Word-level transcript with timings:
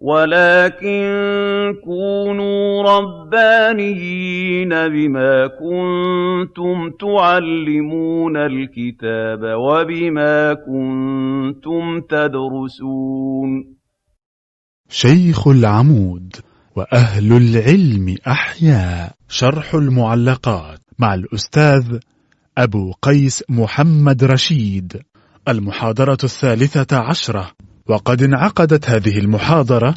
وَلَٰكِن 0.00 1.02
كُونُوا 1.84 2.82
رَبَّانِيِّينَ 2.82 4.68
بِمَا 4.68 5.46
كُنتُمْ 5.46 6.90
تُعَلِّمُونَ 7.00 8.36
الْكِتَابَ 8.36 9.40
وَبِمَا 9.42 10.54
كُنتُمْ 10.54 12.00
تَدْرُسُونَ. 12.00 13.74
شيخ 14.88 15.48
العمود 15.48 16.36
وأهل 16.76 17.32
العلم 17.32 18.16
أحياء 18.26 19.12
شرح 19.28 19.74
المعلقات 19.74 20.78
مع 20.98 21.14
الأستاذ 21.14 21.98
أبو 22.58 22.92
قيس 23.02 23.44
محمد 23.48 24.24
رشيد. 24.24 25.02
المحاضرة 25.48 26.18
الثالثة 26.24 26.96
عشرة. 26.96 27.50
وقد 27.90 28.22
انعقدت 28.22 28.90
هذه 28.90 29.18
المحاضرة 29.18 29.94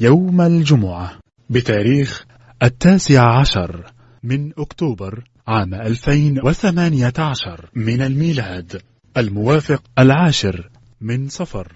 يوم 0.00 0.40
الجمعة 0.40 1.12
بتاريخ 1.50 2.24
التاسع 2.62 3.38
عشر 3.38 3.84
من 4.22 4.52
أكتوبر 4.58 5.24
عام 5.48 5.74
2018 5.74 7.70
من 7.74 8.02
الميلاد 8.02 8.80
الموافق 9.16 9.82
العاشر 9.98 10.70
من 11.00 11.28
صفر. 11.28 11.72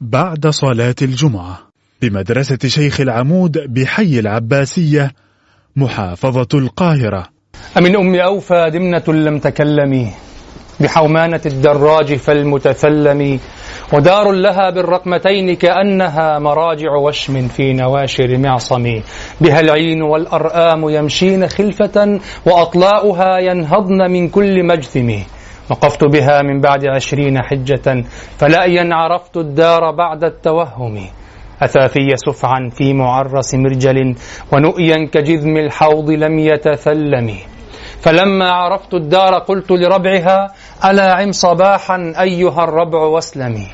بعد 0.00 0.46
صلاة 0.46 0.94
الجمعة 1.02 1.58
بمدرسة 2.02 2.58
شيخ 2.66 3.00
العمود 3.00 3.58
بحي 3.58 4.18
العباسية 4.18 5.12
محافظة 5.76 6.48
القاهرة. 6.58 7.26
أمن 7.78 7.96
أم 7.96 8.14
أوفى 8.14 8.70
دمنة 8.72 9.04
لم 9.08 9.38
تكلمي. 9.38 10.12
بحومانة 10.80 11.40
الدراج 11.46 12.14
فالمتثلم 12.14 13.40
ودار 13.92 14.32
لها 14.32 14.70
بالرقمتين 14.70 15.56
كأنها 15.56 16.38
مراجع 16.38 16.96
وشم 16.96 17.48
في 17.48 17.72
نواشر 17.72 18.38
معصم. 18.38 19.02
بها 19.40 19.60
العين 19.60 20.02
والأرآم 20.02 20.88
يمشين 20.88 21.48
خلفة 21.48 22.20
وأطلاؤها 22.46 23.38
ينهضن 23.38 24.10
من 24.10 24.28
كل 24.28 24.66
مجثم. 24.66 25.10
وقفت 25.70 26.04
بها 26.04 26.42
من 26.42 26.60
بعد 26.60 26.86
عشرين 26.86 27.42
حجة 27.42 28.04
فلأيا 28.38 28.88
عرفت 28.92 29.36
الدار 29.36 29.90
بعد 29.90 30.24
التوهم. 30.24 31.06
أثافي 31.62 32.16
سفعا 32.16 32.70
في 32.72 32.92
معرس 32.92 33.54
مرجل 33.54 34.14
ونؤيا 34.52 35.08
كجذم 35.12 35.56
الحوض 35.56 36.10
لم 36.10 36.38
يتثلم. 36.38 37.34
فلما 38.00 38.50
عرفت 38.50 38.94
الدار 38.94 39.34
قلت 39.38 39.70
لربعها 39.70 40.48
ألا 40.84 41.12
عم 41.14 41.32
صباحا 41.32 42.12
أيها 42.20 42.64
الربع 42.64 42.98
واسلمي. 42.98 43.66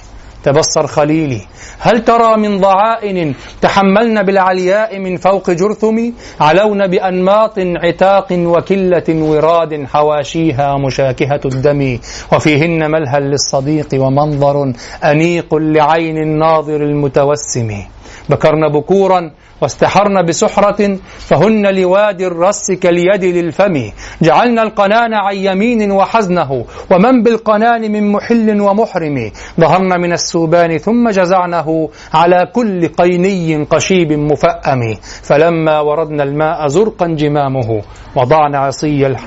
تبصر 0.44 0.86
خليلي 0.86 1.40
هل 1.78 2.04
ترى 2.04 2.36
من 2.36 2.60
ضعائن 2.60 3.34
تحملن 3.60 4.22
بالعلياء 4.22 4.98
من 4.98 5.16
فوق 5.16 5.50
جرثم 5.50 6.12
علون 6.40 6.86
بأنماط 6.86 7.58
عتاق 7.58 8.26
وكلة 8.32 9.08
وراد 9.08 9.86
حواشيها 9.86 10.78
مشاكهة 10.78 11.40
الدم. 11.44 11.98
وفيهن 12.32 12.90
ملهى 12.90 13.20
للصديق 13.20 13.88
ومنظر 13.94 14.72
أنيق 15.04 15.54
لعين 15.54 16.18
الناظر 16.18 16.76
المتوسم. 16.76 17.95
بكرن 18.28 18.68
بكورا 18.68 19.30
واستحرن 19.62 20.26
بسحرة 20.26 20.98
فهن 21.18 21.66
لوادي 21.74 22.26
الرس 22.26 22.72
كاليد 22.72 23.24
للفم. 23.24 23.90
جعلنا 24.22 24.62
القنان 24.62 25.14
عن 25.14 25.36
يمين 25.36 25.92
وحزنه 25.92 26.64
ومن 26.90 27.22
بالقنان 27.22 27.92
من 27.92 28.12
محل 28.12 28.60
ومحرم. 28.60 29.30
ظهرن 29.60 30.00
من 30.00 30.12
السوبان 30.12 30.78
ثم 30.78 31.08
جزعنه 31.10 31.88
على 32.14 32.46
كل 32.52 32.88
قيني 32.88 33.64
قشيب 33.64 34.12
مفأم. 34.12 34.94
فلما 35.22 35.80
وردنا 35.80 36.22
الماء 36.22 36.66
زرقا 36.66 37.06
جمامه 37.06 37.82
وضعنا 38.16 38.58
عصي 38.58 39.06
الح... 39.06 39.24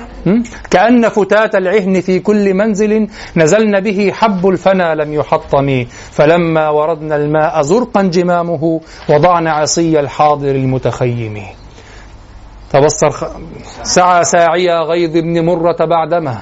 كأن 0.70 1.08
فتات 1.08 1.54
العهن 1.54 2.00
في 2.00 2.18
كل 2.18 2.54
منزل 2.54 3.08
نزلن 3.36 3.80
به 3.80 4.12
حب 4.14 4.48
الفنا 4.48 4.94
لم 4.94 5.14
يحطم. 5.14 5.84
فلما 6.10 6.68
وردنا 6.68 7.16
الماء 7.16 7.62
زرقا 7.62 8.02
جمامه 8.02 8.79
وضعنا 9.08 9.50
عصي 9.52 10.00
الحاضر 10.00 10.50
المتخيم 10.50 11.42
تبصر. 12.72 13.28
سعى 13.82 14.24
ساعي 14.24 14.70
غيظ 14.70 15.12
بن 15.12 15.44
مرة 15.44 15.76
بعدما 15.80 16.38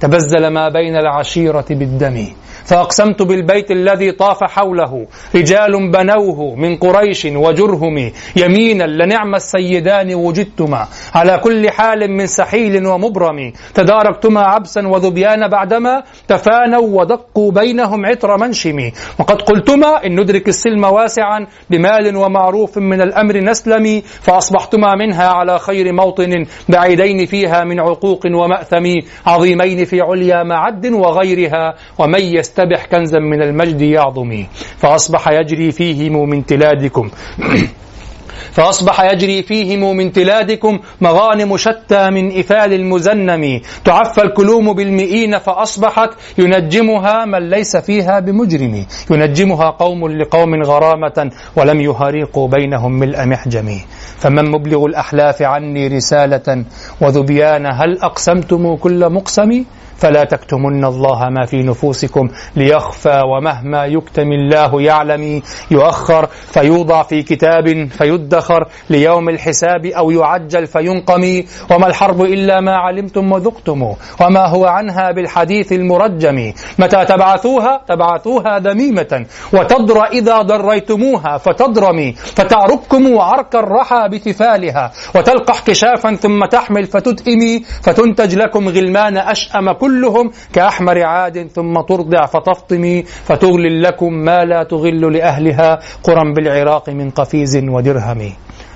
تبزل 0.00 0.46
ما 0.46 0.68
بين 0.68 0.96
العشيرة 0.96 1.64
بالدم 1.70 2.26
فأقسمت 2.66 3.22
بالبيت 3.22 3.70
الذي 3.70 4.12
طاف 4.12 4.44
حوله. 4.44 5.06
رجال 5.36 5.90
بنوه 5.90 6.54
من 6.54 6.76
قريش 6.76 7.24
وجرهم 7.24 8.12
يمينا. 8.36 8.84
لنعم 8.84 9.34
السيدان 9.34 10.14
وجدتما. 10.14 10.86
على 11.14 11.38
كل 11.38 11.70
حال 11.70 12.10
من 12.10 12.26
سحيل 12.26 12.86
ومبرم. 12.86 13.52
تداركتما 13.74 14.40
عبسا 14.40 14.88
وذبيان 14.88 15.48
بعدما 15.48 16.02
تفانوا 16.28 17.00
ودقوا 17.00 17.52
بينهم 17.52 18.06
عطر 18.06 18.36
منشم. 18.36 18.90
وقد 19.18 19.42
قلتما 19.42 20.06
إن 20.06 20.20
ندرك 20.20 20.48
السلم 20.48 20.84
واسعا 20.84 21.46
بمال 21.70 22.16
ومعروف 22.16 22.78
من 22.78 23.00
الأمر 23.02 23.36
نسلم. 23.36 24.02
فأصبحتما 24.20 24.94
منها 24.94 25.28
على 25.28 25.58
خير 25.58 25.92
موطن 25.92 26.44
بعيدين 26.68 27.26
فيها 27.26 27.64
من 27.64 27.80
عقوق 27.80 28.26
ومأثم 28.26 28.86
عظيمين 29.26 29.84
في 29.84 30.00
عليا 30.00 30.42
معد 30.42 30.86
وغيرها. 30.86 31.74
ومن 31.98 32.20
يستبح 32.56 32.86
كنزا 32.86 33.18
من 33.18 33.42
المجد 33.42 33.80
يعظم 33.80 34.44
فأصبح 34.78 35.28
يجري 35.28 35.72
فيهم 35.72 36.28
من 36.28 36.46
تلادكم. 36.46 37.10
فأصبح 38.56 39.00
يجري 39.00 39.42
فيهم 39.42 39.96
من 39.96 40.12
تلادكم 40.12 40.78
مغانم 41.00 41.56
شتى 41.56 42.10
من 42.10 42.38
إفال 42.38 42.72
المزنم. 42.72 43.60
تعفى 43.84 44.22
الكلوم 44.22 44.72
بالمئين 44.72 45.38
فأصبحت 45.38 46.10
ينجمها 46.38 47.24
من 47.24 47.50
ليس 47.50 47.76
فيها 47.76 48.20
بمجرم. 48.20 48.86
ينجمها 49.10 49.70
قوم 49.70 50.08
لقوم 50.08 50.62
غرامة 50.62 51.30
ولم 51.56 51.80
يهريقوا 51.80 52.48
بينهم 52.48 52.92
ملء 52.92 53.24
محجم. 53.26 53.80
فمن 54.18 54.50
مبلغ 54.50 54.86
الأحلاف 54.86 55.42
عني 55.42 55.88
رسالة 55.88 56.64
وذبيان 57.00 57.66
هل 57.66 57.98
أقسمتم 58.02 58.76
كل 58.76 59.12
مقسم؟ 59.12 59.64
فلا 59.98 60.24
تكتمن 60.24 60.84
الله 60.84 61.28
ما 61.28 61.46
في 61.46 61.62
نفوسكم 61.62 62.28
ليخفى 62.56 63.20
ومهما 63.26 63.84
يكتم 63.84 64.32
الله 64.32 64.82
يعلم 64.82 65.42
يؤخر 65.70 66.26
فيوضع 66.26 67.02
في 67.02 67.22
كتاب 67.22 67.88
فيدخر 67.90 68.68
ليوم 68.90 69.28
الحساب 69.28 69.86
أو 69.86 70.10
يعجل 70.10 70.66
فينقم 70.66 71.42
وما 71.70 71.86
الحرب 71.86 72.22
إلا 72.22 72.60
ما 72.60 72.76
علمتم 72.76 73.32
وذقتم 73.32 73.82
وما 74.20 74.46
هو 74.48 74.66
عنها 74.66 75.10
بالحديث 75.12 75.72
المرجم 75.72 76.52
متى 76.78 77.04
تبعثوها؟ 77.04 77.80
تبعثوها 77.88 78.58
ذميمة 78.58 79.26
وتضر 79.52 80.04
إذا 80.04 80.42
ضريتموها 80.42 81.38
فتضرمي 81.38 82.12
فتعرككم 82.12 83.18
عرك 83.18 83.54
الرحى 83.54 84.08
بتفالها 84.08 84.92
وتلقح 85.14 85.60
كشافا 85.66 86.14
ثم 86.14 86.44
تحمل 86.44 86.84
فتتئمي 86.86 87.62
فتنتج 87.82 88.34
لكم 88.34 88.68
غلمان 88.68 89.16
أشأم 89.16 89.72
كلهم 89.86 90.30
كأحمر 90.52 91.02
عاد 91.02 91.48
ثم 91.48 91.74
ترضع 91.88 92.26
فتفطمي 92.26 93.02
فتغلل 93.02 93.82
لكم 93.82 94.12
ما 94.12 94.44
لا 94.44 94.62
تغل 94.62 95.12
لأهلها 95.12 95.78
قرى 96.02 96.32
بالعراق 96.34 96.90
من 96.90 97.10
قفيز 97.10 97.56
ودرهم. 97.56 98.20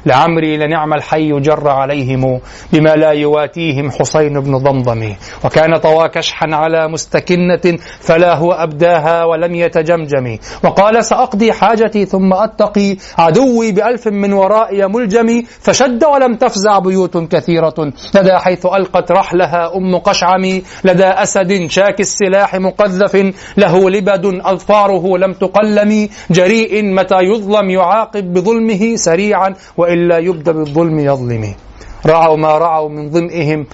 لعمري 0.07 0.57
لنعم 0.57 0.95
الحي 0.95 1.41
جر 1.41 1.69
عليهم 1.69 2.41
بما 2.73 2.91
لا 2.91 3.11
يواتيهم 3.11 3.91
حسين 3.91 4.41
بن 4.41 4.57
ضمضم. 4.57 5.15
وكان 5.45 5.77
طوى 5.77 6.09
كشحا 6.09 6.47
على 6.53 6.89
مستكنة 6.89 7.79
فلا 8.01 8.35
هو 8.35 8.53
أبداها 8.53 9.25
ولم 9.25 9.55
يتجمجم. 9.55 10.39
وقال 10.65 11.05
سأقضي 11.05 11.53
حاجتي 11.53 12.05
ثم 12.05 12.33
أتقي 12.33 12.97
عدوي 13.19 13.73
بألف 13.73 14.09
من 14.09 14.33
ورائي 14.33 14.87
ملجم 14.87 15.43
فشد 15.61 16.05
ولم 16.05 16.35
تفزع 16.35 16.79
بيوت 16.79 17.17
كثيرة. 17.17 17.75
لدى 18.15 18.39
حيث 18.39 18.67
ألقت 18.67 19.13
رحلها 19.13 19.77
أم 19.77 19.97
قشعم 19.99 20.63
لدى 20.85 21.07
أسد 21.07 21.67
شاك 21.71 22.01
السلاح 22.01 22.55
مقذف 22.55 23.17
له 23.57 23.91
لبد 23.91 24.41
أظفاره 24.45 25.19
لم 25.19 25.33
تقلم. 25.33 26.09
جريء 26.31 26.85
متى 26.85 27.19
يظلم 27.23 27.71
يعاقب 27.71 28.33
بظلمه 28.33 28.97
سريعا 28.97 29.55
وإلا 29.91 30.19
يبدأ 30.19 30.53
بالظلم 30.53 30.99
يظلم 31.01 31.55
رعوا 32.07 32.37
ما 32.37 32.59
رعوا 32.59 32.89
من 32.89 33.11
ظمئهم 33.11 33.67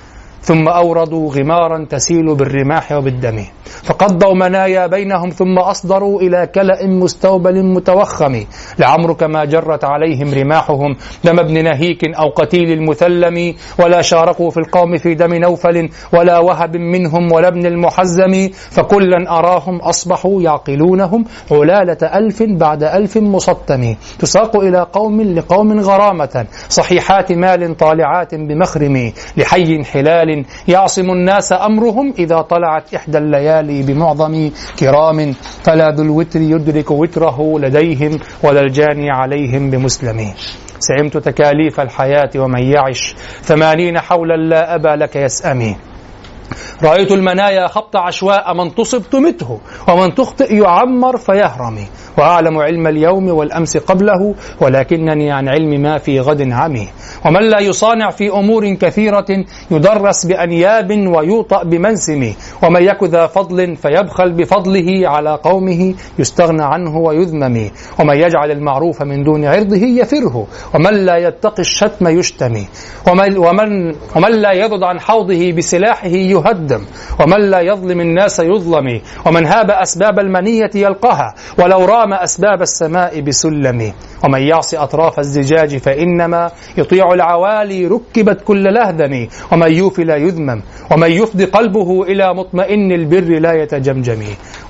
ثم 0.46 0.68
أوردوا 0.68 1.30
غمارا 1.30 1.86
تسيل 1.90 2.34
بالرماح 2.34 2.92
وبالدم. 2.92 3.44
فقضوا 3.64 4.34
منايا 4.34 4.86
بينهم 4.86 5.30
ثم 5.30 5.58
أصدروا 5.58 6.20
إلى 6.20 6.46
كلأ 6.54 6.86
مستوبل 6.86 7.64
متوخم. 7.64 8.44
لعمرك 8.78 9.22
ما 9.22 9.44
جرت 9.44 9.84
عليهم 9.84 10.34
رماحهم. 10.34 10.96
دم 11.24 11.40
ابن 11.40 11.64
نهيك 11.64 12.04
أو 12.04 12.28
قتيل 12.28 12.72
المثلم. 12.72 13.54
ولا 13.78 14.02
شاركوا 14.02 14.50
في 14.50 14.56
القوم 14.56 14.96
في 14.96 15.14
دم 15.14 15.34
نوفل. 15.34 15.88
ولا 16.12 16.38
وهب 16.38 16.76
منهم 16.76 17.32
ولا 17.32 17.48
ابن 17.48 17.66
المحزم. 17.66 18.48
فكلا 18.70 19.38
أراهم 19.38 19.76
أصبحوا 19.76 20.42
يعقلونهم 20.42 21.24
علالة 21.50 22.18
ألف 22.18 22.42
بعد 22.42 22.82
ألف 22.82 23.16
مسطم. 23.16 23.94
تساق 24.18 24.56
إلى 24.56 24.86
قوم 24.92 25.22
لقوم 25.22 25.80
غرامة. 25.80 26.46
صحيحات 26.68 27.32
مال 27.32 27.76
طالعات 27.76 28.34
بمخرم. 28.34 29.12
لحي 29.36 29.84
حلال 29.84 30.35
يعصم 30.68 31.10
الناس 31.10 31.52
أمرهم 31.52 32.14
إذا 32.18 32.40
طلعت 32.40 32.94
إحدى 32.94 33.18
الليالي 33.18 33.82
بمعظم 33.82 34.50
كرام. 34.78 35.32
فلا 35.62 35.90
ذو 35.90 36.02
الوتر 36.02 36.40
يدرك 36.40 36.90
وتره 36.90 37.58
لديهم 37.58 38.18
ولا 38.42 38.60
الجاني 38.60 39.10
عليهم 39.10 39.70
بمسلم 39.70 40.34
سعمت 40.78 41.16
تكاليف 41.16 41.80
الحياة 41.80 42.30
ومن 42.36 42.62
يعش 42.62 43.14
ثمانين 43.42 44.00
حولا 44.00 44.36
لا 44.36 44.74
أبا 44.74 44.96
لك 44.96 45.16
يسأمي 45.16 45.76
رأيت 46.82 47.12
المنايا 47.12 47.66
خبط 47.66 47.96
عشواء 47.96 48.54
من 48.54 48.74
تصب 48.74 49.02
تمته 49.02 49.60
ومن 49.88 50.14
تخطئ 50.14 50.54
يعمر 50.54 51.16
فيهرم 51.16 51.86
وأعلم 52.18 52.58
علم 52.58 52.86
اليوم 52.86 53.28
والأمس 53.28 53.76
قبله 53.76 54.34
ولكنني 54.60 55.32
عن 55.32 55.48
علم 55.48 55.82
ما 55.82 55.98
في 55.98 56.20
غد 56.20 56.52
عمي. 56.52 56.88
ومن 57.26 57.42
لا 57.42 57.60
يصانع 57.60 58.10
في 58.10 58.30
أمور 58.30 58.74
كثيرة 58.74 59.26
يدرس 59.70 60.26
بأنياب 60.26 60.90
ويوطأ 60.90 61.62
بمنسم. 61.62 62.32
ومن 62.62 62.82
يك 62.82 63.02
ذا 63.04 63.26
فضل 63.26 63.76
فيبخل 63.76 64.32
بفضله 64.32 65.08
على 65.08 65.38
قومه 65.42 65.94
يستغنى 66.18 66.64
عنه 66.64 66.96
ويذمم. 66.96 67.70
ومن 68.00 68.16
يجعل 68.16 68.50
المعروف 68.50 69.02
من 69.02 69.24
دون 69.24 69.44
عرضه 69.44 69.76
يفره. 69.76 70.46
ومن 70.74 70.94
لا 70.94 71.16
يتقي 71.16 71.60
الشتم 71.62 72.08
يشتمي. 72.08 72.68
ومن, 73.08 73.38
ومن, 73.38 73.94
ومن 74.16 74.32
لا 74.32 74.52
يضد 74.52 74.82
عن 74.82 75.00
حوضه 75.00 75.52
بسلاحه 75.52 76.08
يهدم. 76.08 76.80
ومن 77.20 77.50
لا 77.50 77.60
يظلم 77.60 78.00
الناس 78.00 78.40
يظلم. 78.40 79.00
ومن 79.26 79.46
هاب 79.46 79.70
أسباب 79.70 80.18
المنية 80.18 80.70
يلقاها. 80.74 81.34
ولو 81.58 81.84
رام 81.84 82.05
أسباب 82.12 82.62
السماء 82.62 83.20
بسلم. 83.20 83.92
ومن 84.24 84.40
يعص 84.40 84.74
أطراف 84.74 85.18
الزجاج 85.18 85.76
فإنما 85.76 86.50
يطيع 86.78 87.12
العوالي 87.12 87.86
ركبت 87.86 88.40
كل 88.44 88.74
لهدم. 88.74 89.28
ومن 89.52 89.72
يوفي 89.72 90.04
لا 90.04 90.16
يذمم. 90.16 90.62
ومن 90.92 91.10
يفضي 91.10 91.44
قلبه 91.44 92.02
إلى 92.02 92.34
مطمئن 92.34 92.92
البر 92.92 93.38
لا 93.40 93.52
يتجمجم. 93.52 94.22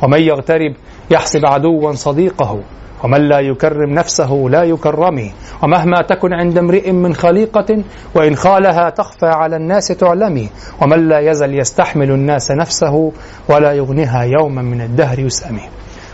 ومن 0.02 0.20
يغترب 0.20 0.74
يحسب 1.10 1.46
عدوا 1.46 1.92
صديقه. 1.92 2.60
ومن 3.04 3.28
لا 3.28 3.40
يكرم 3.40 3.90
نفسه 3.90 4.46
لا 4.50 4.62
يكرم. 4.62 5.30
ومهما 5.62 6.02
تكن 6.02 6.32
عند 6.32 6.58
امرئ 6.58 6.92
من 6.92 7.14
خليقة 7.14 7.84
وإن 8.14 8.36
خالها 8.36 8.90
تخفى 8.90 9.26
على 9.26 9.56
الناس 9.56 9.88
تعلمي 9.88 10.48
ومن 10.82 11.08
لا 11.08 11.30
يزل 11.30 11.58
يستحمل 11.58 12.10
الناس 12.10 12.50
نفسه 12.50 13.12
ولا 13.48 13.72
يغنيها 13.72 14.22
يوما 14.22 14.62
من 14.62 14.80
الدهر 14.80 15.18
يسأمي 15.18 15.62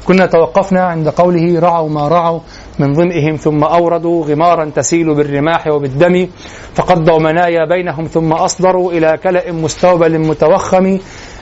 كنا 0.07 0.27
توقفنا 0.27 0.81
عند 0.81 1.09
قوله 1.09 1.61
رعوا 1.61 1.89
ما 1.89 2.09
رعوا 2.09 2.41
من 2.79 2.95
ظمئهم 2.95 3.37
ثم 3.37 3.65
أوردوا 3.65 4.25
غمارا 4.25 4.71
تسيل 4.75 5.15
بالرماح 5.15 5.67
وبالدم 5.67 6.29
فقضوا 6.75 7.19
منايا 7.19 7.65
بينهم 7.69 8.05
ثم 8.05 8.33
أصدروا 8.33 8.93
إلى 8.93 9.19
كلأ 9.23 9.53
مستوبل 9.53 10.19
متوخم 10.19 10.99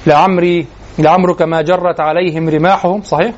لعمري 0.07 0.67
لعمرك 0.99 1.43
ما 1.43 1.62
جرت 1.62 2.01
عليهم 2.01 2.49
رماحهم. 2.49 3.03
صحيح؟ 3.03 3.35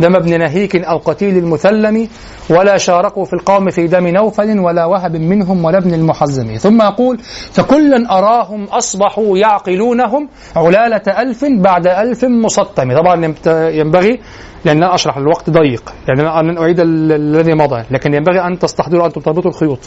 دم 0.00 0.16
ابن 0.16 0.38
نهيك 0.38 0.76
أو 0.76 0.98
قتيل 0.98 1.38
المثلم 1.38 2.08
ولا 2.50 2.76
شاركوا 2.76 3.24
في 3.24 3.32
القوم 3.32 3.70
في 3.70 3.86
دم 3.86 4.06
نوفل 4.06 4.58
ولا 4.58 4.84
وهب 4.84 5.16
منهم 5.16 5.64
ولا 5.64 5.78
ابن 5.78 5.94
المحزم. 5.94 6.56
ثم 6.56 6.82
يقول 6.82 7.18
فكلا 7.52 8.18
أراهم 8.18 8.64
أصبحوا 8.64 9.38
يعقلونهم 9.38 10.28
علالة 10.56 11.22
ألف 11.22 11.44
بعد 11.44 11.86
ألف 11.86 12.24
مسطم. 12.24 12.96
طبعا 12.96 13.34
ينبغي 13.70 14.20
لأن 14.64 14.76
أنا 14.76 14.94
أشرح 14.94 15.16
الوقت 15.16 15.50
ضيق. 15.50 15.92
يعني 16.08 16.20
أنا 16.20 16.60
أعيد 16.60 16.80
الذي 16.80 17.54
مضى. 17.54 17.84
لكن 17.90 18.14
ينبغي 18.14 18.40
أن 18.40 18.58
تستحضروا 18.58 19.06
أن 19.06 19.12
تربطوا 19.12 19.50
الخيوط. 19.50 19.78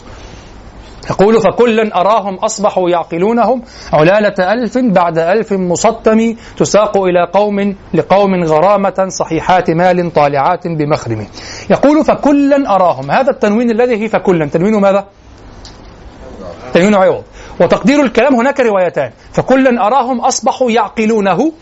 يقول 1.10 1.40
فكلا 1.40 2.00
أراهم 2.00 2.34
أصبحوا 2.34 2.90
يعقلونهم. 2.90 3.62
علالة 3.92 4.52
ألف 4.52 4.78
بعد 4.78 5.18
ألف 5.18 5.52
مسطم 5.52 6.34
تساق 6.56 6.96
إلى 6.98 7.28
قوم 7.32 7.76
لقوم 7.94 8.44
غرامة 8.44 9.06
صحيحات 9.08 9.70
مال 9.70 10.12
طالعات 10.12 10.66
بمخرم. 10.66 11.26
يقول 11.70 12.04
فكلا 12.04 12.74
أراهم. 12.74 13.10
هذا 13.10 13.30
التنوين 13.30 13.70
الذي 13.70 14.04
هي 14.04 14.08
فكلا. 14.08 14.46
تنوين 14.46 14.74
ماذا؟ 14.80 15.04
تنوين 16.74 16.94
عوض. 16.94 17.22
وتقدير 17.60 18.02
الكلام 18.02 18.34
هناك 18.34 18.60
روايتان. 18.60 19.10
فكلا 19.32 19.86
أراهم 19.86 20.20
أصبحوا 20.20 20.70
يعقلونه. 20.70 21.52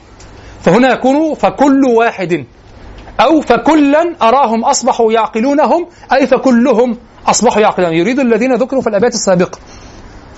فهنا 0.61 0.93
يكون 0.93 1.35
فكل 1.35 1.85
واحد. 1.85 2.45
أو 3.21 3.41
فكلا 3.41 4.15
أراهم 4.23 4.65
أصبحوا 4.65 5.13
يعقلونهم. 5.13 5.87
أي 6.13 6.27
فكلهم. 6.27 6.97
أصبحوا 7.27 7.63
يعقلون. 7.63 7.93
يريد 7.93 8.19
الذين 8.21 8.55
ذكروا 8.55 8.83
في 8.83 8.89
الأبيات 8.89 9.15
السابقة 9.15 9.59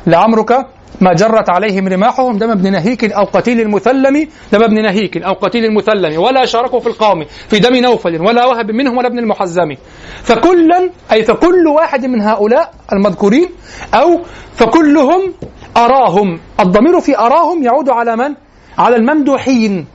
لعمرك 0.06 0.66
ما 1.00 1.12
جرت 1.12 1.50
عليهم 1.50 1.88
رماحهم 1.88 2.38
دم 2.38 2.50
ابن 2.50 2.72
نهيك 2.72 3.12
أو 3.12 3.24
قتيل 3.24 3.60
المثلم 3.60 4.28
دم 4.52 4.62
ابن 4.62 4.82
نهيك 4.82 5.16
أو 5.16 5.32
قتيل 5.32 5.64
المثلم 5.64 6.20
ولا 6.20 6.44
شاركوا 6.44 6.80
في 6.80 6.86
القوم 6.86 7.24
في 7.48 7.58
دم 7.58 7.76
نوفل 7.76 8.20
ولا 8.20 8.46
وهب 8.46 8.70
منهم 8.70 8.96
ولا 8.98 9.08
ابن 9.08 9.18
المحزم. 9.18 9.76
فكلا 10.22 10.90
أي 11.12 11.24
فكل 11.24 11.66
واحد 11.66 12.06
من 12.06 12.20
هؤلاء 12.20 12.72
المذكورين 12.92 13.48
أو 13.94 14.20
فكلهم 14.54 15.34
أراهم. 15.76 16.40
الضمير 16.60 17.00
في 17.00 17.18
أراهم 17.18 17.62
يعود 17.62 17.88
على 17.90 18.16
من؟ 18.16 18.34
على 18.78 18.96
الممدوحين. 18.96 19.86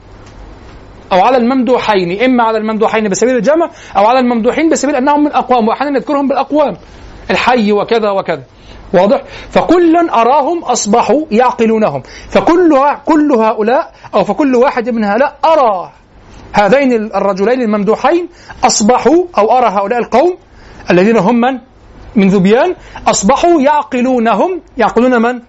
أو 1.12 1.20
على 1.20 1.36
الممدوحين 1.36 2.22
إما 2.22 2.44
على 2.44 2.58
الممدوحين 2.58 3.08
بسبيل 3.08 3.36
الجمع 3.36 3.70
أو 3.96 4.06
على 4.06 4.18
الممدوحين 4.18 4.70
بسبيل 4.70 4.96
أنهم 4.96 5.24
من 5.24 5.32
أقوام 5.32 5.68
وأحيانا 5.68 5.98
نذكرهم 5.98 6.28
بالأقوام 6.28 6.76
الحي 7.30 7.72
وكذا 7.72 8.10
وكذا 8.10 8.42
واضح؟ 8.94 9.22
فكلا 9.50 10.20
أراهم 10.20 10.64
أصبحوا 10.64 11.24
يعقلونهم 11.30 12.02
فكل 12.30 12.78
كل 13.04 13.32
هؤلاء 13.32 13.92
أو 14.14 14.24
فكل 14.24 14.56
واحد 14.56 14.90
من 14.90 15.04
هؤلاء 15.04 15.38
أرى 15.44 15.92
هذين 16.52 16.92
الرجلين 16.92 17.62
الممدوحين 17.62 18.28
أصبحوا 18.64 19.24
أو 19.38 19.58
أرى 19.58 19.66
هؤلاء 19.66 19.98
القوم 19.98 20.36
الذين 20.90 21.16
هم 21.16 21.40
من؟ 21.40 21.58
من 22.16 22.28
ذبيان 22.28 22.74
أصبحوا 23.08 23.60
يعقلونهم 23.60 24.60
يعقلون 24.76 25.22
من؟ 25.22 25.40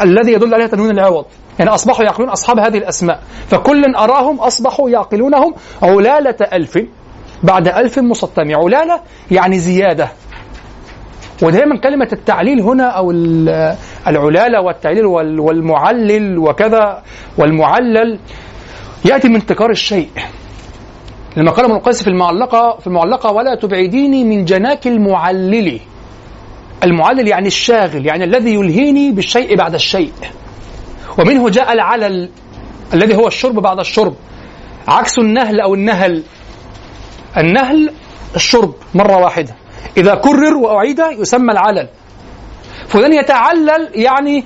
الذي 0.00 0.32
يدل 0.32 0.54
عليه 0.54 0.66
تنوين 0.66 0.90
العوض 0.90 1.24
يعني 1.58 1.70
أصبحوا 1.70 2.04
يعقلون 2.04 2.28
أصحاب 2.28 2.58
هذه 2.58 2.78
الأسماء. 2.78 3.20
فكل 3.46 3.94
أراهم 3.94 4.40
أصبحوا 4.40 4.90
يعقلونهم 4.90 5.54
علالة 5.82 6.36
ألف 6.52 6.78
بعد 7.42 7.68
ألف 7.68 7.98
مسطم 7.98 8.54
علالة 8.54 9.00
يعني 9.30 9.58
زيادة. 9.58 10.08
ودائما 11.42 11.78
كلمة 11.78 12.08
التعليل 12.12 12.60
هنا 12.60 12.84
أو 12.84 13.10
العلالة 14.08 14.60
والتعليل 14.60 15.06
والمعلل 15.06 16.38
وكذا 16.38 17.02
والمعلل. 17.38 18.18
يأتي 19.04 19.28
من 19.28 19.46
تكرار 19.46 19.70
الشيء. 19.70 20.08
لما 21.36 21.50
قال 21.50 21.64
ابن 21.64 21.74
القيس 21.74 22.02
في 22.02 22.08
المعلقة 22.08 22.76
في 22.80 22.86
المعلقة 22.86 23.32
ولا 23.32 23.54
تبعديني 23.54 24.24
من 24.24 24.44
جناك 24.44 24.86
المعلل. 24.86 25.80
المعلل 26.84 27.28
يعني 27.28 27.46
الشاغل 27.46 28.06
يعني 28.06 28.24
الذي 28.24 28.54
يلهيني 28.54 29.10
بالشيء 29.12 29.56
بعد 29.56 29.74
الشيء. 29.74 30.12
ومنه 31.18 31.48
جاء 31.50 31.72
العلل 31.72 32.30
الذي 32.94 33.16
هو 33.16 33.26
الشرب 33.26 33.54
بعد 33.54 33.78
الشرب. 33.78 34.14
عكس 34.88 35.18
النهل 35.18 35.60
أو 35.60 35.74
النهل. 35.74 36.22
النهل 37.36 37.92
الشرب 38.36 38.74
مرة 38.94 39.16
واحدة. 39.16 39.54
إذا 39.96 40.14
كرر 40.14 40.56
وأعيد 40.56 41.00
يسمى 41.18 41.52
العلل. 41.52 41.88
فلان 42.88 43.12
يتعلل 43.12 43.88
يعني 43.94 44.44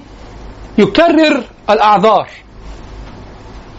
يكرر 0.78 1.42
الأعذار. 1.70 2.28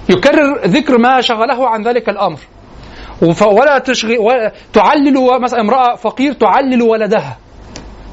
يكرر 0.10 0.68
ذكر 0.68 0.98
ما 0.98 1.22
شغله 1.22 1.70
عن 1.70 1.84
ذلك 1.84 2.10
الأمر. 2.10 2.40
ولا 3.42 3.78
تشغل 3.78 4.18
ولا 4.18 4.54
تعلل 4.74 5.42
مثلا 5.42 5.62
امرأة 5.62 5.96
فقير 5.96 6.34
تعلل 6.34 6.82
ولدها. 6.82 7.38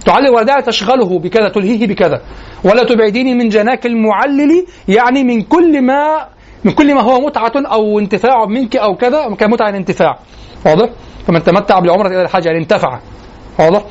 تعلل 0.04 0.28
ولدها 0.28 0.60
تشغله 0.60 1.18
بكذا 1.18 1.48
تلهيه 1.48 1.86
بكذا. 1.86 2.20
ولا 2.64 2.84
تبعديني 2.84 3.34
من 3.34 3.48
جناك 3.48 3.86
المعلل 3.86 4.66
يعني 4.88 5.24
من 5.24 5.42
كل 5.42 5.82
ما 5.82 6.26
من 6.64 6.72
كل 6.72 6.94
ما 6.94 7.00
هو 7.00 7.20
متعة 7.20 7.52
أو 7.56 7.98
انتفاع 7.98 8.44
منك 8.44 8.76
أو 8.76 8.96
كذا 8.96 9.34
كمتعة 9.38 9.68
الانتفاع 9.68 10.18
واضح؟ 10.66 10.90
فمن 11.26 11.42
تمتع 11.42 11.78
بالعمرة 11.78 12.08
إلى 12.08 12.22
الحج 12.22 12.46
يعني 12.46 12.58
انتفع. 12.58 12.98
واضح؟ 13.58 13.82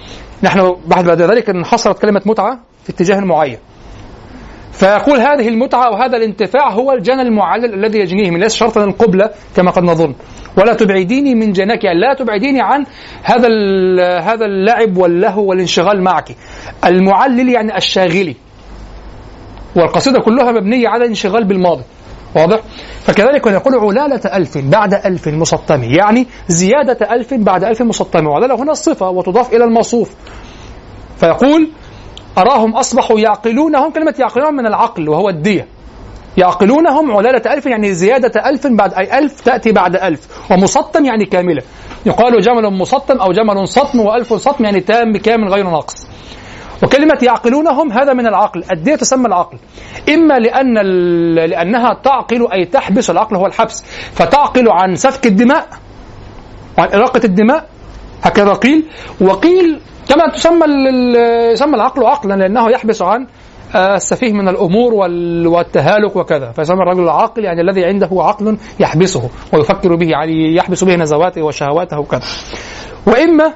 نحن 0.44 0.76
بعد 0.88 1.10
ذلك 1.10 1.50
انحصرت 1.50 2.02
كلمة 2.02 2.22
متعة 2.26 2.60
في 2.84 2.90
اتجاه 2.90 3.20
معين. 3.20 3.58
فيقول 4.72 5.20
هذه 5.20 5.48
المتعة 5.48 5.92
وهذا 5.92 6.18
الانتفاع 6.18 6.72
هو 6.72 6.92
الجنى 6.92 7.22
المعلل 7.22 7.74
الذي 7.74 8.00
يجنيه 8.00 8.32
من 8.32 8.40
ليس 8.40 8.56
شرطا 8.56 8.84
القبلة 8.84 9.30
كما 9.56 9.72
قد 9.72 9.84
نظن. 9.84 10.16
ولا 10.58 10.74
تبعديني 10.74 11.36
من 11.36 11.52
جناك 11.52 11.84
يعني 11.84 12.00
لا 12.00 12.14
تبعديني 12.14 12.62
عن 12.62 12.86
هذا 13.24 13.48
هذا 14.20 14.46
اللعب 14.46 14.98
واللهو 14.98 15.44
والانشغال 15.44 16.04
معك. 16.04 16.36
المعلل 16.86 17.50
يعني 17.50 17.78
الشاغلي. 17.78 18.36
والقصيدة 19.76 20.20
كلها 20.20 20.52
مبنية 20.52 20.88
على 20.88 21.04
الانشغال 21.04 21.44
بالماضي. 21.44 21.84
واضح؟ 22.36 22.60
فكذلك 23.02 23.48
يقول 23.48 23.76
علالة 23.76 24.22
ألف 24.38 24.58
بعد 24.58 24.94
ألف 24.94 25.28
مسطم 25.28 25.84
يعني 25.84 26.28
زيادة 26.48 27.16
ألف 27.16 27.34
بعد 27.34 27.64
ألف 27.64 27.82
مسطم. 27.82 28.28
وعلالة 28.28 28.56
هنا 28.56 28.72
الصفة 28.72 29.10
وتضاف 29.10 29.54
إلى 29.54 29.64
الموصوف. 29.64 30.16
فيقول 31.18 31.70
أراهم 32.38 32.76
أصبحوا 32.76 33.20
يعقلونهم 33.20 33.92
كلمة 33.92 34.16
يعقلونهم 34.20 34.56
من 34.56 34.66
العقل 34.66 35.10
وهو 35.10 35.30
الدية. 35.30 35.68
يعقلونهم 36.40 37.12
علالة 37.12 37.54
ألف 37.54 37.66
يعني 37.66 37.94
زيادة 37.94 38.50
ألف 38.50 38.68
بعد 38.68 38.94
أي 38.94 39.20
ألف 39.20 39.42
تأتي 39.42 39.72
بعد 39.72 39.96
ألف 39.96 40.52
ومسطم 40.52 41.06
يعني 41.06 41.26
كاملة. 41.26 41.62
يقال 42.06 42.42
جمل 42.42 42.74
مسطم 42.74 43.18
أو 43.18 43.32
جمل 43.32 43.68
سطم 43.68 44.00
وألف 44.00 44.42
سطم 44.42 44.66
يعني 44.66 44.80
تام 44.80 45.18
كامل 45.18 45.54
غير 45.54 45.70
ناقص. 45.70 46.08
وكلمة 46.84 47.18
يعقلونهم 47.22 47.92
هذا 47.92 48.14
من 48.14 48.28
العقل. 48.28 48.64
الدية 48.72 48.96
تسمى 48.96 49.28
العقل؟ 49.28 49.58
إما 50.10 50.40
لأن 50.40 50.74
لأنها 51.36 51.94
تعقل 52.04 52.52
أي 52.52 52.66
تحبس 52.66 53.10
العقل 53.10 53.36
هو 53.36 53.46
الحبس. 53.46 53.86
فتعقل 54.14 54.70
عن 54.70 54.96
سفك 54.96 55.28
الدماء 55.28 55.68
وعن 56.78 56.88
إراقة 56.94 57.22
الدماء 57.24 57.66
هكذا 58.24 58.54
قيل. 58.54 58.86
وقيل 59.22 59.82
كما 60.10 60.32
تسمى 60.34 60.66
يسمى 61.52 61.76
العقل 61.76 62.06
عقلا 62.06 62.34
لأنه 62.34 62.72
يحبس 62.72 63.02
عن 63.02 63.28
السفيه 63.76 64.34
من 64.34 64.48
الأمور 64.48 64.94
والتهالك 65.48 66.16
وكذا. 66.16 66.52
فيسمى 66.52 66.78
الرجل 66.78 67.04
العاقل 67.04 67.44
يعني 67.44 67.62
الذي 67.62 67.86
عنده 67.86 68.10
عقل 68.12 68.58
يحبسه 68.80 69.30
ويفكر 69.54 69.96
به 69.96 70.08
يعني 70.08 70.56
يحبس 70.56 70.84
به 70.84 70.96
نزواته 70.96 71.42
وشهواته 71.42 72.00
وكذا. 72.00 72.22
وإما 73.08 73.54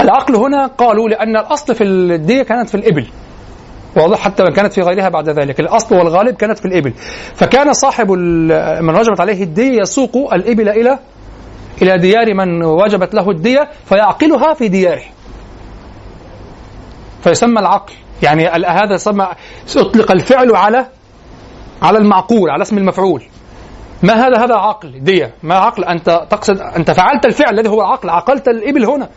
العقل 0.00 0.36
هنا 0.36 0.66
قالوا 0.66 1.08
لأن 1.08 1.36
الأصل 1.36 1.74
في 1.74 1.84
الدية 1.84 2.42
كانت 2.42 2.68
في 2.68 2.74
الإبل. 2.74 3.06
واضح 3.96 4.18
حتى 4.18 4.42
من 4.42 4.52
كانت 4.52 4.72
في 4.72 4.80
غيرها 4.80 5.08
بعد 5.08 5.28
ذلك. 5.28 5.60
الأصل 5.60 5.96
والغالب 5.96 6.36
كانت 6.36 6.58
في 6.58 6.64
الإبل. 6.64 6.92
فكان 7.34 7.72
صاحب 7.72 8.10
من 8.80 8.96
وجبت 8.96 9.20
عليه 9.20 9.42
الدية 9.42 9.80
يسوق 9.80 10.34
الإبل 10.34 10.68
إلى 10.68 10.98
إلى 11.82 11.98
ديار 11.98 12.34
من 12.34 12.62
وجبت 12.62 13.14
له 13.14 13.30
الدية 13.30 13.68
فيعقلها 13.84 14.54
في 14.54 14.68
دياره. 14.68 15.04
فيسمى 17.22 17.60
العقل. 17.60 17.92
يعني 18.22 18.48
هذا 18.48 18.94
يسمى 18.94 19.28
أطلق 19.76 20.12
الفعل 20.12 20.56
على 20.56 20.86
على 21.82 21.98
المعقول 21.98 22.50
على 22.50 22.62
اسم 22.62 22.78
المفعول. 22.78 23.22
ما 24.02 24.12
هذا؟ 24.12 24.44
هذا 24.44 24.54
عقل 24.54 25.04
دية. 25.04 25.34
ما 25.42 25.54
عقل؟ 25.54 25.84
أنت 25.84 26.26
تقصد 26.30 26.60
أنت 26.60 26.90
فعلت 26.90 27.26
الفعل 27.26 27.54
الذي 27.54 27.68
هو 27.68 27.80
العقل 27.80 28.10
عقلت 28.10 28.48
الإبل 28.48 28.84
هنا. 28.84 29.08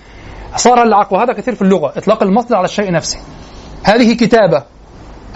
صار 0.55 0.83
العقل 0.83 1.15
وهذا 1.15 1.33
كثير 1.33 1.55
في 1.55 1.61
اللغة 1.61 1.93
إطلاق 1.97 2.23
المصدر 2.23 2.55
على 2.55 2.65
الشيء 2.65 2.91
نفسه. 2.91 3.19
هذه 3.83 4.13
كتابة. 4.13 4.63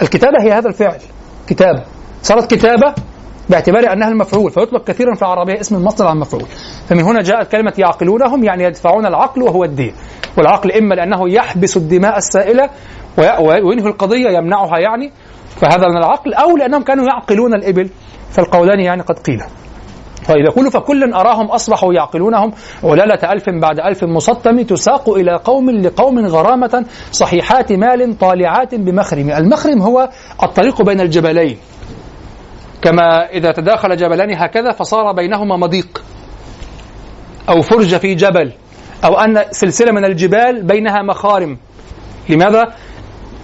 الكتابة 0.02 0.42
هي 0.42 0.52
هذا 0.52 0.68
الفعل 0.68 0.98
كتابة. 1.46 1.82
صارت 2.22 2.54
كتابة 2.54 2.94
باعتبار 3.48 3.92
أنها 3.92 4.08
المفعول 4.08 4.50
فيطلق 4.50 4.84
كثيرا 4.84 5.14
في 5.14 5.22
العربية 5.22 5.60
اسم 5.60 5.76
المصدر 5.76 6.06
على 6.06 6.14
المفعول. 6.14 6.46
فمن 6.88 7.02
هنا 7.02 7.22
جاءت 7.22 7.52
كلمة 7.52 7.72
يعقلونهم 7.78 8.44
يعني 8.44 8.64
يدفعون 8.64 9.06
العقل 9.06 9.42
وهو 9.42 9.64
الدية 9.64 9.92
والعقل 10.38 10.72
إما 10.72 10.94
لأنه 10.94 11.30
يحبس 11.30 11.76
الدماء 11.76 12.18
السائلة 12.18 12.70
وينهي 13.18 13.86
القضية 13.86 14.30
يمنعها 14.30 14.78
يعني 14.78 15.12
فهذا 15.56 15.88
من 15.88 15.96
العقل 15.96 16.34
أو 16.34 16.56
لأنهم 16.56 16.82
كانوا 16.82 17.04
يعقلون 17.06 17.54
الإبل 17.54 17.90
فالقولان 18.30 18.80
يعني 18.80 19.02
قد 19.02 19.18
قيل. 19.18 19.40
طيب 20.28 20.44
يقول 20.44 20.70
فكل 20.70 21.12
أراهم 21.12 21.46
أصبحوا 21.46 21.94
يعقلونهم 21.94 22.52
علالة 22.84 23.32
ألف 23.32 23.50
بعد 23.50 23.80
ألف 23.80 24.04
مسطم 24.04 24.62
تساق 24.62 25.08
إلى 25.08 25.40
قوم 25.44 25.70
لقوم 25.70 26.26
غرامة 26.26 26.86
صحيحات 27.12 27.72
مال 27.72 28.18
طالعات 28.18 28.74
بمخرم. 28.74 29.30
المخرم 29.30 29.82
هو 29.82 30.08
الطريق 30.42 30.82
بين 30.82 31.00
الجبلين. 31.00 31.56
كما 32.82 33.28
إذا 33.32 33.52
تداخل 33.52 33.96
جبلان 33.96 34.34
هكذا 34.34 34.72
فصار 34.72 35.12
بينهما 35.12 35.56
مضيق. 35.56 36.04
أو 37.48 37.62
فرجة 37.62 37.96
في 37.96 38.14
جبل 38.14 38.52
أو 39.04 39.14
أن 39.14 39.44
سلسلة 39.50 39.92
من 39.92 40.04
الجبال 40.04 40.62
بينها 40.62 41.02
مخارم. 41.02 41.58
لماذا؟ 42.28 42.74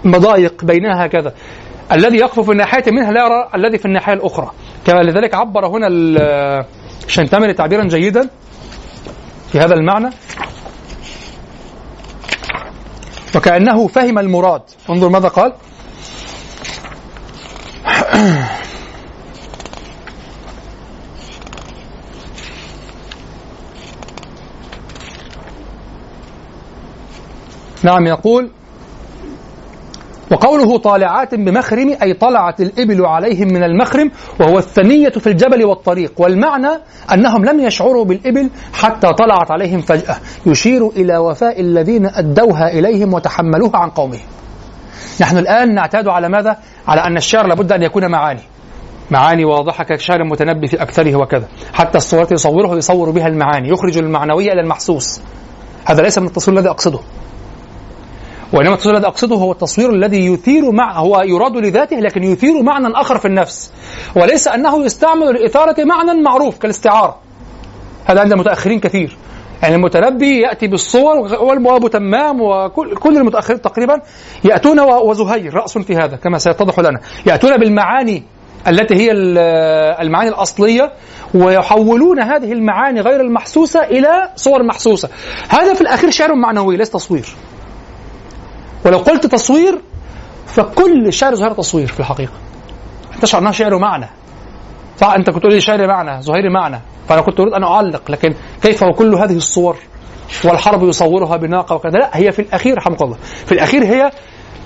مضايق 0.04 0.64
بينها 0.64 1.06
هكذا. 1.06 1.34
الذي 1.92 2.16
يقف 2.16 2.40
في 2.40 2.52
الناحية 2.52 2.84
منها 2.92 3.12
لا 3.12 3.24
يرى 3.24 3.48
الذي 3.54 3.78
في 3.78 3.84
الناحية 3.84 4.12
الأخرى. 4.12 4.50
كما 4.86 5.02
لذلك 5.02 5.34
عبر 5.34 5.66
هنا 5.66 5.86
الشنتمري 7.06 7.54
تعبيرا 7.54 7.84
جيدا 7.84 8.30
في 9.52 9.58
هذا 9.58 9.74
المعنى. 9.74 10.10
وكأنه 13.36 13.86
فهم 13.86 14.18
المراد. 14.18 14.62
انظر 14.90 15.08
ماذا 15.08 15.28
قال. 15.28 15.52
نعم 27.82 28.06
يقول 28.06 28.50
وقوله 30.30 30.78
طالعات 30.78 31.34
بمخرم 31.34 31.96
أي 32.02 32.12
طلعت 32.12 32.60
الإبل 32.60 33.06
عليهم 33.06 33.48
من 33.48 33.62
المخرم 33.62 34.10
وهو 34.40 34.58
الثنية 34.58 35.08
في 35.08 35.26
الجبل 35.26 35.64
والطريق. 35.64 36.12
والمعنى 36.18 36.68
أنهم 37.12 37.44
لم 37.44 37.60
يشعروا 37.60 38.04
بالإبل 38.04 38.50
حتى 38.72 39.12
طلعت 39.12 39.50
عليهم 39.50 39.80
فجأة. 39.80 40.16
يشير 40.46 40.88
إلى 40.88 41.18
وفاء 41.18 41.60
الذين 41.60 42.06
أدوها 42.06 42.68
إليهم 42.68 43.14
وتحملوها 43.14 43.76
عن 43.76 43.90
قومهم. 43.90 44.26
نحن 45.20 45.38
الآن 45.38 45.74
نعتاد 45.74 46.08
على 46.08 46.28
ماذا؟ 46.28 46.56
على 46.88 47.00
أن 47.00 47.16
الشعر 47.16 47.46
لابد 47.46 47.72
أن 47.72 47.82
يكون 47.82 48.10
معاني. 48.10 48.42
معاني 49.10 49.44
واضحة 49.44 49.84
كشعر 49.84 50.24
متنبي 50.24 50.66
في 50.66 50.82
أكثره 50.82 51.16
وكذا. 51.16 51.48
حتى 51.72 51.98
الصورة 51.98 52.28
يصوره 52.32 52.76
يصور 52.76 53.10
بها 53.10 53.26
المعاني 53.26 53.68
يخرج 53.68 53.98
المعنوية 53.98 54.52
إلى 54.52 54.60
المحسوس. 54.60 55.20
هذا 55.84 56.02
ليس 56.02 56.18
من 56.18 56.26
التصوير 56.26 56.58
الذي 56.58 56.70
أقصده. 56.70 56.98
وإنما 58.52 58.74
التصوير 58.74 58.96
الذي 58.96 59.06
أقصده 59.06 59.36
هو 59.36 59.52
التصوير 59.52 59.90
الذي 59.90 60.26
يثير 60.26 60.70
مع 60.70 60.98
هو 60.98 61.22
يراد 61.22 61.56
لذاته 61.56 61.96
لكن 61.96 62.24
يثير 62.24 62.62
معنى 62.62 62.88
آخر 62.94 63.18
في 63.18 63.28
النفس. 63.28 63.72
وليس 64.16 64.48
أنه 64.48 64.84
يستعمل 64.84 65.34
لإثارة 65.34 65.84
معنى 65.84 66.22
معروف 66.22 66.58
كالاستعارة 66.58 67.18
هذا 68.04 68.20
عند 68.20 68.32
المتأخرين 68.32 68.80
كثير. 68.80 69.16
يعني 69.62 69.74
المتنبي 69.74 70.40
يأتي 70.40 70.66
بالصور 70.66 71.16
والمواب 71.40 71.88
تمام 71.90 72.40
وكل 72.40 72.96
كل 72.96 73.16
المتأخرين 73.16 73.60
تقريبا 73.60 74.00
يأتون 74.44 74.80
وزهير 74.80 75.54
رأس 75.54 75.78
في 75.78 75.96
هذا 75.96 76.16
كما 76.16 76.38
سيتضح 76.38 76.78
لنا. 76.78 77.00
يأتون 77.26 77.56
بالمعاني 77.56 78.22
التي 78.68 78.94
هي 78.94 79.12
المعاني 79.12 80.28
الأصلية 80.28 80.92
ويحولون 81.34 82.20
هذه 82.20 82.52
المعاني 82.52 83.00
غير 83.00 83.20
المحسوسة 83.20 83.84
إلى 83.84 84.30
صور 84.36 84.62
محسوسة. 84.62 85.08
هذا 85.48 85.74
في 85.74 85.80
الأخير 85.80 86.10
شعر 86.10 86.34
معنوي 86.34 86.76
ليس 86.76 86.90
تصوير. 86.90 87.26
ولو 88.86 88.98
قلت 88.98 89.26
تصوير 89.26 89.80
فكل 90.46 91.06
الشعر 91.06 91.34
زهير 91.34 91.52
تصوير 91.52 91.86
في 91.86 92.00
الحقيقة. 92.00 92.32
تشعر 93.22 93.42
أنه 93.42 93.50
شعر 93.50 93.78
معنى. 93.78 94.08
صح؟ 94.98 95.12
أنت 95.12 95.30
كنت 95.30 95.38
تقول 95.38 95.52
لي 95.52 95.60
شعر 95.60 95.86
معنى 95.86 96.22
زهير 96.22 96.50
معنى. 96.50 96.80
فأنا 97.08 97.20
كنت 97.20 97.40
أريد 97.40 97.52
أن 97.52 97.62
أعلق 97.62 98.10
لكن 98.10 98.34
كيف 98.62 98.82
وكل 98.82 99.14
هذه 99.14 99.36
الصور 99.36 99.76
والحرب 100.44 100.82
يصورها 100.82 101.36
بناقة 101.36 101.74
وكذا؟ 101.74 101.98
لا 101.98 102.10
هي 102.12 102.32
في 102.32 102.42
الأخير 102.42 102.76
رحمك 102.76 103.02
الله 103.02 103.16
في 103.46 103.52
الأخير 103.52 103.84
هي 103.84 104.10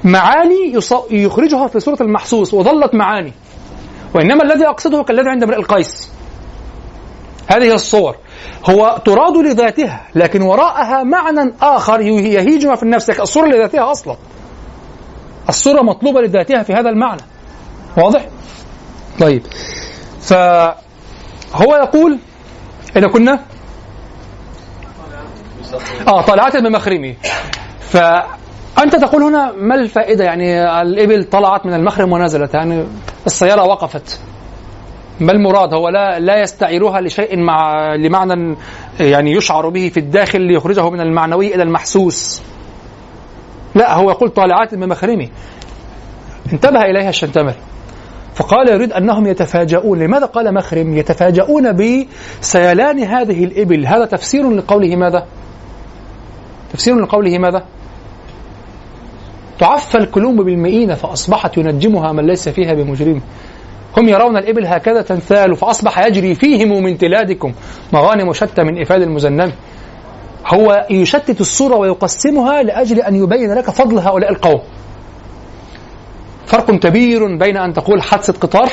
معاني 0.04 0.78
يخرجها 1.10 1.66
في 1.66 1.80
صورة 1.80 2.02
المحسوس 2.02 2.54
وظلت 2.54 2.94
معاني. 2.94 3.32
وإنما 4.14 4.42
الذي 4.42 4.66
أقصده 4.66 5.02
كالذي 5.02 5.30
عند 5.30 5.42
امرئ 5.42 5.56
القيس. 5.56 6.10
هذه 7.52 7.74
الصور 7.74 8.16
هو 8.70 8.98
تراد 9.04 9.36
لذاتها 9.36 10.06
لكن 10.14 10.42
وراءها 10.42 11.02
معنى 11.02 11.54
آخر 11.62 12.00
يهيجها 12.00 12.74
في 12.74 12.82
النفس 12.82 13.10
الصورة 13.10 13.46
لذاتها 13.46 13.90
أصلا. 13.90 14.16
الصورة 15.48 15.82
مطلوبة 15.82 16.20
لذاتها 16.20 16.62
في 16.62 16.72
هذا 16.72 16.88
المعنى. 16.90 17.20
واضح؟ 17.96 18.28
طيب. 19.20 19.42
فهو 20.20 20.74
يقول 21.82 22.18
إذا 22.96 23.08
كنا؟ 23.08 23.40
آه 26.08 26.22
طلعت 26.22 26.56
بمخرمه 26.56 27.14
فأنت 27.80 28.96
تقول 28.96 29.22
هنا 29.22 29.52
ما 29.52 29.74
الفائدة؟ 29.74 30.24
يعني 30.24 30.80
الإبل 30.82 31.24
طلعت 31.24 31.66
من 31.66 31.74
المخرم 31.74 32.12
ونزلت 32.12 32.54
يعني 32.54 32.86
السيارة 33.26 33.62
وقفت. 33.62 34.20
ما 35.20 35.32
المراد؟ 35.32 35.74
هو 35.74 35.88
لا 35.88 36.18
لا 36.18 36.42
يستعيرها 36.42 37.00
لشيء 37.00 37.38
مع 37.38 37.94
لمعنى 37.94 38.56
يعني 39.00 39.32
يشعر 39.32 39.68
به 39.68 39.88
في 39.88 40.00
الداخل 40.00 40.40
ليخرجه 40.40 40.90
من 40.90 41.00
المعنوي 41.00 41.54
إلى 41.54 41.62
المحسوس. 41.62 42.42
لا 43.74 43.94
هو 43.94 44.10
يقول 44.10 44.30
طالعات 44.30 44.74
بمخرمه 44.74 45.28
انتبه 46.52 46.80
إليها 46.80 47.08
الشنتمر. 47.08 47.54
فقال 48.34 48.68
يريد 48.70 48.92
أنهم 48.92 49.26
يتفاجؤون. 49.26 49.98
لماذا 49.98 50.26
قال 50.26 50.54
مخرم؟ 50.54 50.96
يتفاجؤون 50.96 51.76
بسيلان 51.76 52.98
هذه 52.98 53.44
الإبل. 53.44 53.86
هذا 53.86 54.04
تفسير 54.04 54.50
لقوله 54.50 54.96
ماذا؟ 54.96 55.26
تفسير 56.72 57.00
لقوله 57.00 57.38
ماذا؟ 57.38 57.64
تعفى 59.58 59.98
الكلوم 59.98 60.36
بالمئين 60.36 60.94
فأصبحت 60.94 61.58
ينجمها 61.58 62.12
من 62.12 62.26
ليس 62.26 62.48
فيها 62.48 62.74
بمجرم. 62.74 63.22
هم 63.96 64.08
يرون 64.08 64.36
الإبل 64.36 64.66
هكذا 64.66 65.02
تنثال 65.02 65.56
فأصبح 65.56 66.06
يجري 66.06 66.34
فيهم 66.34 66.82
من 66.82 66.98
تلادكم. 66.98 67.52
مغانم 67.92 68.32
شتى 68.32 68.62
من 68.62 68.80
إفاد 68.80 69.02
المزنم. 69.02 69.52
هو 70.46 70.86
يشتت 70.90 71.40
الصورة 71.40 71.76
ويقسمها 71.76 72.62
لأجل 72.62 73.00
أن 73.00 73.14
يبين 73.14 73.54
لك 73.54 73.70
فضل 73.70 73.98
هؤلاء 73.98 74.30
القوم. 74.30 74.60
فرق 76.46 76.70
كبير 76.70 77.36
بين 77.36 77.56
أن 77.56 77.72
تقول 77.72 78.02
حادثة 78.02 78.32
قطار 78.32 78.70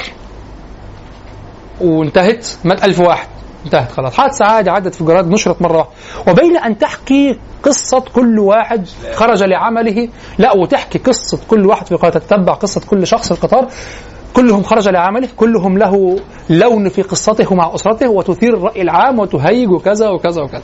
وانتهت 1.81 2.47
مات 2.63 2.83
ألف 2.83 3.00
واحد. 3.00 3.27
انتهت 3.65 3.91
خلاص. 3.91 4.17
حادثة 4.17 4.45
عادي 4.45 4.69
عدت 4.69 4.95
في 4.95 5.01
الجرائد 5.01 5.27
نشرت 5.27 5.62
مرة. 5.62 5.88
وبين 6.27 6.57
أن 6.57 6.77
تحكي 6.77 7.39
قصة 7.63 8.00
كل 8.00 8.39
واحد 8.39 8.88
خرج 9.13 9.43
لعمله. 9.43 10.09
لا 10.38 10.57
وتحكي 10.57 11.00
قصة 11.00 11.39
كل 11.47 11.65
واحد 11.65 11.88
في 11.88 11.95
قطار 11.95 12.12
تتبع 12.12 12.53
قصة 12.53 12.81
كل 12.89 13.07
شخص 13.07 13.33
في 13.33 13.43
القطار. 13.43 13.67
كلهم 14.38 14.63
خرج 14.63 14.89
لعمله 14.89 15.29
كلهم 15.38 15.77
له 15.77 16.20
لون 16.50 16.89
في 16.89 17.01
قصته 17.01 17.56
مع 17.56 17.75
أسرته 17.75 18.10
وتثير 18.10 18.53
الرأي 18.53 18.82
العام 18.82 19.20
وتهيج 19.20 19.72
وكذا 19.72 20.10
وكذا 20.10 20.41
وكذا. 20.41 20.62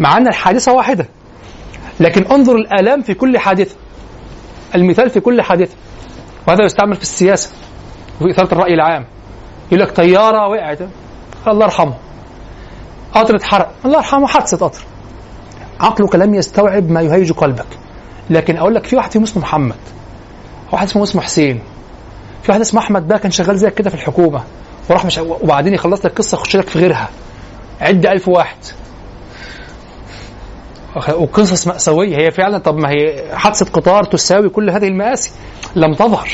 مع 0.00 0.16
أن 0.16 0.28
الحادثة 0.28 0.72
واحدة. 0.72 1.08
لكن 2.00 2.26
انظر 2.26 2.56
الآلام 2.56 3.02
في 3.02 3.14
كل 3.14 3.38
حادثة. 3.38 3.74
المثال 4.74 5.10
في 5.10 5.20
كل 5.20 5.42
حادثة. 5.42 5.74
وهذا 6.48 6.64
يستعمل 6.64 6.94
في 6.94 7.02
السياسة. 7.02 7.50
وفي 8.20 8.30
إثارة 8.30 8.52
الرأي 8.54 8.74
العام. 8.74 9.06
يقول 9.72 9.80
لك 9.80 9.96
طيارة 9.96 10.48
وقعت. 10.48 10.78
الله 11.48 11.64
يرحمه. 11.64 11.94
قطر 13.14 13.36
اتحرق. 13.36 13.70
الله 13.84 13.96
يرحمه 13.98 14.26
حادثة 14.26 14.66
قطر. 14.66 14.82
عقلك 15.80 16.14
لم 16.14 16.34
يستوعب 16.34 16.90
ما 16.90 17.00
يهيج 17.00 17.32
قلبك. 17.32 17.78
لكن 18.30 18.56
أقول 18.56 18.74
لك 18.74 18.84
في 18.84 18.96
واحد 18.96 19.16
اسمه 19.16 19.42
محمد. 19.42 19.76
واحد 20.72 20.86
اسمه 20.86 21.22
حسين. 21.22 21.60
في 22.42 22.50
واحد 22.50 22.60
اسمه 22.60 22.80
أحمد 22.80 23.08
ده 23.08 23.18
كان 23.18 23.30
شغال 23.30 23.58
زيك 23.58 23.74
كده 23.74 23.90
في 23.90 23.96
الحكومة 23.96 24.44
وراح 24.90 25.04
مش 25.04 25.18
وبعدين 25.18 25.74
يخلص 25.74 26.04
لك 26.06 26.12
قصة 26.12 26.34
يخش 26.38 26.56
لك 26.56 26.68
في 26.68 26.78
غيرها. 26.78 27.08
عد 27.80 28.06
ألف 28.06 28.28
واحد. 28.28 28.56
وقصص 31.14 31.66
مأساوية 31.66 32.16
هي 32.16 32.30
فعلا 32.30 32.58
طب 32.58 32.76
ما 32.76 32.88
هي 32.90 33.24
حادثة 33.36 33.66
قطار 33.72 34.04
تساوي 34.04 34.48
كل 34.48 34.70
هذه 34.70 34.88
المآسي. 34.88 35.30
لم 35.76 35.94
تظهر. 35.94 36.28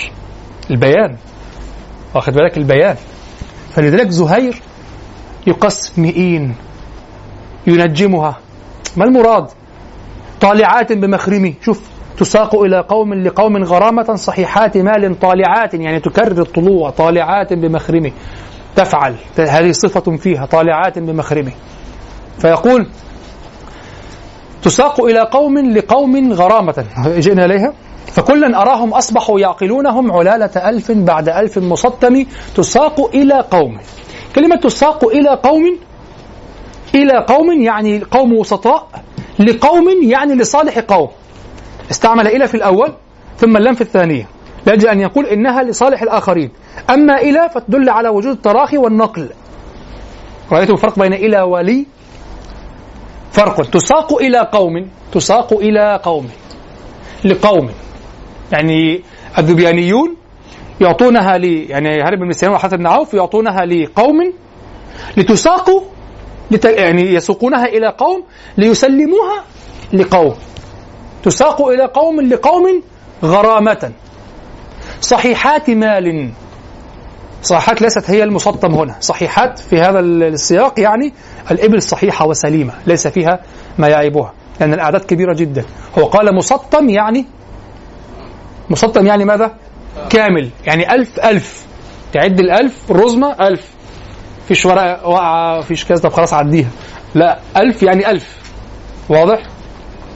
البيان. 0.71 1.17
واخد 2.15 2.33
بالك؟ 2.33 2.57
البيان. 2.57 2.97
فلذلك 3.73 4.11
زهير 4.11 4.63
يقسم 5.47 6.03
مئين 6.03 6.55
ينجمها. 7.67 8.39
ما 8.97 9.05
المراد؟ 9.05 9.47
طالعات 10.41 10.93
بمخرمه 10.93 11.55
شوف 11.65 11.81
تساق 12.19 12.55
إلى 12.63 12.81
قوم 12.81 13.15
لقوم 13.15 13.65
غرامة 13.65 14.15
صحيحات 14.15 14.77
مال 14.77 15.21
طالعات 15.21 15.75
يعني 15.75 16.01
تكرر 16.01 16.43
الطلوع 16.43 16.91
طالعات 16.91 17.53
بمخرمه. 17.53 18.13
تفعل. 18.77 19.15
هذه 19.39 19.73
صفة 19.73 20.17
فيها 20.17 20.47
طالعات 20.47 20.99
بمخرمه. 20.99 21.53
فيقول 22.39 22.89
تساق 24.63 25.05
إلى 25.05 25.21
قوم 25.21 25.59
لقوم 25.59 26.33
غرامة. 26.33 26.85
جئنا 27.07 27.45
إليها. 27.45 27.73
فكلا 28.07 28.63
أراهم 28.63 28.95
أصبحوا 28.95 29.41
يعقلونهم 29.41 30.13
علالة 30.13 30.69
ألف 30.69 30.93
بعد 30.93 31.29
ألف 31.29 31.59
مسطم 31.59 32.25
تساق 32.57 33.15
إلى 33.15 33.45
قوم. 33.51 33.79
كلمة 34.35 34.57
تساق 34.57 35.09
إلى 35.09 35.41
قوم 35.43 35.79
إلى 36.95 37.25
قوم 37.29 37.63
يعني 37.63 38.03
قوم 38.11 38.33
وسطاء 38.33 38.89
لقوم 39.39 39.85
يعني 40.03 40.35
لصالح 40.35 40.79
قوم. 40.79 41.09
استعمل 41.91 42.27
إلى 42.27 42.49
في 42.49 42.55
الأول 42.55 42.93
ثم 43.37 43.57
اللام 43.57 43.75
في 43.75 43.81
الثانية. 43.81 44.29
لأجل 44.67 44.89
أن 44.89 45.01
يقول 45.01 45.27
إنها 45.27 45.63
لصالح 45.63 46.03
الآخرين. 46.03 46.51
أما 46.91 47.15
إلى 47.15 47.51
فتدل 47.55 47.91
على 47.91 48.09
وجود 48.09 48.33
التراخي 48.33 48.79
والنقل. 48.79 49.29
رأيتم 50.53 50.73
الفرق 50.75 50.99
بين 50.99 51.13
إلى 51.13 51.41
ولي؟ 51.41 51.87
فرق. 53.33 53.71
تساق 53.71 54.15
إلى 54.15 54.49
قوم. 54.53 54.91
تساق 55.13 55.53
إلى 55.53 56.01
قوم. 56.03 56.29
لقوم. 57.25 57.71
يعني 58.53 59.03
الذبيانيون 59.39 60.17
يعطونها 60.81 61.39
لي 61.39 61.65
يعني 61.65 61.89
هرب 61.89 62.19
بن 62.19 62.33
سيرين 62.33 62.55
وحسن 62.55 62.77
بن 62.77 62.87
عوف 62.87 63.15
يعطونها 63.15 63.65
لقوم 63.65 64.33
لتساق 65.17 65.71
لت 66.51 66.65
يعني 66.65 67.15
يسوقونها 67.15 67.65
إلى 67.65 67.89
قوم 67.89 68.25
ليسلموها 68.59 69.45
لقوم. 69.93 70.35
تساق 71.27 71.67
إلى 71.67 71.85
قوم 71.85 72.21
لقوم 72.21 72.83
غرامة. 73.25 73.93
صحيحات 75.01 75.71
مال. 75.71 76.31
صحيحات 77.43 77.83
ليست 77.83 78.11
هي 78.11 78.23
المسطم 78.23 78.75
هنا. 78.75 78.97
صحيحات 79.01 79.59
في 79.59 79.81
هذا 79.81 80.01
السياق 80.01 80.81
يعني 80.81 81.13
الإبل 81.51 81.83
صحيحة 81.83 82.27
وسليمة 82.27 82.73
ليس 82.87 83.09
فيها 83.09 83.41
ما 83.79 83.89
يعيبها 83.89 84.33
لأن 84.61 84.75
الأعداد 84.75 85.05
كبيرة 85.05 85.35
جدا. 85.35 85.65
هو 85.99 86.05
قال 86.05 86.37
مسطم 86.37 86.89
يعني 86.89 87.27
مسطم 88.71 89.07
يعني 89.07 89.25
ماذا؟ 89.25 89.55
كامل. 90.11 90.51
يعني 90.67 90.95
ألف 90.95 91.21
ألف. 91.21 91.67
تعد 92.13 92.41
الألف 92.41 92.91
الرزمة 92.91 93.37
ألف. 93.41 93.69
فيش 94.49 94.67
ورقة 94.67 95.09
واقعة 95.09 95.61
فيش 95.61 95.85
كذا 95.85 95.99
طب 95.99 96.13
خلاص 96.13 96.33
عديها. 96.33 96.71
لا 97.15 97.39
ألف 97.57 97.83
يعني 97.83 98.11
ألف. 98.11 98.37
واضح؟ 99.09 99.43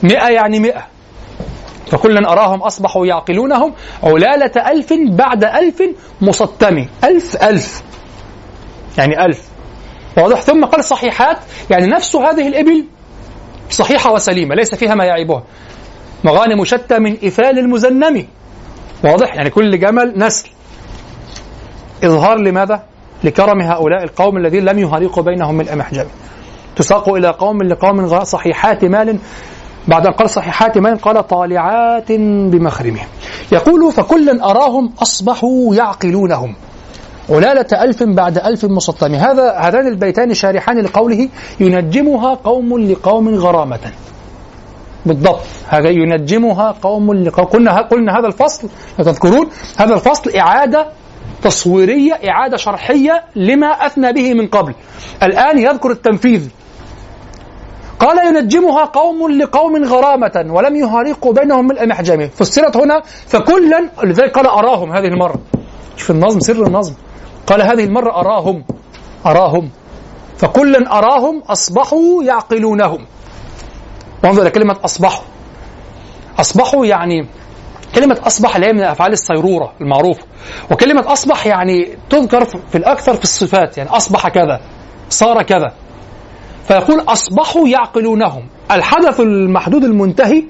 مئة 0.03 0.29
يعني 0.29 0.59
مئة. 0.59 0.91
فكلا 1.91 2.31
أراهم 2.31 2.61
أصبحوا 2.61 3.05
يعقلونهم 3.05 3.73
علالة 4.03 4.71
ألف 4.71 4.93
بعد 4.93 5.43
ألف 5.43 5.83
مسطم. 6.21 6.85
ألف 7.03 7.43
ألف. 7.43 7.83
يعني 8.97 9.25
ألف. 9.25 9.47
واضح؟ 10.17 10.41
ثم 10.41 10.65
قال 10.65 10.83
صحيحات. 10.83 11.37
يعني 11.69 11.87
نفس 11.87 12.15
هذه 12.15 12.47
الإبل 12.47 12.85
صحيحة 13.69 14.13
وسليمة 14.13 14.55
ليس 14.55 14.75
فيها 14.75 14.95
ما 14.95 15.05
يعيبها. 15.05 15.43
مغانم 16.23 16.65
شتى 16.65 16.99
من 16.99 17.17
إفال 17.23 17.59
المزنم. 17.59 18.27
واضح؟ 19.03 19.35
يعني 19.35 19.49
كل 19.49 19.79
جمل 19.79 20.13
نسل. 20.15 20.49
إظهار 22.03 22.37
لماذا؟ 22.37 22.83
لكرم 23.23 23.61
هؤلاء 23.61 24.03
القوم 24.03 24.37
الذين 24.37 24.65
لم 24.65 24.79
يهرقوا 24.79 25.23
بينهم 25.23 25.55
من 25.55 25.77
محجب 25.77 26.07
تساق 26.75 27.09
إلى 27.09 27.27
قوم 27.27 27.63
لقوم 27.63 28.23
صحيحات 28.23 28.85
مال 28.85 29.19
بعد 29.87 30.07
أن 30.07 30.13
قال 30.13 30.29
صحيحات 30.29 30.77
مال 30.77 30.97
قال 30.97 31.27
طالعات 31.27 32.11
بمخرمهم 32.51 33.07
يقول 33.51 33.91
فكلا 33.91 34.51
أراهم 34.51 34.93
أصبحوا 35.01 35.75
يعقلونهم. 35.75 36.55
علالة 37.29 37.83
ألف 37.83 38.03
بعد 38.03 38.37
ألف 38.37 38.65
مسطم 38.65 39.15
هذا 39.15 39.51
هذان 39.51 39.87
البيتان 39.87 40.33
شارحان 40.33 40.79
لقوله 40.79 41.29
ينجمها 41.59 42.33
قوم 42.33 42.79
لقوم 42.79 43.35
غرامة. 43.35 43.91
بالضبط. 45.05 45.41
هذا 45.67 45.89
ينجمها 45.89 46.75
قوم 46.81 47.13
لقوم. 47.13 47.45
قلنا 47.45 47.81
قلنا 47.81 48.19
هذا 48.19 48.27
الفصل. 48.27 48.69
تذكرون؟ 48.97 49.49
هذا 49.77 49.93
الفصل 49.93 50.35
إعادة 50.35 50.87
تصويرية 51.43 52.13
إعادة 52.13 52.57
شرحية 52.57 53.23
لما 53.35 53.67
أثنى 53.67 54.13
به 54.13 54.33
من 54.33 54.47
قبل. 54.47 54.73
الآن 55.23 55.57
يذكر 55.59 55.91
التنفيذ. 55.91 56.47
قال 58.01 58.17
ينجمها 58.27 58.85
قوم 58.85 59.31
لقوم 59.31 59.85
غرامة 59.85 60.45
ولم 60.49 60.75
يهارقوا 60.75 61.33
بينهم 61.33 61.67
من 61.67 61.79
المحجم. 61.79 62.27
فسرت 62.27 62.77
هنا 62.77 63.01
فكلا 63.27 63.89
لذلك 64.03 64.35
قال 64.35 64.47
أراهم 64.47 64.91
هذه 64.91 65.07
المرة. 65.07 65.35
في 65.97 66.09
النظم 66.09 66.39
سر 66.39 66.67
النظم. 66.67 66.93
قال 67.47 67.61
هذه 67.61 67.83
المرة 67.83 68.11
أراهم 68.19 68.63
أراهم. 69.25 69.69
فكلا 70.37 70.97
أراهم 70.97 71.43
أصبحوا 71.49 72.23
يعقلونهم. 72.23 73.05
وانظر 74.23 74.41
إلى 74.41 74.49
كلمة 74.49 74.75
أصبحوا. 74.85 75.23
أصبحوا 76.39 76.85
يعني 76.85 77.27
كلمة 77.95 78.17
أصبح 78.27 78.57
هي 78.57 78.73
من 78.73 78.81
أفعال 78.81 79.11
الصيرورة 79.11 79.73
المعروفة 79.81 80.23
وكلمة 80.71 81.13
أصبح 81.13 81.47
يعني 81.47 81.97
تذكر 82.09 82.45
في 82.45 82.77
الأكثر 82.77 83.13
في 83.13 83.23
الصفات 83.23 83.77
يعني 83.77 83.89
أصبح 83.89 84.27
كذا 84.27 84.61
صار 85.09 85.43
كذا. 85.43 85.73
فيقول 86.71 86.99
أصبحوا 86.99 87.67
يعقلونهم. 87.67 88.43
الحدث 88.71 89.19
المحدود 89.19 89.83
المنتهي 89.83 90.43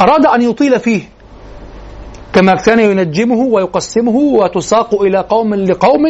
أراد 0.00 0.26
أن 0.26 0.42
يطيل 0.42 0.80
فيه 0.80 1.02
كما 2.32 2.54
كان 2.54 2.80
ينجمه 2.80 3.40
ويقسمه 3.40 4.16
وتساق 4.16 5.02
إلى 5.02 5.18
قوم 5.18 5.54
لقوم 5.54 6.00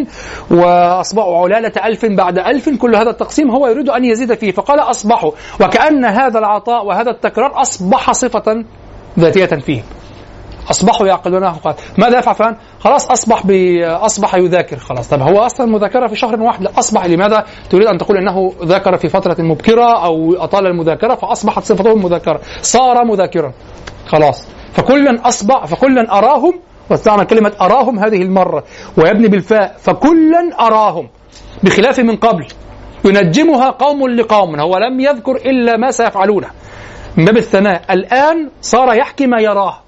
وأصبحوا 0.51 1.39
علالة 1.39 1.73
ألف 1.85 2.07
بعد 2.07 2.39
ألف. 2.39 2.69
كل 2.69 2.97
هذا 2.97 3.11
التقسيم 3.11 3.51
هو 3.51 3.67
يريد 3.67 3.89
أن 3.89 4.05
يزيد 4.05 4.35
فيه. 4.35 4.53
فقال 4.53 4.81
أصبحوا 4.81 5.31
وكأن 5.61 6.05
هذا 6.05 6.39
العطاء 6.39 6.87
وهذا 6.87 7.11
التكرار 7.11 7.63
أصبح 7.63 8.13
صفة 8.13 8.65
ذاتية 9.19 9.57
فيه. 9.57 9.83
أصبحوا 10.71 11.07
يعقلونه 11.07 11.57
ماذا 11.99 12.19
يفعل 12.19 12.35
فلان؟ 12.35 12.57
خلاص 12.81 13.11
أصبح 13.11 13.47
بي 13.47 13.87
أصبح 13.87 14.35
يذاكر 14.35 14.77
خلاص. 14.77 15.09
طب 15.09 15.21
هو 15.21 15.39
أصلا 15.39 15.67
مذاكرة 15.67 16.07
في 16.07 16.17
شهر 16.17 16.41
واحد؟ 16.41 16.63
لا 16.63 16.71
أصبح. 16.79 17.05
لماذا؟ 17.07 17.45
تريد 17.71 17.87
أن 17.87 17.99
تقول 17.99 18.17
إنه 18.17 18.53
ذاكر 18.65 18.97
في 18.97 19.09
فترة 19.09 19.37
مبكرة 19.39 20.05
أو 20.05 20.35
أطال 20.35 20.67
المذاكرة 20.67 21.15
فأصبحت 21.15 21.63
صفته 21.63 21.93
المذاكره 21.93 22.41
صار 22.63 23.05
مذاكرا. 23.05 23.53
خلاص. 24.07 24.47
فكلا 24.73 25.29
أصبح 25.29 25.67
فكلا 25.67 26.19
أراهم 26.19 26.61
واستعمل 26.91 27.25
كلمة 27.25 27.53
أراهم 27.61 27.99
هذه 27.99 28.23
المرة. 28.23 28.65
ويبني 28.97 29.29
بالفاء 29.29 29.77
فكلا 29.79 30.51
أراهم. 30.61 31.09
بخلاف 31.63 32.01
من 32.01 32.17
قبل. 32.17 32.47
ينجمها 33.05 33.71
قوم 33.71 34.09
لقوم. 34.09 34.61
هو 34.61 34.79
لم 34.79 35.01
يذكر 35.01 35.37
إلا 35.37 35.77
ما 35.77 35.91
سيفعلونه. 35.91 36.49
من 37.17 37.25
باب 37.25 37.37
الثناء 37.37 37.83
الآن 37.91 38.51
صار 38.61 38.95
يحكي 38.95 39.27
ما 39.27 39.41
يراه. 39.41 39.88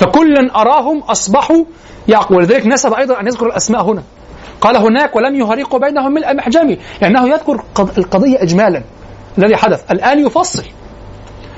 فكلا 0.00 0.60
أراهم 0.60 0.98
أصبحوا 0.98 1.64
يعقل 2.08 2.36
ولذلك 2.36 2.66
نسب 2.66 2.94
أيضا 2.94 3.20
أن 3.20 3.26
يذكر 3.26 3.46
الأسماء 3.46 3.82
هنا. 3.82 4.02
قال 4.60 4.76
هناك 4.76 5.16
ولم 5.16 5.34
يهرقوا 5.34 5.78
بينهم 5.78 6.14
ملء 6.14 6.34
محجمي 6.34 6.78
لأنه 7.02 7.28
يذكر 7.28 7.64
القضية 7.98 8.42
إجمالا. 8.42 8.82
الذي 9.38 9.56
حدث. 9.56 9.90
الآن 9.90 10.26
يفصل. 10.26 10.64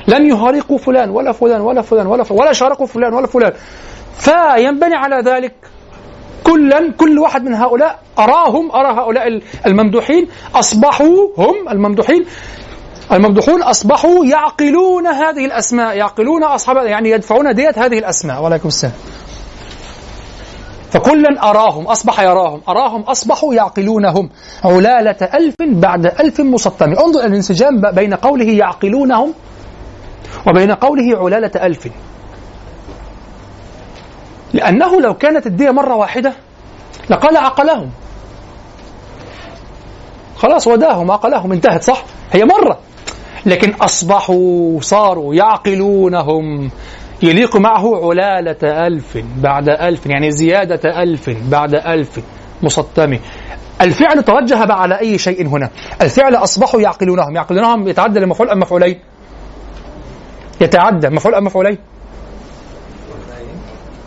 لم 0.08 0.26
يهرقوا 0.26 0.78
فلان 0.78 1.10
ولا 1.10 1.32
فلان 1.32 1.60
ولا 1.60 1.82
فلان 1.82 2.06
ولا 2.06 2.22
فلان 2.22 2.40
ولا 2.40 2.52
شاركوا 2.52 2.86
فلان 2.86 3.14
ولا 3.14 3.26
فلان. 3.26 3.52
فينبني 4.18 4.94
على 4.94 5.22
ذلك 5.30 5.54
كلا 6.44 6.92
كل 6.98 7.18
واحد 7.18 7.44
من 7.44 7.54
هؤلاء 7.54 7.98
أراهم 8.18 8.72
أرى 8.72 8.98
هؤلاء 8.98 9.40
الممدوحين 9.66 10.28
أصبحوا 10.54 11.28
هم 11.38 11.68
الممدوحين. 11.70 12.24
الممدوحون 13.12 13.62
أصبحوا 13.62 14.24
يعقلون 14.24 15.06
هذه 15.06 15.44
الأسماء 15.44 15.96
يعقلون 15.96 16.44
أصحاب 16.44 16.76
يعني 16.76 17.10
يدفعون 17.10 17.54
دية 17.54 17.74
هذه 17.76 17.98
الأسماء. 17.98 18.42
وعليكم 18.42 18.68
السلام. 18.68 18.94
فكلا 20.90 21.50
أراهم 21.50 21.86
أصبح 21.86 22.20
يراهم. 22.20 22.60
أراهم 22.68 23.02
أصبحوا 23.02 23.54
يعقلونهم. 23.54 24.30
علالة 24.64 25.28
ألف 25.34 25.54
بعد 25.60 26.06
ألف 26.06 26.40
مسطم 26.40 26.90
انظر 26.90 27.20
الانسجام 27.24 27.80
بين 27.94 28.14
قوله 28.14 28.50
يعقلونهم 28.50 29.34
وبين 30.46 30.72
قوله 30.72 31.18
علالة 31.24 31.66
ألف. 31.66 31.88
لأنه 34.52 35.00
لو 35.00 35.14
كانت 35.14 35.46
الدية 35.46 35.70
مرة 35.70 35.94
واحدة 35.94 36.32
لقال 37.10 37.36
عقلهم. 37.36 37.90
خلاص 40.36 40.66
وداهم 40.66 41.10
عقلهم 41.10 41.52
انتهت 41.52 41.82
صح؟ 41.82 42.04
هي 42.32 42.44
مرة. 42.44 42.78
لكن 43.46 43.74
أصبحوا 43.74 44.80
صاروا 44.80 45.34
يعقلونهم. 45.34 46.70
يليق 47.22 47.56
معه 47.56 48.10
علالة 48.10 48.86
ألف 48.86 49.18
بعد 49.36 49.68
ألف 49.68 50.06
يعني 50.06 50.32
زيادة 50.32 51.02
ألف 51.02 51.30
بعد 51.50 51.74
ألف. 51.74 52.20
مسطمة 52.62 53.18
الفعل 53.80 54.22
توجه 54.22 54.72
على 54.72 55.00
أي 55.00 55.18
شيء 55.18 55.46
هنا؟ 55.46 55.70
الفعل 56.02 56.34
أصبحوا 56.34 56.80
يعقلونهم. 56.80 57.36
يعقلونهم 57.36 57.88
يتعدى 57.88 58.20
لمفعول 58.20 58.50
أم 58.50 58.60
مفعولين؟ 58.60 58.98
يتعدى 60.60 61.08
مفعول 61.08 61.34
أم 61.34 61.44
مفعولين؟ 61.44 61.78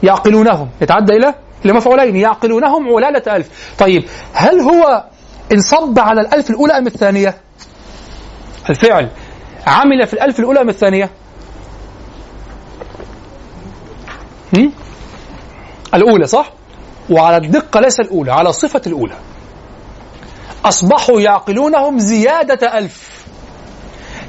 يعقلونهم. 0.04 0.70
يتعدى 0.82 1.14
إلى 1.14 1.34
لمفعولين. 1.66 2.16
يعقلونهم 2.16 2.96
علالة 2.96 3.36
ألف. 3.36 3.74
طيب 3.80 4.04
هل 4.34 4.60
هو 4.60 5.04
انصب 5.54 6.00
على 6.00 6.22
الألف 6.22 6.50
الأولى 6.50 6.74
أم 6.78 6.88
الثانية؟ 6.88 7.36
الفعل. 8.70 9.10
عمل 9.68 10.08
في 10.08 10.14
الألف 10.14 10.40
الأولى 10.40 10.64
من 10.64 10.70
الثانية؟ 10.70 11.12
هم؟ 14.58 14.72
الأولى 15.94 16.28
صح؟ 16.28 16.52
وعلى 17.10 17.38
الدقة 17.38 17.80
ليس 17.80 18.00
الأولى 18.00 18.32
على 18.32 18.54
صفة 18.54 18.82
الأولى. 18.88 19.16
أصبحوا 20.66 21.22
يعقلونهم 21.22 22.00
زيادة 22.00 22.78
ألف. 22.78 23.26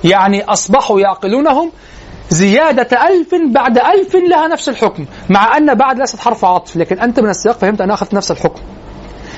يعني 0.04 0.44
أصبحوا 0.44 1.00
يعقلونهم 1.00 1.72
زيادة 2.30 3.08
ألف 3.08 3.28
بعد 3.52 3.78
ألف 3.78 4.14
لها 4.14 4.48
نفس 4.48 4.68
الحكم 4.68 5.06
مع 5.30 5.56
أن 5.56 5.74
بعد 5.74 5.98
ليست 5.98 6.20
حرف 6.20 6.44
عطف 6.44 6.76
لكن 6.76 7.00
أنت 7.00 7.20
من 7.20 7.28
السياق 7.28 7.58
فهمت 7.58 7.80
أنها 7.80 7.94
أخذت 7.94 8.14
نفس 8.14 8.30
الحكم. 8.30 8.62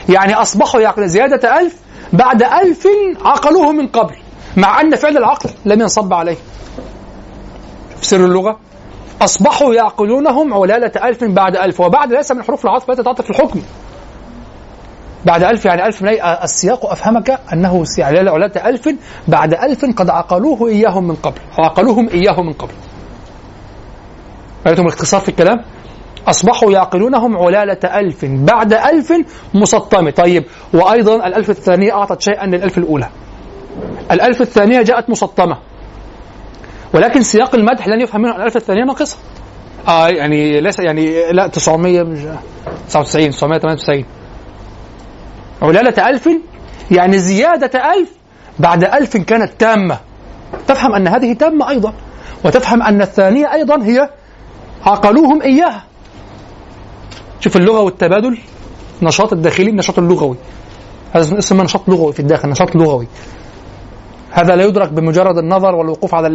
يعني 0.08 0.34
أصبحوا 0.34 0.80
يعقلون 0.80 1.08
زيادة 1.08 1.60
ألف 1.60 1.74
بعد 2.12 2.42
ألف 2.42 2.86
عقلوه 3.24 3.72
من 3.72 3.88
قبل. 3.88 4.14
مع 4.58 4.80
أن 4.80 4.96
فعل 4.96 5.16
العقل 5.16 5.50
لم 5.64 5.80
ينصب 5.80 6.14
عليه. 6.14 6.36
في 7.96 8.06
سر 8.06 8.24
اللغة 8.24 8.58
أصبحوا 9.22 9.74
يعقلونهم 9.74 10.54
علالة 10.54 10.92
ألف 11.08 11.24
بعد 11.24 11.56
ألف 11.56 11.80
وبعد 11.80 12.12
ليس 12.12 12.32
من 12.32 12.42
حروف 12.42 12.64
العطف 12.64 12.90
التي 12.90 13.02
تعطف 13.02 13.30
الحكم. 13.30 13.62
بعد 15.24 15.42
ألف 15.42 15.64
يعني 15.64 15.86
ألف 15.86 16.02
من 16.02 16.08
السياق 16.42 16.86
أفهمك 16.86 17.40
أنه 17.52 17.84
علالة 17.98 18.68
ألف 18.68 18.88
بعد 19.28 19.54
ألف 19.54 19.84
قد 19.96 20.10
عقلوه 20.10 20.68
إياهم 20.68 21.08
من 21.08 21.14
قبل 21.14 21.40
عقلوهم 21.58 22.08
إياه 22.08 22.42
من 22.42 22.52
قبل. 22.52 22.74
رأيتم 24.66 24.82
الاختصار 24.82 25.20
في 25.20 25.28
الكلام؟ 25.28 25.64
أصبحوا 26.28 26.72
يعقلونهم 26.72 27.36
علالة 27.36 27.98
ألف 27.98 28.24
بعد 28.24 28.72
ألف 28.72 29.12
مسطمة. 29.54 30.10
طيب 30.10 30.44
وأيضا 30.74 31.14
الألف 31.26 31.50
الثانية 31.50 31.92
أعطت 31.92 32.22
شيئا 32.22 32.46
للألف 32.46 32.78
الأولى. 32.78 33.08
الألف 34.10 34.40
الثانية 34.40 34.82
جاءت 34.82 35.10
مسطمة. 35.10 35.58
ولكن 36.94 37.22
سياق 37.22 37.54
المدح 37.54 37.88
لن 37.88 38.00
يفهم 38.00 38.22
منه 38.22 38.36
الألف 38.36 38.56
الثانية 38.56 38.84
ناقصة. 38.84 39.16
آه 39.88 40.08
يعني 40.08 40.60
ليس 40.60 40.78
يعني 40.78 41.32
لا 41.32 41.46
900 41.46 42.02
مش 42.02 42.18
99 42.88 43.30
998 43.30 44.04
علالة 45.62 46.08
ألف 46.08 46.28
يعني 46.90 47.18
زيادة 47.18 47.92
ألف 47.92 48.10
بعد 48.58 48.84
ألف 48.84 49.16
كانت 49.16 49.52
تامة. 49.58 49.98
تفهم 50.68 50.94
أن 50.94 51.08
هذه 51.08 51.32
تامة 51.32 51.68
أيضا 51.68 51.94
وتفهم 52.44 52.82
أن 52.82 53.02
الثانية 53.02 53.52
أيضا 53.52 53.82
هي 53.82 54.10
عقلوهم 54.86 55.42
إياها. 55.42 55.84
شوف 57.40 57.56
اللغة 57.56 57.80
والتبادل 57.80 58.38
نشاط 59.02 59.32
الداخلي 59.32 59.70
النشاط 59.70 59.98
اللغوي. 59.98 60.36
هذا 61.12 61.38
اسمه 61.38 61.64
نشاط 61.64 61.88
لغوي 61.88 62.12
في 62.12 62.20
الداخل 62.20 62.48
نشاط 62.48 62.76
لغوي. 62.76 63.06
هذا 64.30 64.56
لا 64.56 64.64
يدرك 64.64 64.92
بمجرد 64.92 65.38
النظر 65.38 65.74
والوقوف 65.74 66.14
على 66.14 66.28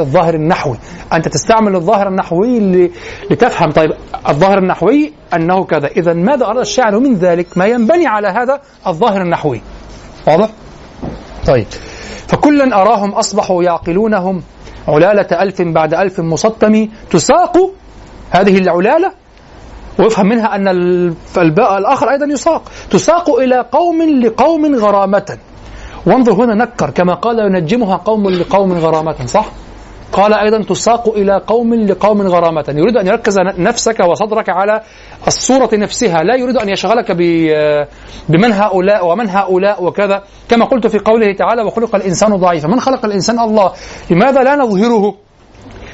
الظاهر 0.00 0.34
النحوي. 0.34 0.76
أنت 1.12 1.28
تستعمل 1.28 1.76
الظاهر 1.76 2.08
النحوي 2.08 2.90
لتفهم. 3.30 3.70
طيب 3.70 3.90
الظاهر 4.28 4.58
النحوي 4.58 5.12
أنه 5.34 5.64
كذا. 5.64 5.86
إذا 5.86 6.12
ماذا 6.12 6.44
أراد 6.44 6.58
الشاعر 6.58 6.98
من 6.98 7.14
ذلك؟ 7.14 7.58
ما 7.58 7.66
ينبني 7.66 8.06
على 8.06 8.28
هذا 8.28 8.60
الظاهر 8.86 9.22
النحوي. 9.22 9.60
واضح؟ 10.26 10.48
طيب. 11.46 11.66
فكلا 12.28 12.82
أراهم 12.82 13.10
أصبحوا 13.10 13.62
يعقلونهم 13.62 14.42
علالة 14.88 15.42
ألف 15.42 15.62
بعد 15.62 15.94
ألف 15.94 16.20
مسطم 16.20 16.88
تساق 17.10 17.56
هذه 18.30 18.58
العلالة. 18.58 19.12
ويفهم 19.98 20.26
منها 20.26 20.54
أن 20.54 20.68
الآخر 21.38 22.10
أيضا 22.10 22.26
يساق. 22.26 22.62
تساق 22.90 23.30
إلى 23.38 23.66
قوم 23.72 24.02
لقوم 24.02 24.76
غرامة. 24.76 25.38
وانظر 26.06 26.32
هنا 26.32 26.54
نكر 26.54 26.90
كما 26.90 27.14
قال 27.14 27.38
ينجمها 27.38 27.96
قوم 27.96 28.28
لقوم 28.28 28.72
غرامة 28.72 29.26
صح؟ 29.26 29.46
قال 30.12 30.34
أيضا 30.34 30.62
تساق 30.62 31.08
إلى 31.08 31.42
قوم 31.46 31.74
لقوم 31.74 32.22
غرامة. 32.22 32.64
يريد 32.68 32.96
أن 32.96 33.06
يركز 33.06 33.38
نفسك 33.38 34.00
وصدرك 34.00 34.48
على 34.48 34.80
الصورة 35.26 35.70
نفسها. 35.72 36.22
لا 36.22 36.36
يريد 36.36 36.56
أن 36.56 36.68
يشغلك 36.68 37.12
بمن 38.28 38.52
هؤلاء 38.52 39.06
ومن 39.06 39.28
هؤلاء 39.28 39.84
وكذا. 39.84 40.22
كما 40.48 40.64
قلت 40.64 40.86
في 40.86 40.98
قوله 40.98 41.32
تعالى 41.32 41.62
وخلق 41.62 41.94
الإنسان 41.94 42.36
ضعيفا. 42.36 42.68
من 42.68 42.80
خلق 42.80 43.04
الإنسان؟ 43.04 43.38
الله. 43.38 43.72
لماذا 44.10 44.42
لا 44.42 44.56
نظهره؟ 44.56 45.14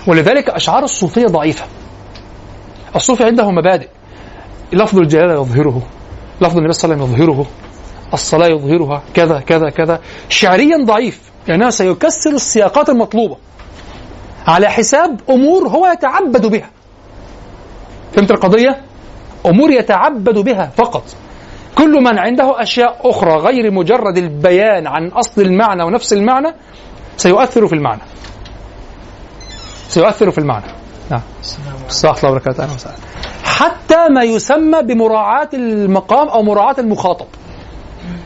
ولذلك 0.06 0.50
أشعار 0.50 0.84
الصوفية 0.84 1.26
ضعيفة. 1.26 1.64
الصوفي 2.96 3.24
عنده 3.24 3.50
مبادئ. 3.50 3.88
لفظ 4.72 4.98
الجلالة 4.98 5.32
يظهره. 5.32 5.82
لفظ 6.40 6.56
النبي 6.56 6.72
صلى 6.72 6.94
الله 6.94 7.04
عليه 7.04 7.14
وسلم 7.14 7.22
يظهره. 7.22 7.46
الصلاة 8.12 8.48
يظهرها 8.48 9.02
كذا 9.14 9.40
كذا 9.40 9.70
كذا. 9.70 10.00
شعريا 10.28 10.84
ضعيف 10.84 11.20
لأنه 11.48 11.70
سيكسر 11.70 12.30
السياقات 12.30 12.88
المطلوبة. 12.88 13.36
على 14.46 14.68
حساب 14.68 15.20
أمور 15.30 15.68
هو 15.68 15.86
يتعبد 15.86 16.46
بها. 16.46 16.70
فهمت 18.12 18.30
القضية؟ 18.30 18.80
أمور 19.46 19.70
يتعبد 19.70 20.38
بها 20.38 20.70
فقط. 20.76 21.04
كل 21.74 22.02
من 22.02 22.18
عنده 22.18 22.62
أشياء 22.62 23.10
أخرى 23.10 23.36
غير 23.36 23.70
مجرد 23.70 24.18
البيان 24.18 24.86
عن 24.86 25.08
أصل 25.08 25.42
المعنى 25.42 25.82
ونفس 25.84 26.12
المعنى 26.12 26.54
سيؤثر 27.16 27.66
في 27.66 27.72
المعنى. 27.72 28.02
سيؤثر 29.88 30.30
في 30.30 30.38
المعنى. 30.38 30.66
نعم. 31.10 31.20
الله 32.04 32.30
وبركاته 32.30 32.66
حتى 33.44 34.08
ما 34.10 34.22
يسمى 34.22 34.82
بمراعاة 34.82 35.48
المقام 35.54 36.28
أو 36.28 36.42
مراعاة 36.42 36.74
المخاطب. 36.78 37.26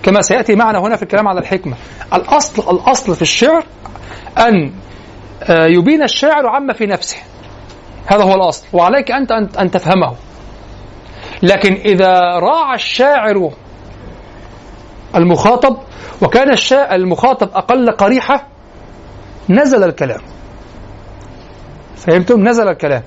كما 0.02 0.22
سيأتي 0.22 0.54
معنا 0.56 0.78
هنا 0.78 0.96
في 0.96 1.02
الكلام 1.02 1.28
على 1.28 1.40
الحكمة. 1.40 1.76
الأصل 2.14 2.76
الأصل 2.76 3.14
في 3.14 3.22
الشعر 3.22 3.64
أن 4.38 4.72
آه، 5.42 5.66
يبين 5.66 6.02
الشاعر 6.02 6.46
عما 6.46 6.72
في 6.72 6.86
نفسه. 6.86 7.16
هذا 8.06 8.24
هو 8.24 8.34
الأصل. 8.34 8.66
وعليك 8.72 9.10
أنت 9.10 9.32
أن 9.32 9.70
تفهمه. 9.70 10.14
لكن 11.42 11.72
إذا 11.74 12.18
راعى 12.38 12.74
الشاعر 12.74 13.50
المخاطب 15.16 15.76
وكان 16.22 16.56
المخاطب 16.72 17.48
أقل 17.54 17.90
قريحة 17.90 18.46
نزل 19.48 19.84
الكلام. 19.84 20.20
فهمتم؟ 21.96 22.48
نزل 22.48 22.68
الكلام. 22.68 23.02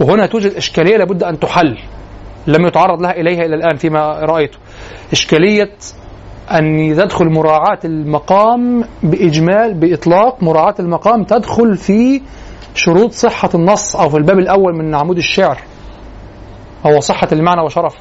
وهنا 0.00 0.26
توجد 0.26 0.52
إشكالية 0.52 0.96
لابد 0.96 1.22
أن 1.22 1.38
تحل. 1.38 1.78
لم 2.46 2.66
يتعرض 2.66 3.02
لها 3.02 3.10
إليها 3.12 3.44
إلى 3.44 3.54
الآن 3.54 3.76
فيما 3.76 4.12
رأيته. 4.12 4.58
إشكالية 5.12 5.70
أن 6.50 6.94
تدخل 6.96 7.24
مراعاة 7.28 7.78
المقام 7.84 8.84
بإجمال 9.02 9.74
بإطلاق 9.74 10.42
مراعاة 10.42 10.74
المقام 10.80 11.24
تدخل 11.24 11.76
في 11.76 12.22
شروط 12.74 13.12
صحة 13.12 13.50
النص 13.54 13.96
أو 13.96 14.08
في 14.08 14.16
الباب 14.16 14.38
الأول 14.38 14.74
من 14.76 14.94
عمود 14.94 15.16
الشعر. 15.16 15.58
هو 16.86 17.00
صحة 17.00 17.28
المعنى 17.32 17.60
وشرفه. 17.62 18.00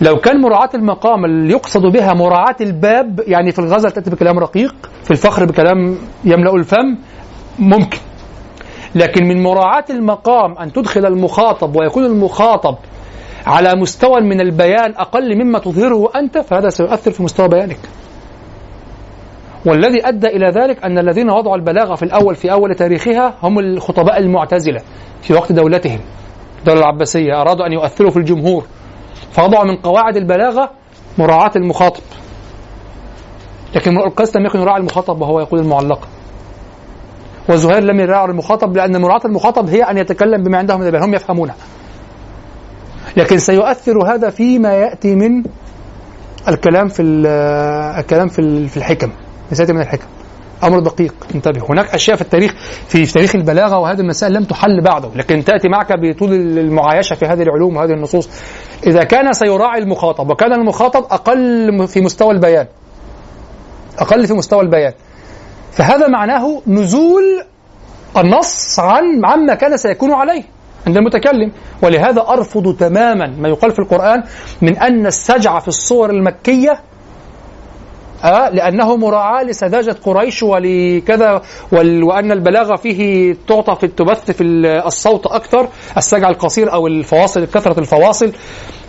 لو 0.00 0.16
كان 0.16 0.40
مراعاة 0.40 0.70
المقام 0.74 1.24
اللي 1.24 1.52
يقصد 1.52 1.82
بها 1.86 2.14
مراعاة 2.14 2.56
الباب 2.60 3.20
يعني 3.26 3.52
في 3.52 3.58
الغزل 3.58 3.90
تأتي 3.90 4.10
بكلام 4.10 4.38
رقيق 4.38 4.74
في 5.04 5.10
الفخر 5.10 5.44
بكلام 5.44 5.98
يملأ 6.24 6.54
الفم 6.54 6.96
ممكن. 7.58 7.98
لكن 8.94 9.24
من 9.24 9.42
مراعاة 9.42 9.84
المقام 9.90 10.58
أن 10.58 10.72
تدخل 10.72 11.06
المخاطب 11.06 11.76
ويكون 11.76 12.04
المخاطب 12.04 12.76
على 13.48 13.74
مستوى 13.80 14.20
من 14.20 14.40
البيان 14.40 14.94
أقل 14.96 15.44
مما 15.44 15.58
تظهره 15.58 16.10
أنت 16.16 16.38
فهذا 16.38 16.68
سيؤثر 16.68 17.10
في 17.10 17.22
مستوى 17.22 17.48
بيانك. 17.48 17.78
والذي 19.66 20.08
أدى 20.08 20.26
إلى 20.26 20.46
ذلك 20.46 20.84
أن 20.84 20.98
الذين 20.98 21.30
وضعوا 21.30 21.56
البلاغة 21.56 21.94
في 21.94 22.02
الأول 22.02 22.34
في 22.34 22.52
أول 22.52 22.74
تاريخها 22.74 23.34
هم 23.42 23.58
الخطباء 23.58 24.18
المعتزلة 24.18 24.80
في 25.22 25.34
وقت 25.34 25.52
دولتهم. 25.52 26.00
الدولة 26.58 26.80
العباسية 26.80 27.40
أرادوا 27.40 27.66
أن 27.66 27.72
يؤثروا 27.72 28.10
في 28.10 28.16
الجمهور 28.16 28.64
فوضعوا 29.30 29.64
من 29.64 29.76
قواعد 29.76 30.16
البلاغة 30.16 30.70
مراعاة 31.18 31.52
المخاطب. 31.56 32.02
لكن 33.76 33.90
امرؤ 33.90 34.06
القيس 34.06 34.36
لم 34.36 34.46
يكن 34.46 34.60
يراعي 34.60 34.80
المخاطب 34.80 35.20
وهو 35.20 35.40
يقول 35.40 35.60
المعلقة 35.60 36.08
وزهير 37.48 37.82
لم 37.82 38.00
يراعي 38.00 38.24
المخاطب 38.24 38.76
لأن 38.76 39.00
مراعاة 39.00 39.20
المخاطب 39.24 39.68
هي 39.68 39.82
أن 39.82 39.98
يتكلم 39.98 40.42
بما 40.42 40.58
عندهم 40.58 40.80
من 40.80 40.86
البيان 40.86 41.02
هم 41.02 41.14
يفهمونه 41.14 41.54
لكن 43.18 43.38
سيؤثر 43.38 44.14
هذا 44.14 44.30
فيما 44.30 44.72
يأتي 44.74 45.14
من 45.14 45.42
الكلام 46.48 46.88
في 46.88 47.02
الكلام 47.02 48.28
في 48.28 48.76
الحكم. 48.76 49.10
سيأتي 49.52 49.72
من 49.72 49.80
الحكم. 49.80 50.06
أمر 50.64 50.78
دقيق. 50.80 51.14
انتبه. 51.34 51.60
هناك 51.70 51.94
أشياء 51.94 52.16
في 52.16 52.22
التاريخ 52.22 52.54
في 52.88 53.06
تاريخ 53.06 53.34
البلاغة 53.34 53.78
وهذه 53.78 54.00
المسائل 54.00 54.32
لم 54.32 54.44
تحل 54.44 54.80
بعده 54.84 55.10
لكن 55.16 55.44
تأتي 55.44 55.68
معك 55.68 55.92
بطول 55.92 56.32
المعايشة 56.32 57.14
في 57.14 57.26
هذه 57.26 57.42
العلوم 57.42 57.76
وهذه 57.76 57.90
النصوص. 57.90 58.28
إذا 58.86 59.04
كان 59.04 59.32
سيراعي 59.32 59.78
المخاطب 59.78 60.30
وكان 60.30 60.52
المخاطب 60.52 61.04
أقل 61.10 61.88
في 61.88 62.00
مستوى 62.00 62.30
البيان. 62.30 62.66
أقل 63.98 64.26
في 64.26 64.34
مستوى 64.34 64.60
البيان. 64.60 64.92
فهذا 65.72 66.08
معناه 66.08 66.62
نزول 66.66 67.42
النص 68.16 68.80
عن 68.80 69.24
عما 69.24 69.54
كان 69.54 69.76
سيكون 69.76 70.12
عليه. 70.12 70.42
عند 70.86 70.96
المتكلم. 70.96 71.52
ولهذا 71.82 72.20
أرفض 72.28 72.76
تماما 72.76 73.26
ما 73.26 73.48
يقال 73.48 73.70
في 73.70 73.78
القرآن 73.78 74.22
من 74.62 74.76
أن 74.78 75.06
السجع 75.06 75.58
في 75.58 75.68
الصور 75.68 76.10
المكية 76.10 76.80
آه 78.24 78.48
لأنه 78.48 78.96
مراعاة 78.96 79.42
لسذاجة 79.44 79.96
قريش 80.04 80.42
ولكذا 80.42 81.42
وأن 81.72 82.32
البلاغة 82.32 82.76
فيه 82.76 83.36
تعطى 83.48 83.74
في 83.80 83.86
تبث 83.88 84.30
في 84.30 84.44
الصوت 84.86 85.26
أكثر 85.26 85.68
السجع 85.96 86.28
القصير 86.28 86.72
أو 86.72 86.86
الفواصل 86.86 87.44
كثرة 87.44 87.80
الفواصل 87.80 88.32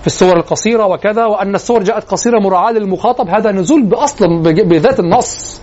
في 0.02 0.08
الصور 0.08 0.38
القصيرة 0.38 0.86
وكذا 0.86 1.26
وأن 1.26 1.56
الصور 1.56 1.84
جاءت 1.84 2.04
قصيرة 2.04 2.40
مراعاة 2.40 2.72
للمخاطب 2.72 3.30
هذا 3.30 3.52
نزول 3.52 3.84
بأصل 3.84 4.40
بذات 4.42 5.00
النص. 5.00 5.62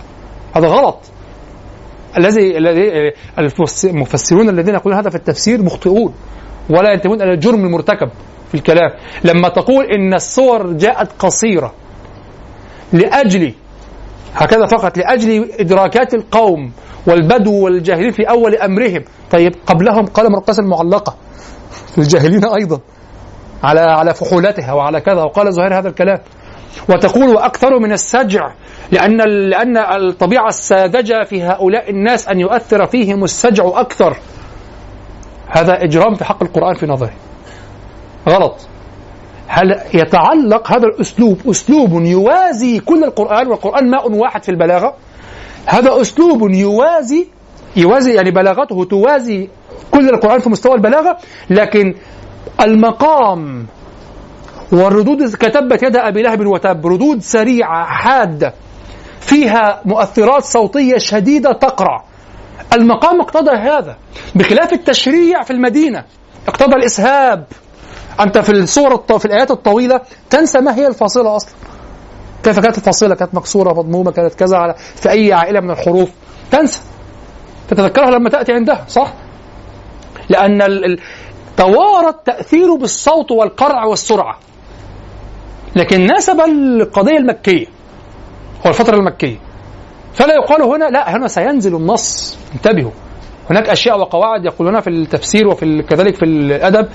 هذا 0.55 0.67
غلط. 0.67 0.99
الذي 2.17 2.57
الذي 2.57 3.11
المفسرون 3.83 4.49
الذين 4.49 4.73
يقولون 4.73 4.99
هذا 4.99 5.09
في 5.09 5.15
التفسير 5.15 5.61
مخطئون. 5.61 6.13
ولا 6.69 6.93
ينتمون 6.93 7.21
إلى 7.21 7.33
الجرم 7.33 7.65
المرتكب 7.65 8.09
في 8.49 8.55
الكلام. 8.55 8.91
لما 9.23 9.49
تقول 9.49 9.85
إن 9.85 10.13
الصور 10.13 10.73
جاءت 10.73 11.11
قصيرة 11.19 11.73
لأجل 12.93 13.53
هكذا 14.35 14.65
فقط 14.65 14.97
لأجل 14.97 15.49
إدراكات 15.59 16.13
القوم 16.13 16.71
والبدو 17.07 17.65
والجاهلين 17.65 18.11
في 18.11 18.23
أول 18.29 18.55
أمرهم. 18.55 19.03
طيب 19.31 19.55
قبلهم 19.65 20.05
قال 20.05 20.31
مرقس 20.31 20.59
المعلقة. 20.59 21.15
الجاهلين 21.97 22.45
أيضا. 22.45 22.79
على 23.63 23.79
على 23.79 24.13
فحولتها 24.13 24.73
وعلى 24.73 25.01
كذا. 25.01 25.23
وقال 25.23 25.53
زهير 25.53 25.77
هذا 25.79 25.89
الكلام. 25.89 26.17
وتقول 26.89 27.29
وأكثر 27.35 27.79
من 27.79 27.91
السجع 27.91 28.51
لأن 28.91 29.17
لأن 29.49 29.77
الطبيعة 29.77 30.47
الساذجة 30.47 31.23
في 31.23 31.43
هؤلاء 31.43 31.89
الناس 31.89 32.27
أن 32.27 32.39
يؤثر 32.39 32.85
فيهم 32.85 33.23
السجع 33.23 33.63
أكثر. 33.79 34.17
هذا 35.47 35.83
إجرام 35.83 36.15
في 36.15 36.25
حق 36.25 36.43
القرآن 36.43 36.73
في 36.75 36.85
نظري. 36.85 37.13
غلط. 38.29 38.67
هل 39.47 39.81
يتعلق 39.93 40.71
هذا 40.71 40.85
الأسلوب 40.87 41.39
أسلوب 41.49 41.91
يوازي 41.91 42.79
كل 42.79 43.03
القرآن 43.03 43.47
والقرآن 43.47 43.89
ماء 43.89 44.11
واحد 44.11 44.43
في 44.43 44.49
البلاغة؟ 44.49 44.95
هذا 45.65 46.01
أسلوب 46.01 46.49
يوازي 46.51 47.27
يوازي 47.75 48.13
يعني 48.13 48.31
بلاغته 48.31 48.83
توازي 48.83 49.49
كل 49.91 50.09
القرآن 50.09 50.39
في 50.39 50.49
مستوى 50.49 50.75
البلاغة 50.75 51.17
لكن 51.49 51.93
المقام 52.61 53.65
والردود 54.71 55.35
كتبت 55.35 55.83
يد 55.83 55.95
أبي 55.95 56.21
لهب 56.21 56.45
وتب 56.45 56.87
ردود 56.87 57.21
سريعة 57.21 57.85
حادة 57.85 58.53
فيها 59.19 59.81
مؤثرات 59.85 60.43
صوتية 60.43 60.97
شديدة 60.97 61.51
تقرع. 61.51 62.03
المقام 62.73 63.21
اقتضى 63.21 63.51
هذا. 63.51 63.97
بخلاف 64.35 64.73
التشريع 64.73 65.43
في 65.43 65.51
المدينة 65.51 66.03
اقتضى 66.47 66.75
الإسهاب. 66.75 67.45
أنت 68.19 68.37
في 68.37 68.51
الصور 68.51 69.03
في 69.19 69.25
الآيات 69.25 69.51
الطويلة 69.51 70.01
تنسى 70.29 70.59
ما 70.59 70.75
هي 70.75 70.87
الفاصلة 70.87 71.35
أصلا. 71.35 71.51
كيف 72.43 72.59
كانت 72.59 72.77
الفاصلة؟ 72.77 73.15
كانت 73.15 73.35
مكسورة 73.35 73.73
مضمومة 73.73 74.11
كانت 74.11 74.33
كذا 74.33 74.57
على 74.57 74.75
في 74.95 75.09
أي 75.09 75.33
عائلة 75.33 75.59
من 75.59 75.71
الحروف. 75.71 76.09
تنسى. 76.51 76.81
تتذكرها 77.69 78.11
لما 78.11 78.29
تأتي 78.29 78.53
عندها 78.53 78.85
صح؟ 78.87 79.13
لأن 80.29 80.61
توارى 81.57 82.09
التأثير 82.09 82.75
بالصوت 82.75 83.31
والقرع 83.31 83.85
والسرعة. 83.85 84.37
لكن 85.75 86.05
ناسب 86.05 86.39
القضية 86.41 87.17
المكية 87.17 87.65
هو 88.65 88.69
الفترة 88.69 88.95
المكية. 88.95 89.37
فلا 90.13 90.33
يقال 90.33 90.61
هنا 90.61 90.85
لا 90.85 91.15
هنا 91.15 91.27
سينزل 91.27 91.75
النص. 91.75 92.37
انتبهوا. 92.55 92.91
هناك 93.49 93.69
أشياء 93.69 93.99
وقواعد 93.99 94.45
يقولونها 94.45 94.81
في 94.81 94.89
التفسير 94.89 95.47
وفي 95.47 95.81
كذلك 95.81 96.15
في 96.15 96.25
الأدب 96.25 96.87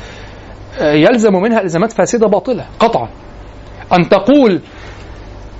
يلزم 0.81 1.33
منها 1.33 1.61
إلزامات 1.61 1.93
فاسدة 1.93 2.27
باطلة 2.27 2.67
قطعا. 2.79 3.09
أن 3.93 4.09
تقول 4.09 4.61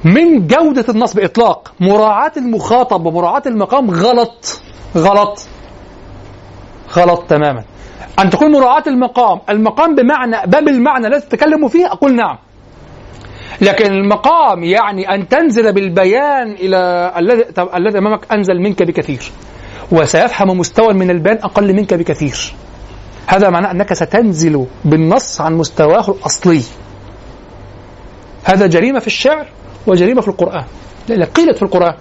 من 0.05 0.47
جودة 0.47 0.85
النص 0.89 1.15
بإطلاق 1.15 1.73
مراعاة 1.81 2.33
المخاطب 2.37 3.07
ومراعاة 3.07 3.43
المقام 3.47 3.91
غلط 3.91 4.61
غلط 4.97 5.47
غلط 6.97 7.23
تماما. 7.29 7.65
أن 8.19 8.31
تقول 8.31 8.53
مراعاة 8.53 8.85
المقام 8.87 9.41
المقام 9.51 9.95
بمعنى 9.95 10.37
باب 10.47 10.69
المعنى 10.69 11.07
الذي 11.07 11.21
تتكلم 11.21 11.69
فيه 11.69 11.87
أقول 11.87 12.17
نعم. 12.17 12.39
لكن 13.61 13.93
المقام 13.93 14.65
يعني 14.65 15.15
أن 15.15 15.29
تنزل 15.29 15.73
بالبيان 15.73 16.53
إلى 16.53 17.13
الذي 17.17 17.45
الذي 17.75 17.99
أمامك 17.99 18.33
أنزل 18.33 18.61
منك 18.61 18.83
بكثير. 18.83 19.33
وسيفهم 19.93 20.59
مستوى 20.59 20.95
من 20.95 21.11
البيان 21.11 21.37
أقل 21.37 21.73
منك 21.75 21.95
بكثير. 21.95 22.55
هذا 23.27 23.51
معناه 23.51 23.71
أنك 23.71 23.93
ستنزل 23.93 24.67
بالنص 24.85 25.41
عن 25.41 25.55
مستواه 25.55 26.11
الأصلي. 26.11 26.63
هذا 28.45 28.67
جريمة 28.67 28.99
في 28.99 29.07
الشعر 29.07 29.47
وجريمة 29.87 30.21
في 30.21 30.29
القرآن. 30.29 30.65
قيلت 31.09 31.57
في 31.57 31.63
القرآن. 31.63 31.95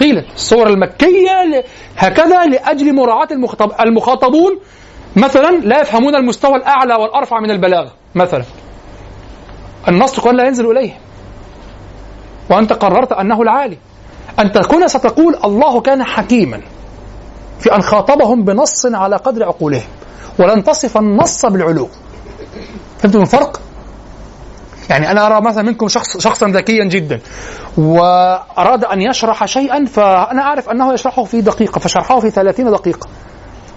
قيلت. 0.00 0.26
الصور 0.34 0.66
المكية 0.66 1.64
هكذا 1.96 2.44
لأجل 2.46 2.94
مراعاة 2.94 3.28
المخاطب 3.30 3.72
المخاطبون. 3.80 4.58
مثلا 5.16 5.50
لا 5.50 5.80
يفهمون 5.80 6.14
المستوى 6.14 6.56
الأعلى 6.56 6.94
والأرفع 6.94 7.40
من 7.40 7.50
البلاغة 7.50 7.92
مثلا. 8.14 8.44
النص 9.88 10.18
القرآن 10.18 10.36
لا 10.36 10.46
ينزل 10.46 10.70
إليه. 10.70 10.98
وأنت 12.50 12.72
قررت 12.72 13.12
أنه 13.12 13.42
العالي. 13.42 13.78
أن 14.38 14.52
تكون 14.52 14.88
ستقول 14.88 15.38
الله 15.44 15.80
كان 15.80 16.04
حكيما. 16.04 16.60
في 17.58 17.74
أن 17.74 17.82
خاطبهم 17.82 18.44
بنص 18.44 18.86
على 18.86 19.16
قدر 19.16 19.44
عقولهم. 19.44 19.88
ولن 20.38 20.64
تصف 20.64 20.98
النص 20.98 21.46
بالعلو. 21.46 21.88
فهمتم 22.98 23.22
الفرق؟ 23.22 23.60
يعني 24.90 25.10
أنا 25.10 25.26
أرى 25.26 25.40
مثلا 25.40 25.62
منكم 25.62 25.88
شخص 25.88 26.18
شخصا 26.18 26.48
ذكيا 26.48 26.84
جدا. 26.84 27.20
وأراد 27.78 28.84
أن 28.84 29.00
يشرح 29.00 29.44
شيئا 29.44 29.84
فأنا 29.84 30.42
أعرف 30.42 30.68
أنه 30.68 30.92
يشرحه 30.92 31.24
في 31.24 31.40
دقيقة 31.40 31.78
فشرحه 31.78 32.20
في 32.20 32.30
30 32.30 32.70
دقيقة. 32.70 33.08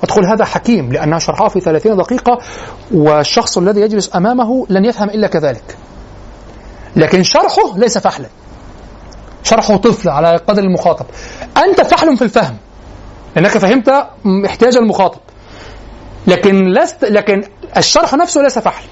وتقول 0.03 0.25
هذا 0.25 0.45
حكيم 0.45 0.93
لأنها 0.93 1.19
شرحها 1.19 1.49
في 1.49 1.59
30 1.59 1.97
دقيقة 1.97 2.37
والشخص 2.91 3.57
الذي 3.57 3.81
يجلس 3.81 4.15
أمامه 4.15 4.65
لن 4.69 4.85
يفهم 4.85 5.09
إلا 5.09 5.27
كذلك. 5.27 5.77
لكن 6.95 7.23
شرحه 7.23 7.77
ليس 7.77 7.97
فحلا. 7.97 8.27
شرحه 9.43 9.77
طفل 9.77 10.09
على 10.09 10.37
قدر 10.37 10.63
المخاطب. 10.63 11.05
أنت 11.57 11.81
فحل 11.81 12.17
في 12.17 12.21
الفهم. 12.21 12.57
لأنك 13.35 13.57
فهمت 13.57 14.07
احتياج 14.45 14.77
المخاطب. 14.77 15.19
لكن 16.27 16.65
لست 16.67 17.05
لكن 17.05 17.43
الشرح 17.77 18.13
نفسه 18.13 18.41
ليس 18.41 18.59
فحل. 18.59 18.85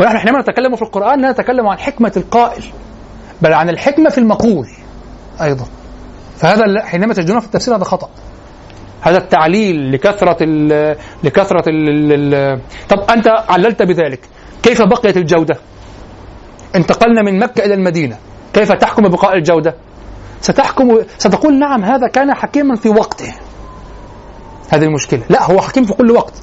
ونحن 0.00 0.18
حينما 0.18 0.40
نتكلم 0.40 0.76
في 0.76 0.82
القرآن 0.82 1.20
لا 1.20 1.30
نتكلم 1.30 1.66
عن 1.66 1.78
حكمة 1.78 2.12
القائل 2.16 2.64
بل 3.42 3.54
عن 3.54 3.68
الحكمة 3.70 4.10
في 4.10 4.18
المقول 4.18 4.66
أيضا. 5.42 5.66
فهذا 6.38 6.64
حينما 6.84 7.14
تجدونه 7.14 7.40
في 7.40 7.46
التفسير 7.46 7.76
هذا 7.76 7.84
خطأ. 7.84 8.08
هذا 9.00 9.18
التعليل 9.18 9.92
لكثرة 9.92 10.36
ال 10.40 10.96
لكثرة 11.24 11.64
ال 11.68 12.34
ال 12.34 12.60
طب 12.88 13.10
أنت 13.10 13.28
عللت 13.48 13.82
بذلك. 13.82 14.20
كيف 14.62 14.82
بقيت 14.82 15.16
الجودة؟ 15.16 15.56
انتقلنا 16.76 17.22
من 17.22 17.38
مكة 17.38 17.64
إلى 17.64 17.74
المدينة. 17.74 18.16
كيف 18.52 18.72
تحكم 18.72 19.02
ببقاء 19.02 19.36
الجودة؟ 19.36 19.74
ستحكم 20.40 20.98
ستقول 21.18 21.58
نعم 21.58 21.84
هذا 21.84 22.08
كان 22.08 22.34
حكيما 22.34 22.76
في 22.76 22.88
وقته. 22.88 23.34
هذه 24.68 24.84
المشكلة. 24.84 25.22
لا 25.28 25.42
هو 25.50 25.60
حكيم 25.60 25.84
في 25.84 25.92
كل 25.92 26.10
وقت. 26.10 26.34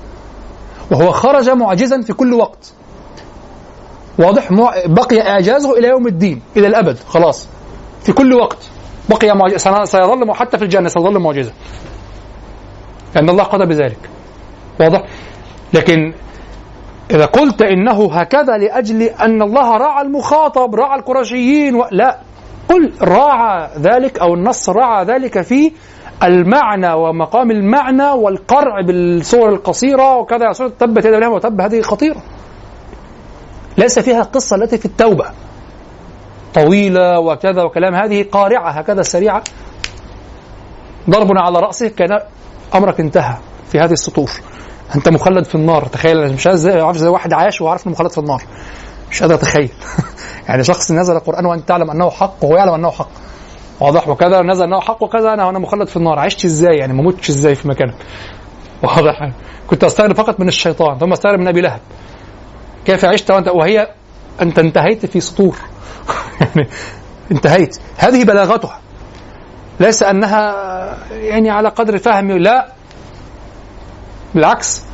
وهو 0.92 1.12
خرج 1.12 1.50
معجزا 1.50 2.02
في 2.02 2.14
كل 2.14 2.34
وقت. 2.34 2.74
واضح 4.20 4.54
بقي 4.86 5.30
إعجازه 5.30 5.78
إلى 5.78 5.88
يوم 5.88 6.08
الدين 6.08 6.42
إلى 6.58 6.68
الأبد. 6.68 6.98
خلاص. 7.08 7.48
في 8.04 8.14
كل 8.14 8.34
وقت. 8.34 8.58
بقي 9.10 9.36
معجزة. 9.36 9.86
سيظل 9.86 10.34
حتى 10.34 10.58
في 10.58 10.64
الجنة 10.64 10.90
سيظل 10.90 11.20
معجزة. 11.20 11.52
لأن 13.16 13.30
الله 13.30 13.44
قضى 13.44 13.66
بذلك. 13.66 14.10
واضح؟ 14.80 15.04
لكن 15.74 16.14
إذا 17.12 17.26
قلت 17.26 17.62
إنه 17.62 18.14
هكذا 18.14 18.58
لأجل 18.58 19.02
أن 19.04 19.42
الله 19.42 19.78
راعى 19.78 20.06
المخاطب 20.06 20.76
راعى 20.76 21.00
القرشيين 21.00 21.76
و... 21.76 21.86
لا. 21.92 22.20
قل 22.70 22.94
راعى 23.02 23.70
ذلك 23.80 24.20
أو 24.20 24.34
النص 24.34 24.70
راعى 24.70 25.06
ذلك 25.06 25.42
في 25.42 25.72
المعنى 26.24 26.94
ومقام 26.94 27.52
المعنى 27.52 28.10
والقرع 28.10 28.82
بالصور 28.82 29.50
القصيرة 29.50 30.18
وكذا. 30.18 30.52
سورة 30.52 30.70
تبت 30.80 31.06
يد 31.06 31.24
وتب 31.24 31.62
هذه 31.62 31.82
خطيرة. 31.82 32.22
ليس 33.78 34.00
فيها 34.00 34.22
القصة 34.22 34.56
التي 34.56 34.78
في 34.78 34.86
التوبة. 34.86 35.26
طويلة 36.54 37.20
وكذا 37.20 37.64
وكلام. 37.64 37.96
هذه 37.96 38.26
قارعة 38.32 38.70
هكذا 38.72 39.02
سريعة. 39.02 39.44
ضرب 41.10 41.38
على 41.38 41.60
رأسه 41.60 41.88
كان 41.88 42.20
أمرك 42.76 43.00
انتهى 43.00 43.38
في 43.72 43.80
هذه 43.80 43.92
السطور 43.92 44.30
أنت 44.96 45.10
مخلد 45.10 45.46
في 45.46 45.56
النار. 45.56 45.86
تخيل 45.86 46.34
مش 46.34 46.48
عارف 46.48 46.98
زي 46.98 47.08
واحد 47.08 47.34
عاش 47.34 47.62
وعارف 47.62 47.88
انه 47.88 47.96
مخلد 47.96 48.12
في 48.12 48.18
النار. 48.18 48.44
مش 49.12 49.22
قادر 49.22 49.36
أتخيل. 49.36 49.72
يعني 50.48 50.64
شخص 50.64 50.92
نزل 50.92 51.16
القرآن 51.16 51.46
وأنت 51.46 51.68
تعلم 51.68 51.92
أنه 51.92 52.10
حق 52.10 52.44
وهو 52.44 52.58
يعلم 52.58 52.74
أنه 52.74 52.92
حق. 52.92 53.10
واضح 53.80 54.08
وكذا 54.08 54.42
نزل 54.42 54.64
أنه 54.64 54.80
حق 54.80 55.04
وكذا 55.04 55.34
أنا 55.34 55.50
أنا 55.50 55.60
مخلد 55.60 55.88
في 55.88 55.98
النار. 55.98 56.20
عشت 56.20 56.46
إزاي؟ 56.46 56.78
يعني 56.78 56.94
ما 56.94 57.04
متش 57.04 57.30
إزاي 57.30 57.56
في 57.56 57.68
مكانك. 57.68 57.96
واضح. 58.84 59.32
كنت 59.68 59.84
أستغرب 59.84 60.16
فقط 60.16 60.40
من 60.40 60.48
الشيطان 60.48 60.98
ثم 61.00 61.12
أستغرب 61.12 61.40
من 61.40 61.48
أبي 61.48 61.62
لهب. 61.62 61.80
كيف 62.86 63.06
عشت 63.06 63.32
وأنت؟ 63.32 63.48
وهي 63.48 63.88
أنت 64.42 64.60
انتهيت 64.60 65.06
في 65.06 65.20
سطور. 65.20 65.58
يعني 66.42 66.68
انتهيت. 67.32 67.78
هذه 67.98 68.24
بلاغتها. 68.24 68.80
ليس 69.80 70.04
أنها 70.04 70.56
يعني 71.12 71.50
على 71.50 71.70
قدر 71.70 71.98
فهم 71.98 72.32
لا. 72.32 72.77
بالعكس 74.38 74.86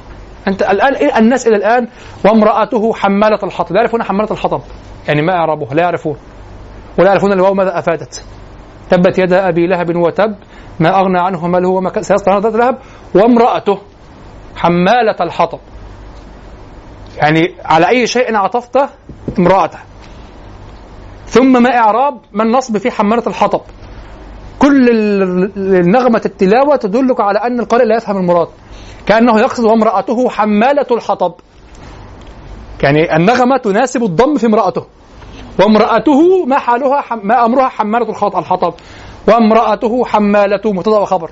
أنت 0.47 0.61
الآن 0.61 0.95
إيه 0.95 1.17
الناس 1.17 1.47
إلى 1.47 1.55
الآن 1.55 1.87
وامرأته 2.25 2.93
حمالة 2.93 3.39
الحطب 3.43 3.71
لا 3.71 3.79
يعرفون 3.79 4.03
حمالة 4.03 4.31
الحطب. 4.31 4.61
يعني 5.07 5.21
ما 5.21 5.33
إعرابه 5.33 5.67
لا 5.73 5.81
يعرفون. 5.81 6.17
ولا 6.99 7.07
يعرفون 7.07 7.31
الواو 7.31 7.53
ماذا 7.53 7.79
أفادت. 7.79 8.23
تبت 8.89 9.17
يد 9.17 9.33
أبي 9.33 9.67
لهب 9.67 9.95
وتب 9.95 10.35
ما 10.79 10.99
أغنى 10.99 11.19
عنه 11.19 11.47
ماله 11.47 11.69
وما 11.69 11.89
كان 11.89 12.03
سيصنع 12.03 12.37
ذات 12.37 12.55
لهب 12.55 12.77
وامرأته 13.15 13.77
حمالة 14.55 15.15
الحطب. 15.21 15.59
يعني 17.17 17.55
على 17.65 17.89
أي 17.89 18.07
شيء 18.07 18.35
عطفته 18.35 18.89
امرأته. 19.39 19.79
ثم 21.25 21.63
ما 21.63 21.77
إعراب 21.77 22.17
ما 22.33 22.43
النصب 22.43 22.77
في 22.77 22.91
حمالة 22.91 23.23
الحطب. 23.27 23.61
كل 24.59 24.85
نغمة 25.91 26.21
التلاوة 26.25 26.75
تدلك 26.75 27.21
على 27.21 27.39
أن 27.39 27.59
القارئ 27.59 27.85
لا 27.85 27.95
يفهم 27.95 28.17
المراد. 28.17 28.47
كأنه 29.05 29.39
يقصد 29.39 29.63
وامرأته 29.63 30.29
حمالة 30.29 30.85
الحطب. 30.91 31.33
يعني 32.83 33.15
النغمة 33.15 33.57
تناسب 33.57 34.03
الضم 34.03 34.37
في 34.37 34.45
امرأته. 34.45 34.85
وامرأته 35.59 36.45
ما 36.45 36.59
حالها 36.59 37.01
حم... 37.01 37.19
ما 37.23 37.45
أمرها 37.45 37.69
حمالة 37.69 38.09
الحطب. 38.39 38.73
وامرأته 39.27 40.05
حمالة 40.05 40.61
مبتدأ 40.65 40.97
وخبر 40.97 41.31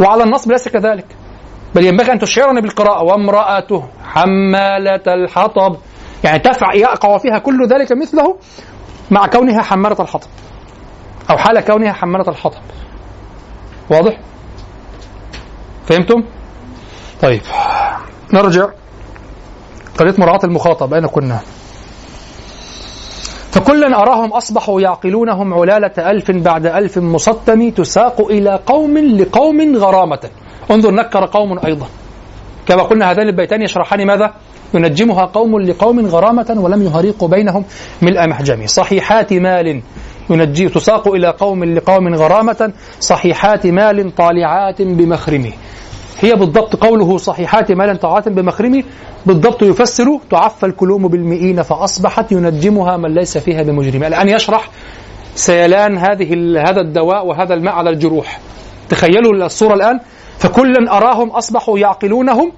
وعلى 0.00 0.24
النصب 0.24 0.52
ليس 0.52 0.68
كذلك. 0.68 1.06
بل 1.74 1.84
ينبغي 1.84 2.12
أن 2.12 2.18
تشعرني 2.18 2.60
بالقراءة. 2.60 3.02
وامرأته 3.02 3.84
حمالة 4.04 5.02
الحطب. 5.06 5.76
يعني 6.24 6.38
تفع 6.38 6.74
يقع 6.74 7.18
فيها 7.18 7.38
كل 7.38 7.66
ذلك 7.68 7.92
مثله 7.92 8.36
مع 9.10 9.26
كونها 9.26 9.62
حمالة 9.62 9.96
الحطب. 10.00 10.28
أو 11.30 11.36
حال 11.36 11.60
كونها 11.60 11.92
حمالة 11.92 12.28
الحطب. 12.28 12.60
واضح؟ 13.90 14.20
فهمتم؟ 15.86 16.24
طيب. 17.22 17.40
نرجع. 18.32 18.68
قضية 19.98 20.14
مراعاة 20.18 20.40
المخاطب. 20.44 20.94
أين 20.94 21.06
كنا؟ 21.06 21.40
فكلا 23.50 24.02
أراهم 24.02 24.32
أصبحوا 24.32 24.80
يعقلونهم 24.80 25.54
علالة 25.54 26.10
ألف 26.10 26.30
بعد 26.30 26.66
ألف 26.66 26.98
مسطم 26.98 27.70
تساق 27.70 28.20
إلى 28.20 28.60
قوم 28.66 28.98
لقوم 28.98 29.76
غرامة. 29.76 30.30
انظر 30.70 30.90
نكر 30.90 31.26
قوم 31.26 31.58
أيضا. 31.66 31.86
كما 32.66 32.82
قلنا 32.82 33.10
هذان 33.10 33.28
البيتان 33.28 33.62
يشرحان 33.62 34.06
ماذا؟ 34.06 34.34
ينجمها 34.74 35.24
قوم 35.24 35.60
لقوم 35.60 36.06
غرامة 36.06 36.54
ولم 36.58 36.82
يهريق 36.82 37.24
بينهم 37.24 37.64
ملء 38.02 38.28
محجم. 38.28 38.66
صحيحات 38.66 39.32
مال 39.32 39.82
ينجي 40.30 40.68
تساق 40.68 41.08
إلى 41.08 41.28
قوم 41.28 41.64
لقوم 41.64 42.14
غرامة. 42.14 42.72
صحيحات 43.00 43.66
مال 43.66 44.14
طالعات 44.14 44.82
بمخرمه. 44.82 45.52
هي 46.22 46.34
بالضبط 46.34 46.76
قوله 46.76 47.18
صحيحات 47.18 47.72
مال 47.72 48.00
طالعات 48.00 48.28
بمخرمه 48.28 48.82
بالضبط 49.26 49.62
يفسر 49.62 50.20
تعفى 50.30 50.66
الكلوم 50.66 51.08
بالمئين 51.08 51.62
فأصبحت 51.62 52.32
ينجمها 52.32 52.96
من 52.96 53.14
ليس 53.14 53.38
فيها 53.38 53.62
بمجرم. 53.62 54.04
الآن 54.04 54.28
يشرح 54.28 54.68
سيلان 55.34 55.98
هذه 55.98 56.34
هذا 56.68 56.80
الدواء 56.80 57.26
وهذا 57.26 57.54
الماء 57.54 57.74
على 57.74 57.90
الجروح. 57.90 58.38
تخيلوا 58.88 59.46
الصورة 59.46 59.74
الآن. 59.74 60.00
فكلا 60.38 60.96
أراهم 60.96 61.30
أصبحوا 61.30 61.78
يعقلونهم 61.78 62.52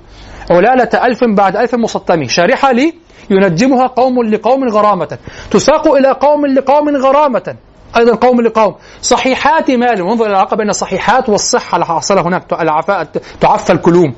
علالة 0.50 1.06
ألف 1.06 1.24
بعد 1.24 1.56
ألف 1.56 1.74
مسطم 1.74 2.24
شارحة 2.24 2.72
لي 2.72 2.94
ينجمها 3.30 3.86
قوم 3.86 4.22
لقوم 4.22 4.68
غرامة. 4.68 5.18
تساق 5.50 5.88
إلى 5.88 6.10
قوم 6.10 6.46
لقوم 6.46 6.96
غرامة. 6.96 7.56
أيضا 7.96 8.14
قوم 8.14 8.40
لقوم. 8.40 8.74
صحيحات 9.02 9.70
مال. 9.70 10.02
وانظر 10.02 10.24
إلى 10.24 10.32
العلاقة 10.32 10.56
بين 10.56 10.68
الصحيحات 10.70 11.28
والصحة. 11.28 11.84
حصل 11.84 12.18
هناك. 12.18 12.52
العفاء 12.52 13.08
تعفى 13.40 13.72
الكلوم 13.72 14.14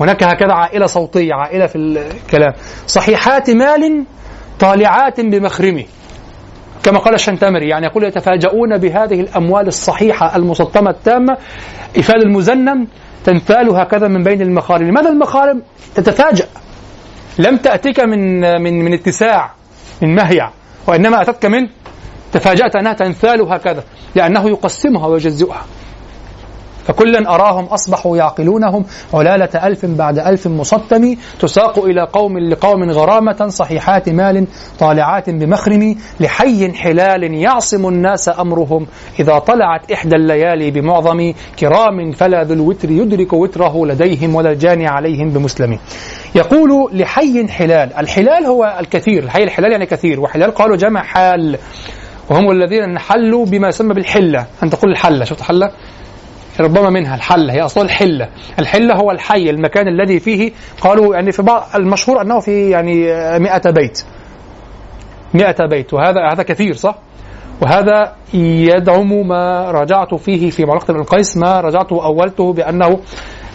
هناك 0.00 0.22
هكذا 0.22 0.52
عائلة 0.52 0.86
صوتية 0.86 1.34
عائلة 1.34 1.66
في 1.66 1.76
الكلام. 1.76 2.52
صحيحات 2.86 3.50
مال 3.50 4.04
طالعات 4.60 5.20
بمخرمه 5.20 5.84
كما 6.82 6.98
قال 6.98 7.14
الشنتمري 7.14 7.68
يعني 7.68 7.86
يقول 7.86 8.04
يتفاجؤون 8.04 8.78
بهذه 8.78 9.20
الأموال 9.20 9.66
الصحيحة 9.66 10.36
المسطمة 10.36 10.90
التامة. 10.90 11.36
إفاد 11.98 12.20
المزنم 12.22 12.86
تنثال 13.24 13.70
هكذا 13.70 14.08
من 14.08 14.22
بين 14.22 14.42
المخارم. 14.42 14.88
لماذا 14.88 15.08
المخارم 15.08 15.62
تتفاجأ؟ 15.94 16.46
لم 17.38 17.56
تأتك 17.56 18.00
من 18.00 18.40
من 18.62 18.84
من 18.84 18.92
اتساع 18.92 19.50
من 20.02 20.14
مهيع 20.14 20.50
وإنما 20.86 21.22
أتتك 21.22 21.46
من 21.46 21.68
تفاجأت 22.32 22.76
أنها 22.76 22.92
تنثال 22.92 23.42
هكذا 23.42 23.84
لأنه 24.14 24.48
يقسمها 24.48 25.06
ويجزئها. 25.06 25.62
فكلا 26.84 27.34
أراهم 27.34 27.64
أصبحوا 27.64 28.16
يعقلونهم 28.16 28.84
علالة 29.14 29.66
ألف 29.66 29.86
بعد 29.86 30.18
ألف 30.18 30.46
مسطم 30.46 31.16
تساق 31.40 31.84
إلى 31.84 32.08
قوم 32.12 32.38
لقوم 32.38 32.90
غرامة 32.90 33.48
صحيحات 33.48 34.08
مال 34.08 34.46
طالعات 34.78 35.30
بمخرم 35.30 35.96
لحي 36.20 36.72
حلال 36.72 37.34
يعصم 37.34 37.88
الناس 37.88 38.28
أمرهم 38.40 38.86
إذا 39.20 39.38
طلعت 39.38 39.92
إحدى 39.92 40.16
الليالي 40.16 40.70
بمعظم 40.70 41.32
كرام 41.58 42.12
فلا 42.12 42.44
ذو 42.44 42.54
الوتر 42.54 42.90
يدرك 42.90 43.32
وتره 43.32 43.86
لديهم 43.86 44.34
ولا 44.34 44.50
الجاني 44.50 44.86
عليهم 44.86 45.30
بمسلم. 45.30 45.78
يقول 46.34 46.98
لحي 47.00 47.48
حلال 47.48 47.94
الحلال 47.98 48.46
هو 48.46 48.76
الكثير 48.80 49.22
الحي 49.22 49.42
الحلال 49.42 49.72
يعني 49.72 49.86
كثير 49.86 50.20
وحلال 50.20 50.54
قالوا 50.54 50.76
جمع 50.76 51.02
حال. 51.02 51.58
وهم 52.32 52.50
الذين 52.50 52.82
انحلوا 52.82 53.46
بما 53.46 53.68
يسمى 53.68 53.94
بالحلة. 53.94 54.46
أن 54.62 54.70
تقول 54.70 54.90
الحلة. 54.90 55.24
شفت 55.24 55.42
حلة 55.42 55.70
ربما 56.60 56.90
منها 56.90 57.14
الحلة. 57.14 57.52
هي 57.52 57.60
أصلا 57.60 57.84
الحلة. 57.84 58.28
الحلة 58.58 58.94
هو 58.94 59.10
الحي 59.10 59.50
المكان 59.50 59.88
الذي 59.88 60.20
فيه 60.20 60.52
قالوا 60.80 61.14
يعني 61.14 61.32
في 61.32 61.42
بعض 61.42 61.66
المشهور 61.74 62.20
أنه 62.20 62.40
في 62.40 62.70
يعني 62.70 63.04
مئة 63.38 63.70
بيت. 63.70 64.04
مئة 65.34 65.66
بيت. 65.66 65.94
وهذا 65.94 66.32
هذا 66.32 66.42
كثير 66.42 66.74
صح؟ 66.74 66.94
وهذا 67.60 68.12
يدعم 68.34 69.28
ما 69.28 69.70
رجعت 69.70 70.14
فيه 70.14 70.50
في 70.50 70.64
معلقة 70.64 70.90
ابن 70.90 71.00
القيس 71.00 71.36
ما 71.36 71.60
رجعت 71.60 71.92
وأولته 71.92 72.52
بأنه 72.52 73.00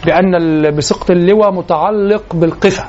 بأن 0.06 0.32
بسقط 0.76 1.12
اللواء 1.12 1.52
متعلق 1.52 2.36
بالقفة. 2.36 2.86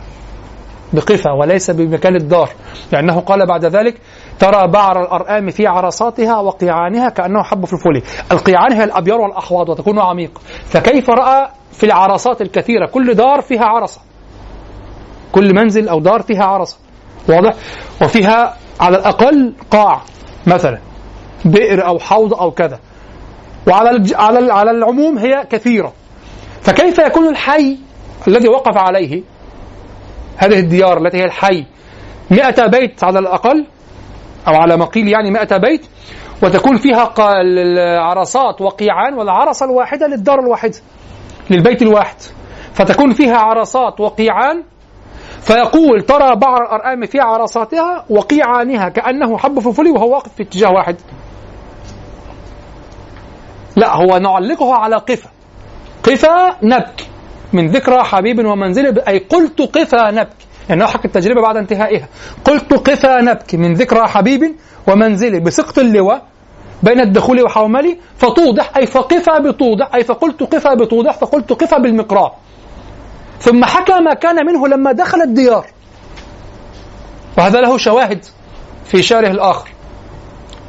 بقفة 0.93 1.33
وليس 1.41 1.71
بمكان 1.71 2.17
الدار. 2.17 2.51
لأنه 2.93 3.21
قال 3.21 3.47
بعد 3.47 3.65
ذلك 3.65 3.95
ترى 4.39 4.69
بعر 4.69 5.03
الأرآم 5.03 5.51
في 5.51 5.67
عرصاتها 5.67 6.41
وقيعانها 6.41 7.09
كأنه 7.09 7.43
حب 7.43 7.65
في 7.65 7.73
الفولي 7.73 8.03
القيعان 8.33 8.73
هي 8.73 8.85
الأبيار 8.85 9.21
والأحواض 9.21 9.69
وتكون 9.69 9.99
عميق 9.99 10.41
فكيف 10.65 11.11
رأى 11.11 11.49
في 11.73 11.87
العرصات 11.87 12.43
الكثيرة؟ 12.43 12.87
كل 12.87 13.15
دار 13.15 13.41
فيها 13.41 13.65
عرصة. 13.65 14.01
كل 15.33 15.55
منزل 15.55 15.89
أو 15.89 16.01
دار 16.01 16.23
فيها 16.23 16.45
عرصة. 16.45 16.77
واضح؟ 17.29 17.55
وفيها 18.03 18.57
على 18.81 18.97
الأقل 18.97 19.55
قاع 19.71 20.01
مثلا 20.47 20.79
بئر 21.45 21.87
أو 21.87 21.99
حوض 21.99 22.35
أو 22.35 22.51
كذا. 22.51 22.79
وعلى 23.69 24.15
على 24.15 24.53
على 24.53 24.71
العموم 24.71 25.19
هي 25.19 25.47
كثيرة. 25.51 25.93
فكيف 26.63 26.99
يكون 26.99 27.29
الحي 27.29 27.79
الذي 28.29 28.49
وقف 28.49 28.77
عليه؟ 28.77 29.23
هذه 30.37 30.59
الديار 30.59 30.99
التي 30.99 31.19
هي 31.19 31.25
الحي. 31.25 31.65
مئة 32.31 32.67
بيت 32.67 33.05
على 33.05 33.19
الأقل. 33.19 33.67
أو 34.49 34.55
على 34.55 34.77
ما 34.77 34.85
قيل 34.85 35.09
يعني 35.09 35.31
مئة 35.31 35.57
بيت 35.57 35.87
وتكون 36.43 36.77
فيها 36.77 37.13
عرصات 38.01 38.61
وقيعان 38.61 39.15
والعرصة 39.15 39.67
الواحدة 39.67 40.07
للدار 40.07 40.39
الواحدة 40.41 40.79
للبيت 41.51 41.83
الواحد. 41.83 42.17
فتكون 42.75 43.13
فيها 43.13 43.37
عرصات 43.37 44.01
وقيعان 44.01 44.65
فيقول 45.41 46.03
ترى 46.03 46.37
بعض 46.37 46.61
الأرآم 46.61 47.07
في 47.07 47.21
عرصاتها 47.21 48.05
وقيعانها 48.11 48.89
كأنه 48.89 49.39
حب 49.39 49.61
فلفلي 49.61 49.91
وهو 49.91 50.13
واقف 50.13 50.35
في 50.35 50.43
اتجاه 50.43 50.71
واحد. 50.71 50.97
لا 53.77 53.97
هو 53.97 54.19
نعلقه 54.19 54.75
على 54.75 54.97
قفا. 54.97 55.31
قفا 56.03 56.57
نبكي 56.63 57.09
من 57.53 57.69
ذكرى 57.69 58.05
حبيب 58.05 58.47
ومنزل 58.47 59.01
أي 59.01 59.19
قلت 59.19 59.61
قفا 59.61 60.11
نبكي 60.11 60.48
يعني 60.69 60.87
حق 60.87 61.01
التجربة 61.05 61.43
بعد 61.43 61.57
انتهائها. 61.57 62.09
قلت 62.45 62.75
قفا 62.75 63.21
نبكي 63.21 63.57
من 63.57 63.75
ذكرى 63.75 64.07
حبيب 64.07 64.55
ومنزل 64.87 65.41
بسقط 65.41 65.79
اللواء 65.79 66.23
بين 66.83 67.01
الدخول 67.01 67.43
وحوملي 67.43 67.99
فتوضح 68.17 68.77
أي 68.77 68.87
فقفا 68.87 69.39
بتوضح 69.39 69.95
أي 69.95 70.05
فقلت 70.05 70.43
قفا 70.43 70.75
بتوضح 70.75 71.19
فقلت 71.19 71.53
قفا 71.53 71.79
بالمقراء. 71.79 72.39
ثم 73.41 73.65
حكى 73.65 74.01
ما 74.01 74.15
كان 74.15 74.47
منه 74.47 74.69
لما 74.69 74.93
دخل 74.93 75.23
الديار. 75.23 75.67
وهذا 77.39 77.61
له 77.61 77.79
شواهد 77.79 78.25
في 78.85 79.03
شعره 79.03 79.29
الآخر. 79.29 79.69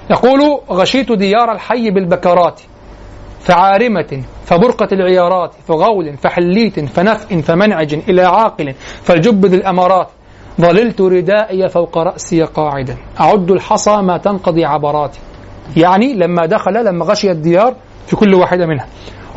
يقول 0.09 0.61
غشيت 0.69 1.11
ديار 1.11 1.51
الحي 1.51 1.91
بالبكرات. 1.91 2.61
فعارمة 3.39 4.23
فبرقة 4.45 4.87
العيارات 4.91 5.51
فغول 5.67 6.17
فحليت 6.17 6.79
فنفء 6.79 7.41
فمنعج 7.41 7.93
إلى 7.93 8.21
عاقل 8.21 8.73
فالجب 9.03 9.45
ذي 9.45 9.55
الأمارات. 9.55 10.07
ظللت 10.61 11.01
ردائي 11.01 11.69
فوق 11.69 11.97
رأسي 11.97 12.43
قاعدا. 12.43 12.97
أعد 13.19 13.51
الحصى 13.51 14.01
ما 14.01 14.17
تنقضي 14.17 14.65
عبراتي 14.65 15.19
يعني 15.77 16.13
لما 16.13 16.45
دخل 16.45 16.85
لما 16.85 17.05
غشي 17.05 17.31
الديار 17.31 17.75
في 18.07 18.15
كل 18.15 18.33
واحدة 18.33 18.65
منها. 18.65 18.87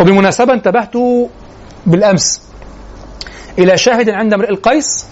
وبمناسبة 0.01 0.53
انتبهت 0.53 0.95
بالأمس 1.87 2.53
إلى 3.59 3.77
شاهد 3.77 4.11
عند 4.11 4.35
امرئ 4.35 4.51
القيس 4.51 5.09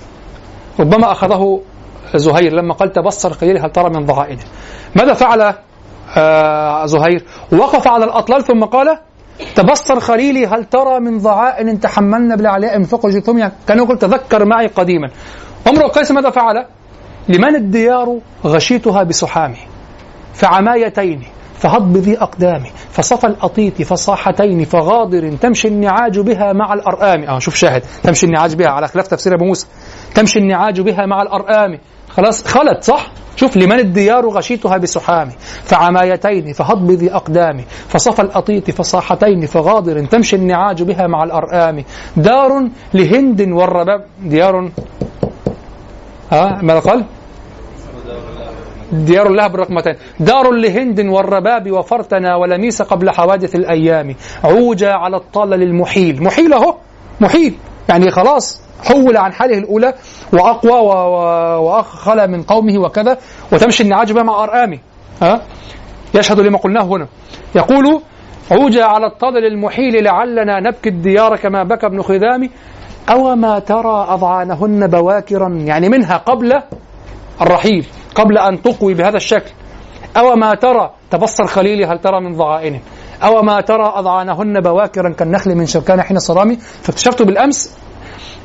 ربما 0.81 1.13
أخذه 1.13 1.61
زهير 2.15 2.53
لما 2.53 2.75
قال 2.75 2.93
تبصر 2.93 3.33
خليل 3.33 3.59
هل 3.59 3.71
ترى 3.71 3.91
من 3.91 4.07
ضغائنه 4.07 4.43
ماذا 4.97 5.15
فعل 5.15 5.55
زهير. 6.85 7.25
وقف 7.53 7.89
على 7.89 8.05
الأطلال 8.05 8.45
ثم 8.45 8.65
قال 8.65 8.99
تبصر 9.55 10.01
خليلي 10.01 10.47
هل 10.47 10.65
ترى 10.65 11.01
من 11.01 11.19
ضعائن 11.19 11.81
تحملنا 11.81 12.37
بالعلاء 12.37 12.79
من 12.79 12.85
فوق 12.85 13.07
جثوم 13.07 13.39
يعني 13.39 13.53
كان 13.67 13.79
يقول 13.79 13.99
تذكر 13.99 14.45
معي 14.45 14.67
قديما. 14.67 15.11
امرؤ 15.69 15.87
القيس 15.87 16.11
ماذا 16.11 16.31
فعل؟ 16.31 16.67
لمن 17.29 17.57
الديار 17.57 18.19
غشيتها 18.45 19.03
بسحامي 19.03 19.59
فعمايتين 20.35 21.23
فهض 21.55 21.93
بذي 21.93 22.23
أقدامي 22.23 22.71
فصفى 22.91 23.27
الأطيط 23.27 23.83
فصاحتين 23.83 24.65
فغاضر 24.65 25.37
تمشي 25.37 25.69
النعاج 25.69 26.19
بها 26.19 26.53
مع 26.53 26.73
الأرآم. 26.73 27.23
آه 27.23 27.39
شوف 27.39 27.55
شاهد 27.55 27.83
تمشي 28.03 28.27
النعاج 28.27 28.55
بها 28.55 28.69
على 28.69 28.89
خلاف 28.89 29.07
تفسير 29.07 29.35
أبو 29.35 29.45
موسى. 29.45 29.67
تمشي 30.15 30.39
النعاج 30.39 30.81
بها 30.81 31.07
مع 31.07 31.23
الأرآم. 31.23 31.79
خلاص 32.09 32.47
خلت 32.47 32.85
صح؟ 32.85 33.07
شوف 33.37 33.57
لمن 33.57 33.79
الديار 33.79 34.29
غشيتها 34.29 34.77
بسحامي 34.77 35.33
فعمايتين 35.63 36.53
فهض 36.53 36.87
بذي 36.87 37.15
أقدامي 37.15 37.65
فصفى 37.89 38.23
الأطيط 38.23 38.71
فصاحتين 38.71 39.47
فغاضر 39.47 40.05
تمشي 40.05 40.37
النعاج 40.37 40.83
بها 40.83 41.07
مع 41.07 41.25
الأرآم. 41.25 41.85
دار 42.17 42.69
لهند 42.95 43.41
والرباب 43.41 44.05
ديار 44.23 44.71
ها 46.33 46.61
ماذا 46.63 46.79
قال؟ 46.81 47.05
ديار 48.93 49.27
الله 49.27 49.47
بالرقمتين 49.47 49.95
دار 50.21 50.51
لهند 50.51 51.01
والرباب 51.01 51.71
وفرتنا 51.73 52.37
ولميس 52.37 52.83
قبل 52.83 53.11
حوادث 53.11 53.55
الأيام. 53.55 54.15
عوجة 54.45 54.93
على 54.93 55.17
الطالة 55.17 55.57
للمحيل. 55.57 56.23
محيل 56.23 56.53
أهو 56.53 56.75
محيل. 57.21 57.55
يعني 57.91 58.11
خلاص 58.11 58.61
حول 58.85 59.17
عن 59.17 59.33
حاله 59.33 59.59
الأولى 59.59 59.95
وأقوى 60.33 60.73
وأخلى 61.61 62.27
من 62.27 62.43
قومه 62.43 62.79
وكذا 62.79 63.19
وتمشي 63.53 63.83
النعاج 63.83 64.13
بها 64.13 64.23
مع 64.23 64.45
أرآمه 64.45 64.79
ها؟ 65.23 65.43
يشهد 66.15 66.41
لما 66.41 66.59
قلناه 66.59 66.83
هنا. 66.83 67.07
يقول 67.55 68.01
عوجة 68.51 68.85
على 68.85 69.07
الطلل 69.07 69.47
المحيل 69.47 70.05
لعلنا 70.05 70.61
نبكي 70.61 70.89
الديار 70.89 71.37
كما 71.37 71.63
بكى 71.63 71.87
ابن 71.87 72.03
خذام. 72.03 72.51
أو 73.11 73.35
ما 73.37 73.59
ترى 73.59 74.07
أضعانهن 74.09 74.87
بواكرا؟ 74.87 75.49
يعني 75.49 75.89
منها 75.89 76.17
قبل 76.17 76.53
الرحيل 77.41 77.87
قبل 78.15 78.39
أن 78.39 78.63
تقوي 78.63 78.95
بهذا 78.95 79.17
الشكل. 79.17 79.51
أو 80.17 80.37
ما 80.37 80.55
ترى؟ 80.55 80.91
تبصر 81.11 81.47
خليلي 81.47 81.87
هل 81.87 81.99
ترى 81.99 82.21
من 82.21 82.37
ضغائنه 82.37 82.81
أو 83.23 83.43
ما 83.43 83.61
ترى 83.61 83.93
أضعانهن 83.95 84.61
بواكرا 84.61 85.09
كالنخل 85.11 85.55
من 85.55 85.67
شوكان 85.67 86.03
حين 86.03 86.19
صرامي 86.19 86.57
فاكتشفت 86.57 87.23
بالأمس 87.23 87.77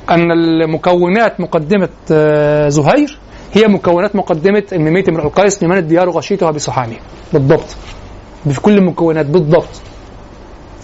أن 0.09 0.31
المكونات 0.31 1.39
مقدمة 1.39 1.89
آه، 2.11 2.67
زهير 2.67 3.19
هي 3.53 3.67
مكونات 3.67 4.15
مقدمة 4.15 4.63
الميمية 4.73 5.03
امرؤ 5.09 5.25
القيس 5.25 5.63
لمن 5.63 5.77
الديار 5.77 6.09
غشيتها 6.09 6.51
بسحامي 6.51 6.97
بالضبط. 7.33 7.75
في 8.49 8.61
كل 8.61 8.77
المكونات 8.77 9.25
بالضبط. 9.25 9.81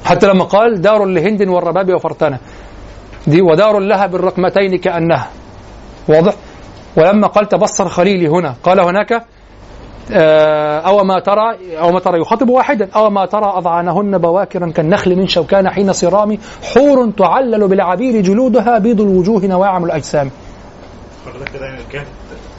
حتى 0.05 0.27
لما 0.27 0.43
قال 0.43 0.81
دار 0.81 1.05
لهند 1.05 1.47
والرباب 1.47 1.93
وفرتنة 1.93 2.39
دي 3.27 3.41
ودار 3.41 3.79
لها 3.79 4.05
بالرقمتين 4.07 4.77
كأنها. 4.77 5.29
واضح؟ 6.07 6.33
ولما 6.97 7.27
قال 7.27 7.49
تبصر 7.49 7.89
خليلي 7.89 8.27
هنا 8.27 8.55
قال 8.63 8.79
هناك 8.79 9.25
أو 10.11 11.03
ما 11.03 11.19
ترى 11.19 11.77
أو 11.79 11.91
ما 11.91 11.99
ترى 11.99 12.19
يخاطب 12.19 12.49
واحدا 12.49 12.89
أو 12.95 13.09
ما 13.09 13.25
ترى 13.25 13.45
أضعانهن 13.45 14.17
بواكرا 14.17 14.71
كالنخل 14.71 15.15
من 15.15 15.27
شوكان 15.27 15.69
حين 15.69 15.93
صرام 15.93 16.37
حور 16.73 17.11
تعلل 17.17 17.67
بالعبير 17.67 18.21
جلودها 18.21 18.77
بيض 18.77 19.01
الوجوه 19.01 19.45
نواعم 19.45 19.85
الأجسام. 19.85 20.31
كده 21.53 21.65
يعني 21.65 21.83
كانت 21.91 22.07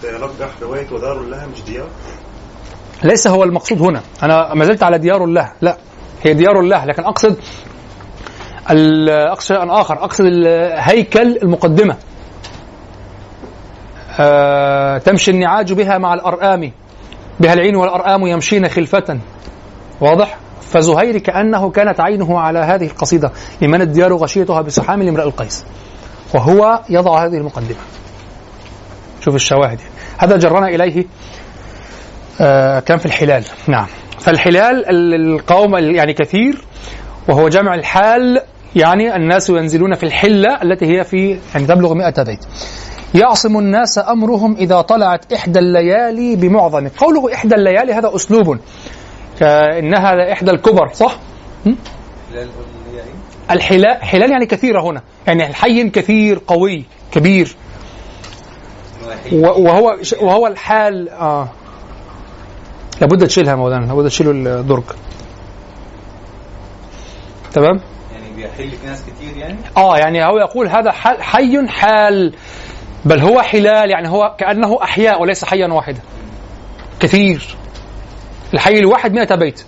ترجح 0.02 0.50
رواية 0.62 0.86
ودار 0.92 1.20
لها 1.20 1.46
مش 1.46 1.62
ديار؟ 1.62 1.86
ليس 3.02 3.26
هو 3.26 3.44
المقصود 3.44 3.82
هنا. 3.82 4.00
أنا 4.22 4.54
ما 4.54 4.64
زلت 4.64 4.82
على 4.82 4.98
ديار 4.98 5.24
الله. 5.24 5.52
لا 5.60 5.76
هي 6.22 6.34
ديار 6.34 6.60
الله. 6.60 6.84
لكن 6.84 7.02
أقصد 7.02 7.36
أقصد 9.08 9.48
شيئا 9.48 9.80
آخر. 9.80 10.04
أقصد 10.04 10.24
هيكل 10.76 11.36
المقدمة. 11.42 11.96
آه 14.20 14.98
تمشي 14.98 15.30
النعاج 15.30 15.72
بها 15.72 15.98
مع 15.98 16.14
الأرآم. 16.14 16.72
بها 17.42 17.52
العين 17.52 17.76
والأرآم 17.76 18.26
يمشين 18.26 18.68
خلفة. 18.68 19.18
واضح؟ 20.00 20.38
فزهير 20.60 21.18
كأنه 21.18 21.70
كانت 21.70 22.00
عينه 22.00 22.38
على 22.38 22.58
هذه 22.58 22.86
القصيدة 22.86 23.32
لمن 23.62 23.80
الديار 23.82 24.14
غشيتها 24.14 24.60
بسحام 24.60 25.02
لامرأ 25.02 25.24
القيس. 25.24 25.64
وهو 26.34 26.80
يضع 26.90 27.26
هذه 27.26 27.36
المقدمة. 27.36 27.76
شوف 29.20 29.34
الشواهد. 29.34 29.78
هذا 30.18 30.36
جرنا 30.36 30.68
إليه 30.68 31.04
آه 32.40 32.80
كان 32.80 32.98
في 32.98 33.06
الحلال. 33.06 33.44
نعم. 33.68 33.86
فالحلال 34.18 34.84
القوم 35.14 35.76
يعني 35.76 36.12
كثير 36.12 36.64
وهو 37.28 37.48
جمع 37.48 37.74
الحال 37.74 38.40
يعني 38.76 39.16
الناس 39.16 39.50
ينزلون 39.50 39.94
في 39.94 40.02
الحلة 40.02 40.62
التي 40.62 40.86
هي 40.86 41.04
في 41.04 41.38
يعني 41.54 41.66
تبلغ 41.66 41.94
مئة 41.94 42.22
بيت 42.22 42.44
يعصم 43.14 43.58
الناس 43.58 43.98
أمرهم 43.98 44.56
إذا 44.56 44.80
طلعت 44.80 45.32
إحدى 45.32 45.58
الليالي 45.58 46.36
بمعظم. 46.36 46.88
قوله 46.88 47.34
إحدى 47.34 47.54
الليالي 47.54 47.92
هذا 47.92 48.16
أسلوب. 48.16 48.58
إنها 49.42 50.32
إحدى 50.32 50.50
الكبر 50.50 50.92
صح؟ 50.92 51.16
الحلال 53.50 54.02
حلال 54.02 54.30
يعني 54.30 54.46
كثيرة 54.46 54.82
هنا. 54.82 55.02
يعني 55.26 55.46
الحي 55.46 55.90
كثير 55.90 56.40
قوي 56.46 56.84
كبير. 57.12 57.56
وهو 59.32 59.96
وهو 60.22 60.46
الحال 60.46 61.08
آه. 61.08 61.48
لابد 63.00 63.26
تشيلها 63.26 63.54
مولانا 63.54 63.86
لابد 63.86 64.08
تشيلوا 64.08 64.32
الدرج. 64.32 64.84
تمام؟ 67.52 67.80
يعني 68.12 68.36
بيحل 68.36 68.70
في 68.70 68.86
ناس 68.86 69.02
كتير 69.02 69.36
يعني؟ 69.36 69.58
آه 69.76 69.98
يعني 69.98 70.24
هو 70.24 70.38
يقول 70.38 70.68
هذا 70.68 70.90
حي 70.92 71.68
حال 71.68 72.34
بل 73.04 73.20
هو 73.20 73.40
حلال 73.40 73.90
يعني 73.90 74.08
هو 74.08 74.34
كأنه 74.38 74.78
أحياء 74.82 75.22
وليس 75.22 75.44
حيا 75.44 75.66
واحدا. 75.66 76.00
كثير. 77.00 77.56
الحي 78.54 78.78
الواحد 78.78 79.12
مئة 79.12 79.34
بيت. 79.34 79.64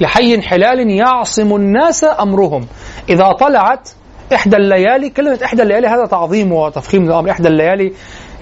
لحي 0.00 0.42
حلال 0.42 0.90
يعصم 0.90 1.56
الناس 1.56 2.04
أمرهم. 2.04 2.66
إذا 3.08 3.32
طلعت 3.32 3.88
إحدى 4.34 4.56
الليالي 4.56 5.10
كلمة 5.10 5.38
إحدى 5.44 5.62
الليالي 5.62 5.86
هذا 5.86 6.06
تعظيم 6.06 6.52
وتفخيم 6.52 7.04
للأمر. 7.04 7.30
إحدى 7.30 7.48
الليالي 7.48 7.92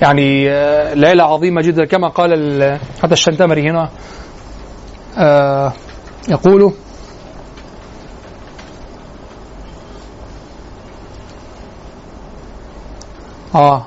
يعني 0.03 0.51
آه، 0.51 0.95
ليلة 0.95 1.25
عظيمة 1.25 1.63
جدا. 1.63 1.85
كما 1.85 2.09
قال 2.09 2.33
ال- 2.33 2.79
حتى 3.03 3.13
الشنتمري 3.13 3.71
هنا. 3.71 3.89
آه، 5.19 5.73
يقول 6.29 6.73
آه 13.55 13.87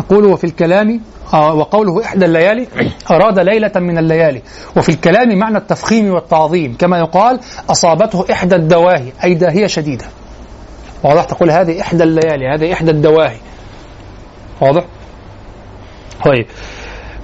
يقول 0.00 0.24
وفي 0.24 0.44
الكلام 0.44 1.00
آه 1.34 1.54
وقوله 1.54 2.04
إحدى 2.04 2.24
الليالي 2.24 2.66
أراد 3.10 3.38
ليلة 3.38 3.72
من 3.76 3.98
الليالي. 3.98 4.42
وفي 4.76 4.88
الكلام 4.88 5.38
معنى 5.38 5.58
التفخيم 5.58 6.10
والتعظيم 6.14 6.76
كما 6.78 6.98
يقال 6.98 7.40
أصابته 7.70 8.24
إحدى 8.32 8.54
الدواهي 8.54 9.12
أي 9.24 9.34
داهية 9.34 9.66
شديدة. 9.66 10.04
واضح 11.02 11.24
تقول 11.24 11.50
هذه 11.50 11.80
إحدى 11.80 12.02
الليالي 12.04 12.48
هذه 12.54 12.72
إحدى 12.72 12.90
الدواهي. 12.90 13.36
واضح؟ 14.60 14.84
طيب. 16.24 16.46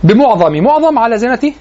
بمعظم 0.04 0.52
معظم 0.52 0.98
على 0.98 1.18
زينة 1.18 1.52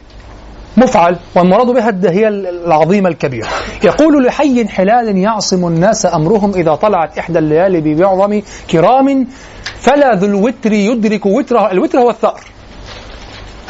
مفعل 0.78 1.20
والمراد 1.36 1.68
بها 1.68 1.90
الداهية 1.90 2.28
العظيمة 2.28 3.10
الكبيرة. 3.10 3.48
يقول 3.84 4.26
لحي 4.26 4.68
حلال 4.68 5.18
يعصم 5.18 5.68
الناس 5.68 6.06
أمرهم 6.06 6.52
إذا 6.56 6.76
طلعت 6.76 7.18
إحدى 7.18 7.40
الليالي 7.40 7.82
بمعظم 7.82 8.42
كرام 8.72 9.28
فلا 9.80 10.16
ذو 10.16 10.28
الوتر 10.28 10.72
يدرك 10.72 11.26
وتره 11.26 11.72
الوتر 11.72 12.00
هو 12.00 12.10
الثأر. 12.10 12.40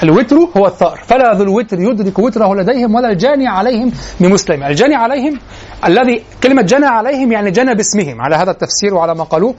الوتر 0.04 0.36
هو 0.58 0.68
الثأر. 0.68 1.00
فلا 1.08 1.34
ذو 1.34 1.44
الوتر 1.44 1.80
يدرك 1.80 2.20
وتره 2.20 2.56
لديهم 2.56 2.96
ولا 2.96 3.12
الجاني 3.12 3.48
عليهم 3.48 3.92
بمسلم. 4.20 4.64
الجاني 4.64 4.96
عليهم 4.96 5.40
الذي 5.86 6.24
كلمة 6.44 6.62
جنى 6.62 6.86
عليهم 6.86 7.32
يعني 7.32 7.52
جنى 7.52 7.76
باسمهم. 7.76 8.22
على 8.22 8.36
هذا 8.36 8.52
التفسير 8.52 8.94
وعلى 8.94 9.16
ما 9.16 9.24
قالوه 9.24 9.56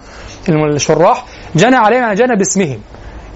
الشراح 0.48 1.24
جنى 1.56 1.76
عليهم 1.76 2.02
يعني 2.02 2.14
جنى 2.14 2.36
باسمهم. 2.36 2.78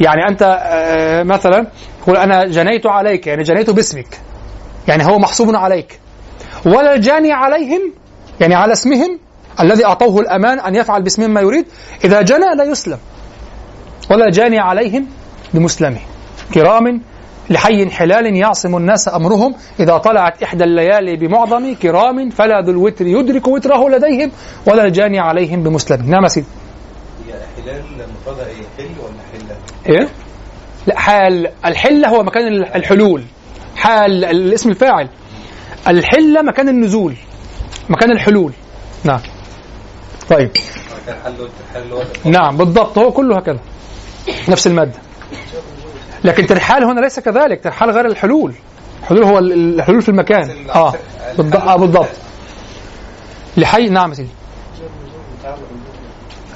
يعني 0.01 0.29
أنت 0.29 0.43
آه، 0.63 1.23
مثلا 1.23 1.67
تقول 2.03 2.17
أنا 2.17 2.45
جنيت 2.45 2.87
عليك 2.87 3.27
يعني 3.27 3.43
جنيت 3.43 3.71
باسمك. 3.71 4.21
يعني 4.89 5.05
هو 5.05 5.19
محسوب 5.19 5.55
عليك. 5.57 6.01
ولا 6.67 6.95
الجاني 6.95 7.33
عليهم 7.33 7.93
يعني 8.41 8.55
على 8.55 8.73
اسمهم 8.73 9.19
الذي 9.61 9.85
أعطوه 9.85 10.21
الأمان 10.21 10.61
أن 10.61 10.75
يفعل 10.75 11.03
باسمهم 11.03 11.31
ما 11.31 11.41
يريد 11.41 11.67
إذا 12.05 12.23
جنى 12.23 12.55
لا 12.57 12.65
يسلم. 12.65 12.99
ولا 14.11 14.31
جاني 14.31 14.59
عليهم 14.59 15.07
بمسلمه. 15.55 16.01
كرام 16.55 17.01
لحي 17.51 17.91
حلال 17.91 18.37
يعصم 18.37 18.77
الناس 18.77 19.09
أمرهم. 19.09 19.55
إذا 19.81 19.99
طلعت 19.99 20.43
إحدى 20.43 20.65
الليالي 20.65 21.17
بمعظم 21.17 21.75
كرام 21.75 22.31
فلا 22.31 22.61
ذو 22.61 22.71
الوتر 22.71 23.07
يدرك 23.07 23.49
وتره 23.49 23.89
لديهم. 23.89 24.31
ولا 24.67 24.85
الجاني 24.85 25.19
عليهم 25.19 25.63
بمسلم. 25.63 26.11
نعم 26.11 26.29
سيدي. 26.29 26.47
هي 27.27 27.33
حلال 27.63 27.83
مفردها 28.21 28.47
إيه 28.47 28.55
حل 28.79 28.91
ولا 29.03 29.23
حلة؟ 29.33 29.57
إيه؟ 29.87 30.09
لا 30.87 30.99
حال 30.99 31.51
الحلة 31.65 32.09
هو 32.09 32.23
مكان 32.23 32.47
الحلول. 32.63 33.23
حال 33.77 34.25
الاسم 34.25 34.71
الفاعل. 34.71 35.09
الحلة 35.89 36.43
مكان 36.43 36.69
النزول 36.69 37.15
مكان 37.89 38.11
الحلول. 38.11 38.53
نعم. 39.05 39.21
طيب. 40.31 40.51
نعم 42.25 42.57
بالضبط 42.57 42.99
هو 42.99 43.13
كله 43.13 43.37
هكذا. 43.39 43.61
نفس 44.49 44.67
المادة. 44.67 44.99
لكن 46.25 46.47
ترحال 46.47 46.85
هنا 46.85 47.01
ليس 47.01 47.21
كذلك 47.21 47.65
ترحال 47.65 47.91
غير 47.91 48.07
الحلول. 48.07 48.53
الحلول 49.03 49.25
هو 49.25 49.39
ال- 49.39 49.75
الحلول 49.81 50.03
في 50.03 50.09
المكان. 50.09 50.51
آه 50.75 50.95
بالضبط 51.37 51.63
آه 51.63 51.77
بالضبط. 51.77 52.09
لحي 53.57 53.89
نعم 53.89 54.15
سيدي. 54.15 54.29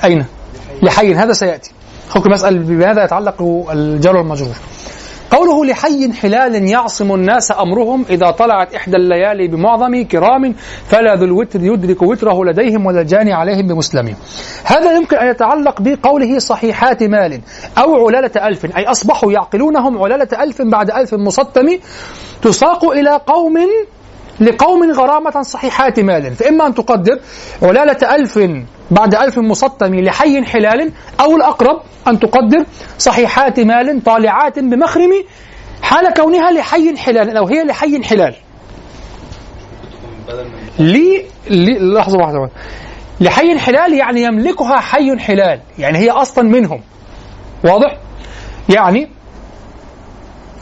أين؟ 0.04 0.26
لحي 0.82 1.14
هذا 1.14 1.32
سيأتي. 1.32 1.70
حكم 2.10 2.30
مسألة 2.30 2.58
بماذا 2.58 3.04
يتعلق 3.04 3.42
الجار 3.72 4.16
والمجرور. 4.16 4.54
قوله 5.30 5.64
لحي 5.64 6.12
حلال 6.12 6.68
يعصم 6.68 7.14
الناس 7.14 7.52
أمرهم 7.52 8.04
إذا 8.10 8.30
طلعت 8.30 8.74
إحدى 8.74 8.96
الليالي 8.96 9.48
بمعظم 9.48 10.02
كرام 10.02 10.54
فلا 10.86 11.14
ذو 11.14 11.24
الوتر 11.24 11.62
يدرك 11.62 12.02
وتره 12.02 12.44
لديهم 12.44 12.86
ولا 12.86 13.00
الجاني 13.00 13.32
عليهم 13.32 13.66
بمسلمين 13.66 14.16
هذا 14.64 14.96
يمكن 14.96 15.16
أن 15.16 15.30
يتعلق 15.30 15.80
بقوله 15.80 16.38
صحيحات 16.38 17.02
مال 17.02 17.40
أو 17.78 18.08
علالة 18.08 18.48
ألف 18.48 18.76
أي 18.76 18.84
أصبحوا 18.84 19.32
يعقلونهم 19.32 20.02
علالة 20.02 20.42
ألف 20.42 20.62
بعد 20.62 20.90
ألف 20.90 21.14
مسطم 21.14 21.66
تساق 22.42 22.84
إلى 22.84 23.20
قوم 23.26 23.54
لقوم 24.40 24.92
غرامة 24.92 25.42
صحيحات 25.42 26.00
مال 26.00 26.36
فإما 26.36 26.66
أن 26.66 26.74
تقدر 26.74 27.18
علالة 27.62 28.14
ألف 28.14 28.38
بعد 28.90 29.14
ألف 29.14 29.38
مسطم 29.38 29.94
لحي 29.94 30.44
حلال 30.44 30.92
أو 31.20 31.36
الأقرب 31.36 31.80
أن 32.08 32.20
تقدر 32.20 32.64
صحيحات 32.98 33.60
مال 33.60 34.04
طالعات 34.04 34.58
بمخرم 34.58 35.10
حال 35.82 36.14
كونها 36.14 36.50
لحي 36.50 36.96
حلال 36.96 37.36
أو 37.36 37.46
هي 37.46 37.64
لحي 37.64 38.02
حلال 38.02 38.34
لي, 40.78 41.24
لي 41.50 41.78
لحظة 41.94 42.18
واحدة. 42.18 42.50
لحي 43.20 43.58
حلال 43.58 43.94
يعني 43.94 44.22
يملكها 44.22 44.80
حي 44.80 45.18
حلال 45.18 45.60
يعني 45.78 45.98
هي 45.98 46.10
أصلا 46.10 46.48
منهم 46.48 46.80
واضح؟ 47.64 47.96
يعني 48.68 49.08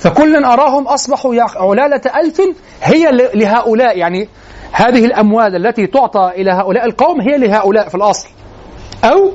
فكلا 0.02 0.52
أراهم 0.52 0.88
أصبحوا 0.88 1.34
علالة 1.56 2.00
ألف 2.20 2.40
هي 2.82 3.10
لهؤلاء 3.34 3.98
يعني 3.98 4.28
هذه 4.72 5.04
الأموال 5.04 5.66
التي 5.66 5.86
تعطى 5.86 6.32
إلى 6.36 6.50
هؤلاء 6.50 6.84
القوم 6.84 7.20
هي 7.20 7.38
لهؤلاء 7.38 7.88
في 7.88 7.94
الأصل 7.94 8.28
أو 9.04 9.32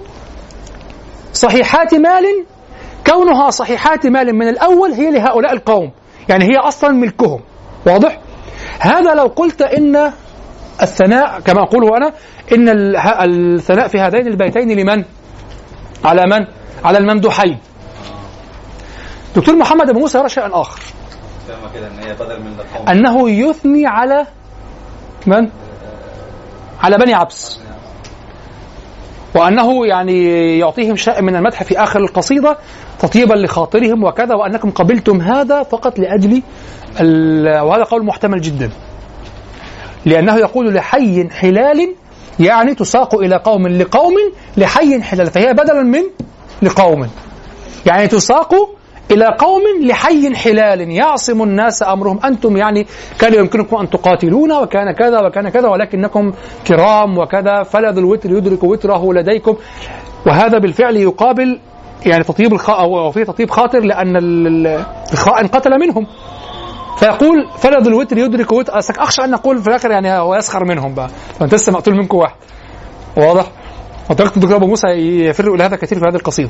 صحيحات 1.34 1.94
مال 1.94 2.46
كونها 3.08 3.50
صحيحات 3.50 4.08
مال 4.08 4.36
من 4.36 4.48
الأول 4.48 4.92
هي 4.92 5.12
لهؤلاء 5.12 5.54
القوم 5.54 5.92
يعني 6.30 6.46
هي 6.46 6.58
أصلا 6.58 6.92
ملكهم 6.92 7.40
واضح؟ 7.86 8.20
هذا 8.80 9.14
لو 9.14 9.26
قلت 9.26 9.62
إن 9.62 10.12
الثناء 10.82 11.40
كما 11.40 11.64
أقول 11.64 11.96
أنا 11.96 12.14
إن 12.54 12.70
الثناء 13.22 13.88
في 13.88 14.00
هذين 14.00 14.28
البيتين 14.28 14.72
لمن؟ 14.72 15.04
على 16.06 16.22
من؟ 16.26 16.46
على 16.86 16.98
الممدوحين 16.98 17.58
دكتور 19.38 19.56
محمد 19.56 19.90
أبو 19.90 20.00
موسى 20.00 20.18
يرى 20.18 20.30
شيئا 20.30 20.50
آخر. 20.62 20.82
فاهمة 21.48 21.74
كده 21.74 21.88
إن 21.88 22.00
هي 22.00 22.14
بدل 22.14 22.42
من 22.42 22.54
القوم 22.60 22.90
أنه 22.90 23.30
يثني 23.30 23.88
على 23.88 24.26
من؟ 25.28 25.50
على 26.84 26.98
بني 26.98 27.14
عبس. 27.14 27.60
وأنه 29.36 29.88
يعني 29.88 30.24
يعطيهم 30.60 30.96
شيء 30.96 31.22
من 31.22 31.36
المدح 31.36 31.64
في 31.64 31.84
آخر 31.84 32.00
القصيدة 32.00 32.58
تطيبا 33.00 33.34
لخاطرهم 33.34 34.04
وكذا 34.04 34.36
وأنكم 34.36 34.72
قبلتم 34.72 35.22
هذا 35.22 35.64
فقط 35.64 36.00
لأجل 36.00 36.44
وهذا 37.64 37.84
قول 37.84 38.06
محتمل 38.06 38.42
جدا. 38.42 38.70
لأنه 40.06 40.36
يقول 40.36 40.74
لحي 40.74 41.30
حلال 41.30 41.96
يعني 42.40 42.76
تساق 42.76 43.16
إلى 43.16 43.36
قوم 43.36 43.68
لقوم 43.68 44.14
لحي 44.58 45.02
حلال 45.02 45.28
فهي 45.28 45.54
بدلا 45.54 45.84
من 45.84 46.04
لقوم. 46.62 47.10
يعني 47.86 48.08
تساق 48.08 48.54
إلى 49.12 49.26
قوم 49.40 49.62
لحي 49.82 50.36
حلال 50.36 50.92
يعصم 50.92 51.44
الناس 51.44 51.84
أمرهم. 51.84 52.20
أنتم 52.26 52.58
يعني 52.58 52.88
كان 53.20 53.34
يمكنكم 53.34 53.78
أن 53.78 53.90
تقاتلون 53.90 54.52
وكان 54.52 54.92
كذا 54.92 55.20
وكان 55.20 55.50
كذا 55.50 55.68
ولكنكم 55.68 56.34
كرام 56.68 57.18
وكذا. 57.18 57.64
فلا 57.64 57.92
ذو 57.92 58.00
الوتر 58.00 58.32
يدرك 58.32 58.64
وتره 58.64 59.14
لديكم. 59.14 59.56
وهذا 60.28 60.58
بالفعل 60.58 60.96
يقابل 60.98 61.60
يعني 62.06 62.24
تطيب 62.24 62.54
الخ... 62.54 62.70
أو 62.70 63.12
في 63.12 63.26
تطيب 63.26 63.50
خاطر 63.50 63.80
لأن 63.80 64.16
ال- 64.16 64.48
ال- 64.48 64.86
الخائن 65.14 65.48
قتل 65.48 65.80
منهم. 65.80 66.08
فيقول 67.00 67.50
فلا 67.58 67.80
ذو 67.80 67.90
الوتر 67.90 68.18
يدرك 68.18 68.52
وتر. 68.52 68.78
أصلك 68.78 69.00
أخشى 69.00 69.24
أن 69.24 69.32
نقول 69.32 69.58
في 69.58 69.68
الآخر 69.68 69.92
يعني 69.92 70.12
هو 70.12 70.36
يسخر 70.36 70.66
منهم 70.66 70.94
بقى. 70.94 71.10
فأنت 71.40 71.54
لسه 71.54 71.72
مقتول 71.72 71.96
منكم 71.96 72.18
واحد. 72.18 72.36
واضح؟ 73.18 73.46
وطريقة 74.10 74.36
الدكتور 74.36 74.58
أبو 74.58 74.68
موسى 74.68 74.88
يفر 74.88 75.54
إلى 75.54 75.64
هذا 75.64 75.76
كثير 75.76 76.00
في 76.00 76.06
هذه 76.10 76.16
القصيدة. 76.16 76.50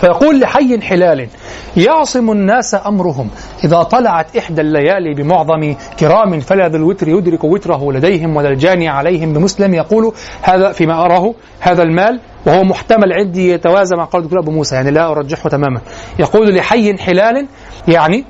فيقول 0.00 0.40
لحي 0.40 0.80
حلال 0.80 1.28
يعصم 1.76 2.30
الناس 2.30 2.74
أمرهم. 2.86 3.30
إذا 3.64 3.82
طلعت 3.82 4.36
إحدى 4.36 4.60
الليالي 4.60 5.14
بمعظم 5.14 5.74
كرام 6.00 6.40
فلا 6.40 6.68
ذو 6.68 6.76
الوتر 6.76 7.08
يدرك 7.08 7.44
وتره 7.44 7.92
لديهم 7.92 8.36
ولا 8.36 8.48
الجاني 8.48 8.88
عليهم 8.88 9.32
بمسلم. 9.32 9.74
يقول 9.74 10.12
هذا 10.42 10.72
فيما 10.72 11.04
أراه 11.04 11.34
هذا 11.60 11.82
المال 11.82 12.20
وهو 12.46 12.64
محتمل 12.64 13.12
عندي 13.12 13.50
يتوازى 13.50 13.96
مع 13.96 14.04
قول 14.04 14.22
الدكتور 14.22 14.40
أبو 14.40 14.50
موسى 14.50 14.74
يعني 14.74 14.90
لا 14.90 15.10
أرجحه 15.10 15.48
تماما. 15.48 15.80
يقول 16.18 16.54
لحي 16.54 16.98
حلال 16.98 17.46
يعني 17.88 18.24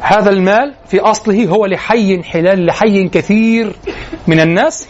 هذا 0.00 0.30
المال 0.30 0.74
في 0.86 1.00
أصله 1.00 1.46
هو 1.46 1.66
لحي 1.66 2.22
حلال 2.22 2.66
لحي 2.66 3.08
كثير 3.08 3.76
من 4.26 4.40
الناس. 4.40 4.88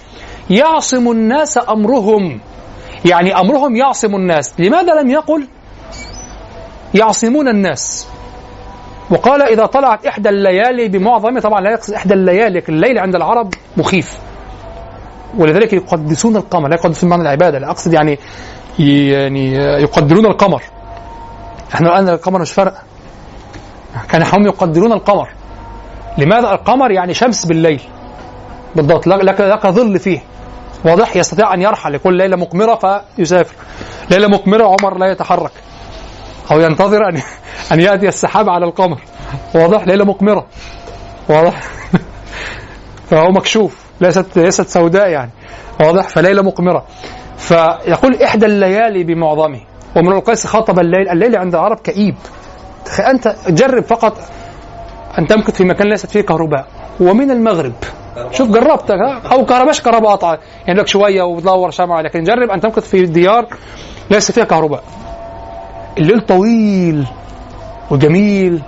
يعصم 0.51 1.11
الناس 1.11 1.59
أمرهم 1.69 2.41
يعني 3.05 3.41
أمرهم 3.41 3.77
يعصم 3.77 4.15
الناس. 4.15 4.55
لماذا 4.61 4.95
لم 5.03 5.11
يقل؟ 5.11 5.47
يعصمون 6.95 7.49
الناس. 7.49 8.09
وقال 9.11 9.43
إذا 9.43 9.67
طلعت 9.67 10.07
إحدى 10.07 10.29
الليالي 10.29 10.89
بمعظم 10.89 11.39
طبعا 11.39 11.61
لا 11.61 11.71
يقصد 11.71 11.95
إحدى 11.95 12.15
الليالي 12.15 12.59
لكن 12.59 12.75
الليل 12.75 12.99
عند 12.99 13.15
العرب 13.15 13.55
مخيف. 13.77 14.19
ولذلك 15.39 15.73
يقدسون 15.73 16.37
القمر 16.37 16.69
لا 16.69 16.75
يقدسون 16.75 17.11
معنى 17.11 17.23
العبادة 17.23 17.59
لا 17.59 17.71
أقصد 17.71 17.93
يعني 17.93 18.19
يعني 18.79 19.55
يقدرون 19.55 20.27
القمر. 20.27 20.63
إحنا 21.75 21.89
الآن 21.89 22.09
القمر 22.09 22.41
مش 22.41 22.53
فرق. 22.53 22.75
كان 24.09 24.23
هم 24.23 24.47
يقدرون 24.47 24.93
القمر. 24.93 25.29
لماذا 26.19 26.53
القمر 26.53 26.91
يعني 26.91 27.15
شمس 27.15 27.47
بالليل؟ 27.47 27.81
بالضبط 28.77 29.07
لك 29.07 29.41
لك 29.41 29.67
ظل 29.67 29.99
فيه. 29.99 30.23
واضح 30.85 31.17
يستطيع 31.17 31.55
أن 31.55 31.63
يرحل 31.63 31.95
يقول 31.95 32.15
ليلة 32.19 32.37
مقمرة 32.37 33.05
فيسافر. 33.17 33.55
ليلة 34.11 34.29
مقمرة 34.29 34.65
عمر 34.65 34.99
لا 34.99 35.07
يتحرك. 35.07 35.53
أو 36.53 36.61
ينتظر 36.61 37.09
ان 37.09 37.21
أن 37.73 37.81
يأتي 37.81 38.09
السحاب 38.09 38.49
على 38.49 38.65
القمر. 38.67 38.99
واضح؟ 39.55 39.87
ليلة 39.87 40.05
مقمرة. 40.05 40.47
واضح؟ 41.29 41.63
فهو 43.11 43.29
مكشوف. 43.29 43.85
ليست 44.01 44.39
ليست 44.39 44.69
سوداء 44.69 45.09
يعني. 45.09 45.31
واضح؟ 45.81 46.09
فليلة 46.09 46.43
مقمرة. 46.43 46.85
فيقول 47.37 48.23
إحدى 48.23 48.47
الليالي 48.47 49.05
بمعظمه. 49.05 49.61
ومن 49.97 50.13
القيس 50.13 50.47
خاطب 50.47 50.79
الليل. 50.79 51.09
الليل 51.09 51.37
عند 51.37 51.55
العرب 51.55 51.81
كئيب. 51.81 52.15
أنت 53.11 53.37
جرب 53.49 53.85
فقط 53.85 54.19
أن 55.19 55.27
تمكث 55.27 55.57
في 55.57 55.65
مكان 55.65 55.89
ليست 55.89 56.11
فيه 56.11 56.21
كهرباء. 56.21 56.67
ومن 57.01 57.31
المغرب. 57.31 57.73
شوف 58.33 58.49
جربت 58.49 58.91
أو 59.33 59.45
كهرباء 59.45 59.75
كهرباء 59.75 60.13
قطع 60.13 60.39
يعني 60.67 60.81
لك 60.81 60.87
شوية 60.87 61.23
وتدور 61.23 61.71
شمعة 61.71 62.03
لكن 62.03 62.23
جرب 62.23 62.51
أن 62.51 62.61
تمكث 62.61 62.89
في 62.89 63.07
ديار 63.07 63.47
ليس 64.11 64.33
فيها 64.33 64.45
كهرباء. 64.45 64.83
الليل 65.99 66.21
طويل 66.21 67.07
وجميل 67.91 68.63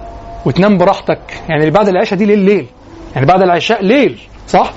وتنام 0.44 0.78
براحتك. 0.78 1.42
يعني 1.48 1.70
بعد 1.70 1.88
العشاء 1.88 2.18
دي 2.18 2.24
ليل 2.24 2.38
ليل. 2.38 2.66
يعني 3.14 3.26
بعد 3.26 3.42
العشاء 3.42 3.84
ليل 3.84 4.18
صح؟ 4.48 4.72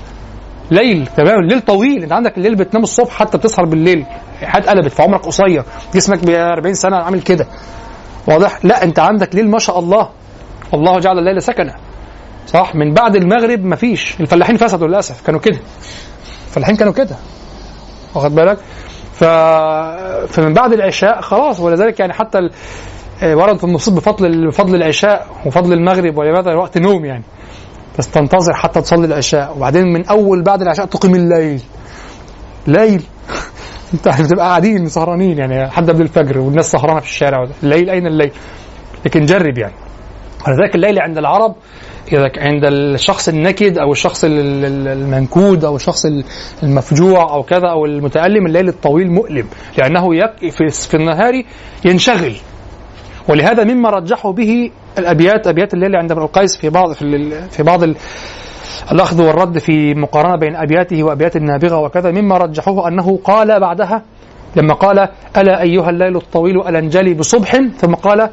ليل 0.70 1.06
تمام؟ 1.16 1.38
الليل 1.38 1.60
طويل. 1.60 2.02
انت 2.02 2.12
عندك 2.12 2.38
الليل 2.38 2.54
بتنام 2.54 2.82
الصبح 2.82 3.10
حتى 3.12 3.38
بتسهر 3.38 3.64
بالليل. 3.66 4.06
حياتك 4.42 4.68
قلبت 4.68 4.92
فعمرك 4.92 5.26
قصير. 5.26 5.64
جسمك 5.94 6.24
ب 6.24 6.30
40 6.30 6.74
سنة 6.74 6.96
عامل 6.96 7.22
كده. 7.22 7.46
واضح؟ 8.26 8.64
لا 8.64 8.84
انت 8.84 8.98
عندك 8.98 9.34
ليل 9.34 9.50
ما 9.50 9.58
شاء 9.58 9.78
الله. 9.78 10.08
الله 10.74 10.98
جعل 10.98 11.18
الليل 11.18 11.42
سكنا 11.42 11.74
صح؟ 12.46 12.74
من 12.74 12.94
بعد 12.94 13.16
المغرب 13.16 13.64
مفيش. 13.64 14.20
الفلاحين 14.20 14.56
فسدوا 14.56 14.88
للأسف 14.88 15.26
كانوا 15.26 15.40
كده. 15.40 15.58
الفلاحين 16.48 16.76
كانوا 16.76 16.92
كده. 16.92 17.16
واخد 18.14 18.34
بالك؟ 18.34 18.58
ف... 19.18 19.24
فمن 20.32 20.52
بعد 20.54 20.72
العشاء 20.72 21.20
خلاص 21.20 21.60
ولذلك 21.60 22.00
يعني 22.00 22.12
حتى 22.12 22.38
ال... 22.38 22.50
ورد 23.22 23.58
في 23.58 23.64
النصوص 23.64 23.94
بفضل 23.94 24.46
بفضل 24.46 24.74
العشاء 24.74 25.26
وفضل 25.46 25.72
المغرب 25.72 26.18
ولماذا 26.18 26.54
وقت 26.54 26.78
نوم 26.78 27.04
يعني. 27.04 27.24
بس 27.98 28.10
تنتظر 28.10 28.54
حتى 28.54 28.80
تصلي 28.80 29.06
العشاء. 29.06 29.56
وبعدين 29.56 29.84
من 29.92 30.06
أول 30.06 30.42
بعد 30.42 30.62
العشاء 30.62 30.86
تقيم 30.86 31.14
الليل. 31.14 31.62
ليل. 32.66 33.02
أنت 33.94 34.08
بتبقى 34.08 34.46
قاعدين 34.46 34.88
سهرانين 34.88 35.38
يعني 35.38 35.70
حد 35.70 35.90
قبل 35.90 36.02
الفجر 36.02 36.38
والناس 36.38 36.72
سهرانة 36.72 37.00
في 37.00 37.06
الشارع. 37.06 37.46
الليل 37.62 37.90
أين 37.90 38.06
الليل؟ 38.06 38.32
لكن 39.06 39.24
جرب 39.24 39.58
يعني. 39.58 39.74
ولذلك 40.48 40.74
الليل 40.74 40.98
عند 40.98 41.18
العرب 41.18 41.54
إذا 42.12 42.30
عند 42.38 42.64
الشخص 42.64 43.28
النكد 43.28 43.78
أو 43.78 43.92
الشخص 43.92 44.24
المنكود 44.24 45.64
أو 45.64 45.76
الشخص 45.76 46.06
المفجوع 46.62 47.34
أو 47.34 47.42
كذا 47.42 47.68
أو 47.68 47.86
المتألم 47.86 48.46
الليل 48.46 48.68
الطويل 48.68 49.10
مؤلم. 49.10 49.46
لأنه 49.78 50.08
في 50.50 50.94
النهار 50.94 51.42
ينشغل. 51.84 52.34
ولهذا 53.28 53.64
مما 53.64 53.90
رجحوا 53.90 54.32
به 54.32 54.70
الأبيات 54.98 55.46
أبيات 55.46 55.74
الليل 55.74 55.96
عند 55.96 56.12
ابن 56.12 56.22
القيس 56.22 56.56
في 56.56 56.70
بعض 56.70 56.92
في, 56.92 57.30
في 57.50 57.62
بعض 57.62 57.80
الأخذ 58.92 59.22
والرد 59.22 59.58
في 59.58 59.94
مقارنة 59.94 60.36
بين 60.36 60.56
أبياته 60.56 61.02
وأبيات 61.02 61.36
النابغة 61.36 61.78
وكذا 61.78 62.10
مما 62.10 62.36
رجحوه 62.38 62.88
أنه 62.88 63.18
قال 63.24 63.60
بعدها 63.60 64.02
لما 64.56 64.74
قال 64.74 65.08
ألا 65.36 65.62
أيها 65.62 65.90
الليل 65.90 66.16
الطويل 66.16 66.68
ألنجلي 66.68 67.14
بصبح؟ 67.14 67.60
ثم 67.78 67.94
قال 67.94 68.30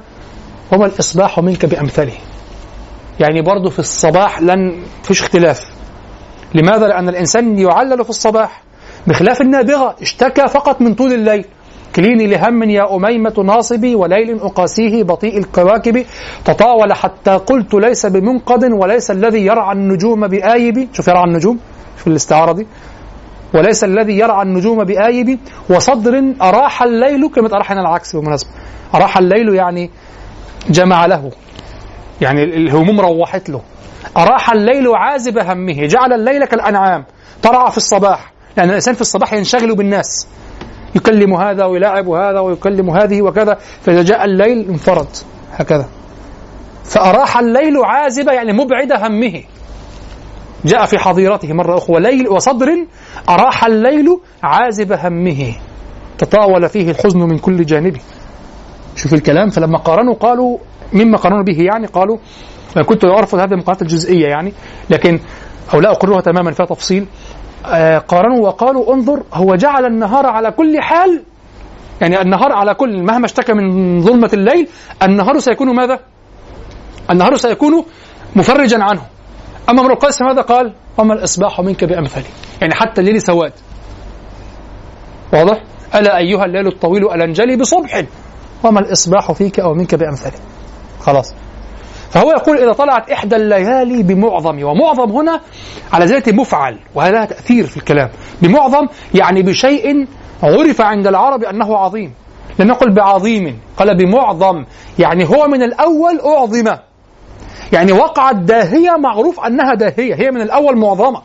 وما 0.71 0.85
الإصباح 0.85 1.39
منك 1.39 1.65
بأمثله 1.65 2.13
يعني 3.19 3.41
برضه 3.41 3.69
في 3.69 3.79
الصباح 3.79 4.41
لن 4.41 4.83
فيش 5.03 5.21
اختلاف. 5.21 5.61
لماذا؟ 6.55 6.87
لأن 6.87 7.09
الإنسان 7.09 7.59
يعلل 7.59 8.03
في 8.03 8.09
الصباح 8.09 8.61
بخلاف 9.07 9.41
النابغة 9.41 9.95
اشتكى 10.01 10.47
فقط 10.47 10.81
من 10.81 10.95
طول 10.95 11.13
الليل. 11.13 11.45
كليني 11.95 12.27
لهم 12.27 12.63
يا 12.63 12.95
أميمة 12.95 13.33
ناصبي 13.45 13.95
وليل 13.95 14.39
أقاسيه 14.39 15.03
بطيء 15.03 15.37
الكواكب. 15.37 16.05
تطاول 16.45 16.93
حتى 16.93 17.31
قلت 17.31 17.73
ليس 17.73 18.05
بمنقد 18.05 18.63
وليس 18.63 19.11
الذي 19.11 19.45
يرعى 19.45 19.75
النجوم 19.75 20.27
بآيب. 20.27 20.87
شوف 20.93 21.07
يرعى 21.07 21.23
النجوم 21.23 21.59
في 21.97 22.07
الاستعارة 22.07 22.51
دي. 22.51 22.67
وليس 23.53 23.83
الذي 23.83 24.17
يرعى 24.17 24.41
النجوم 24.41 24.83
بآيب. 24.83 25.39
وصدر 25.69 26.33
أراح 26.41 26.83
الليل 26.83 27.29
كلمة 27.29 27.49
أراح 27.53 27.71
هنا 27.71 27.81
العكس 27.81 28.15
بالمناسبة. 28.15 28.49
أراح 28.95 29.17
الليل 29.17 29.55
يعني 29.55 29.89
جمع 30.69 31.05
له. 31.05 31.31
يعني 32.21 32.43
الهموم 32.43 33.01
روحت 33.01 33.49
له. 33.49 33.61
أراح 34.17 34.51
الليل 34.51 34.87
عازب 34.95 35.37
همه. 35.37 35.85
جعل 35.87 36.13
الليل 36.13 36.45
كالأنعام. 36.45 37.05
ترعى 37.41 37.71
في 37.71 37.77
الصباح. 37.77 38.33
لأن 38.57 38.69
الإنسان 38.69 38.93
في 38.93 39.01
الصباح 39.01 39.33
ينشغل 39.33 39.75
بالناس. 39.75 40.27
يكلم 40.95 41.33
هذا 41.33 41.65
ويلاعب 41.65 42.09
هذا 42.09 42.39
ويكلم 42.39 42.89
هذه 42.89 43.21
وكذا. 43.21 43.57
فإذا 43.81 44.03
جاء 44.03 44.25
الليل 44.25 44.69
انفرد. 44.69 45.07
هكذا. 45.51 45.85
فأراح 46.83 47.37
الليل 47.37 47.77
عازب 47.83 48.27
يعني 48.27 48.53
مبعد 48.53 48.91
همه. 48.91 49.43
جاء 50.65 50.85
في 50.85 50.97
حظيرته 50.97 51.53
مرة 51.53 51.77
أخرى 51.77 51.99
ليل 51.99 52.29
وصدر. 52.29 52.67
أراح 53.29 53.65
الليل 53.65 54.19
عازب 54.43 54.91
همه. 54.91 55.55
تطاول 56.17 56.69
فيه 56.69 56.91
الحزن 56.91 57.19
من 57.19 57.37
كل 57.37 57.65
جانب 57.65 57.97
شوف 58.95 59.13
الكلام. 59.13 59.49
فلما 59.49 59.77
قارنوا 59.77 60.13
قالوا 60.13 60.57
مما 60.93 61.17
قارنوا 61.17 61.43
به 61.43 61.61
يعني 61.61 61.87
قالوا 61.87 62.17
كنت 62.85 63.05
أرفض 63.05 63.39
هذه 63.39 63.51
المقارنات 63.51 63.81
الجزئية 63.81 64.27
يعني 64.27 64.53
لكن 64.89 65.19
أو 65.73 65.79
لا 65.79 65.91
أقرها 65.91 66.21
تماما 66.21 66.51
فيها 66.51 66.65
تفصيل 66.65 67.05
آه 67.65 67.97
قارنوا 67.97 68.47
وقالوا 68.47 68.93
انظر 68.93 69.23
هو 69.33 69.55
جعل 69.55 69.85
النهار 69.85 70.25
على 70.25 70.51
كل 70.51 70.81
حال 70.81 71.23
يعني 72.01 72.21
النهار 72.21 72.51
على 72.51 72.73
كل 72.73 73.03
مهما 73.03 73.25
اشتكى 73.25 73.53
من 73.53 74.01
ظلمة 74.01 74.29
الليل 74.33 74.67
النهار 75.03 75.39
سيكون 75.39 75.75
ماذا؟ 75.75 75.99
النهار 77.09 77.37
سيكون 77.37 77.85
مفرجا 78.35 78.83
عنه 78.83 79.01
أما 79.69 79.81
امرؤ 79.81 79.93
القيس 79.93 80.21
ماذا 80.21 80.41
قال؟ 80.41 80.73
وما 80.97 81.13
الإصباح 81.13 81.61
منك 81.61 81.83
بأمثله 81.83 82.25
يعني 82.61 82.73
حتى 82.73 83.01
الليل 83.01 83.21
سواد 83.21 83.53
واضح؟ 85.33 85.63
ألا 85.95 86.17
أيها 86.17 86.45
الليل 86.45 86.67
الطويل 86.67 87.11
ألنجلي 87.11 87.55
بصبح 87.55 88.03
وما 88.63 88.79
الإصباح 88.79 89.31
فيك 89.31 89.59
أو 89.59 89.73
منك 89.73 89.95
بأمثله 89.95 90.39
خلاص. 91.05 91.33
فهو 92.09 92.31
يقول 92.31 92.57
إذا 92.57 92.73
طلعت 92.73 93.11
إحدى 93.11 93.35
الليالي 93.35 94.03
بمعظم 94.03 94.63
ومعظم 94.63 95.11
هنا 95.11 95.41
على 95.93 96.05
ذات 96.05 96.29
مفعل 96.29 96.79
وهذا 96.95 97.25
تأثير 97.25 97.65
في 97.65 97.77
الكلام. 97.77 98.09
بمعظم 98.41 98.87
يعني 99.13 99.41
بشيء 99.41 100.07
عرف 100.43 100.81
عند 100.81 101.07
العرب 101.07 101.43
أنه 101.43 101.77
عظيم. 101.77 102.13
لم 102.59 102.67
يقل 102.67 102.93
بعظيم 102.93 103.59
قال 103.77 103.97
بمعظم. 103.97 104.65
يعني 104.99 105.25
هو 105.25 105.47
من 105.47 105.63
الأول 105.63 106.19
أعظم. 106.25 106.77
يعني 107.73 107.91
وقعت 107.91 108.35
داهية 108.35 108.91
معروف 108.99 109.39
أنها 109.39 109.73
داهية 109.73 110.15
هي 110.15 110.31
من 110.31 110.41
الأول 110.41 110.77
معظمة. 110.77 111.21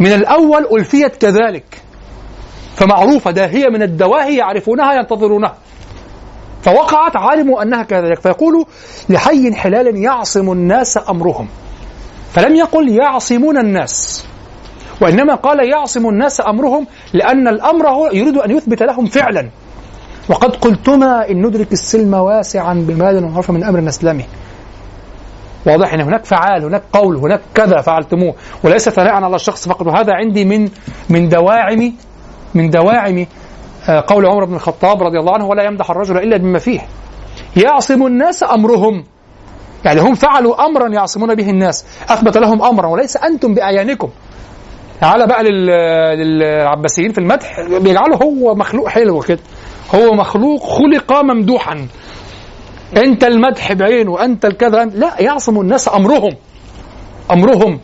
من 0.00 0.12
الأول 0.12 0.66
ألفيت 0.78 1.16
كذلك. 1.16 1.82
فمعروفة 2.76 3.30
داهية 3.30 3.66
من 3.68 3.82
الدواهي 3.82 4.36
يعرفونها 4.36 4.94
ينتظرونها. 4.94 5.54
فوقعت 6.62 7.16
علموا 7.16 7.62
أنها 7.62 7.82
كذلك. 7.82 8.20
فيقول 8.20 8.64
لحي 9.08 9.54
حلال 9.54 9.96
يعصم 9.96 10.52
الناس 10.52 10.98
أمرهم. 11.10 11.48
فلم 12.32 12.56
يقل 12.56 12.88
يعصمون 12.88 13.58
الناس 13.58 14.26
وإنما 15.00 15.34
قال 15.34 15.68
يعصم 15.68 16.08
الناس 16.08 16.40
أمرهم 16.40 16.86
لأن 17.12 17.48
الأمر 17.48 17.88
هو 17.88 18.06
يريد 18.06 18.36
أن 18.36 18.50
يثبت 18.50 18.82
لهم 18.82 19.06
فعلا. 19.06 19.50
وقد 20.28 20.56
قلتما 20.56 21.30
إن 21.30 21.46
ندرك 21.46 21.72
السلم 21.72 22.14
واسعا 22.14 22.74
بمال 22.74 23.24
وعرف 23.24 23.50
من 23.50 23.64
أمر 23.64 23.80
نسلمه 23.80 24.24
واضح 25.66 25.94
إن 25.94 26.00
هناك 26.00 26.24
فعال 26.24 26.64
هناك 26.64 26.82
قول 26.92 27.16
هناك 27.16 27.40
كذا 27.54 27.80
فعلتموه. 27.80 28.34
وليس 28.64 28.88
ثناء 28.88 29.12
على 29.12 29.36
الشخص 29.36 29.68
فقط 29.68 29.86
وهذا 29.86 30.12
عندي 30.12 30.44
من 30.44 30.68
من 31.08 31.28
دواعم 31.28 31.92
من 32.54 32.70
دواعم 32.70 33.26
قول 34.06 34.26
عمر 34.26 34.44
بن 34.44 34.54
الخطاب 34.54 35.02
رضي 35.02 35.18
الله 35.18 35.34
عنه 35.34 35.46
ولا 35.46 35.62
يمدح 35.62 35.90
الرجل 35.90 36.16
إلا 36.18 36.36
بما 36.36 36.58
فيه. 36.58 36.80
يعصم 37.56 38.06
الناس 38.06 38.42
أمرهم. 38.42 39.04
يعني 39.84 40.00
هم 40.00 40.14
فعلوا 40.14 40.66
أمرا 40.66 40.88
يعصمون 40.88 41.34
به 41.34 41.50
الناس. 41.50 41.84
أثبت 42.08 42.36
لهم 42.36 42.62
أمرا 42.62 42.86
وليس 42.86 43.16
أنتم 43.16 43.54
باعيانكم 43.54 44.08
تعالى 45.00 45.26
بقى 45.26 45.42
لل- 45.44 46.18
للعباسيين 46.18 47.12
في 47.12 47.18
المدح 47.18 47.60
بيجعله 47.60 48.16
هو 48.16 48.54
مخلوق 48.54 48.88
حلو 48.88 49.20
كده. 49.20 49.38
هو 49.94 50.14
مخلوق 50.14 50.62
خلق 50.62 51.12
ممدوحا. 51.20 51.86
أنت 52.96 53.24
المدح 53.24 53.72
بعينه 53.72 54.24
انت 54.24 54.44
الكذا 54.44 54.84
لا 54.84 55.10
يعصم 55.20 55.60
الناس 55.60 55.88
أمرهم. 55.88 56.36
أمرهم. 57.30 57.80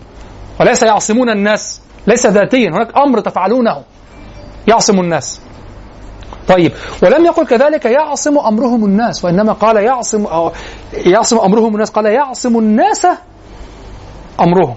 وليس 0.60 0.82
يعصمون 0.82 1.30
الناس 1.30 1.80
ليس 2.06 2.26
ذاتيا 2.26 2.68
هناك 2.70 2.96
أمر 2.96 3.20
تفعلونه. 3.20 3.82
يعصم 4.68 5.00
الناس. 5.00 5.40
طيب. 6.48 6.72
ولم 7.02 7.24
يقل 7.24 7.46
كذلك 7.46 7.84
يعصم 7.84 8.38
أمرهم 8.38 8.84
الناس 8.84 9.24
وإنما 9.24 9.52
قال 9.52 9.76
يعصم 9.76 10.24
أو 10.24 10.52
يعصم 10.92 11.38
أمرهم 11.38 11.74
الناس 11.74 11.90
قال 11.90 12.06
يعصم 12.06 12.58
الناس 12.58 13.06
أمرهم. 14.40 14.74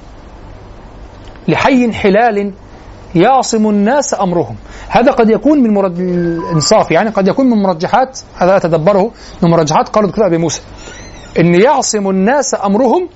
لحي 1.47 1.93
حلال 1.93 2.53
يعصم 3.15 3.69
الناس 3.69 4.13
أمرهم. 4.21 4.55
هذا 4.89 5.11
قد 5.11 5.29
يكون 5.29 5.59
من 5.63 5.73
مرد 5.73 5.99
الإنصاف 5.99 6.91
يعني 6.91 7.09
قد 7.09 7.27
يكون 7.27 7.45
من 7.49 7.63
مرجحات 7.63 8.19
هذا 8.35 8.57
اتدبره 8.57 9.11
من 9.41 9.49
مرجحات 9.49 9.89
قول 9.89 10.03
الدكتور 10.05 10.27
أبي 10.27 10.37
موسى. 10.37 10.61
إن 11.39 11.55
يعصم 11.55 12.09
الناس 12.09 12.55
أمرهم 12.65 13.09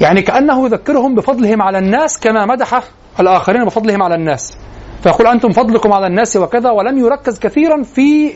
يعني 0.00 0.22
كأنه 0.22 0.66
يذكرهم 0.66 1.14
بفضلهم 1.14 1.62
على 1.62 1.78
الناس 1.78 2.18
كما 2.18 2.46
مدح 2.46 2.82
الآخرين 3.20 3.64
بفضلهم 3.64 4.02
على 4.02 4.14
الناس. 4.14 4.56
فيقول 5.02 5.26
أنتم 5.26 5.50
فضلكم 5.50 5.92
على 5.92 6.06
الناس 6.06 6.36
وكذا 6.36 6.70
ولم 6.70 6.98
يركز 6.98 7.38
كثيرا 7.38 7.82
في 7.82 8.30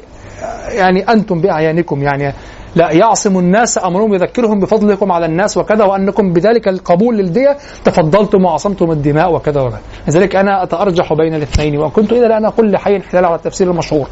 يعني 0.69 1.13
أنتم 1.13 1.41
بأعيانكم. 1.41 2.03
يعني 2.03 2.35
لا 2.77 2.91
يعصم 2.91 3.39
الناس 3.39 3.85
أمرهم 3.85 4.15
يذكرهم 4.15 4.61
بفضلكم 4.61 5.13
على 5.13 5.27
الناس 5.27 5.57
وكذا 5.57 5.85
وأنكم 5.85 6.33
بذلك 6.33 6.69
القبول 6.69 7.17
للدية. 7.17 7.57
تفضلتم 7.85 8.45
وعصمتم 8.45 8.91
الدماء 8.91 9.33
وكذا 9.33 9.61
وكذا. 9.61 9.81
لذلك 10.09 10.37
أنا 10.37 10.63
أتأرجح 10.63 11.13
بين 11.13 11.35
الاثنين 11.35 11.79
وان 11.79 11.91
كنت 11.91 12.13
اذا 12.13 12.27
الآن 12.27 12.45
أقول 12.45 12.73
لحي 12.73 13.01
حلال 13.01 13.25
على 13.25 13.35
التفسير 13.35 13.71
المشهور. 13.71 14.09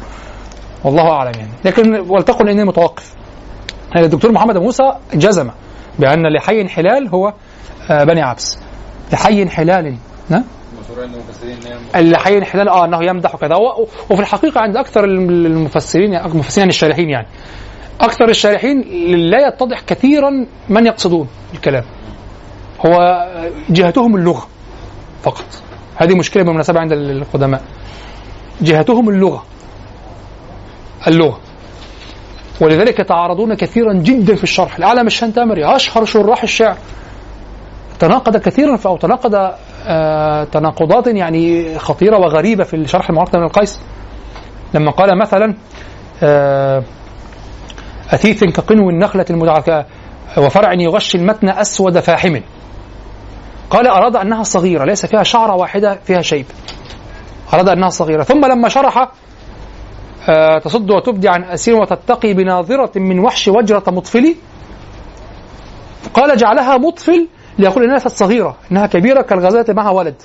والله 0.83 1.09
أعلم 1.09 1.31
يعني. 1.39 1.51
لكن 1.65 2.05
ولتقل 2.09 2.49
إني 2.49 2.63
متوقف. 2.63 3.13
يعني 3.93 4.05
الدكتور 4.05 4.31
محمد 4.31 4.57
موسى 4.57 4.91
جزم 5.13 5.49
بأن 5.99 6.33
لحي 6.35 6.67
حلال 6.67 7.09
هو 7.09 7.33
آه، 7.89 8.03
بني 8.03 8.21
عبس. 8.21 8.57
لحي 9.13 9.49
حلال 9.49 9.97
نعم 10.29 10.43
اللي 11.95 12.17
حي 12.17 12.41
حلال 12.41 12.69
آه 12.69 12.85
أنه 12.85 13.03
يمدح 13.03 13.35
كذا 13.35 13.55
وفي 14.09 14.19
الحقيقة 14.21 14.61
عند 14.61 14.77
أكثر 14.77 15.03
المفسرين 15.03 16.13
يعني 16.13 16.25
المفسرين 16.25 16.61
يعني 16.61 16.69
الشارحين 16.69 17.09
يعني 17.09 17.27
أكثر 18.01 18.29
الشارحين 18.29 18.81
لا 19.29 19.47
يتضح 19.47 19.81
كثيرا 19.81 20.45
من 20.69 20.85
يقصدون 20.85 21.27
الكلام. 21.53 21.83
هو 22.85 23.25
جهتهم 23.69 24.15
اللغة 24.15 24.47
فقط. 25.23 25.45
هذه 25.95 26.15
مشكلة 26.15 26.43
بالمناسبة 26.43 26.79
عند 26.79 26.91
القدماء. 26.91 27.61
جهتهم 28.61 29.09
اللغة. 29.09 29.45
اللغة. 31.07 31.39
ولذلك 32.61 32.99
يتعارضون 32.99 33.53
كثيرا 33.53 33.93
جدا 33.93 34.35
في 34.35 34.43
الشرح. 34.43 34.77
العالم 34.77 35.07
الشنتامري 35.07 35.75
أشهر 35.75 36.05
شراح 36.05 36.43
الشعر. 36.43 36.77
تناقض 37.99 38.37
كثيرا 38.37 38.79
أو 38.85 38.97
تناقض 38.97 39.51
آه 39.87 40.43
تناقضات 40.43 41.07
يعني 41.07 41.79
خطيرة 41.79 42.17
وغريبة 42.17 42.63
في 42.63 42.87
شرح 42.87 43.09
المعركه 43.09 43.39
من 43.39 43.45
القيس. 43.45 43.79
لما 44.73 44.91
قال 44.91 45.19
مثلا 45.19 45.55
آه 46.23 46.83
أثيث 48.09 48.43
كقنو 48.43 48.89
النخلة 48.89 49.25
المدعكة 49.29 49.85
وفرع 50.37 50.73
يغشي 50.73 51.17
المتن 51.17 51.49
أسود 51.49 51.99
فاحم. 51.99 52.39
قال 53.69 53.87
أراد 53.87 54.15
أنها 54.15 54.43
صغيرة 54.43 54.85
ليس 54.85 55.05
فيها 55.05 55.23
شعرة 55.23 55.55
واحدة 55.55 55.99
فيها 56.05 56.21
شيب. 56.21 56.45
أراد 57.53 57.69
أنها 57.69 57.89
صغيرة. 57.89 58.23
ثم 58.23 58.45
لما 58.45 58.69
شرح 58.69 59.11
آه 60.29 60.59
تصد 60.59 60.91
وتبدي 60.91 61.29
عن 61.29 61.43
أسير 61.43 61.75
وتتقي 61.75 62.33
بناظرة 62.33 62.91
من 62.95 63.19
وحش 63.19 63.47
وجرة 63.47 63.83
مطفل 63.87 64.35
قال 66.13 66.37
جعلها 66.37 66.77
مطفل 66.77 67.27
ليقول 67.59 67.83
إنها 67.83 67.93
ليست 67.93 68.07
صغيرة 68.07 68.55
إنها 68.71 68.85
كبيرة 68.85 69.21
كالغزاله 69.21 69.73
معها 69.73 69.89
ولد. 69.91 70.15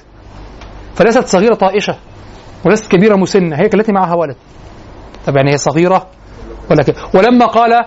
فليست 0.94 1.26
صغيرة 1.26 1.54
طائشة 1.54 1.96
وليست 2.64 2.92
كبيرة 2.92 3.16
مسنة 3.16 3.56
هي 3.56 3.68
كالتي 3.68 3.92
معها 3.92 4.14
ولد. 4.14 4.36
طب 5.26 5.36
يعني 5.36 5.52
هي 5.52 5.56
صغيرة 5.56 6.06
ولا 6.70 6.84
ولما 7.14 7.46
قال 7.46 7.84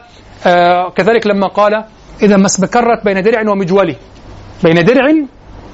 آه 0.48 0.90
كذلك 0.90 1.28
لما 1.28 1.48
قال 1.48 1.84
إذا 2.24 2.38
ما 2.38 2.46
اسبكرت 2.46 3.06
بين 3.06 3.22
درع 3.22 3.52
ومجولي 3.52 3.96
بين 4.64 4.86
درع 4.86 5.14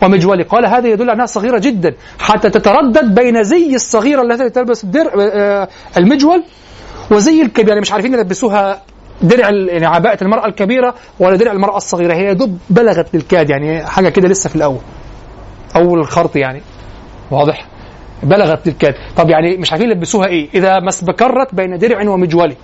ومجولي 0.04 0.44
قال 0.44 0.66
هذا 0.66 0.88
يدل 0.88 1.10
أنها 1.10 1.26
صغيرة 1.26 1.60
جدا. 1.60 1.96
حتى 2.20 2.50
تتردد 2.50 3.16
بين 3.16 3.44
زي 3.44 3.76
الصغيرة 3.76 4.22
التي 4.22 4.50
تلبس 4.50 4.84
الدرع 4.84 5.12
آه 5.34 5.68
المجول 5.98 6.44
وزي 7.12 7.42
الكبيرة. 7.42 7.70
يعني 7.70 7.82
مش 7.82 7.92
عارفين 7.92 8.14
يلبسوها 8.14 8.82
درع 9.22 9.50
يعني 9.50 9.86
عباءة 9.86 10.24
المرأة 10.24 10.46
الكبيرة 10.46 10.96
ولا 11.20 11.36
درع 11.36 11.52
المرأة 11.52 11.78
الصغيرة. 11.78 12.14
هي 12.14 12.34
دب 12.34 12.58
بلغت 12.70 13.16
للكاد 13.16 13.50
يعني 13.50 13.86
حاجة 13.86 14.10
كده 14.10 14.28
لسه 14.28 14.50
في 14.50 14.56
الأول. 14.56 14.82
أول 15.76 16.00
الخرط 16.00 16.36
يعني. 16.36 16.62
واضح؟ 17.32 17.66
بلغت 18.24 18.68
للكاد 18.68 18.94
طب 19.18 19.30
يعني 19.30 19.58
مش 19.58 19.72
عارفين 19.72 19.90
يلبسوها 19.90 20.28
إيه؟ 20.28 20.50
إذا 20.54 20.80
ما 20.80 20.90
اسبكرت 20.90 21.56
بين 21.56 21.78
درع 21.78 22.10
ومجولي 22.10 22.56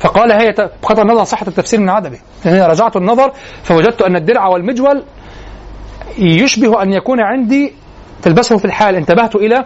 فقال 0.00 0.32
هي 0.32 0.70
بغض 0.82 1.00
النظر 1.00 1.24
صحة 1.24 1.46
التفسير 1.48 1.80
من 1.80 1.88
عدمه. 1.88 2.18
لأنني 2.44 2.66
رجعت 2.66 2.96
النظر 2.96 3.32
فوجدت 3.62 4.02
أن 4.02 4.16
الدرع 4.16 4.46
والمجول 4.46 5.02
يشبه 6.18 6.82
أن 6.82 6.92
يكون 6.92 7.20
عندي 7.20 7.72
تلبسه 8.22 8.56
في 8.56 8.64
الحال. 8.64 8.96
انتبهت 8.96 9.36
إلى 9.36 9.64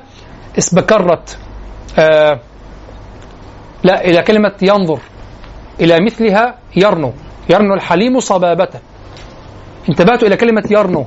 اسبكرت 0.59 1.39
آه 1.99 2.41
لا 3.83 4.05
إلى 4.05 4.23
كلمة 4.23 4.53
ينظر. 4.63 5.01
إلى 5.81 6.01
مثلها 6.01 6.55
يرنو. 6.77 7.13
يرنو 7.51 7.75
الحليم 7.75 8.21
صبابة. 8.21 8.69
انتبهت 9.89 10.23
إلى 10.23 10.37
كلمة 10.37 10.65
يرنو. 10.71 11.07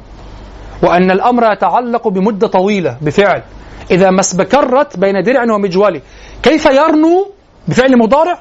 وأن 0.83 1.11
الأمر 1.11 1.53
يتعلق 1.53 2.07
بمدة 2.07 2.47
طويلة 2.47 2.97
بفعل. 3.01 3.43
إذا 3.91 4.09
ما 4.09 4.19
اسبكرت 4.19 4.97
بين 4.97 5.23
درع 5.23 5.43
ومجول 5.53 6.01
كيف 6.43 6.65
يرنو 6.65 7.31
بفعل 7.67 7.97
مضارع؟ 7.97 8.39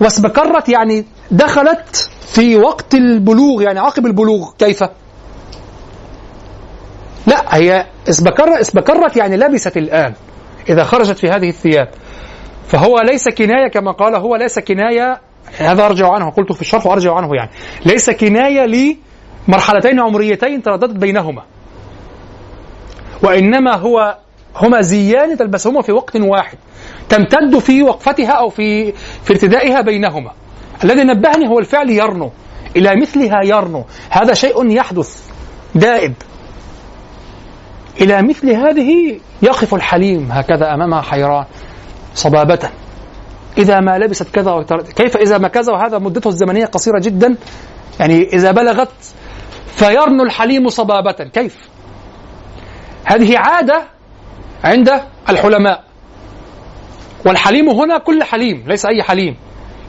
واسبكرت 0.00 0.68
يعني 0.68 1.04
دخلت 1.30 2.10
في 2.20 2.56
وقت 2.56 2.94
البلوغ 2.94 3.62
يعني 3.62 3.80
عقب 3.80 4.06
البلوغ. 4.06 4.50
كيف؟ 4.58 4.84
لا 7.26 7.56
هي 7.56 7.86
اسبكرت 8.08 8.58
اسبكرت 8.60 9.16
يعني 9.16 9.36
لبست 9.36 9.76
الآن. 9.76 10.14
إذا 10.68 10.84
خرجت 10.84 11.18
في 11.18 11.28
هذه 11.28 11.48
الثياب. 11.48 11.88
فهو 12.68 12.98
ليس 13.00 13.28
كناية 13.28 13.68
كما 13.68 13.92
قال 13.92 14.14
هو 14.14 14.36
ليس 14.36 14.58
كناية 14.58 15.20
هذا 15.58 15.86
أرجع 15.86 16.12
عنه 16.12 16.30
قلته 16.30 16.54
في 16.54 16.60
الشرح 16.60 16.86
وأرجع 16.86 17.14
عنه 17.14 17.34
يعني. 17.34 17.50
ليس 17.86 18.10
كناية 18.10 18.66
لمرحلتين 19.48 20.00
عمريتين 20.00 20.62
ترددت 20.62 20.96
بينهما. 20.96 21.42
وإنما 23.22 23.76
هو 23.76 24.18
هما 24.56 24.80
زيان 24.80 25.36
تلبسهما 25.36 25.82
في 25.82 25.92
وقت 25.92 26.16
واحد. 26.16 26.58
تمتد 27.08 27.58
في 27.58 27.82
وقفتها 27.82 28.32
أو 28.32 28.48
في 28.48 28.92
في 29.24 29.30
ارتدائها 29.30 29.80
بينهما. 29.80 30.30
الذي 30.84 31.04
نبهني 31.04 31.48
هو 31.48 31.58
الفعل 31.58 31.90
يرنو. 31.90 32.30
إلى 32.76 32.96
مثلها 33.00 33.42
يرنو. 33.44 33.84
هذا 34.10 34.34
شيء 34.34 34.70
يحدث 34.70 35.30
دائب. 35.74 36.14
إلى 38.00 38.22
مثل 38.22 38.50
هذه 38.50 39.20
يقف 39.42 39.74
الحليم 39.74 40.28
هكذا 40.32 40.74
أمامها 40.74 41.02
حيران 41.02 41.44
صبابة. 42.14 42.70
إذا 43.58 43.80
ما 43.80 43.98
لبست 43.98 44.34
كذا 44.34 44.52
وتر... 44.52 44.82
كيف 44.82 45.16
إذا 45.16 45.38
ما 45.38 45.48
كذا؟ 45.48 45.72
وهذا 45.72 45.98
مدته 45.98 46.28
الزمنية 46.28 46.66
قصيرة 46.66 46.98
جدا. 47.00 47.36
يعني 48.00 48.22
إذا 48.22 48.50
بلغت 48.50 48.92
فيرنو 49.66 50.22
الحليم 50.24 50.68
صبابة. 50.68 51.12
كيف؟ 51.12 51.56
هذه 53.04 53.38
عادة 53.38 53.82
عند 54.64 54.90
الحلماء. 55.28 55.84
والحليم 57.26 57.68
هنا 57.68 57.98
كل 57.98 58.22
حليم 58.22 58.64
ليس 58.66 58.86
أي 58.86 59.02
حليم. 59.02 59.36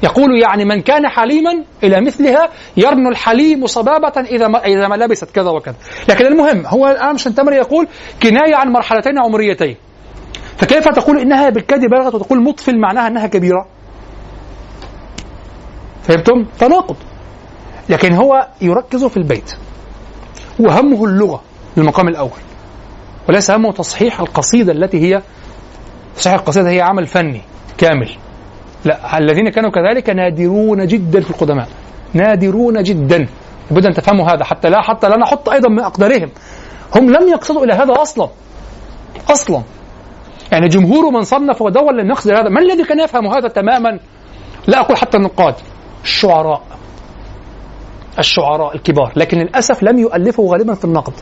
يقول 0.04 0.42
يعني 0.42 0.66
من 0.66 0.82
كان 0.82 1.08
حليما 1.08 1.64
إلى 1.84 2.02
مثلها 2.02 2.50
يرنو 2.78 3.10
الحليم 3.10 3.68
صبابة 3.68 4.22
إذا 4.22 4.48
ما, 4.48 4.66
إذا 4.66 4.88
ما 4.88 4.96
لبست 4.96 5.32
كذا 5.32 5.50
وكذا. 5.50 5.76
لكن 6.10 6.26
المهم 6.26 6.66
هو 6.66 6.88
الآن 6.88 7.18
شنتمر 7.18 7.54
يقول 7.54 7.88
كناية 8.24 8.56
عن 8.56 8.72
مرحلتين 8.72 9.20
عمريتين. 9.20 9.76
فكيف 10.60 10.88
تقول 10.88 11.20
إنها 11.20 11.50
بالكاد 11.50 11.80
بلغت 11.86 12.16
وتقول 12.16 12.44
مطفل 12.44 12.80
معناها 12.80 13.08
إنها 13.08 13.28
كبيرة؟ 13.28 13.66
فهمتم؟ 16.04 16.46
تناقض. 16.60 16.96
لكن 17.90 18.14
هو 18.14 18.48
يركز 18.62 19.06
في 19.06 19.18
البيت. 19.18 19.54
وهمه 20.60 21.06
اللغة 21.06 21.42
للمقام 21.78 22.08
الأول. 22.08 22.40
وليس 23.30 23.52
همه 23.52 23.72
تصحيح 23.72 24.20
القصيدة 24.20 24.72
التي 24.72 24.98
هي 24.98 25.22
تصحيح 26.16 26.34
القصيدة 26.40 26.70
هي 26.70 26.82
عمل 26.82 27.08
فني 27.08 27.42
كامل. 27.78 28.10
لا 28.86 29.18
الذين 29.18 29.50
كانوا 29.50 29.72
كذلك 29.72 30.10
نادرون 30.10 30.88
جدا 30.88 31.22
في 31.22 31.30
القدماء. 31.30 31.68
نادرون 32.14 32.84
جدا. 32.84 33.28
لابد 33.72 33.86
أن 33.86 33.94
تفهموا 33.94 34.26
هذا. 34.26 34.44
حتى 34.44 34.70
لا 34.70 34.82
حتى 34.82 35.10
لا 35.10 35.18
نحط 35.18 35.50
أيضا 35.50 35.70
من 35.70 35.80
أقدارهم. 35.80 36.30
هم 36.96 37.10
لم 37.10 37.30
يقصدوا 37.30 37.64
إلى 37.64 37.74
هذا 37.74 38.02
أصلا. 38.02 38.30
أصلا. 39.30 39.64
يعني 40.52 40.68
جمهور 40.68 41.12
من 41.12 41.24
صنف 41.24 41.62
يقصد 42.10 42.30
إلى 42.30 42.40
هذا 42.40 42.50
من 42.50 42.58
الذي 42.58 42.84
كان 42.84 43.00
يفهم 43.00 43.28
هذا 43.28 43.48
تماما؟ 43.48 44.00
لا 44.68 44.80
أقول 44.80 44.98
حتى 44.98 45.18
النقاد 45.18 45.56
الشعراء 46.04 46.62
الشعراء 48.20 48.76
الكبار 48.76 49.14
لكن 49.16 49.38
للأسف 49.38 49.84
لم 49.84 50.00
يؤلفوا 50.00 50.52
غالبا 50.54 50.74
في 50.74 50.86
النقد. 50.86 51.14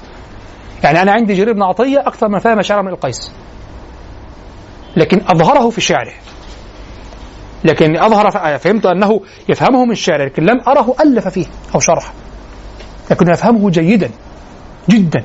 يعني 0.83 1.01
أنا 1.01 1.11
عندي 1.11 1.33
جرير 1.33 1.53
بن 1.53 1.63
عطية 1.63 1.99
أكثر 1.99 2.27
من 2.27 2.39
فهم 2.39 2.61
شعر 2.61 2.81
من 2.81 2.89
القيس. 2.89 3.31
لكن 4.97 5.21
أظهره 5.27 5.69
في 5.69 5.81
شعره. 5.81 6.13
لكن 7.63 7.97
أظهر 7.97 8.57
فهمت 8.57 8.85
أنه 8.85 9.21
يفهمه 9.49 9.85
من 9.85 9.95
شعره 9.95 10.25
لكن 10.25 10.43
لم 10.43 10.61
أره 10.67 10.95
ألف 11.01 11.27
فيه 11.27 11.45
أو 11.75 11.79
شرح 11.79 12.13
لكن 13.11 13.29
يفهمه 13.29 13.69
جيدا 13.69 14.09
جدا. 14.89 15.23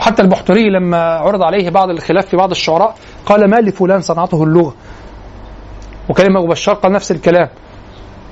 وحتى 0.00 0.22
البحتري 0.22 0.70
لما 0.70 0.96
عرض 0.96 1.42
عليه 1.42 1.70
بعض 1.70 1.90
الخلاف 1.90 2.26
في 2.26 2.36
بعض 2.36 2.50
الشعراء 2.50 2.94
قال 3.26 3.50
ما 3.50 3.56
لفلان 3.56 4.00
صنعته 4.00 4.44
اللغة. 4.44 4.74
وكلمة 6.08 6.46
بشار 6.46 6.74
قال 6.74 6.92
نفس 6.92 7.10
الكلام. 7.10 7.48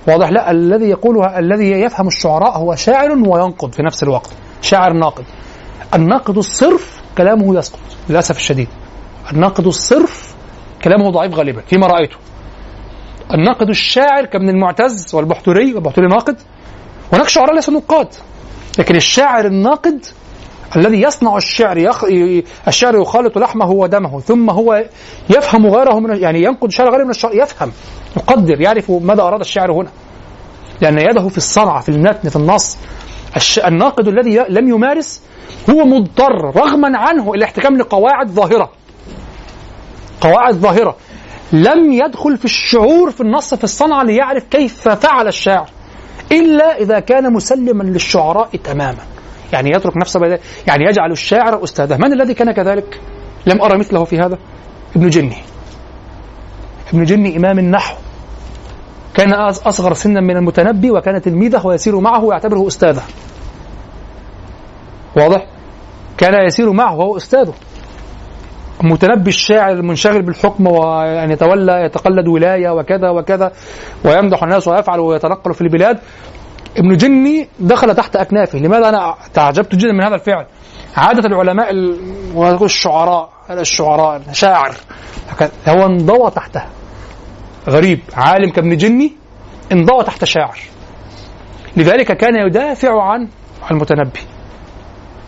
واضح 0.08 0.30
لا 0.30 0.50
الذي 0.50 0.84
يقولها 0.84 1.38
الذي 1.38 1.70
يفهم 1.70 2.06
الشعراء 2.06 2.58
هو 2.58 2.74
شاعر 2.74 3.10
وينقد 3.10 3.74
في 3.74 3.82
نفس 3.82 4.02
الوقت 4.02 4.30
شاعر 4.62 4.92
ناقد. 4.92 5.24
الناقد 5.94 6.38
الصرف 6.38 7.02
كلامه 7.18 7.58
يسقط 7.58 7.80
للأسف 8.08 8.36
الشديد. 8.36 8.68
الناقد 9.32 9.66
الصرف 9.66 10.34
كلامه 10.84 11.10
ضعيف 11.10 11.34
غالبا 11.34 11.60
فيما 11.60 11.86
رأيته. 11.86 12.16
الناقد 13.34 13.68
الشاعر 13.68 14.24
كابن 14.24 14.48
المعتز 14.48 15.14
والبحتري 15.14 15.74
والبحتري 15.74 16.06
ناقد 16.06 16.36
هناك 17.12 17.28
شعراء 17.28 17.54
ليسوا 17.54 17.74
نقاد 17.74 18.08
لكن 18.78 18.96
الشاعر 18.96 19.46
الناقد 19.46 20.06
الذي 20.76 21.02
يصنع 21.02 21.36
الشعر 21.36 21.78
يخ... 21.78 22.04
الشعر 22.68 23.00
يخالط 23.00 23.38
لحمه 23.38 23.70
ودمه 23.70 24.20
ثم 24.20 24.50
هو 24.50 24.84
يفهم 25.30 25.66
غيره 25.66 26.00
من 26.00 26.16
يعني 26.16 26.42
ينقد 26.42 26.70
شعر 26.70 26.90
غيره 26.90 27.04
من 27.04 27.10
الشعر 27.10 27.34
يفهم 27.34 27.72
يقدر 28.16 28.60
يعرف 28.60 28.90
ماذا 28.90 29.22
أراد 29.22 29.40
الشاعر 29.40 29.72
هنا. 29.72 29.88
لأن 30.80 30.98
يده 30.98 31.28
في 31.28 31.36
الصنعه 31.36 31.80
في 31.80 31.88
المتن 31.88 32.28
في 32.28 32.36
النص. 32.36 32.78
الش... 33.36 33.58
الناقد 33.58 34.08
الذي. 34.08 34.38
لم 34.48 34.68
يمارس 34.68 35.22
هو 35.70 35.84
مضطر 35.84 36.56
رغما 36.56 36.98
عنه 36.98 37.34
الاحتكام 37.34 37.76
لقواعد 37.76 38.30
ظاهرة. 38.30 38.70
قواعد 40.20 40.54
ظاهرة. 40.54 40.96
لم 41.52 41.92
يدخل 41.92 42.36
في 42.36 42.44
الشعور 42.44 43.10
في 43.10 43.20
النص 43.20 43.54
في 43.54 43.64
الصنعه 43.64 44.02
ليعرف 44.02 44.44
كيف 44.44 44.88
فعل 44.88 45.28
الشاعر. 45.28 45.68
إلا 46.32 46.80
إذا 46.80 47.00
كان 47.00 47.32
مسلما 47.32 47.82
للشعراء 47.82 48.48
تماما. 48.64 49.17
يعني 49.52 49.70
يترك 49.70 49.96
نفسه 49.96 50.20
بدا 50.20 50.38
يعني 50.66 50.84
يجعل 50.84 51.12
الشاعر 51.12 51.64
أستاذه. 51.64 51.96
من 51.96 52.12
الذي 52.12 52.34
كان 52.34 52.52
كذلك؟ 52.52 53.00
لم 53.46 53.62
أرى 53.62 53.78
مثله 53.78 54.04
في 54.04 54.18
هذا. 54.18 54.38
ابن 54.96 55.08
جني. 55.08 55.36
ابن 56.92 57.04
جني 57.04 57.36
إمام 57.36 57.58
النحو. 57.58 57.96
كان 59.14 59.32
أصغر 59.32 59.94
سنا 59.94 60.20
من 60.20 60.36
المتنبي 60.36 60.90
وكان 60.90 61.22
تلميذه 61.22 61.66
ويسير 61.66 62.00
معه 62.00 62.24
ويعتبره 62.24 62.66
أستاذه. 62.66 63.02
واضح؟ 65.16 65.46
كان 66.18 66.46
يسير 66.46 66.72
معه 66.72 66.96
وهو 66.96 67.16
أستاذه. 67.16 67.54
متنبي 68.82 69.30
الشاعر 69.30 69.72
المنشغل 69.72 70.22
بالحكم 70.22 70.66
وأن 70.66 71.30
يتولى 71.30 71.82
يتقلد 71.84 72.28
ولاية 72.28 72.70
وكذا 72.70 73.10
وكذا 73.10 73.52
ويمدح 74.04 74.42
الناس 74.42 74.68
ويفعل 74.68 75.00
ويتنقل 75.00 75.54
في 75.54 75.60
البلاد. 75.60 75.98
ابن 76.76 76.96
جني 76.96 77.48
دخل 77.60 77.94
تحت 77.94 78.16
أكنافه. 78.16 78.58
لماذا 78.58 78.88
أنا 78.88 79.14
تعجبت 79.34 79.74
جدا 79.74 79.92
من 79.92 80.04
هذا 80.04 80.14
الفعل؟ 80.14 80.46
عادة 80.96 81.28
العلماء 81.28 81.70
الشعراء 82.64 83.30
الشعراء 83.50 84.22
شاعر 84.32 84.74
هو 85.68 85.86
انضوى 85.86 86.30
تحته. 86.30 86.62
غريب. 87.68 88.00
عالم 88.14 88.50
كابن 88.50 88.76
جني 88.76 89.12
انضوى 89.72 90.04
تحت 90.04 90.24
شاعر. 90.24 90.58
لذلك 91.76 92.16
كان 92.16 92.46
يدافع 92.46 93.02
عن 93.02 93.28
المتنبي. 93.70 94.20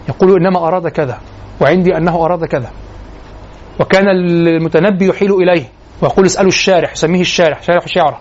يقول 0.08 0.32
إنما 0.32 0.68
أراد 0.68 0.88
كذا 0.88 1.18
وعندي 1.60 1.96
أنه 1.96 2.24
أراد 2.24 2.44
كذا. 2.44 2.70
وكان 3.80 4.08
المتنبي 4.08 5.08
يحيل 5.08 5.32
إليه. 5.32 5.64
ويقول 6.02 6.26
اسألوا 6.26 6.48
الشارح 6.48 6.92
يسميه 6.92 7.20
الشارح 7.20 7.62
شارح 7.62 7.88
شعره. 7.88 8.20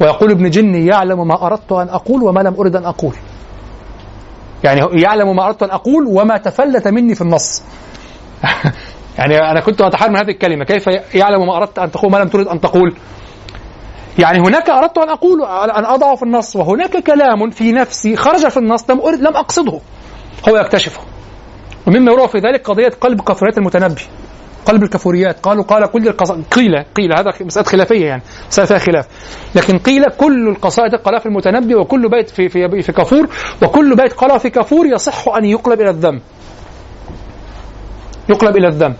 ويقول 0.00 0.30
ابن 0.30 0.50
جني 0.50 0.86
يعلم 0.86 1.28
ما 1.28 1.46
أردت 1.46 1.72
أن 1.72 1.88
أقول 1.88 2.22
وما 2.22 2.40
لم 2.40 2.54
أرد 2.58 2.76
أن 2.76 2.84
أقول. 2.84 3.14
يعني 4.64 5.02
يعلم 5.02 5.36
ما 5.36 5.46
أردت 5.46 5.62
أن 5.62 5.70
أقول 5.70 6.06
وما 6.06 6.36
تفلت 6.36 6.88
مني 6.88 7.14
في 7.14 7.20
النص. 7.20 7.62
يعني 9.18 9.38
أنا 9.38 9.60
كنت 9.60 9.80
أتحار 9.80 10.10
من 10.10 10.16
هذه 10.16 10.30
الكلمة. 10.30 10.64
كيف 10.64 10.86
يعلم 11.14 11.46
ما 11.46 11.56
أردت 11.56 11.78
أن 11.78 11.90
تقول 11.90 12.12
ما 12.12 12.18
لم 12.18 12.28
ترد 12.28 12.46
أن 12.46 12.60
تقول؟ 12.60 12.94
يعني 14.18 14.38
هناك 14.38 14.70
أردت 14.70 14.98
أن 14.98 15.08
أقول 15.08 15.42
أن 15.44 15.84
أضعه 15.84 16.16
في 16.16 16.22
النص 16.22 16.56
وهناك 16.56 16.96
كلام 16.96 17.50
في 17.50 17.72
نفسي 17.72 18.16
خرج 18.16 18.48
في 18.48 18.56
النص 18.56 18.90
لم 18.90 19.00
أرد 19.00 19.20
لم 19.20 19.36
أقصده. 19.36 19.80
هو 20.48 20.56
يكتشفه. 20.56 21.00
ومما 21.86 22.12
يروى 22.12 22.28
في 22.28 22.38
ذلك 22.38 22.68
قضية 22.68 22.88
قلب 23.00 23.20
كفرية 23.20 23.56
المتنبي. 23.58 24.02
قلب 24.66 24.82
الكفوريات 24.82 25.40
قالوا 25.40 25.64
قال 25.64 25.86
كل 25.86 26.08
القصائد 26.08 26.44
قيل 26.50 26.84
قيل 26.96 27.12
هذا 27.18 27.32
مسألة 27.40 27.66
خلافية 27.66 28.06
يعني 28.06 28.22
مسألة 28.48 28.66
فيها 28.66 28.78
خلاف. 28.78 29.06
لكن 29.54 29.78
قيل 29.78 30.04
كل 30.04 30.48
القصائد 30.48 30.94
قالها 30.94 31.18
في 31.18 31.26
المتنبي 31.26 31.74
وكل 31.74 32.08
بيت 32.08 32.30
في 32.30 32.48
في 32.48 32.82
في 32.82 32.92
كفور 32.92 33.28
وكل 33.62 33.96
بيت 33.96 34.12
قالها 34.12 34.38
في 34.38 34.50
كفور 34.50 34.86
يصح 34.86 35.28
أن 35.28 35.44
يقلب 35.44 35.80
إلى 35.80 35.90
الذم. 35.90 36.20
يقلب 38.28 38.56
إلى 38.56 38.68
الذم. 38.68 38.94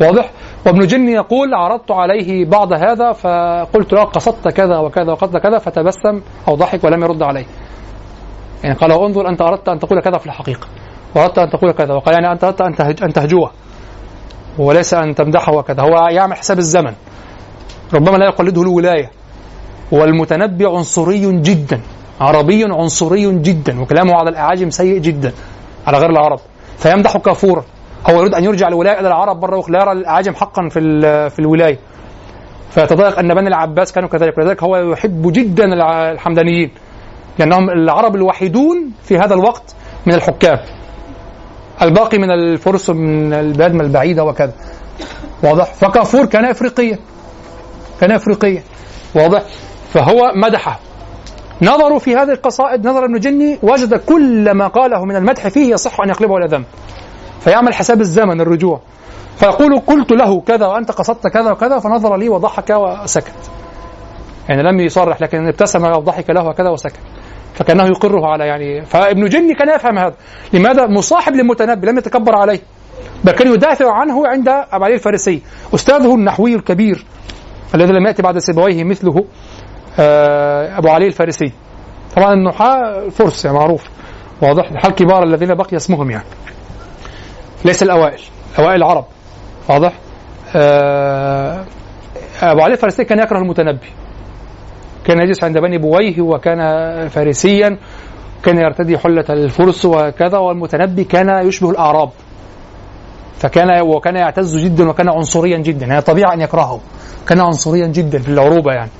واضح؟ 0.00 0.30
وابن 0.66 0.86
جني 0.86 1.12
يقول 1.12 1.54
عرضت 1.54 1.90
عليه 1.90 2.44
بعض 2.44 2.72
هذا 2.72 3.12
فقلت 3.12 3.92
له 3.92 4.04
قصدت 4.04 4.48
كذا 4.48 4.78
وكذا 4.78 5.12
وقصدت 5.12 5.36
كذا 5.36 5.58
فتبسم 5.58 6.20
أو 6.48 6.54
ضحك 6.54 6.84
ولم 6.84 7.02
يرد 7.02 7.22
عليه. 7.22 7.46
يعني 8.64 8.74
قال 8.74 8.92
انظر 8.92 9.28
أنت 9.28 9.42
أردت 9.42 9.68
أن 9.68 9.78
تقول 9.78 10.00
كذا 10.00 10.18
في 10.18 10.26
الحقيقة 10.26 10.68
وأردت 11.16 11.38
أن 11.38 11.50
تقول 11.50 11.72
كذا 11.72 11.94
وقال 11.94 12.14
يعني 12.14 12.32
أنت 12.32 12.44
أردت 12.44 13.02
أن 13.02 13.12
تهجوه. 13.12 13.50
وليس 14.60 14.94
أن 14.94 15.14
تمدحه 15.14 15.52
وكذا 15.52 15.82
هو 15.82 16.08
يعمل 16.10 16.36
حساب 16.36 16.58
الزمن. 16.58 16.92
ربما 17.94 18.16
لا 18.16 18.26
يقلده 18.26 18.62
الولاية. 18.62 19.10
والمتنبي 19.92 20.66
عنصري 20.66 21.40
جدا 21.40 21.80
عربي 22.20 22.64
عنصري 22.64 23.32
جدا 23.38 23.80
وكلامه 23.80 24.14
على 24.14 24.30
الأعاجم 24.30 24.70
سيء 24.70 24.98
جدا 24.98 25.32
على 25.86 25.98
غير 25.98 26.10
العرب. 26.10 26.40
فيمدح 26.78 27.16
كافورا. 27.16 27.64
هو 28.10 28.20
يريد 28.20 28.34
أن 28.34 28.44
يرجع 28.44 28.68
الولاية 28.68 29.00
إلى 29.00 29.08
العرب 29.08 29.40
بره 29.40 29.64
لا 29.68 29.82
يرى 29.82 29.92
الأعاجم 29.92 30.34
حقا 30.34 30.68
في 30.68 30.80
في 31.30 31.38
الولاية. 31.38 31.78
فيتضايق 32.70 33.18
أن 33.18 33.34
بني 33.34 33.48
العباس 33.48 33.92
كانوا 33.92 34.08
كذلك. 34.08 34.38
ولذلك 34.38 34.62
هو 34.62 34.76
يحب 34.76 35.32
جدا 35.32 35.64
الحمدانيين 36.12 36.70
لأنهم 37.38 37.70
العرب 37.70 38.14
الوحيدون 38.14 38.92
في 39.02 39.18
هذا 39.18 39.34
الوقت 39.34 39.74
من 40.06 40.14
الحكام. 40.14 40.58
الباقي 41.82 42.18
من 42.18 42.30
الفرس 42.30 42.90
من 42.90 43.32
البلاد 43.32 43.74
البعيدة 43.74 44.24
وكذا. 44.24 44.52
واضح؟ 45.42 45.74
فكافور 45.74 46.26
كان 46.26 46.44
افريقيا. 46.44 46.98
كان 48.00 48.10
افريقيا. 48.10 48.62
واضح؟ 49.14 49.42
فهو 49.92 50.32
مدحه 50.34 50.80
نظروا 51.62 51.98
في 51.98 52.16
هذه 52.16 52.30
القصائد 52.32 52.86
نظر 52.86 53.04
ابن 53.04 53.18
جني 53.18 53.58
وجد 53.62 53.94
كل 53.94 54.50
ما 54.50 54.66
قاله 54.66 55.04
من 55.04 55.16
المدح 55.16 55.48
فيه 55.48 55.72
يصح 55.72 56.00
أن 56.00 56.08
يقلبه 56.08 56.36
إلى 56.36 56.46
ذنب. 56.46 56.64
فيعمل 57.40 57.74
حساب 57.74 58.00
الزمن 58.00 58.40
الرجوع. 58.40 58.80
فيقول 59.36 59.78
قلت 59.78 60.12
له 60.12 60.40
كذا 60.40 60.66
وأنت 60.66 60.90
قصدت 60.90 61.26
كذا 61.26 61.52
وكذا 61.52 61.78
فنظر 61.78 62.16
لي 62.16 62.28
وضحك 62.28 62.70
وسكت. 62.70 63.50
يعني 64.48 64.62
لم 64.62 64.80
يصرح 64.80 65.22
لكن 65.22 65.48
ابتسم 65.48 65.84
وضحك 65.84 66.30
له 66.30 66.44
وكذا 66.44 66.68
وسكت. 66.68 67.00
فكأنه 67.54 67.86
يقره 67.86 68.26
على 68.26 68.46
يعني 68.46 68.84
فابن 68.84 69.28
جني 69.28 69.54
كان 69.54 69.68
يفهم 69.68 69.98
هذا. 69.98 70.14
لماذا 70.52 70.86
مصاحب 70.86 71.32
للمتنبي 71.32 71.86
لم 71.86 71.98
يتكبر 71.98 72.36
عليه؟ 72.36 72.60
بل 73.24 73.32
كان 73.32 73.54
يدافع 73.54 73.92
عنه 73.92 74.26
عند 74.26 74.48
ابو 74.48 74.84
علي 74.84 74.94
الفارسي. 74.94 75.42
أستاذه 75.74 76.14
النحوي 76.14 76.54
الكبير 76.54 77.04
الذي 77.74 77.92
لم 77.92 78.06
يأتي 78.06 78.22
بعد 78.22 78.38
سيبويه 78.38 78.84
مثله 78.84 79.24
أبو 80.78 80.88
علي 80.88 81.06
الفارسي. 81.06 81.52
طبعا 82.16 82.32
النحاة 82.32 83.08
فرس 83.08 83.44
يعني 83.44 83.56
معروف 83.56 83.84
واضح 84.42 84.70
الحال 84.70 84.90
الكبار 84.90 85.22
الذين 85.22 85.54
بقي 85.54 85.76
اسمهم 85.76 86.10
يعني. 86.10 86.24
ليس 87.64 87.82
الأوائل 87.82 88.20
أوائل 88.58 88.76
العرب 88.76 89.04
واضح؟ 89.68 89.92
آه، 90.56 91.64
أبو 92.42 92.60
علي 92.60 92.72
الفارسي 92.72 93.04
كان 93.04 93.18
يكره 93.18 93.38
المتنبي. 93.38 93.86
كان 95.04 95.18
يجلس 95.22 95.44
عند 95.44 95.58
بني 95.58 95.78
بويه 95.78 96.20
وكان 96.20 96.58
فارسيا 97.08 97.78
كان 98.42 98.58
يرتدي 98.58 98.98
حلة 98.98 99.24
الفرس 99.30 99.84
وكذا 99.84 100.38
والمتنبي 100.38 101.04
كان 101.04 101.46
يشبه 101.46 101.70
الأعراب. 101.70 102.10
فكان 103.38 103.80
وكان 103.80 104.16
يعتز 104.16 104.56
جدا 104.56 104.88
وكان 104.88 105.08
عنصريا 105.08 105.58
جدا 105.58 105.86
يعني 105.86 106.00
طبيعي 106.00 106.34
أن 106.34 106.40
يكرهه. 106.40 106.80
كان 107.28 107.40
عنصريا 107.40 107.86
جدا 107.86 108.18
في 108.18 108.28
العروبة 108.28 108.72
يعني. 108.72 108.90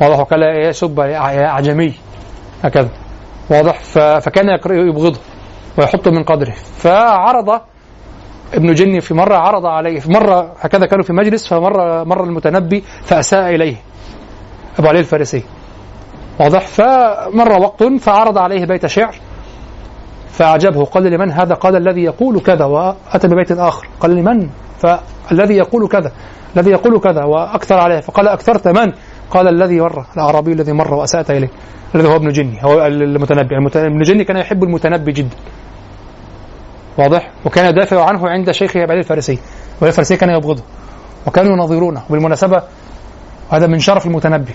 واضح 0.00 0.20
وكان 0.20 0.40
يسب 0.68 0.98
يا 0.98 1.46
أعجمي. 1.46 1.94
هكذا. 2.64 2.88
واضح. 3.50 3.80
فكان 4.20 4.46
يبغضه 4.70 5.20
ويحطه 5.78 6.10
من 6.10 6.22
قدره. 6.24 6.54
فعرض 6.76 7.60
ابن 8.54 8.74
جني 8.74 9.00
في 9.00 9.14
مرة 9.14 9.36
عرض 9.36 9.66
عليه 9.66 10.00
في 10.00 10.10
مرة 10.10 10.52
هكذا 10.60 10.86
كانوا 10.86 11.04
في 11.04 11.12
مجلس 11.12 11.48
فمرة 11.48 12.04
مر 12.04 12.24
المتنبي 12.24 12.84
فأساء 13.04 13.54
إليه. 13.54 13.76
أبو 14.78 14.88
علي 14.88 14.98
الفارسي. 14.98 15.42
واضح. 16.40 16.66
فمر 16.66 17.52
وقت 17.60 17.84
فعرض 18.00 18.38
عليه 18.38 18.64
بيت 18.64 18.86
شعر 18.86 19.14
فأعجبه. 20.30 20.84
قال 20.84 21.02
لمن 21.02 21.32
هذا؟ 21.32 21.54
قال 21.54 21.76
الذي 21.76 22.02
يقول 22.02 22.40
كذا 22.40 22.64
وأتى 22.64 23.28
ببيت 23.28 23.52
آخر. 23.52 23.88
قال 24.00 24.14
لمن؟ 24.14 24.48
فالذي 24.78 25.54
يقول 25.54 25.88
كذا 25.88 26.12
الذي 26.56 26.70
يقول 26.70 27.00
كذا 27.00 27.24
وأكثر 27.24 27.74
عليه. 27.74 28.00
فقال 28.00 28.28
أكثرت 28.28 28.68
من؟ 28.68 28.92
قال 29.30 29.48
الذي 29.48 29.80
مر 29.80 30.04
الأعرابي 30.16 30.52
الذي 30.52 30.72
مر 30.72 30.94
وأسأت 30.94 31.30
إليه 31.30 31.50
الذي 31.94 32.08
هو 32.08 32.16
ابن 32.16 32.28
جني 32.28 32.64
هو 32.64 32.86
المتنبي. 32.86 33.54
المت- 33.56 33.76
ابن 33.76 34.02
جني 34.02 34.24
كان 34.24 34.36
يحب 34.36 34.64
المتنبي 34.64 35.12
جدا. 35.12 35.36
واضح. 36.98 37.30
وكان 37.44 37.70
يدافع 37.70 38.04
عنه 38.04 38.28
عند 38.28 38.50
شيخه 38.50 38.84
أبي 38.84 38.98
الفارسي 38.98 39.38
وأبي 39.80 39.86
الفارسي 39.88 40.16
كان 40.16 40.30
يبغضه 40.30 40.62
وكانوا 41.26 41.52
يناظرونه. 41.52 42.02
وبالمناسبة 42.10 42.62
هذا 43.50 43.66
من 43.66 43.78
شرف 43.78 44.06
المتنبي. 44.06 44.54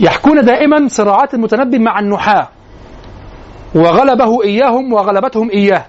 يحكون 0.00 0.44
دائما 0.44 0.88
صراعات 0.88 1.34
المتنبي 1.34 1.78
مع 1.78 1.98
النحاة. 1.98 2.48
وغلبه 3.74 4.42
إياهم 4.44 4.92
وغلبتهم 4.92 5.50
إياه. 5.50 5.86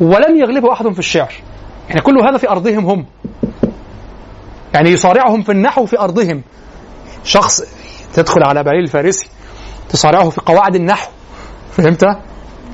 ولم 0.00 0.36
يغلبه 0.36 0.72
أحد 0.72 0.88
في 0.88 0.98
الشعر. 0.98 1.32
يعني 1.88 2.00
كل 2.00 2.18
هذا 2.18 2.36
في 2.36 2.50
أرضهم 2.50 2.86
هم. 2.86 3.06
يعني 4.74 4.90
يصارعهم 4.90 5.42
في 5.42 5.52
النحو 5.52 5.86
في 5.86 6.00
أرضهم. 6.00 6.42
شخص 7.24 7.62
تدخل 8.14 8.42
على 8.42 8.62
بعيل 8.62 8.82
الفارسي 8.82 9.28
تصارعه 9.88 10.30
في 10.30 10.40
قواعد 10.40 10.74
النحو. 10.74 11.10
فهمت؟ 11.70 12.18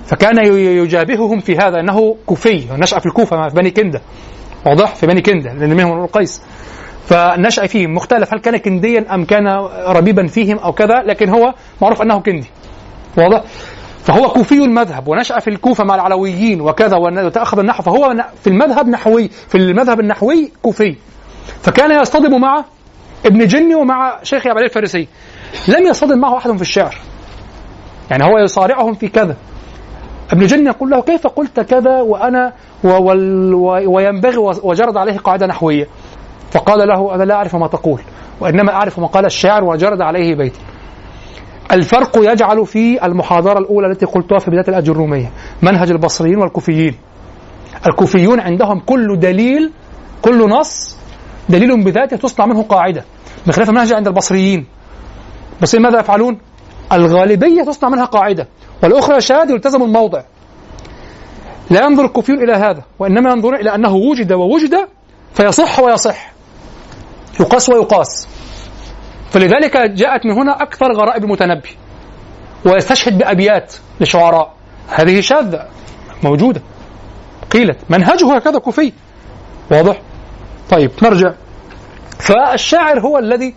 فكان 0.07 0.46
يجابههم 0.57 1.40
في 1.40 1.57
هذا. 1.57 1.80
إنه 1.80 2.16
كوفي 2.26 2.66
نشأ 2.78 2.98
في 2.98 3.07
الكوفة 3.07 3.48
في 3.48 3.55
بني 3.55 3.70
كندة. 3.70 4.00
واضح؟ 4.66 4.94
في 4.94 5.07
بني 5.07 5.22
كندة 5.22 5.52
لأن 5.52 5.76
منهم 5.76 5.92
امرؤ 5.92 6.09
فنشأ 7.07 7.66
فيهم. 7.66 7.94
مختلف 7.94 8.34
هل 8.34 8.40
كان 8.40 8.57
كنديا 8.57 9.14
أم 9.14 9.24
كان 9.24 9.46
ربيبا 9.86 10.26
فيهم 10.26 10.59
أو 10.59 10.72
كذا 10.72 11.02
لكن 11.07 11.28
هو 11.28 11.55
معروف 11.82 12.02
أنه 12.02 12.20
كندي. 12.20 12.46
واضح؟ 13.18 13.42
فهو 14.05 14.28
كوفي 14.28 14.55
المذهب 14.55 15.09
ونشأ 15.09 15.38
في 15.38 15.50
الكوفة 15.50 15.84
مع 15.84 15.94
العلويين 15.94 16.61
وكذا 16.61 16.96
وتأخذ 16.96 17.59
النحو 17.59 17.82
فهو 17.82 18.24
في 18.42 18.46
المذهب 18.46 18.88
نحوي 18.88 19.28
في 19.28 19.59
المذهب 19.59 20.00
النحوي 20.00 20.52
كوفي. 20.62 20.96
فكان 21.62 22.00
يصطدم 22.00 22.40
مع 22.40 22.64
ابن 23.26 23.46
جني 23.46 23.74
ومع 23.74 24.18
شيخ 24.22 24.46
أبي 24.46 24.61
الفارسي. 24.61 25.09
لم 25.68 25.86
يصطدم 25.86 26.18
معه 26.18 26.36
أحد 26.36 26.57
في 26.57 26.62
الشعر. 26.62 26.96
يعني 28.11 28.24
هو 28.24 28.38
يصارعهم 28.38 28.94
في 28.94 29.09
كذا. 29.09 29.36
ابن 30.32 30.46
جني 30.46 30.66
يقول 30.66 30.90
له 30.90 31.02
كيف 31.02 31.26
قلت 31.26 31.61
كذا 31.61 32.00
وأنا 32.00 32.52
وينبغي 33.86 34.36
وجرد 34.38 34.96
عليه 34.96 35.18
قاعدة 35.18 35.46
نحوية. 35.46 35.88
فقال 36.55 36.88
له 36.88 37.14
أنا 37.14 37.22
لا 37.22 37.34
أعرف 37.34 37.57
ما 37.57 37.66
تقول 37.66 38.00
وإنما 38.40 38.72
أعرف 38.72 38.98
ما 38.98 39.07
قال 39.07 39.24
الشاعر 39.26 39.64
وجرد 39.64 40.00
عليه 40.00 40.34
بيت 40.34 40.52
الفرق 41.72 42.18
يجعل 42.32 42.66
في 42.66 43.07
المحاضرة 43.07 43.59
الأولى 43.59 43.86
التي 43.86 44.07
قلتها 44.07 44.38
في 44.38 44.50
بداية 44.50 44.68
الأجرومية 44.68 45.30
منهج 45.62 45.90
البصريين 45.90 46.38
والكوفيين. 46.38 46.94
الكوفيون 47.86 48.40
عندهم 48.40 48.80
كل 48.80 49.18
دليل 49.18 49.72
كل 50.22 50.48
نص 50.48 50.96
دليل 51.48 51.84
بذاته 51.84 52.16
تصنع 52.16 52.46
منه 52.46 52.62
قاعدة 52.62 53.05
بخلاف 53.46 53.68
المنهج 53.68 53.92
عند 53.92 54.07
البصريين. 54.07 54.66
بس 55.62 55.74
ماذا 55.74 56.00
يفعلون؟ 56.00 56.38
الغالبية 56.92 57.62
تصنع 57.62 57.88
منها 57.88 58.05
قاعدة 58.05 58.48
والأخرى 58.82 59.20
شاذ 59.20 59.50
يلتزم 59.50 59.82
الموضع. 59.82 60.22
لا 61.70 61.84
ينظر 61.84 62.05
الكوفيون 62.05 62.42
إلى 62.42 62.52
هذا 62.52 62.82
وإنما 62.98 63.30
ينظرون 63.30 63.55
إلى 63.55 63.74
أنه 63.74 63.94
وجد 63.94 64.32
ووجد 64.32 64.74
فيصح 65.34 65.80
ويصح. 65.80 66.34
يقاس 67.41 67.68
ويقاس. 67.68 68.28
فلذلك 69.30 69.76
جاءت 69.76 70.26
من 70.26 70.32
هنا 70.32 70.62
أكثر 70.62 70.93
غرائب 70.93 71.24
المتنبي 71.24 71.68
ويستشهد 72.66 73.18
بأبيات 73.18 73.74
لشعراء. 74.01 74.55
هذه 74.89 75.20
شاذة 75.20 75.66
موجودة. 76.22 76.62
قيلت 77.51 77.78
منهجه 77.91 78.37
هكذا 78.37 78.59
كوفي. 78.59 78.93
واضح. 79.70 80.01
طيب 80.70 80.91
نرجع. 81.03 81.32
فالشاعر 82.18 83.01
هو 83.01 83.18
الذي 83.18 83.55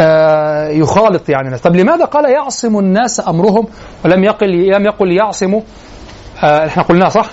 آه 0.00 0.68
يخالط 0.68 1.28
يعني 1.28 1.46
الناس. 1.46 1.60
طب 1.60 1.76
لماذا 1.76 2.04
قال 2.04 2.30
يعصم 2.30 2.78
الناس 2.78 3.28
أمرهم 3.28 3.66
ولم 4.04 4.24
يقل 4.24 4.68
لم 4.68 4.86
يقل 4.86 5.12
يعصم؟ 5.12 5.54
آه 6.42 6.66
إحنا 6.66 6.82
قلناه 6.82 7.08
صح؟ 7.08 7.30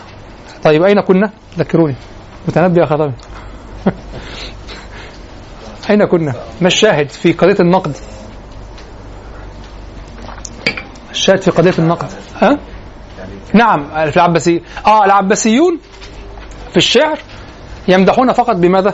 طيب 0.64 0.84
أين 0.84 1.02
كنا؟ 1.02 1.32
ذكروني. 1.58 1.96
متنبي 2.48 2.86
خضامي 2.86 3.14
أين 5.90 6.06
كنا 6.06 6.34
ما 6.62 6.68
الشاهد 6.68 7.10
في 7.10 7.32
قضية 7.34 7.56
النقد 7.60 7.96
الشاهد 11.12 11.42
في 11.42 11.52
قضية 11.52 11.74
النقد 11.80 12.08
ها؟ 12.42 12.58
نعم 13.54 14.10
في 14.12 14.16
العباسي 14.18 14.62
آه 14.86 15.06
العباسيون 15.06 15.80
في 16.72 16.78
الشعر 16.78 17.20
يمدحون 17.88 18.32
فقط 18.34 18.56
بماذا؟ 18.56 18.94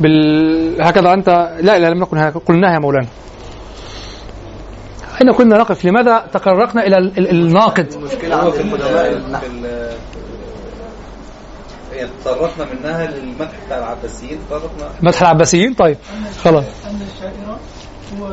بال 0.00 0.82
هكذا 0.82 1.14
انت 1.14 1.28
لا 1.60 1.78
لا 1.78 1.90
لم 1.90 2.00
نكن 2.02 2.18
هكذا 2.18 2.40
قلناها 2.46 2.74
يا 2.74 2.78
مولانا 2.78 3.06
أين 5.22 5.32
كنا 5.32 5.58
نقف؟ 5.58 5.84
لماذا 5.84 6.26
تطرقنا 6.32 6.86
إلى 6.86 6.98
ال- 6.98 7.18
ال- 7.18 7.30
الناقد؟ 7.30 7.92
المشكلة 7.92 8.50
في 8.50 8.60
القدماء 8.60 9.40
تطرقنا 12.24 12.66
منها 12.74 13.06
للمدح 13.06 13.52
بتاع 13.66 13.78
العباسيين 13.78 14.38
تطرقنا 14.48 14.90
مدح 15.02 15.22
العباسيين؟ 15.22 15.74
طيب 15.74 15.96
خلاص. 16.44 16.64
أن 16.90 17.00
الشاعر 17.16 17.58
هو 18.20 18.26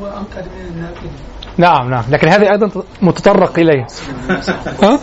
هو 0.00 0.06
أنقذ 0.06 0.42
من 0.42 0.66
الناقد. 0.70 1.10
نعم 1.56 1.90
نعم. 1.90 2.04
لكن 2.10 2.28
هذه 2.28 2.50
أيضا 2.50 2.70
متطرق 3.02 3.58
إليه. 3.58 3.86
ها؟ 4.82 4.98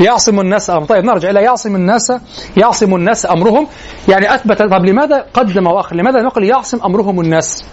يعصم 0.00 0.40
الناس 0.40 0.70
أمر 0.70 0.84
طيب 0.84 1.04
نرجع 1.04 1.30
إلى 1.30 1.42
يعصم 1.42 1.76
الناس 1.76 2.12
يعصم 2.56 2.94
الناس 2.94 3.26
أمرهم. 3.26 3.66
يعني 4.08 4.34
أثبت 4.34 4.62
طب 4.62 4.84
لماذا 4.84 5.26
قدم 5.34 5.66
وأخر 5.66 5.96
لماذا 5.96 6.22
نقل 6.22 6.44
يعصم 6.44 6.78
أمرهم 6.84 7.20
الناس؟ 7.20 7.64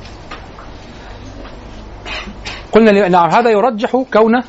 قلنا 2.71 3.09
نعم 3.09 3.29
هذا 3.29 3.49
يرجح 3.49 4.03
كونه 4.13 4.43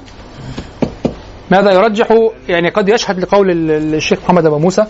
ماذا 1.51 1.72
يرجح؟ 1.72 2.09
يعني 2.49 2.68
قد 2.68 2.88
يشهد 2.88 3.18
لقول 3.20 3.51
ال- 3.51 3.70
ال- 3.70 3.94
الشيخ 3.94 4.18
محمد 4.24 4.46
أبو 4.46 4.59
موسى 4.59 4.84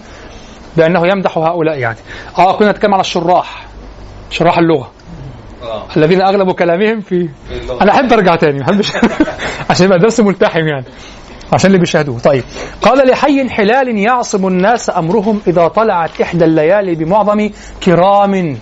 بأنه 0.77 1.07
يمدح 1.07 1.39
هؤلاء 1.39 1.79
يعني. 1.79 1.99
آه 2.39 2.57
كنا 2.57 2.71
نتكلم 2.71 2.95
على 2.95 3.01
الشراح 3.01 3.67
شراح 4.31 4.59
اللغة. 4.59 4.91
آه. 5.63 5.85
الذين 5.97 6.23
اغلب 6.23 6.51
كلامهم 6.53 7.01
في. 7.01 7.29
أنا 7.83 7.93
أحب 7.93 8.13
أرجع 8.13 8.37
تاني 8.37 8.63
عشان 9.71 9.87
يبقى 9.87 9.99
درس 9.99 10.21
ملتحم 10.21 10.67
يعني. 10.69 10.85
عشان 11.53 11.67
اللي 11.67 11.79
بيشاهدوه. 11.79 12.19
طيب. 12.19 12.45
قال 12.83 13.09
لحي 13.09 13.49
حلال 13.51 13.99
يعصم 13.99 14.47
الناس 14.47 14.91
أمرهم 14.91 15.41
إذا 15.47 15.69
طلعت 15.69 16.21
إحدى 16.21 16.45
الليالي 16.45 16.95
بمعظم 16.95 17.51
كرام. 17.85 18.35
الناس 18.35 18.57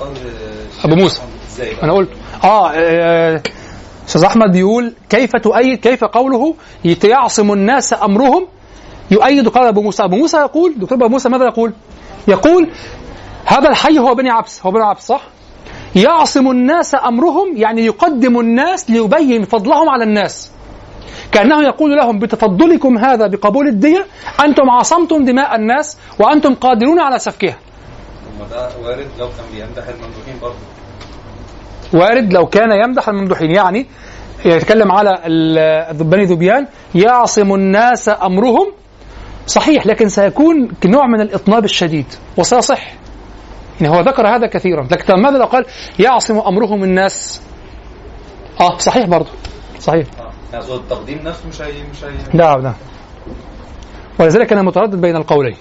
قول 0.00 0.10
الشيخ 0.80 0.84
أبو 0.84 0.94
موسى. 0.94 1.22
أنا 1.82 1.92
قلت 1.92 2.08
آه 2.44 2.70
آه، 2.74 3.42
أستاذ 4.08 4.24
أحمد 4.24 4.52
بيقول 4.52 4.94
كيف 5.10 5.36
تؤيد 5.36 5.80
كيف 5.80 6.04
قوله 6.04 6.54
يعصم 7.04 7.52
الناس 7.52 7.92
أمرهم؟ 7.92 8.46
يؤيد 9.10 9.48
قول 9.48 9.66
أبو 9.66 9.82
موسى. 9.82 10.04
أبو 10.04 10.16
موسى 10.16 10.36
يقول 10.36 10.74
دكتور 10.76 10.98
أبو 10.98 11.08
موسى 11.08 11.28
ماذا 11.28 11.44
يقول؟ 11.44 11.72
يقول 12.28 12.68
هذا 13.44 13.68
الحي 13.68 13.98
هو 13.98 14.14
بني 14.14 14.30
عبس 14.30 14.66
هو 14.66 14.70
بني 14.70 14.82
عبس 14.82 15.06
صح؟ 15.06 15.22
يعصم 15.96 16.50
الناس 16.50 16.94
أمرهم 16.94 17.56
يعني 17.56 17.86
يقدم 17.86 18.40
الناس 18.40 18.90
ليبين 18.90 19.44
فضلهم 19.44 19.88
على 19.88 20.04
الناس. 20.04 20.50
كأنه 21.32 21.62
يقول 21.62 21.96
لهم 21.96 22.18
بتفضلكم 22.18 22.98
هذا 22.98 23.26
بقبول 23.26 23.68
الدية 23.68 24.06
أنتم 24.44 24.70
عصمتم 24.70 25.24
دماء 25.24 25.56
الناس 25.56 25.96
وأنتم 26.20 26.54
قادرون 26.54 26.98
على 26.98 27.18
سفكها. 27.18 27.56
ده 28.50 28.70
وارد 28.84 29.08
لو 29.18 29.26
كان 29.26 29.46
بيمدح 29.52 29.88
الممدوحين 29.88 30.38
برضه. 30.42 30.77
وارد 31.94 32.32
لو 32.32 32.46
كان 32.46 32.70
يمدح 32.84 33.08
الممدوحين. 33.08 33.50
يعني 33.50 33.86
يتكلم 34.44 34.92
على 34.92 35.18
بني 36.00 36.24
ذبيان. 36.24 36.66
يعصم 36.94 37.54
الناس 37.54 38.08
أمرهم. 38.08 38.72
صحيح 39.46 39.86
لكن 39.86 40.08
سيكون 40.08 40.68
نوع 40.84 41.06
من 41.06 41.20
الإطناب 41.20 41.64
الشديد 41.64 42.06
وسيصح. 42.36 42.92
يعني 43.80 43.96
هو 43.96 44.00
ذكر 44.00 44.26
هذا 44.26 44.46
كثيرا. 44.46 44.88
لكن 44.90 45.22
ماذا 45.22 45.38
لو 45.38 45.44
قال 45.44 45.64
يعصم 45.98 46.38
أمرهم 46.38 46.84
الناس؟ 46.84 47.42
آه 48.60 48.78
صحيح 48.78 49.06
برضه 49.06 49.30
صحيح. 49.78 50.06
يعني 50.52 50.64
صوت 50.64 50.80
التقديم 50.80 51.18
نفسه 51.24 51.48
مش 51.48 51.62
هي 51.62 51.72
مش 51.92 52.04
هي 52.04 52.10
نعم 52.32 52.60
نعم. 52.60 52.74
ولذلك 54.18 54.52
أنا 54.52 54.62
متردد 54.62 55.00
بين 55.00 55.16
القولين. 55.16 55.56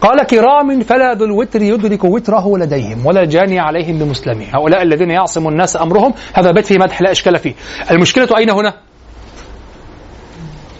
قال 0.00 0.22
كرام 0.26 0.80
فلا 0.80 1.14
ذو 1.14 1.24
الوتر 1.24 1.62
يدرك 1.62 2.04
وتره 2.04 2.58
لديهم 2.58 3.06
ولا 3.06 3.24
جاني 3.24 3.58
عليهم 3.58 3.98
بمسلمين. 3.98 4.48
هؤلاء 4.54 4.82
الذين 4.82 5.10
يعصم 5.10 5.48
الناس 5.48 5.76
أمرهم 5.76 6.14
هذا 6.34 6.50
بيت 6.50 6.66
فيه 6.66 6.78
مدح 6.78 7.02
لا 7.02 7.10
إشكال 7.10 7.38
فيه. 7.38 7.54
المشكلة 7.90 8.28
أين 8.38 8.50
هنا؟ 8.50 8.74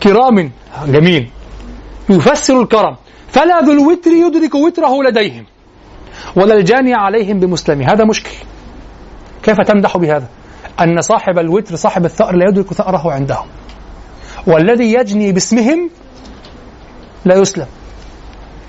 كرام 0.02 0.50
جميل. 0.86 1.30
يفسر 2.10 2.62
الكرم. 2.62 2.96
فلا 3.28 3.60
ذو 3.60 3.72
الوتر 3.72 4.10
يدرك 4.10 4.54
وتره 4.54 5.02
لديهم 5.02 5.44
ولا 6.36 6.54
الجاني 6.54 6.94
عليهم 6.94 7.40
بمسلمين. 7.40 7.88
هذا 7.88 8.04
مشكل. 8.04 8.36
كيف 9.42 9.60
تمدح 9.60 9.96
بهذا؟ 9.96 10.28
أن 10.80 11.00
صاحب 11.00 11.38
الوتر 11.38 11.76
صاحب 11.76 12.04
الثأر 12.04 12.36
لا 12.36 12.48
يدرك 12.48 12.72
ثأره 12.72 13.12
عندهم. 13.12 13.46
والذي 14.46 14.92
يجني 14.92 15.32
باسمهم 15.32 15.90
لا 17.24 17.36
يسلم. 17.36 17.66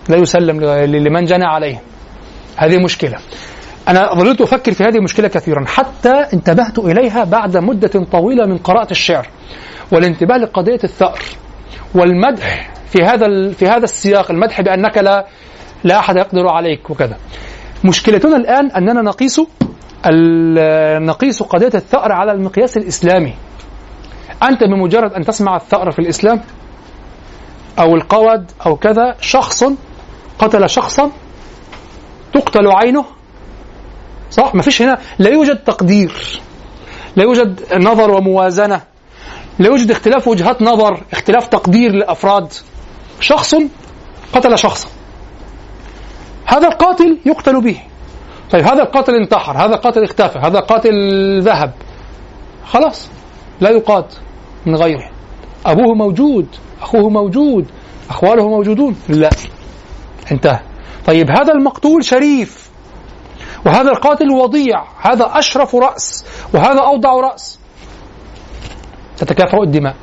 لا 0.10 0.18
يسلم 0.18 0.62
لمن 0.86 1.26
جنى 1.26 1.45
عليه. 1.45 1.82
هذه 2.58 2.78
مشكلة. 2.78 3.18
أنا 3.88 4.14
ظللت 4.14 4.41
أفكر 4.41 4.72
في 4.72 4.84
هذه 4.84 4.95
المشكلة 4.95 5.28
كثيرا. 5.28 5.66
حتى 5.68 6.14
انتبهت 6.34 6.80
إليها 6.80 7.24
بعد 7.24 7.58
مدة 7.58 8.06
طويلة 8.12 8.45
من 8.45 8.58
قراءة 8.58 8.91
الشعر 8.91 9.28
والانتباه 9.91 10.38
لقضية 10.38 10.80
الثأر 10.84 11.20
والمدح 11.95 12.74
في 12.89 13.03
هذا 13.03 13.51
في 13.51 13.68
هذا 13.68 13.84
السياق. 13.84 14.32
المدح 14.32 14.62
بأنك 14.62 14.97
لا 14.97 15.26
لا 15.84 15.99
أحد 15.99 16.18
يقدر 16.18 16.47
عليك 16.47 16.89
وكذا. 16.89 17.18
مشكلتنا 17.86 18.38
الآن 18.38 18.72
أننا 18.72 19.01
نقيس 19.01 19.41
نقيس 20.99 21.43
قضية 21.43 21.72
الثأر 21.76 22.12
على 22.12 22.32
المقياس 22.32 22.78
الإسلامي. 22.78 23.34
أنت 24.43 24.64
بمجرد 24.64 25.14
أن 25.14 25.26
تسمع 25.26 25.56
الثأر 25.56 25.91
في 25.91 25.99
الإسلام 25.99 26.41
أو 27.80 27.95
القود 27.95 28.51
أو 28.66 28.76
كذا 28.76 29.16
شخص 29.22 29.64
قتل 30.40 30.70
شخصا 30.70 31.12
تقتل 32.34 32.68
عينه. 32.68 33.06
صح؟ 34.32 34.56
ما 34.56 34.62
فيش 34.62 34.82
هنا 34.82 35.00
لا 35.20 35.30
يوجد 35.30 35.58
تقدير 35.58 36.42
لا 37.16 37.24
يوجد 37.24 37.74
نظر 37.74 38.12
وموازنة 38.12 38.82
لا 39.60 39.68
يوجد 39.68 39.92
اختلاف 39.92 40.28
وجهات 40.28 40.62
نظر 40.62 41.04
اختلاف 41.14 41.48
تقدير 41.48 41.92
للأفراد 41.92 42.54
شخص 43.20 43.56
قتل 44.34 44.58
شخصا. 44.58 44.90
هذا 46.46 46.68
القاتل 46.68 47.18
يقتل 47.26 47.62
به. 47.62 47.80
طيب 48.52 48.64
هذا 48.64 48.84
القاتل 48.84 49.16
انتحر 49.16 49.58
هذا 49.58 49.76
القاتل 49.76 50.04
اختفى 50.04 50.40
هذا 50.40 50.60
القاتل 50.60 50.94
ذهب. 51.42 51.74
خلاص 52.66 53.10
لا 53.62 53.70
يقاد 53.70 54.06
من 54.66 54.76
غيره. 54.76 55.10
أبوه 55.66 55.96
موجود 55.96 56.48
أخوه 56.82 57.10
موجود 57.10 57.66
أخواله 58.10 58.50
موجودون. 58.50 58.96
لا. 59.10 59.30
انتهى. 60.32 60.59
طيب 61.05 61.30
هذا 61.30 61.53
المقتول 61.53 62.05
شريف 62.05 62.69
وهذا 63.65 63.91
القاتل 63.91 64.30
وضيع 64.32 64.84
هذا 65.01 65.32
أشرف 65.34 65.76
رأس 65.76 66.26
وهذا 66.53 66.80
أوضع 66.80 67.13
رأس. 67.13 67.59
تتكافأ 69.17 69.57
الدماء. 69.63 69.95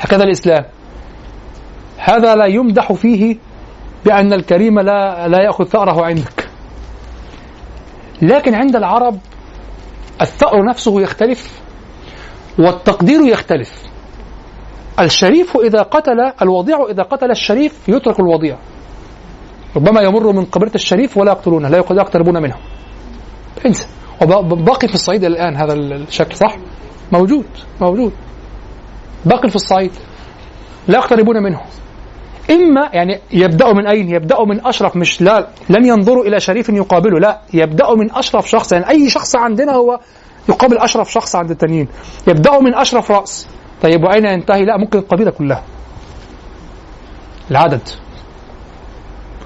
هكذا 0.00 0.24
الإسلام. 0.24 0.64
هذا 1.98 2.34
لا 2.34 2.46
يمدح 2.46 2.92
فيه 2.92 3.36
بأن 4.04 4.32
الكريم 4.32 4.80
لا 4.80 5.28
لا 5.28 5.42
يأخذ 5.42 5.64
ثأره 5.64 6.04
عندك. 6.04 6.48
لكن 8.22 8.54
عند 8.54 8.76
العرب 8.76 9.18
الثأر 10.20 10.64
نفسه 10.64 11.00
يختلف 11.00 11.60
والتقدير 12.58 13.20
يختلف. 13.20 13.82
الشريف 15.00 15.56
إذا 15.56 15.82
قتل 15.82 16.32
الوضيع 16.42 16.86
إذا 16.90 17.02
قتل 17.02 17.30
الشريف 17.30 17.88
يترك 17.88 18.20
الوضيع. 18.20 18.58
ربما 19.76 20.00
يمر 20.00 20.32
من 20.32 20.44
قبرة 20.44 20.72
الشريف 20.74 21.16
ولا 21.16 21.32
يقتلونه 21.32 21.68
لا 21.68 21.78
يقتربون 21.78 22.42
منه 22.42 22.56
انسى. 23.66 23.86
وباقي 24.22 24.88
في 24.88 24.94
الصعيد 24.94 25.24
الآن 25.24 25.56
هذا 25.56 25.72
الشكل 25.72 26.36
صح؟ 26.36 26.56
موجود 27.12 27.44
موجود. 27.80 28.12
باقي 29.24 29.48
في 29.48 29.56
الصعيد. 29.56 29.92
لا 30.88 30.98
يقتربون 30.98 31.42
منه. 31.42 31.60
إما 32.50 32.90
يعني 32.92 33.20
يبدأ 33.32 33.72
من 33.72 33.86
أين؟ 33.86 34.08
يبدأ 34.10 34.44
من 34.44 34.66
أشرف 34.66 34.96
مش 34.96 35.22
لا 35.22 35.48
لن 35.68 35.84
ينظروا 35.84 36.24
إلى 36.24 36.40
شريف 36.40 36.68
يقابله 36.68 37.18
لا. 37.20 37.40
يبدأ 37.54 37.94
من 37.94 38.12
أشرف 38.12 38.48
شخص 38.50 38.72
يعني 38.72 38.88
أي 38.88 39.10
شخص 39.10 39.36
عندنا 39.36 39.72
هو 39.72 40.00
يقابل 40.48 40.78
أشرف 40.78 41.12
شخص 41.12 41.36
عند 41.36 41.50
التانيين. 41.50 41.88
يبدأ 42.28 42.60
من 42.60 42.74
أشرف 42.74 43.10
رأس. 43.10 43.48
طيب 43.82 44.04
وأين 44.04 44.24
ينتهي؟ 44.24 44.64
لا 44.64 44.76
ممكن 44.76 44.98
القبيلة 44.98 45.30
كلها. 45.30 45.62
العدد. 47.50 47.88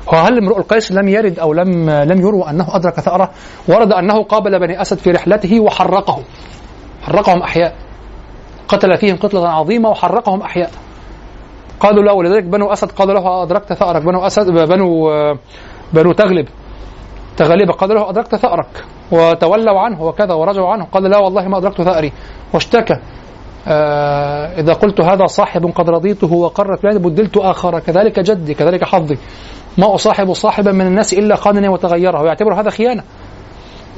هو 0.09 0.19
هل 0.19 0.39
امرؤ 0.39 0.59
القيس 0.59 0.93
لم 0.93 1.09
يرد 1.09 1.39
أو 1.39 1.53
لم 1.53 1.91
لم 1.91 2.21
يروى 2.21 2.51
أنه 2.51 2.77
أدرك 2.77 3.01
ثأره؟ 3.01 3.31
ورد 3.69 3.93
أنه 3.93 4.23
قابل 4.23 4.59
بني 4.59 4.81
أسد 4.83 4.99
في 4.99 5.11
رحلته 5.11 5.61
وحرقهم. 5.61 6.23
حرقهم 7.03 7.43
أحياء. 7.43 7.75
قتل 8.69 8.97
فيهم 8.97 9.17
قتلة 9.17 9.49
عظيمة 9.49 9.89
وحرقهم 9.89 10.43
أحياء. 10.43 10.71
قالوا 11.81 12.05
له 12.05 12.13
ولذلك 12.13 12.45
بنو 12.45 12.73
أسد 12.73 12.91
قالوا 12.91 13.15
له 13.15 13.43
أدركت 13.43 13.73
ثأرك 13.73 14.03
بنو 14.03 14.27
اسد 14.27 14.51
بنو 14.51 15.11
بنو 15.93 16.13
تغلب 16.13 16.49
تغلب 17.37 17.71
قالوا 17.71 17.95
له 17.97 18.11
أدركت 18.11 18.35
ثأرك 18.35 18.85
وتولوا 19.13 19.81
عنه 19.81 20.03
وكذا 20.03 20.35
ورجعوا 20.35 20.69
عنه 20.69 20.85
قال 20.85 21.03
لا 21.03 21.19
والله 21.19 21.49
ما 21.49 21.59
أدركت 21.59 21.83
ثأري 21.83 22.13
واشتكى 22.55 22.95
آه 23.69 24.61
إذا 24.61 24.73
قلت 24.73 25.01
هذا 25.01 25.27
صاحب 25.27 25.67
قد 25.67 25.91
رضيته 25.91 26.33
وقرت 26.33 26.87
بدلت 26.87 27.37
آخر 27.37 27.79
كذلك 27.79 28.21
جدي 28.21 28.55
كذلك 28.55 28.85
حظي 28.85 29.19
ما 29.79 29.95
أصاحب 29.95 30.33
صاحبا 30.33 30.73
من 30.73 30.87
الناس 30.87 31.13
إلا 31.13 31.37
خانني 31.37 31.69
وتغيره. 31.69 32.23
ويعتبر 32.23 32.61
هذا 32.61 32.71
خيانة. 32.71 33.03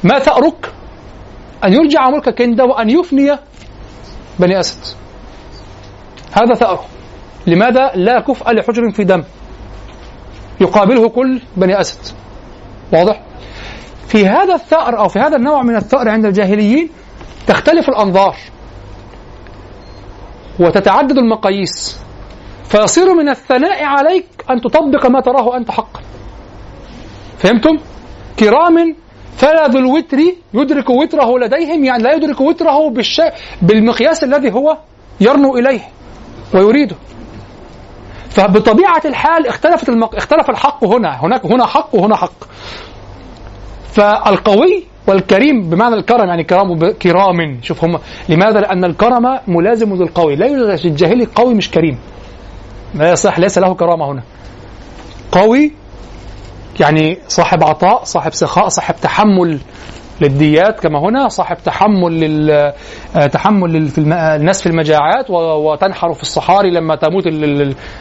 ما 0.04 0.18
ثأرك 0.18 0.72
أن 1.64 1.72
يرجع 1.72 2.10
ملك 2.10 2.34
كندا 2.38 2.64
وأن 2.64 2.90
يفني 2.90 3.38
بني 4.38 4.60
أسد؟ 4.60 4.96
هذا 6.32 6.54
ثأره 6.54 6.84
لماذا 7.46 7.90
لا 7.94 8.20
كفء 8.20 8.52
لحجر 8.52 8.90
في 8.90 9.04
دم؟ 9.04 9.24
يقابله 10.60 11.08
كل 11.08 11.40
بني 11.56 11.80
أسد. 11.80 12.00
واضح؟ 12.92 13.22
في 14.08 14.26
هذا 14.26 14.54
الثأر 14.54 14.98
أو 14.98 15.08
في 15.08 15.18
هذا 15.18 15.36
النوع 15.36 15.62
من 15.62 15.76
الثأر 15.76 16.08
عند 16.08 16.24
الجاهليين 16.24 16.90
تختلف 17.46 17.88
الأنظار 17.88 18.36
وتتعدد 20.60 21.18
المقاييس. 21.18 22.05
فيصير 22.68 23.14
من 23.14 23.28
الثناء 23.28 23.84
عليك 23.84 24.26
أن 24.50 24.60
تطبق 24.60 25.06
ما 25.06 25.20
تراه 25.20 25.56
أنت 25.56 25.70
حقا 25.70 26.00
فهمتم؟ 27.38 27.78
كرام 28.38 28.96
فلا 29.36 29.66
ذو 29.68 29.78
الوتر 29.78 30.18
يدرك 30.54 30.90
وتره 30.90 31.38
لديهم 31.38 31.84
يعني 31.84 32.02
لا 32.02 32.12
يدرك 32.12 32.40
وتره 32.40 32.90
بالش... 32.90 33.20
بالمقياس 33.62 34.24
الذي 34.24 34.52
هو 34.52 34.76
يرنو 35.20 35.56
إليه 35.56 35.80
ويريده 36.54 36.96
فبطبيعة 38.30 39.02
الحال 39.04 39.46
اختلفت 39.46 39.88
المق... 39.88 40.14
اختلف 40.14 40.50
الحق 40.50 40.84
هنا 40.84 41.24
هناك 41.24 41.46
هنا 41.46 41.66
حق 41.66 41.94
وهنا 41.94 42.16
حق 42.16 42.44
فالقوي 43.92 44.84
والكريم 45.06 45.70
بمعنى 45.70 45.94
الكرم 45.94 46.28
يعني 46.28 46.44
كرام 46.44 46.90
كرام 46.90 47.58
شوف 47.62 47.84
هم 47.84 47.98
لماذا؟ 48.28 48.60
لأن 48.60 48.84
الكرم 48.84 49.38
ملازم 49.48 49.94
للقوي 49.94 50.36
لا 50.36 50.46
يوجد 50.46 50.86
الجاهلي 50.86 51.24
قوي 51.34 51.54
مش 51.54 51.70
كريم 51.70 51.98
لا 52.94 53.10
يصح 53.12 53.38
ليس 53.38 53.58
له 53.58 53.74
كرامة 53.74 54.12
هنا 54.12 54.22
قوي 55.32 55.72
يعني 56.80 57.18
صاحب 57.28 57.64
عطاء 57.64 58.04
صاحب 58.04 58.34
سخاء 58.34 58.68
صاحب 58.68 58.94
تحمل 59.02 59.58
للديات 60.20 60.80
كما 60.80 60.98
هنا 60.98 61.28
صاحب 61.28 61.56
تحمل 61.64 62.20
لل 62.20 62.72
تحمل 63.32 63.72
لل... 63.72 63.88
في 63.88 63.98
الم... 63.98 64.12
الناس 64.12 64.62
في 64.62 64.68
المجاعات. 64.68 65.30
وتنحر 65.30 66.12
في 66.12 66.22
الصحاري 66.22 66.70
لما 66.70 66.96
تموت. 66.96 67.26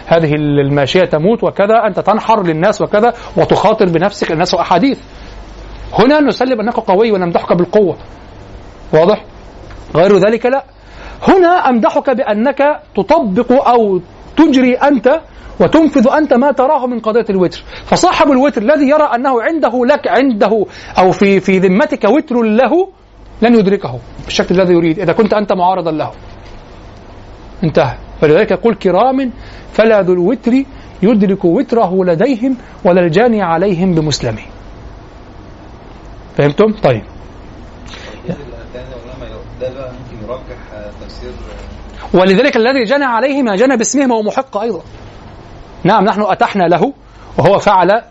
هذه 0.08 0.34
الماشية 0.36 1.02
تموت 1.02 1.44
وكذا 1.44 1.76
أنت 1.88 2.00
تنحر 2.00 2.44
للناس 2.44 2.82
وكذا 2.82 3.14
وتخاطر 3.38 3.86
بنفسك 3.90 4.32
الناس 4.32 4.54
وأحاديث 4.54 5.00
هنا 5.94 6.20
نسلم 6.20 6.60
أنك 6.62 6.74
قوي 6.74 7.12
ونمدحك 7.12 7.54
بالقوة 7.54 7.98
واضح 8.94 9.24
غير 9.96 10.18
ذلك 10.18 10.46
لا 10.46 10.64
هنا 11.28 11.48
أمدحك 11.48 12.10
بأنك 12.10 12.80
تطبق 12.96 13.68
أو 13.70 14.02
تجري 14.38 14.74
أنت 14.76 15.22
وتنفذ 15.60 16.08
أنت 16.08 16.34
ما 16.34 16.52
تراه 16.52 16.88
من 16.88 17.00
قضية 17.00 17.26
الوتر، 17.30 17.64
فصاحب 17.86 18.32
الوتر 18.32 18.62
الذي 18.62 18.90
يرى 18.90 19.04
أنه 19.16 19.42
عنده 19.42 19.86
لك 19.86 20.08
عنده 20.08 20.66
أو 20.98 21.12
في 21.12 21.40
في 21.40 21.60
ذمتك 21.60 22.04
وتر 22.04 22.42
له 22.44 22.90
لن 23.42 23.56
يدركه 23.56 24.00
بالشكل 24.26 24.56
الذي 24.62 24.74
يريد 24.74 25.00
إذا 25.00 25.14
كنت 25.14 25.34
أنت 25.34 25.54
معارضا 25.54 25.92
له. 25.92 26.12
انتهى. 27.64 27.98
ولذلك 28.24 28.52
يقول 28.52 28.76
كرام 28.76 29.32
فلا 29.74 30.02
ذو 30.02 30.14
الوتر 30.14 30.54
يدرك 31.04 31.46
وتره 31.46 32.06
لديهم 32.06 32.58
ولا 32.86 33.02
الجاني 33.02 33.42
عليهم 33.42 33.96
بمسلمه 33.96 34.44
فهمتم؟ 36.38 36.72
طيب 36.84 37.04
ده 39.62 39.70
بقى 39.74 39.92
ممكن 39.92 40.18
يرجح 40.28 40.60
تفسير 41.02 41.32
ولذلك 42.14 42.56
الذي 42.56 42.84
جنى 42.84 43.06
عليه 43.06 43.44
ما 43.44 43.56
جنى 43.56 43.78
باسمه 43.78 44.14
وهو 44.14 44.24
محق 44.24 44.58
أيضا. 44.58 44.82
نعم 45.84 46.06
نحن 46.06 46.22
أتحنا 46.22 46.64
له 46.64 46.94
وهو 47.38 47.60
فعل 47.60 48.02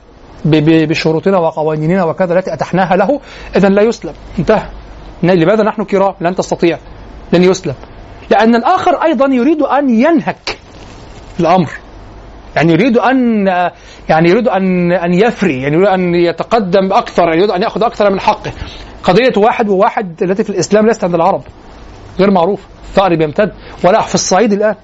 بشروطنا 0.44 1.38
وقوانيننا 1.38 2.04
وكذا 2.04 2.38
التي 2.38 2.54
أتحناها 2.54 2.96
له. 2.96 3.20
إذا 3.56 3.68
لا 3.68 3.82
يسلم 3.82 4.14
انتهى. 4.38 4.66
لماذا 5.22 5.62
نحن 5.62 5.84
كرام؟ 5.84 6.14
لن 6.20 6.34
تستطيع. 6.34 6.78
لن 7.32 7.44
يسلم 7.44 7.74
لأن 8.30 8.54
الآخر 8.54 9.02
أيضا 9.02 9.26
يريد 9.26 9.62
أن 9.62 9.90
ينهك 9.90 10.58
الأمر. 11.40 11.70
يعني 12.56 12.72
يريد 12.72 12.98
أن 12.98 13.46
يعني 14.08 14.30
يريد 14.30 14.48
أن 14.48 14.92
أن 14.92 15.14
يفري 15.14 15.62
يعني 15.62 15.76
يريد 15.76 15.88
أن 15.88 16.14
يتقدم 16.14 16.92
أكثر 16.92 17.22
يريد 17.22 17.50
أن 17.50 17.62
يأخذ 17.62 17.82
أكثر 17.82 18.10
من 18.10 18.20
حقه. 18.20 18.52
قضية 19.02 19.32
واحد 19.36 19.68
وواحد 19.68 20.22
التي 20.22 20.44
في 20.44 20.50
الإسلام 20.50 20.86
ليست 20.86 21.04
عند 21.04 21.14
العرب. 21.14 21.42
غير 22.18 22.30
معروف. 22.30 22.60
الثأر 22.94 23.14
بيمتد. 23.16 23.52
ولا 23.84 24.00
في 24.02 24.14
الصعيد 24.14 24.52
الآن. 24.52 24.74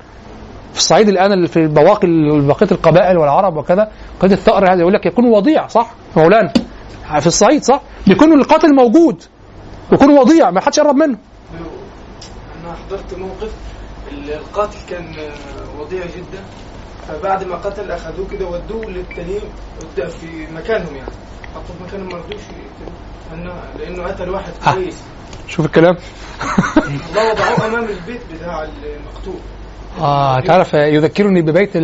في 0.72 0.78
الصعيد 0.78 1.08
الآن 1.08 1.32
اللي 1.32 1.48
في 1.48 1.66
بواقي 1.66 2.08
بقية 2.46 2.68
القبائل 2.72 3.18
والعرب 3.18 3.56
وكذا 3.56 3.90
قضية 4.20 4.34
الثأر 4.34 4.72
هذا 4.72 4.80
يقول 4.80 4.92
لك 4.92 5.06
يكون 5.06 5.24
وضيع 5.26 5.66
صح؟ 5.66 5.90
مولانا. 6.16 6.52
في 7.20 7.26
الصعيد 7.26 7.62
صح؟ 7.64 7.80
بيكون 8.06 8.32
القاتل 8.32 8.74
موجود. 8.74 9.22
يكون 9.92 10.18
وضيع 10.18 10.50
ما 10.50 10.60
حدش 10.60 10.78
يقرب 10.78 10.94
منه. 10.96 11.18
أنا 12.64 12.74
حضرت 12.86 13.14
موقف 13.18 13.52
ال- 14.12 14.32
القاتل 14.32 14.78
كان 14.90 15.04
آه، 15.18 15.80
وضيع 15.80 16.02
جدا 16.06 16.42
فبعد 17.08 17.44
ما 17.44 17.56
قتل 17.56 17.90
أخذوه 17.90 18.26
كده 18.30 18.46
ودوه 18.46 18.84
للتانيين 18.90 19.40
قد- 19.96 20.08
في 20.08 20.46
مكانهم 20.54 20.96
يعني. 20.96 21.10
حطوه 21.54 21.76
في 21.78 21.84
مكانهم 21.84 22.08
ما 22.08 22.18
رضوش 22.18 22.42
لأنه- 23.32 23.78
لأنه 23.80 24.02
قتل 24.02 24.30
واحد 24.30 24.52
آه. 24.66 24.72
كويس 24.74 25.02
شوف 25.50 25.66
الكلام. 25.66 25.96
الله 26.86 27.32
وضعوه 27.32 27.66
أمام 27.66 27.84
البيت 27.84 28.20
بتاع 28.34 28.62
المقتول. 28.62 29.40
آه 30.00 30.40
تعرف 30.40 30.74
يذكرني 30.74 31.42
ببيت 31.42 31.76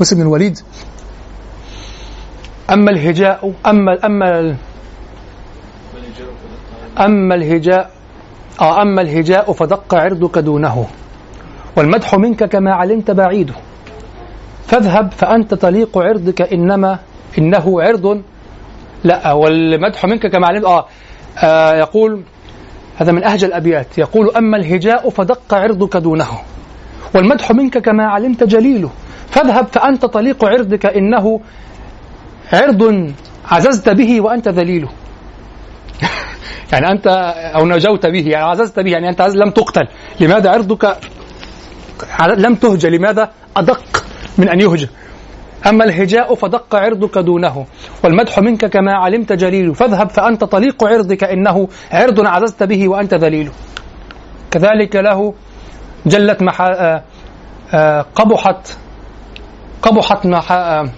موسى 0.00 0.14
بن 0.14 0.20
الوليد. 0.22 0.58
أما 2.70 2.90
الهجاء 2.90 3.52
أما 3.66 4.40
ال- 4.40 4.56
أما 7.00 7.34
الهجاء 7.34 7.90
آه 8.60 8.82
أما 8.82 9.02
الهجاء 9.02 9.52
فدق 9.52 9.94
عرضك 9.94 10.38
دونه. 10.38 10.86
والمدح 11.76 12.14
منك 12.14 12.44
كما 12.44 12.74
علمت 12.74 13.10
بعيد 13.10 13.52
فاذهب 14.66 15.12
فأنت 15.12 15.54
طليق 15.54 15.98
عرضك 15.98 16.42
إنما 16.42 16.98
إنه 17.38 17.82
عرض. 17.82 18.22
لا 19.04 19.32
والمدح 19.32 20.06
منك 20.06 20.26
كما 20.26 20.46
علمت. 20.46 20.64
آه, 20.64 20.86
آه 21.38 21.74
يقول 21.74 22.22
هذا 23.02 23.12
من 23.12 23.24
أهجى 23.24 23.46
الأبيات. 23.46 23.98
يقول 23.98 24.30
أما 24.36 24.56
الهجاء 24.56 25.10
فدق 25.10 25.54
عرضك 25.54 25.96
دونه 25.96 26.28
والمدح 27.14 27.52
منك 27.52 27.78
كما 27.78 28.04
علمت 28.04 28.44
جليل 28.44 28.88
فاذهب 29.30 29.66
فأنت 29.66 30.04
طليق 30.04 30.44
عرضك 30.44 30.86
إنه 30.86 31.40
عرض 32.52 33.12
عززت 33.50 33.88
به 33.88 34.20
وأنت 34.20 34.48
ذليل 34.48 34.88
يعني 36.72 36.90
أنت 36.90 37.06
أو 37.54 37.66
نجوت 37.66 38.06
به 38.06 38.28
يعني 38.28 38.44
عززت 38.44 38.80
به 38.80 38.90
يعني 38.90 39.08
أنت 39.08 39.22
لم 39.22 39.50
تقتل. 39.50 39.88
لماذا 40.20 40.50
عرضك؟ 40.50 40.96
لم 42.36 42.54
تهجى 42.54 42.88
لماذا 42.88 43.30
أدق 43.56 44.04
من 44.38 44.48
أن 44.48 44.60
يهجى؟ 44.60 44.88
أما 45.66 45.84
الهجاء 45.84 46.34
فدق 46.34 46.74
عرضك 46.76 47.18
دونه 47.18 47.66
والمدح 48.04 48.38
منك 48.38 48.66
كما 48.66 48.92
علمت 48.92 49.32
جليل 49.32 49.74
فاذهب 49.74 50.10
فأنت 50.10 50.44
طليق 50.44 50.84
عرضك 50.84 51.24
إنه 51.24 51.68
عرض 51.92 52.26
عززت 52.26 52.62
به 52.62 52.88
وأنت 52.88 53.14
ذليل 53.14 53.50
كذلك 54.50 54.96
له 54.96 55.34
جلت 56.06 56.42
محا 56.42 56.70
آه 56.72 57.02
آه 57.74 58.06
قبحت 58.14 58.76
قبحت 59.82 60.26
محا 60.26 60.80
آه 60.80 60.88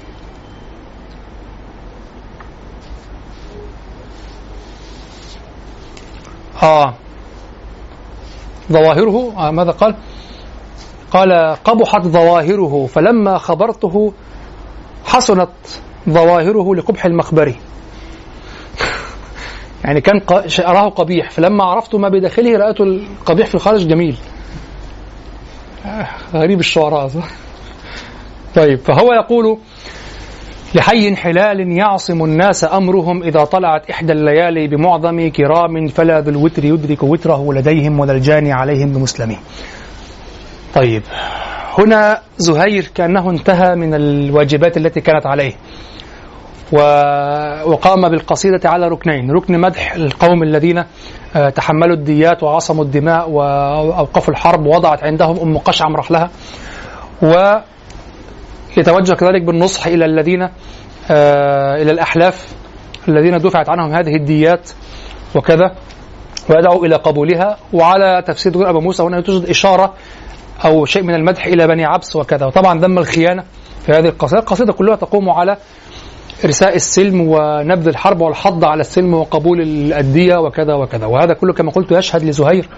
آه 6.63 6.95
ظواهره 8.73 9.33
آه 9.37 9.51
ماذا 9.51 9.71
قال؟ 9.71 9.95
قال 11.11 11.57
قبحت 11.65 12.03
ظواهره 12.07 12.87
فلما 12.87 13.39
خبرته 13.39 14.13
حسنت 15.05 15.49
ظواهره 16.09 16.75
لقبح 16.75 17.07
المخبر 17.07 17.55
يعني 19.85 20.01
كان 20.01 20.21
أراه 20.61 20.89
قبيح 20.89 21.31
فلما 21.31 21.65
عرفت 21.65 21.95
ما 21.95 22.09
بداخله 22.09 22.59
رأيت 22.59 22.81
القبيح 22.81 23.47
في 23.47 23.55
الخارج 23.55 23.89
جميل. 23.89 24.17
غريب 26.35 26.61
الشعراء؟ 26.61 27.11
طيب 28.57 28.79
فهو 28.79 29.13
يقول 29.13 29.59
لحي 30.75 31.17
حلال 31.17 31.73
يعصم 31.73 32.25
الناس 32.25 32.65
أمرهم 32.65 33.23
إذا 33.23 33.45
طلعت 33.45 33.91
إحدى 33.91 34.13
الليالي 34.13 34.69
بمعظم 34.69 35.29
كرام 35.29 35.89
فلا 35.89 36.21
ذو 36.21 36.31
الوتر 36.31 36.65
يدرك 36.65 37.03
وتره 37.03 37.53
لديهم 37.53 38.01
ولا 38.01 38.13
الجاني 38.13 38.53
عليهم 38.53 38.93
بمسلمين 38.93 39.39
طيب 40.75 41.03
هنا 41.79 42.21
زهير 42.39 42.91
كأنه 42.95 43.31
انتهى 43.31 43.75
من 43.75 43.95
الواجبات 43.95 44.77
التي 44.77 45.01
كانت 45.01 45.27
عليه. 45.27 45.53
وقام 47.67 48.09
بالقصيدة 48.09 48.71
على 48.71 48.89
ركنين. 48.89 49.31
ركن 49.31 49.61
مدح 49.61 49.95
القوم 49.95 50.43
الذين 50.43 50.85
تحملوا 51.55 51.97
الديات 51.97 52.43
وعصموا 52.43 52.85
الدماء 52.85 53.31
وأوقفوا 53.31 54.35
الحرب 54.35 54.67
ووضعت 54.67 55.05
عندهم 55.05 55.39
أم 55.39 55.59
قشعم 55.59 55.97
رحلها. 55.97 56.31
ويتوجه 57.23 59.15
كذلك 59.15 59.43
بالنصح 59.43 59.87
إلى 59.87 60.05
الذين 60.05 60.43
إلى 61.81 61.91
الأحلاف 61.91 62.55
الذين 63.09 63.39
دفعت 63.39 63.69
عنهم 63.69 63.95
هذه 63.95 64.17
الديات 64.17 64.71
وكذا 65.35 65.75
ويدعو 66.51 66.85
إلى 66.85 66.97
قبولها. 66.97 67.57
وعلى 67.73 68.23
تفسير 68.27 68.71
أبو 68.71 68.81
موسى 68.81 69.03
هنا 69.03 69.21
توجد 69.21 69.49
إشارة 69.49 69.95
أو 70.65 70.85
شيء 70.85 71.03
من 71.03 71.15
المدح 71.15 71.47
إلى 71.47 71.67
بني 71.67 71.85
عبس 71.85 72.17
وكذا. 72.17 72.47
وطبعا 72.47 72.81
ذم 72.81 72.99
الخيانة 72.99 73.45
في 73.87 73.93
هذه 73.93 74.09
القصيدة. 74.09 74.41
القصيدة 74.41 74.73
كلها 74.73 74.97
تقوم 74.97 75.31
على 75.31 75.57
إرساء 76.45 76.77
السلم 76.77 77.21
ونبذ 77.21 77.89
الحرب 77.89 78.21
والحض 78.21 78.65
على 78.65 78.81
السلم 78.81 79.15
وقبول 79.15 79.61
الأدية 79.61 80.37
وكذا 80.37 80.75
وكذا. 80.75 81.07
وهذا 81.07 81.35
كله 81.35 81.53
كما 81.53 81.71
قلت 81.71 81.93
يشهد 81.93 82.23
لزهير 82.23 82.69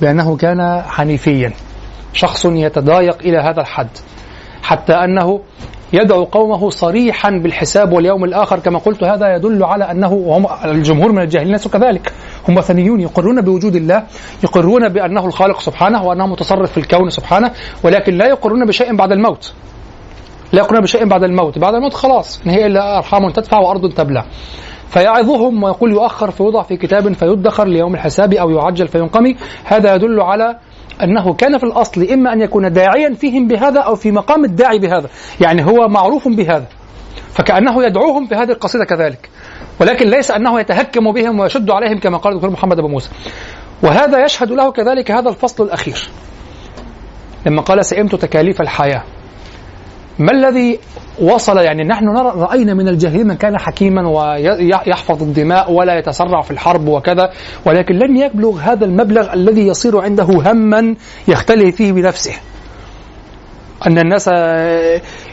بأنه 0.00 0.36
كان 0.36 0.82
حنيفيا 0.82 1.52
شخص 2.12 2.44
يتضايق 2.44 3.18
إلى 3.20 3.38
هذا 3.38 3.60
الحد 3.60 3.88
حتى 4.62 4.92
أنه 4.92 5.40
يدعو 5.92 6.24
قومه 6.24 6.70
صريحا 6.70 7.30
بالحساب 7.30 7.92
واليوم 7.92 8.24
الآخر. 8.24 8.58
كما 8.58 8.78
قلت 8.78 9.04
هذا 9.04 9.36
يدل 9.36 9.64
على 9.64 9.90
أنه 9.90 10.12
وهم 10.12 10.46
الجمهور 10.64 11.12
من 11.12 11.22
الجاهلين 11.22 11.52
ليسوا 11.52 11.70
كذلك. 11.70 12.12
هم 12.48 12.56
وثنيون 12.56 13.00
يقرون 13.00 13.40
بوجود 13.40 13.76
الله 13.76 14.04
يقرون 14.44 14.88
بأنه 14.88 15.26
الخالق 15.26 15.60
سبحانه 15.60 16.04
وأنه 16.04 16.26
متصرف 16.26 16.72
في 16.72 16.78
الكون 16.78 17.10
سبحانه 17.10 17.50
ولكن 17.84 18.14
لا 18.14 18.26
يقرون 18.26 18.66
بشيء 18.66 18.96
بعد 18.96 19.12
الموت. 19.12 19.52
لا 20.52 20.60
يقرون 20.60 20.80
بشيء 20.82 21.08
بعد 21.08 21.24
الموت. 21.24 21.58
بعد 21.58 21.74
الموت 21.74 21.94
خلاص 21.94 22.40
إن 22.46 22.50
هي 22.50 22.66
إلا 22.66 22.98
أرحام 22.98 23.30
تدفع 23.30 23.58
وأرض 23.58 23.92
تبلع 23.92 24.24
فيعظهم 24.88 25.62
ويقول 25.62 25.90
يؤخر 25.90 26.30
فيوضع 26.30 26.62
في 26.62 26.76
كتاب 26.76 27.12
فيدخر 27.12 27.66
ليوم 27.68 27.94
الحساب 27.94 28.34
أو 28.34 28.50
يعجل 28.50 28.88
فينقمي. 28.88 29.36
هذا 29.64 29.94
يدل 29.94 30.20
على 30.20 30.58
أنه 31.02 31.34
كان 31.34 31.58
في 31.58 31.64
الأصل 31.64 32.02
إما 32.02 32.32
أن 32.32 32.40
يكون 32.40 32.72
داعيا 32.72 33.14
فيهم 33.14 33.48
بهذا 33.48 33.80
أو 33.80 33.94
في 33.94 34.12
مقام 34.12 34.44
الداعي 34.44 34.78
بهذا. 34.78 35.08
يعني 35.40 35.64
هو 35.64 35.88
معروف 35.88 36.28
بهذا. 36.28 36.66
فكأنه 37.28 37.84
يدعوهم 37.84 38.26
في 38.26 38.34
هذه 38.34 38.50
القصيدة 38.50 38.84
كذلك. 38.84 39.30
ولكن 39.80 40.08
ليس 40.08 40.30
أنه 40.30 40.60
يتهكم 40.60 41.12
بهم 41.12 41.40
ويشد 41.40 41.70
عليهم 41.70 41.98
كما 41.98 42.18
قال 42.18 42.32
الدكتور 42.32 42.50
محمد 42.50 42.78
أبو 42.78 42.88
موسى. 42.88 43.10
وهذا 43.82 44.24
يشهد 44.24 44.50
له 44.50 44.72
كذلك 44.72 45.10
هذا 45.10 45.28
الفصل 45.28 45.64
الأخير. 45.64 46.08
لما 47.46 47.62
قال 47.62 47.84
سئمت 47.84 48.14
تكاليف 48.14 48.60
الحياة. 48.60 49.02
ما 50.18 50.32
الذي 50.32 50.78
وصل؟ 51.22 51.58
يعني 51.58 51.82
نحن 51.82 52.08
رأينا 52.18 52.74
من 52.74 52.88
الجاهلين 52.88 53.26
من 53.26 53.36
كان 53.36 53.58
حكيما 53.58 54.08
ويحفظ 54.08 55.22
الدماء 55.22 55.72
ولا 55.72 55.98
يتسرع 55.98 56.40
في 56.40 56.50
الحرب 56.50 56.88
وكذا 56.88 57.30
ولكن 57.66 57.94
لم 57.94 58.16
يبلغ 58.16 58.58
هذا 58.60 58.84
المبلغ 58.84 59.32
الذي 59.32 59.66
يصير 59.66 60.00
عنده 60.00 60.24
هما 60.24 60.94
يختلي 61.28 61.72
فيه 61.72 61.92
بنفسه. 61.92 62.32
أن 63.86 63.98
الناس 63.98 64.28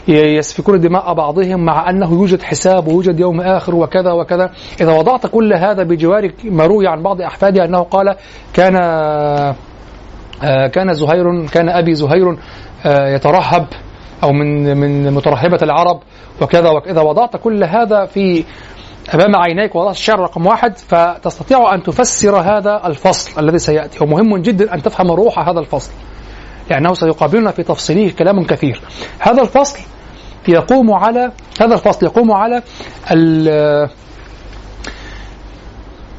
يسفكون 0.08 0.80
دماء 0.80 1.14
بعضهم 1.14 1.64
مع 1.64 1.90
أنه 1.90 2.12
يوجد 2.12 2.42
حساب 2.42 2.88
ويوجد 2.88 3.20
يوم 3.20 3.40
آخر 3.40 3.74
وكذا 3.74 4.12
وكذا. 4.12 4.50
إذا 4.80 4.92
وضعت 4.92 5.26
كل 5.26 5.54
هذا 5.54 5.82
بجوار 5.82 6.30
ما 6.44 6.66
روي 6.66 6.86
عن 6.86 7.02
بعض 7.02 7.20
أحفاده 7.20 7.64
أنه 7.64 7.82
قال 7.82 8.16
كان 8.54 8.76
آه، 10.44 10.66
كان 10.66 10.94
زهير 10.94 11.46
كان 11.46 11.68
أبي 11.68 11.94
زهير 11.94 12.36
آه، 12.86 13.08
يترهب 13.08 13.66
أو 14.22 14.32
من 14.32 14.76
من 14.76 15.12
مترهبة 15.12 15.58
العرب 15.62 16.00
وكذا 16.42 16.70
وكذا 16.70 17.00
وضعت 17.00 17.36
كل 17.36 17.64
هذا 17.64 18.04
في 18.04 18.44
أمام 19.14 19.36
عينيك 19.36 19.76
وضعت 19.76 19.94
الشعر 19.94 20.20
رقم 20.20 20.46
واحد 20.46 20.78
فتستطيع 20.78 21.74
أن 21.74 21.82
تفسر 21.82 22.36
هذا 22.36 22.82
الفصل 22.86 23.40
الذي 23.40 23.58
سيأتي. 23.58 24.04
ومهم 24.04 24.36
جدا 24.42 24.74
أن 24.74 24.82
تفهم 24.82 25.10
روح 25.10 25.48
هذا 25.48 25.60
الفصل. 25.60 25.92
لأنه 26.70 26.94
سيقابلنا 26.94 27.50
في 27.50 27.62
تفصيله 27.62 28.10
كلام 28.10 28.44
كثير. 28.44 28.80
هذا 29.18 29.42
الفصل 29.42 29.78
يقوم 30.48 30.92
على 30.92 31.32
هذا 31.60 31.74
الفصل 31.74 32.06
يقوم 32.06 32.32
على 32.32 32.62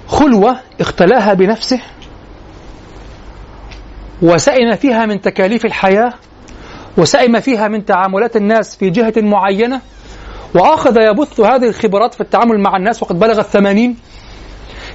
خلوة 0.07 0.60
اختلاها 0.82 1.34
بنفسه 1.34 1.82
وسئم 4.22 4.76
فيها 4.76 5.06
من 5.06 5.22
تكاليف 5.22 5.65
الحياة 5.65 6.14
وسئم 6.98 7.40
فيها 7.40 7.68
من 7.68 7.86
تعاملات 7.86 8.36
الناس 8.36 8.76
في 8.76 8.90
جهة 8.90 9.14
معينة 9.18 9.82
وأخذ 10.56 10.98
يبث 10.98 11.40
هذه 11.40 11.68
الخبرات 11.68 12.14
في 12.14 12.22
التعامل 12.22 12.60
مع 12.60 12.78
الناس 12.78 13.03
وقد 13.03 13.20
بلغ 13.20 13.40
الثمانين. 13.40 13.98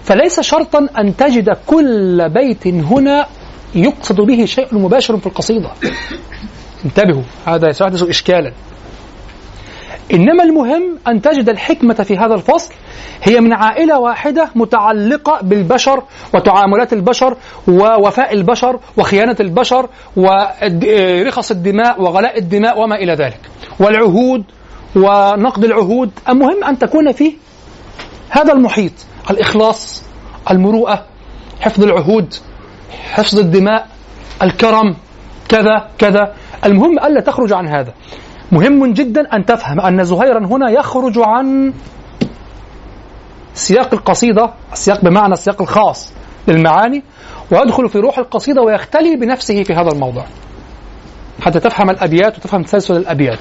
فليس 0.02 0.40
شرطا 0.40 0.88
أن 0.98 1.16
تجد 1.16 1.56
كل 1.66 2.28
بيت 2.28 2.66
هنا 2.66 3.26
يقصد 3.74 4.20
به 4.20 4.44
شيء 4.44 4.66
مباشر 4.72 5.16
في 5.16 5.26
القصيدة. 5.26 5.70
انتبهوا 6.84 7.22
هذا 7.46 7.72
سيحدث 7.72 8.02
إشكالا. 8.02 8.52
إنما 10.12 10.44
المهم 10.44 10.98
أن 11.08 11.22
تجد 11.22 11.48
الحكمة 11.48 11.94
في 11.94 12.16
هذا 12.16 12.34
الفصل 12.34 12.74
هي 13.22 13.40
من 13.40 13.52
عائلة 13.52 13.98
واحدة 13.98 14.50
متعلقة 14.54 15.40
بالبشر 15.42 16.02
وتعاملات 16.34 16.92
البشر 16.92 17.36
ووفاء 17.68 18.34
البشر 18.34 18.80
وخيانة 18.96 19.36
البشر 19.40 19.88
ورخص 20.16 21.50
الدماء 21.50 22.02
وغلاء 22.02 22.38
الدماء 22.38 22.80
وما 22.80 22.96
إلى 22.96 23.14
ذلك. 23.14 23.40
والعهود 23.80 24.44
ونقد 24.96 25.64
العهود 25.64 26.10
المهم 26.28 26.64
أن 26.64 26.78
تكون 26.78 27.12
فيه 27.12 27.32
هذا 28.30 28.52
المحيط 28.52 28.92
الإخلاص 29.30 30.02
المروءة 30.50 31.04
حفظ 31.60 31.82
العهود. 31.82 32.34
حفظ 32.90 33.38
الدماء 33.38 33.86
الكرم 34.42 34.96
كذا 35.48 35.88
كذا. 35.98 36.34
المهم 36.64 36.98
ألا 36.98 37.20
تخرج 37.20 37.52
عن 37.52 37.68
هذا. 37.68 37.92
مهم 38.52 38.92
جدا 38.92 39.36
أن 39.36 39.44
تفهم 39.44 39.80
أن 39.80 40.04
زهيرا 40.04 40.46
هنا 40.46 40.70
يخرج 40.70 41.18
عن 41.18 41.72
سياق 43.54 43.94
القصيدة 43.94 44.50
السياق 44.72 45.04
بمعنى 45.04 45.32
السياق 45.32 45.62
الخاص 45.62 46.12
للمعاني 46.48 47.02
ويدخل 47.52 47.88
في 47.88 47.98
روح 47.98 48.18
القصيدة 48.18 48.62
ويختلي 48.62 49.16
بنفسه 49.16 49.62
في 49.62 49.74
هذا 49.74 49.88
الموضوع. 49.92 50.24
حتى 51.40 51.60
تفهم 51.60 51.90
الأبيات 51.90 52.38
وتفهم 52.38 52.62
تسلسل 52.62 52.96
الأبيات. 52.96 53.38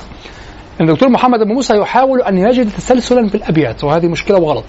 الدكتور 0.82 1.10
محمد 1.10 1.40
بن 1.40 1.54
موسى 1.54 1.78
يحاول 1.78 2.22
أن 2.22 2.38
يجد 2.38 2.70
تسلسلا 2.70 3.28
في 3.28 3.36
الأبيات 3.36 3.84
وهذه 3.84 4.08
مشكلة 4.08 4.38
وغلط. 4.38 4.66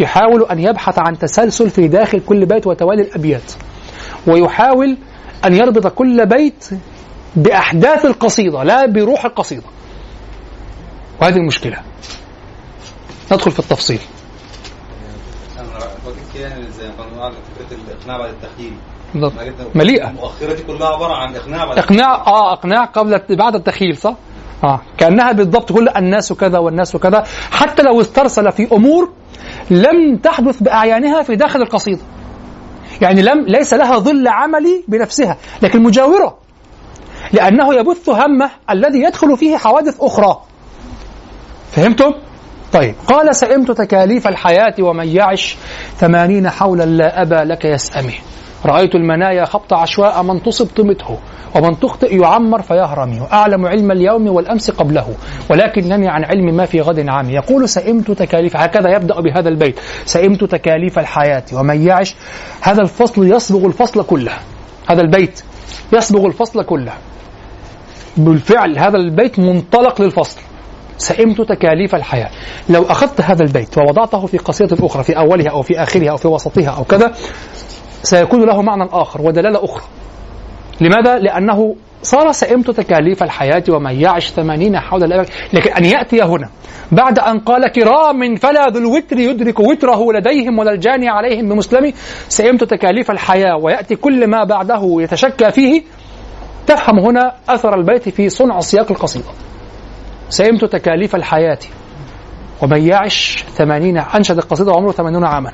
يحاول 0.00 0.46
أن 0.50 0.58
يبحث 0.58 0.98
عن 0.98 1.18
تسلسل 1.18 1.70
في 1.70 1.88
داخل 1.88 2.20
كل 2.20 2.46
بيت 2.46 2.66
وتوالي 2.66 3.02
الأبيات. 3.02 3.52
ويحاول 4.26 4.96
أن 5.44 5.54
يربط 5.56 5.86
كل 5.86 6.26
بيت 6.26 6.68
بأحداث 7.36 8.04
القصيدة 8.06 8.62
لا 8.62 8.86
بروح 8.86 9.24
القصيدة 9.24 9.62
وهذه 11.22 11.36
المشكلة 11.36 11.76
ندخل 13.32 13.50
في 13.50 13.58
التفصيل 13.58 14.00
بالضبط. 19.14 19.32
مليئة. 19.74 20.08
المؤخرة 20.10 20.54
دي 20.54 20.62
كلها 20.62 20.88
عبارة 20.88 21.14
عن 21.14 21.36
إقناع 21.36 21.64
بعد 21.64 21.78
إقناع 21.78 22.14
آه 22.26 22.52
إقناع 22.52 22.84
قبل 22.84 23.20
بعد 23.36 23.54
التخيل 23.54 23.96
صح؟ 23.96 24.14
آه 24.64 24.80
كأنها 24.98 25.32
بالضبط 25.32 25.72
كل 25.72 25.88
الناس 25.88 26.32
كذا 26.32 26.58
والناس 26.58 26.96
كذا 26.96 27.24
حتى 27.50 27.82
لو 27.82 28.00
استرسل 28.00 28.52
في 28.52 28.68
أمور 28.72 29.10
لم 29.70 30.16
تحدث 30.16 30.62
باعيانها 30.62 31.22
في 31.22 31.36
داخل 31.36 31.62
القصيدة. 31.62 32.00
يعني 33.02 33.22
لم 33.22 33.44
ليس 33.46 33.74
لها 33.74 33.98
ظل 33.98 34.28
عملي 34.28 34.84
بنفسها 34.88 35.36
لكن 35.62 35.82
مجاورة 35.82 36.38
لأنه 37.32 37.74
يبث 37.74 38.08
همه 38.08 38.50
الذي 38.70 39.02
يدخل 39.02 39.36
فيه 39.36 39.56
حوادث 39.56 40.00
أخرى. 40.00 40.40
فهمتم؟ 41.72 42.12
طيب 42.72 42.94
قال 43.06 43.36
سئمت 43.36 43.70
تكاليف 43.70 44.28
الحياة 44.28 44.74
ومن 44.80 45.08
يعش 45.08 45.56
ثمانين 45.96 46.50
حولا 46.50 46.84
لا 46.84 47.22
أبا 47.22 47.44
لك 47.44 47.64
يسأمه 47.64 48.14
رأيت 48.66 48.94
المنايا 48.94 49.44
خبط 49.44 49.72
عشواء 49.72 50.22
من 50.22 50.42
تصب 50.42 50.66
طمته 50.66 51.18
ومن 51.54 51.80
تخطئ 51.80 52.20
يعمر 52.20 52.62
فيهرمي 52.62 53.20
وأعلم 53.20 53.66
علم 53.66 53.90
اليوم 53.90 54.28
والأمس 54.28 54.70
قبله 54.70 55.14
ولكنني 55.50 56.08
عن 56.08 56.24
علم 56.24 56.56
ما 56.56 56.64
في 56.64 56.80
غد 56.80 57.08
عامي 57.08 57.32
يقول 57.32 57.68
سئمت 57.68 58.10
تكاليف 58.10 58.56
هكذا 58.56 58.90
يبدأ 58.96 59.20
بهذا 59.20 59.48
البيت 59.48 59.80
سئمت 60.04 60.44
تكاليف 60.44 60.98
الحياة 60.98 61.44
ومن 61.52 61.86
يعش 61.86 62.14
هذا 62.60 62.82
الفصل 62.82 63.26
يصبغ 63.26 63.66
الفصل 63.66 64.02
كله. 64.02 64.32
هذا 64.90 65.00
البيت 65.00 65.42
يصبغ 65.92 66.26
الفصل 66.26 66.64
كله. 66.64 66.92
بالفعل 68.16 68.78
هذا 68.78 68.96
البيت 68.96 69.38
منطلق 69.38 70.02
للفصل. 70.02 70.40
سئمت 70.98 71.40
تكاليف 71.40 71.94
الحياة. 71.94 72.30
لو 72.68 72.82
أخذت 72.82 73.20
هذا 73.20 73.42
البيت 73.42 73.78
ووضعته 73.78 74.26
في 74.26 74.38
قصيدة 74.38 74.86
أخرى 74.86 75.02
في 75.02 75.18
أولها 75.18 75.50
أو 75.50 75.62
في 75.62 75.82
آخرها 75.82 76.10
أو 76.10 76.16
في 76.16 76.28
وسطها 76.28 76.70
أو 76.70 76.84
كذا 76.84 77.12
سيكون 78.02 78.46
له 78.46 78.62
معنى 78.62 78.88
آخر 78.92 79.22
ودلالة 79.22 79.64
أخرى. 79.64 79.82
لماذا؟ 80.80 81.18
لأنه 81.18 81.76
صار 82.02 82.32
سئمت 82.32 82.70
تكاليف 82.70 83.22
الحياة 83.22 83.64
ومن 83.68 84.00
يعش 84.00 84.30
ثمانين 84.30 84.78
حول 84.78 85.04
الأبد 85.04 85.28
لكن 85.52 85.72
أن 85.72 85.84
يأتي 85.84 86.22
هنا 86.22 86.48
بعد 86.92 87.18
أن 87.18 87.38
قال 87.38 87.72
كرام 87.72 88.36
فلا 88.36 88.68
ذو 88.68 88.80
الوتر 88.80 89.18
يدرك 89.18 89.60
وتره 89.60 90.12
لديهم 90.12 90.58
ولا 90.58 90.72
الجاني 90.72 91.08
عليهم 91.08 91.48
بمسلم 91.48 91.92
سئمت 92.28 92.64
تكاليف 92.64 93.10
الحياة 93.10 93.56
ويأتي 93.56 93.96
كل 93.96 94.26
ما 94.26 94.44
بعده 94.44 94.96
يتشكى 95.00 95.50
فيه. 95.50 95.82
تفهم 96.66 96.98
هنا 96.98 97.34
أثر 97.48 97.74
البيت 97.74 98.08
في 98.08 98.28
صنع 98.28 98.60
سياق 98.60 98.90
القصيدة 98.90 99.28
سئمت 100.28 100.64
تكاليف 100.64 101.16
الحياة 101.16 101.58
ومن 102.62 102.82
يعش 102.82 103.44
ثمانين 103.54 103.98
أنشد 103.98 104.38
القصيدة 104.38 104.72
وعمره 104.72 104.92
ثمانون 104.92 105.24
عاما. 105.24 105.52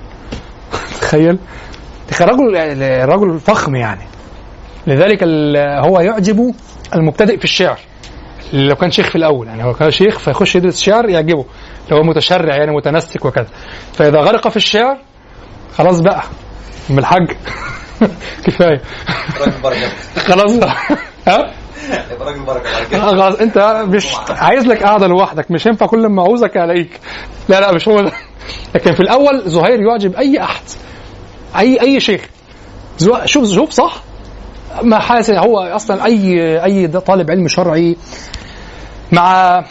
تخيل. 1.01 1.39
رجل 2.20 2.54
رجل 3.08 3.40
فخم 3.40 3.76
يعني. 3.76 4.02
لذلك 4.86 5.22
هو 5.58 6.00
يعجب 6.00 6.54
المبتدئ 6.94 7.38
في 7.38 7.44
الشعر. 7.44 7.78
لو 8.52 8.74
كان 8.74 8.90
شيخ 8.90 9.06
في 9.10 9.16
الأول 9.16 9.46
يعني 9.46 9.64
هو 9.64 9.72
كان 9.72 9.90
شيخ 9.90 10.18
فيخش 10.18 10.56
يدرس 10.56 10.82
شعر 10.82 11.08
يعجبه. 11.08 11.44
لو 11.90 11.96
هو 11.96 12.02
متشرع 12.02 12.56
يعني 12.56 12.76
متنسك 12.76 13.24
وكذا. 13.24 13.46
فإذا 13.92 14.18
غرق 14.20 14.48
في 14.48 14.56
الشعر 14.56 14.98
خلاص 15.78 16.00
بقى. 16.00 16.22
من 16.90 16.98
الحج. 16.98 17.32
كفاية. 18.46 18.80
خلاص. 20.16 20.52
ها؟ 21.28 21.52
راجل 22.20 22.40
بركة 22.40 22.98
خلاص 23.00 23.34
انت 23.34 23.84
مش 23.88 24.06
عايز 24.28 24.66
لك 24.66 24.82
قاعدة 24.82 25.06
لوحدك. 25.06 25.50
مش 25.50 25.66
ينفع 25.66 25.86
كل 25.86 26.06
ما 26.06 26.22
أعوزك 26.22 26.56
الاقيك 26.56 27.00
لا 27.48 27.60
لا 27.60 27.72
مش 27.72 27.88
هو 27.88 28.00
ده. 28.00 28.12
لكن 28.74 28.92
في 28.92 29.00
الأول 29.00 29.42
زهير 29.46 29.80
يعجب 29.80 30.14
أي 30.14 30.42
أحد. 30.42 30.62
أي 31.58 31.80
أي 31.80 32.00
شيخ. 32.00 32.20
شوف 33.24 33.44
شوف 33.44 33.70
صح؟ 33.70 34.02
ما 34.82 34.98
حاسس 34.98 35.30
هو 35.30 35.58
أصلا 35.58 36.04
أي 36.04 36.64
أي 36.64 36.88
طالب 36.88 37.30
علم 37.30 37.48
شرعي 37.48 37.96
مع 39.12 39.64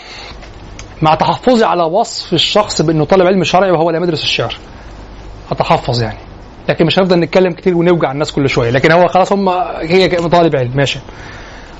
مع 1.01 1.15
تحفظي 1.15 1.65
على 1.65 1.83
وصف 1.83 2.33
الشخص 2.33 2.81
بأنه 2.81 3.05
طالب 3.05 3.27
علم 3.27 3.43
شرعي 3.43 3.71
وهو 3.71 3.89
لا 3.89 3.97
يدرس 3.97 4.23
الشعر. 4.23 4.57
أتحفظ 5.51 6.01
يعني. 6.01 6.17
لكن 6.69 6.85
مش 6.85 6.99
هنفضل 6.99 7.19
نتكلم 7.19 7.53
كتير 7.53 7.77
ونوجع 7.77 8.11
الناس 8.11 8.31
كل 8.31 8.49
شوية. 8.49 8.69
لكن 8.69 8.91
هو 8.91 9.07
خلاص 9.07 9.31
هم 9.31 9.49
هي 9.79 10.07
طالب 10.07 10.55
علم. 10.55 10.71
ماشي. 10.75 10.99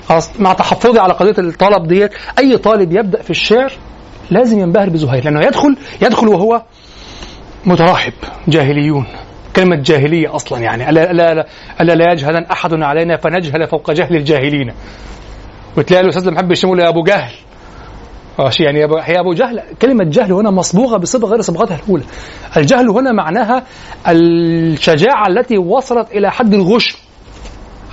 خلاص 0.08 0.30
مع 0.38 0.52
تحفظي 0.52 0.98
على 0.98 1.12
قضية 1.12 1.34
الطلب 1.38 1.88
ديت 1.88 2.10
أي 2.38 2.56
طالب 2.56 2.92
يبدأ 2.92 3.22
في 3.22 3.30
الشعر 3.30 3.72
لازم 4.30 4.60
ينبهر 4.60 4.88
بزهير. 4.88 5.24
لأنه 5.24 5.40
يدخل 5.40 5.76
يدخل 6.02 6.28
وهو 6.28 6.62
متراحب 7.66 8.12
جاهليون. 8.48 9.06
كلمة 9.56 9.76
جاهلية 9.76 10.34
أصلا 10.34 10.58
يعني. 10.58 10.90
ألا 10.90 11.12
لا 11.12 11.34
لا 11.34 11.46
ألا 11.80 11.92
لا 11.92 12.12
يجهلن 12.12 12.44
أحد 12.44 12.74
علينا 12.82 13.16
فنجهل 13.16 13.66
فوق 13.66 13.90
جهل 13.90 14.16
الجاهلين. 14.16 14.72
وتلاقي 15.76 16.04
الأستاذ 16.04 16.32
يحب 16.32 16.52
يشتمه 16.52 16.82
يا 16.82 16.88
أبو 16.88 17.02
جهل. 17.02 17.32
آه، 18.38 18.50
شي 18.50 18.62
يعني 18.62 18.78
هي 18.78 19.20
أبو 19.20 19.32
جهل. 19.32 19.62
كلمة 19.82 20.04
جهل 20.04 20.32
هنا 20.32 20.50
مصبوغة 20.50 20.96
بصبغة 20.96 21.30
غير 21.30 21.40
صبغتها 21.40 21.78
الأولى. 21.84 22.04
الجهل 22.56 22.90
هنا 22.90 23.12
معناها 23.12 23.62
الشجاعة 24.08 25.26
التي 25.28 25.58
وصلت 25.58 26.12
إلى 26.12 26.30
حد 26.30 26.54
الغش. 26.54 26.96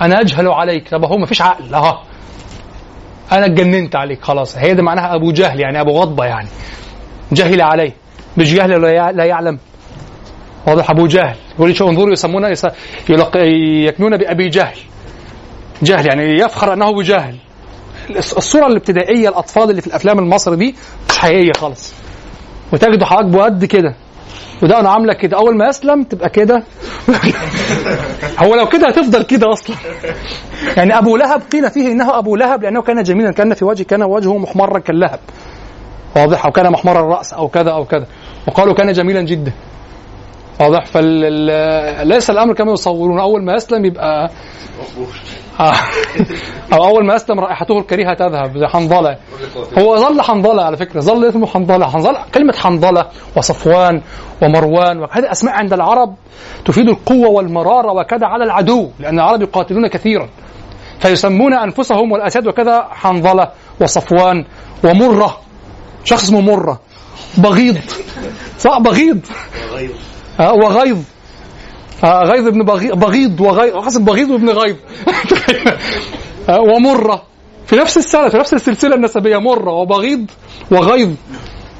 أنا 0.02 0.20
أجهل 0.20 0.48
عليك. 0.48 0.88
طب 0.88 1.04
هو 1.04 1.16
ما 1.16 1.26
فيش 1.26 1.42
عقل. 1.42 1.74
أها. 1.74 2.02
أنا 3.32 3.46
اتجننت 3.46 3.96
عليك. 3.96 4.22
خلاص. 4.22 4.56
هي 4.56 4.74
ده 4.74 4.82
معناها 4.82 5.14
أبو 5.14 5.32
جهل 5.32 5.60
يعني 5.60 5.80
أبو 5.80 5.90
غضبة 5.90 6.24
يعني. 6.24 6.48
جهل 7.32 7.60
عليه 7.60 7.92
مش 8.36 8.54
جهل 8.54 8.82
لا 9.16 9.24
يعلم. 9.24 9.58
واضح 10.66 10.90
أبو 10.90 11.06
جهل. 11.06 11.34
يقول 11.58 11.76
شو 11.76 11.88
انظروا 11.88 12.12
يسمونه 12.12 12.48
يس... 12.48 12.66
يلق... 13.08 13.36
يكنون 13.88 14.16
بأبي 14.16 14.48
جهل. 14.48 14.76
جهل 15.82 16.06
يعني 16.06 16.22
يفخر 16.40 16.72
أنه 16.72 16.90
بجهل 16.92 17.36
الص- 18.10 18.36
الصورة 18.36 18.66
الابتدائية 18.66 19.28
الأطفال 19.28 19.70
اللي 19.70 19.80
في 19.80 19.86
الأفلام 19.86 20.18
المصري 20.18 20.56
دي 20.56 20.74
مش 21.10 21.18
حقيقية 21.18 21.52
خالص. 21.52 21.92
وتجده 22.72 23.06
حضرتك 23.06 23.26
بقد 23.28 23.64
كده. 23.64 23.94
وده 24.62 24.80
أنا 24.80 24.90
عامله 24.90 25.14
كده. 25.14 25.36
أول 25.36 25.56
ما 25.56 25.68
يسلم 25.68 26.02
تبقى 26.02 26.28
كده. 26.28 26.62
هو 28.42 28.54
لو 28.54 28.68
كده 28.68 28.88
هتفضل 28.88 29.22
كده 29.22 29.52
أصلا. 29.52 29.76
يعني 30.76 30.98
أبو 30.98 31.16
لهب 31.16 31.42
قيل 31.52 31.70
فيه 31.70 31.86
إنه 31.92 32.18
أبو 32.18 32.36
لهب 32.36 32.62
لأنه 32.62 32.82
كان 32.82 33.02
جميلا. 33.02 33.32
كان 33.32 33.54
في 33.54 33.64
وجهه 33.64 33.84
كان 33.84 34.02
وجهه 34.02 34.38
محمرا 34.38 34.78
كاللهب. 34.78 35.18
واضح 36.16 36.44
أو 36.46 36.52
كان 36.52 36.72
محمر 36.72 37.00
الرأس 37.00 37.32
أو 37.32 37.48
كذا 37.48 37.70
أو 37.70 37.84
كذا. 37.84 38.06
وقالوا 38.48 38.74
كان 38.74 38.92
جميلا 38.92 39.22
جدا. 39.22 39.52
واضح. 40.60 40.86
فليس 40.86 42.30
الأمر 42.30 42.54
كما 42.54 42.72
يصورون. 42.72 43.20
أول 43.20 43.44
ما 43.44 43.54
يسلم 43.54 43.84
يبقى 43.84 44.30
آه. 45.60 45.74
أو 46.72 46.84
أول 46.84 47.06
ما 47.06 47.14
يسلم 47.14 47.40
رائحته 47.40 47.78
الكريهة 47.78 48.14
تذهب. 48.14 48.58
زي 48.58 48.66
حنظلة. 48.66 49.16
هو 49.78 49.96
ظل 49.96 50.22
حنظلة 50.22 50.62
على 50.62 50.76
فكرة. 50.76 51.00
ظل 51.00 51.24
اسمه 51.24 51.46
حنظلة. 51.46 51.86
حنظلة 51.86 52.18
كلمة 52.34 52.52
حنظلة 52.52 53.06
وصفوان 53.36 54.02
ومروان 54.42 54.98
وهذه 54.98 55.32
أسماء 55.32 55.54
عند 55.54 55.72
العرب 55.72 56.14
تفيد 56.64 56.88
القوة 56.88 57.28
والمرارة 57.28 57.92
وكذا 57.92 58.26
على 58.26 58.44
العدو 58.44 58.90
لأن 59.00 59.14
العرب 59.14 59.42
يقاتلون 59.42 59.86
كثيرا. 59.86 60.28
فيسمون 60.98 61.54
أنفسهم 61.54 62.12
والأسد 62.12 62.46
وكذا 62.46 62.88
حنظلة 62.90 63.48
وصفوان 63.80 64.44
ومرة. 64.84 65.38
شخص 66.04 66.22
اسمه 66.22 66.40
مرة. 66.40 66.80
بغيض. 67.38 67.78
صح؟ 68.58 68.78
بغيض. 68.78 69.20
وغيظ 70.40 70.98
آه، 72.04 72.22
غيظ 72.24 72.46
ابن 72.46 72.62
بغيض 72.94 73.40
وغيظ 73.40 73.76
حسب 73.84 74.00
بغيض 74.04 74.30
وابن 74.30 74.48
غيظ. 74.50 74.76
آه، 76.48 76.60
ومرة. 76.60 77.22
في 77.66 77.76
نفس 77.76 77.98
السنة 77.98 78.28
في 78.28 78.36
نفس 78.38 78.54
السلسلة 78.54 78.94
النسبية 78.94 79.36
مرة. 79.38 79.72
وبغيض 79.72 80.30
وغيظ. 80.70 81.10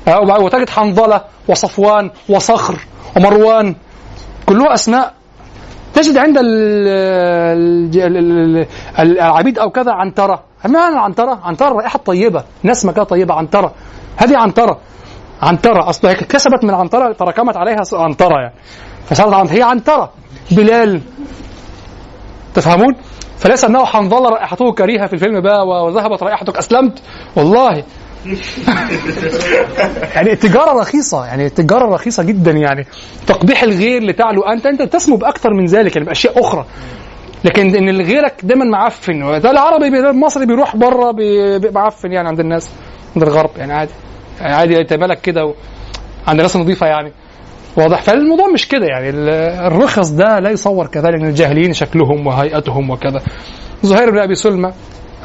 آه، 0.08 0.20
وتجد 0.40 0.68
حنظلة 0.70 1.20
وصفوان 1.48 2.10
وصخر 2.28 2.76
ومروان. 3.16 3.74
كلها 4.46 4.74
أسماء. 4.74 5.14
تجد 5.94 6.16
عند 6.16 6.38
ال- 6.38 6.44
ال- 6.46 8.02
ال- 8.02 8.16
ال- 8.16 8.66
ال- 8.98 9.20
العبيد 9.20 9.58
أو 9.58 9.70
كذا 9.70 9.92
عنترة. 9.92 10.42
ما 10.64 10.70
معنى 10.70 10.96
عنترة؟ 10.98 11.40
عنترة 11.44 11.68
رائحة 11.68 11.98
طيبة 11.98 12.44
نسمة 12.64 12.92
كده 12.92 13.04
طيبة 13.04 13.34
عنترة. 13.34 13.72
هذه 14.16 14.36
عنترة. 14.36 14.78
عنترة. 15.42 15.88
أصلها 15.88 16.12
هي 16.12 16.16
كسبت 16.16 16.64
من 16.64 16.74
عنترة 16.74 17.12
تراكمت 17.12 17.56
عليها 17.56 17.76
عنترة 17.92 18.40
يعني. 18.40 18.54
فصارت 19.06 19.32
عن- 19.32 19.48
هي 19.48 19.62
عنترة. 19.62 20.12
بلال. 20.50 21.00
تفهمون؟ 22.54 22.94
فليس 23.38 23.64
أنه 23.64 23.84
حنظله 23.84 24.28
رائحته 24.28 24.72
كريهة 24.72 25.06
في 25.06 25.12
الفيلم 25.12 25.40
بقى 25.40 25.66
وذهبت 25.66 26.22
رائحتك. 26.22 26.56
أسلمت؟ 26.56 26.98
والله. 27.36 27.84
يعني 30.14 30.32
التجارة 30.32 30.80
رخيصة. 30.80 31.26
يعني 31.26 31.46
التجارة 31.46 31.94
رخيصة 31.94 32.22
جدا 32.22 32.50
يعني. 32.50 32.86
تقبيح 33.26 33.62
الغير 33.62 34.02
لتعلو 34.02 34.42
انت 34.42 34.66
أنت 34.66 34.82
تسمو 34.82 35.16
بأكثر 35.16 35.54
من 35.54 35.64
ذلك 35.66 35.96
يعني 35.96 36.06
بأشياء 36.08 36.40
أخرى. 36.40 36.64
لكن 37.44 37.76
إن 37.76 38.00
غيرك 38.00 38.34
دايما 38.42 38.64
معفن. 38.64 39.40
ده 39.40 39.50
العربي 39.50 39.90
بي- 39.90 40.10
المصري 40.10 40.46
بيروح 40.46 40.76
بره 40.76 41.10
بي- 41.10 41.58
بيبقى 41.58 41.82
معفن 41.82 42.12
يعني 42.12 42.28
عند 42.28 42.40
الناس 42.40 42.70
عند 43.16 43.22
الغرب 43.24 43.50
يعني 43.56 43.72
عادي. 43.72 43.92
يعني 44.40 44.54
عادي 44.54 44.80
انت 44.80 44.92
مالك 44.92 45.20
كده 45.20 45.44
و... 45.44 45.54
عند 46.26 46.40
ناس 46.40 46.56
نظيفة 46.56 46.86
يعني. 46.86 47.12
واضح. 47.76 48.02
فالموضوع 48.02 48.46
مش 48.54 48.68
كده 48.68 48.86
يعني. 48.86 49.08
ال- 49.10 49.28
الرخص 49.72 50.08
ده 50.10 50.38
لا 50.38 50.50
يصور 50.50 50.86
كذلك 50.86 51.20
من 51.20 51.28
الجاهلين 51.28 51.72
شكلهم 51.72 52.26
وهيئتهم 52.26 52.90
وكذا. 52.90 53.20
زهير 53.82 54.10
بن 54.10 54.18
أبي 54.18 54.34
سلمى 54.34 54.72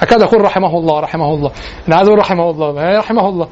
أكاد 0.01 0.21
أقول 0.21 0.41
رحمه 0.41 0.77
الله 0.77 0.99
رحمه 0.99 1.33
الله. 1.33 1.51
أنا 1.87 1.95
عايز 1.95 2.07
أقول 2.07 2.19
رحمه 2.19 2.49
الله 2.49 2.97
رحمه 2.99 3.29
الله. 3.29 3.47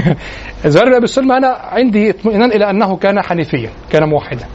زهير 0.66 0.86
بن 0.88 0.94
أبي 0.94 1.06
سلمى 1.06 1.36
أنا 1.36 1.48
عندي 1.48 2.10
اطمئنان 2.10 2.52
إلى 2.52 2.70
أنه 2.70 2.96
كان 2.96 3.22
حنيفيا 3.22 3.70
كان 3.92 4.08
موحدا. 4.08 4.46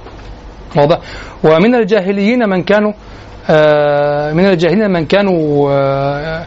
واضح. 0.77 0.97
ومن 1.43 1.75
الجاهليين 1.75 2.49
من 2.49 2.63
كانوا 2.63 2.93
آه، 3.49 4.33
من 4.33 4.45
الجاهلين 4.45 4.91
من 4.91 5.05
كانوا 5.05 5.69
آه، 5.71 6.45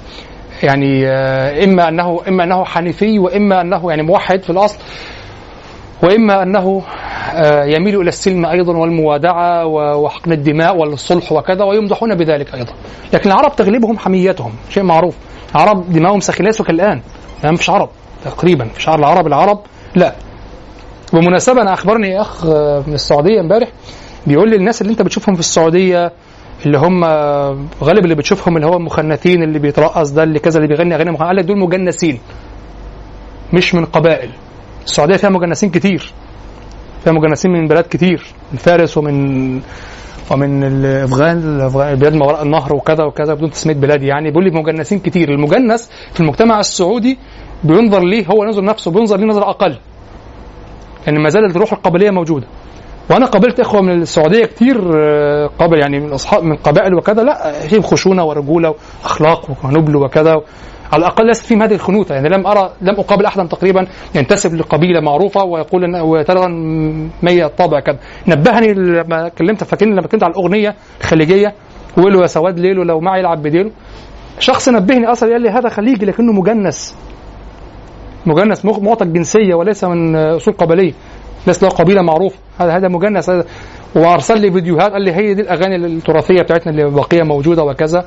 يعني 0.62 1.09
آه، 1.09 1.65
إما 1.65 1.89
أنه 1.89 2.20
إما 2.28 2.45
أنه 2.45 2.65
حنيفي 2.65 3.19
وإما 3.19 3.61
أنه 3.61 3.91
يعني 3.91 4.03
موحد 4.03 4.43
في 4.43 4.51
الأصل 4.51 4.78
وإما 6.03 6.43
أنه 6.43 6.82
آه، 7.35 7.65
يميل 7.65 8.01
إلى 8.01 8.09
السلم 8.09 8.47
أيضا 8.47 8.77
والموادعة 8.77 9.66
وحقن 9.97 10.32
الدماء 10.32 10.77
والصلح 10.77 11.32
وكذا 11.32 11.65
ويمدحون 11.65 12.15
بذلك 12.15 12.55
أيضا. 12.55 12.73
لكن 13.12 13.31
العرب 13.31 13.57
تغلبهم 13.57 13.99
حميتهم 13.99 14.53
شيء 14.70 14.82
معروف. 14.82 15.16
العرب 15.55 15.93
دماؤهم 15.93 16.20
سخنه 16.20 16.53
كالآن. 16.53 17.01
يعني 17.43 17.55
مفيش 17.55 17.70
عرب 17.70 17.89
تقريبا. 18.24 18.65
مفيش 18.65 18.89
عرب 18.89 18.99
العرب 19.01 19.27
العرب 19.27 19.61
لا. 19.95 20.15
بمناسبة 21.12 21.62
أنا 21.62 21.73
أخبرني 21.73 22.20
أخ 22.20 22.47
آه، 22.47 22.85
من 22.87 22.95
السعودية 22.95 23.41
امبارح 23.41 23.69
بيقول 24.27 24.51
لي 24.51 24.57
الناس 24.57 24.82
اللي 24.82 24.93
أنت 24.93 25.03
بتشوفهم 25.03 25.35
في 25.35 25.41
السعودية 25.41 26.12
اللي 26.66 26.78
هم 26.78 27.05
غالب 27.85 28.05
اللي 28.05 28.15
بتشوفهم 28.15 28.57
اللي 28.57 28.66
هو 28.66 28.77
المخنثين 28.77 29.43
اللي 29.43 29.59
بيترقص 29.59 30.11
ده 30.11 30.23
اللي 30.23 30.39
كذا 30.39 30.57
اللي 30.59 30.69
بيغني 30.69 30.95
مخنثة. 30.95 31.24
قال 31.24 31.37
لك 31.37 31.45
دول 31.45 31.59
مجنسين. 31.59 32.19
مش 33.53 33.74
من 33.74 33.85
قبائل. 33.85 34.31
السعودية 34.85 35.16
فيها 35.16 35.31
مجنسين 35.31 35.70
كتير. 35.70 36.12
فيها 37.05 37.12
مجنسين 37.12 37.51
من 37.51 37.69
بلاد 37.69 37.85
كتير. 37.91 38.27
من 38.53 38.59
فارس 38.59 38.99
ومن 38.99 39.61
ومن 40.31 40.65
الافغان 40.65 41.61
البلاد 41.91 42.15
ما 42.15 42.27
وراء 42.27 42.43
النهر 42.43 42.74
وكذا 42.74 43.05
وكذا 43.05 43.35
بدون 43.35 43.51
تسمية 43.51 43.74
بلاد 43.74 44.03
يعني. 44.03 44.31
بيقول 44.31 44.45
لي 44.45 44.51
مجنسين 44.51 44.99
كتير. 44.99 45.31
المجنس 45.31 45.91
في 46.12 46.20
المجتمع 46.20 46.61
السعودي 46.61 47.19
بينظر 47.65 48.05
ليه 48.05 48.27
هو 48.27 48.45
ينظر 48.45 48.65
نفسه 48.65 48.91
بينظر 48.91 49.16
ليه 49.16 49.27
نظر 49.27 49.51
أقل. 49.51 49.78
يعني 51.07 51.19
ما 51.19 51.28
زالت 51.28 51.57
الروح 51.57 51.73
القبلية 51.73 52.11
موجودة. 52.11 52.47
وأنا 53.11 53.27
قابلت 53.27 53.61
إخوة 53.61 53.81
من 53.81 54.03
السعودية 54.03 54.45
كتير 54.45 54.91
آه، 54.95 55.51
قابل 55.59 55.78
يعني 55.78 56.01
من 56.01 56.12
اصحاب 56.12 56.45
من 56.45 56.57
قبائل 56.57 56.95
وكذا 56.95 57.23
لا 57.23 57.53
فيهم 57.53 57.82
خشونه 57.82 58.24
ورجولة 58.24 58.74
وأخلاق 59.03 59.65
ونبل 59.65 59.97
وكذا 59.97 60.41
على 60.93 61.01
الأقل 61.01 61.27
ليست 61.27 61.47
فيهم 61.47 61.62
هذه 61.62 61.74
الخنوثة. 61.74 62.15
يعني 62.15 62.28
لم 62.28 62.47
ارى 62.47 62.70
لم 62.81 62.95
أقابل 63.01 63.24
أحدا 63.24 63.47
تقريبا 63.47 63.87
ينتسب 64.15 64.55
لقبيلة 64.55 65.01
معروفة 65.01 65.45
ويقول 65.45 65.85
ان 65.85 66.01
وترى 66.01 66.47
مية 67.23 67.47
طابع 67.47 67.81
كذا. 67.81 67.99
نبهني 68.28 68.74
لما 68.74 69.28
كلمت 69.28 69.65
فاكرني 69.65 69.93
لما 69.93 70.07
كنت 70.07 70.24
على 70.24 70.31
الأغنية 70.31 70.74
الخليجيه 71.01 71.55
له 71.97 72.23
يا 72.23 72.27
سواد 72.27 72.61
ليله 72.61 72.85
لو 72.85 73.01
معي 73.01 73.20
يلعب 73.20 73.43
بديله 73.43 73.70
شخص 74.39 74.69
نبهني 74.69 75.07
أصلا 75.07 75.32
قال 75.32 75.43
لي 75.43 75.51
هذا 75.51 75.69
خليجي 75.69 76.07
لكنه 76.07 76.32
مجنس. 76.32 76.97
مجنس 78.27 78.65
معطى 78.65 79.05
الجنسيه 79.05 79.55
وليس 79.55 79.85
من 79.85 80.16
أصول 80.16 80.55
قبلية. 80.55 80.93
ليس 81.46 81.62
له 81.62 81.68
قبيلة 81.68 82.02
معروفه 82.02 82.38
هذا 82.60 82.76
هذا 82.76 82.88
مجنس. 82.88 83.30
هذا 83.30 83.44
وأرسل 83.94 84.40
لي 84.40 84.52
فيديوهات. 84.52 84.92
قال 84.92 85.02
لي 85.02 85.12
هي 85.12 85.34
دي 85.34 85.42
الأغاني 85.42 85.76
التراثية 85.76 86.42
بتاعتنا 86.42 86.72
اللي 86.72 86.90
باقيه 86.90 87.22
موجودة 87.22 87.62
وكذا. 87.64 88.04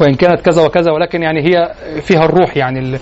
وإن 0.00 0.14
كانت 0.14 0.40
كذا 0.40 0.62
وكذا 0.62 0.92
ولكن 0.92 1.22
يعني 1.22 1.40
هي 1.40 1.74
فيها 2.00 2.24
الروح 2.24 2.56
يعني 2.56 2.78
ال- 2.78 2.98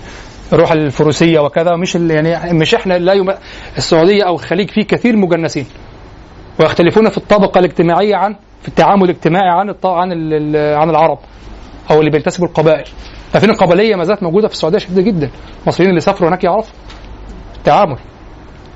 الروح 0.53 0.71
الفروسية 0.71 1.39
وكذا. 1.39 1.75
مش 1.75 1.95
يعني 1.95 2.59
مش 2.59 2.75
إحنا 2.75 2.93
لا 2.97 3.13
يم... 3.13 3.33
السعودية 3.77 4.23
أو 4.23 4.35
الخليج 4.35 4.69
فيه 4.69 4.83
كثير 4.83 5.15
مجنسين. 5.15 5.65
ويختلفون 6.59 7.09
في 7.09 7.17
الطبقة 7.17 7.59
الاجتماعية 7.59 8.15
عن 8.15 8.35
في 8.61 8.67
التعامل 8.67 9.03
الاجتماعي 9.03 9.49
عن 9.49 9.69
الط... 9.69 9.85
عن 9.85 10.11
ال... 10.11 10.55
عن 10.77 10.89
العرب 10.89 11.19
أو 11.91 11.99
اللي 11.99 12.11
بينتسبوا 12.11 12.47
القبائل. 12.47 12.85
لكن 13.35 13.49
القبلية 13.49 13.95
ما 13.95 14.03
زالت 14.03 14.23
موجودة 14.23 14.47
في 14.47 14.53
السعودية 14.53 14.77
شديدة 14.77 15.01
جدا. 15.01 15.29
المصريين 15.63 15.89
اللي 15.89 16.01
سافروا 16.01 16.29
هناك 16.29 16.43
يعرفوا 16.43 16.73
التعامل. 17.57 17.97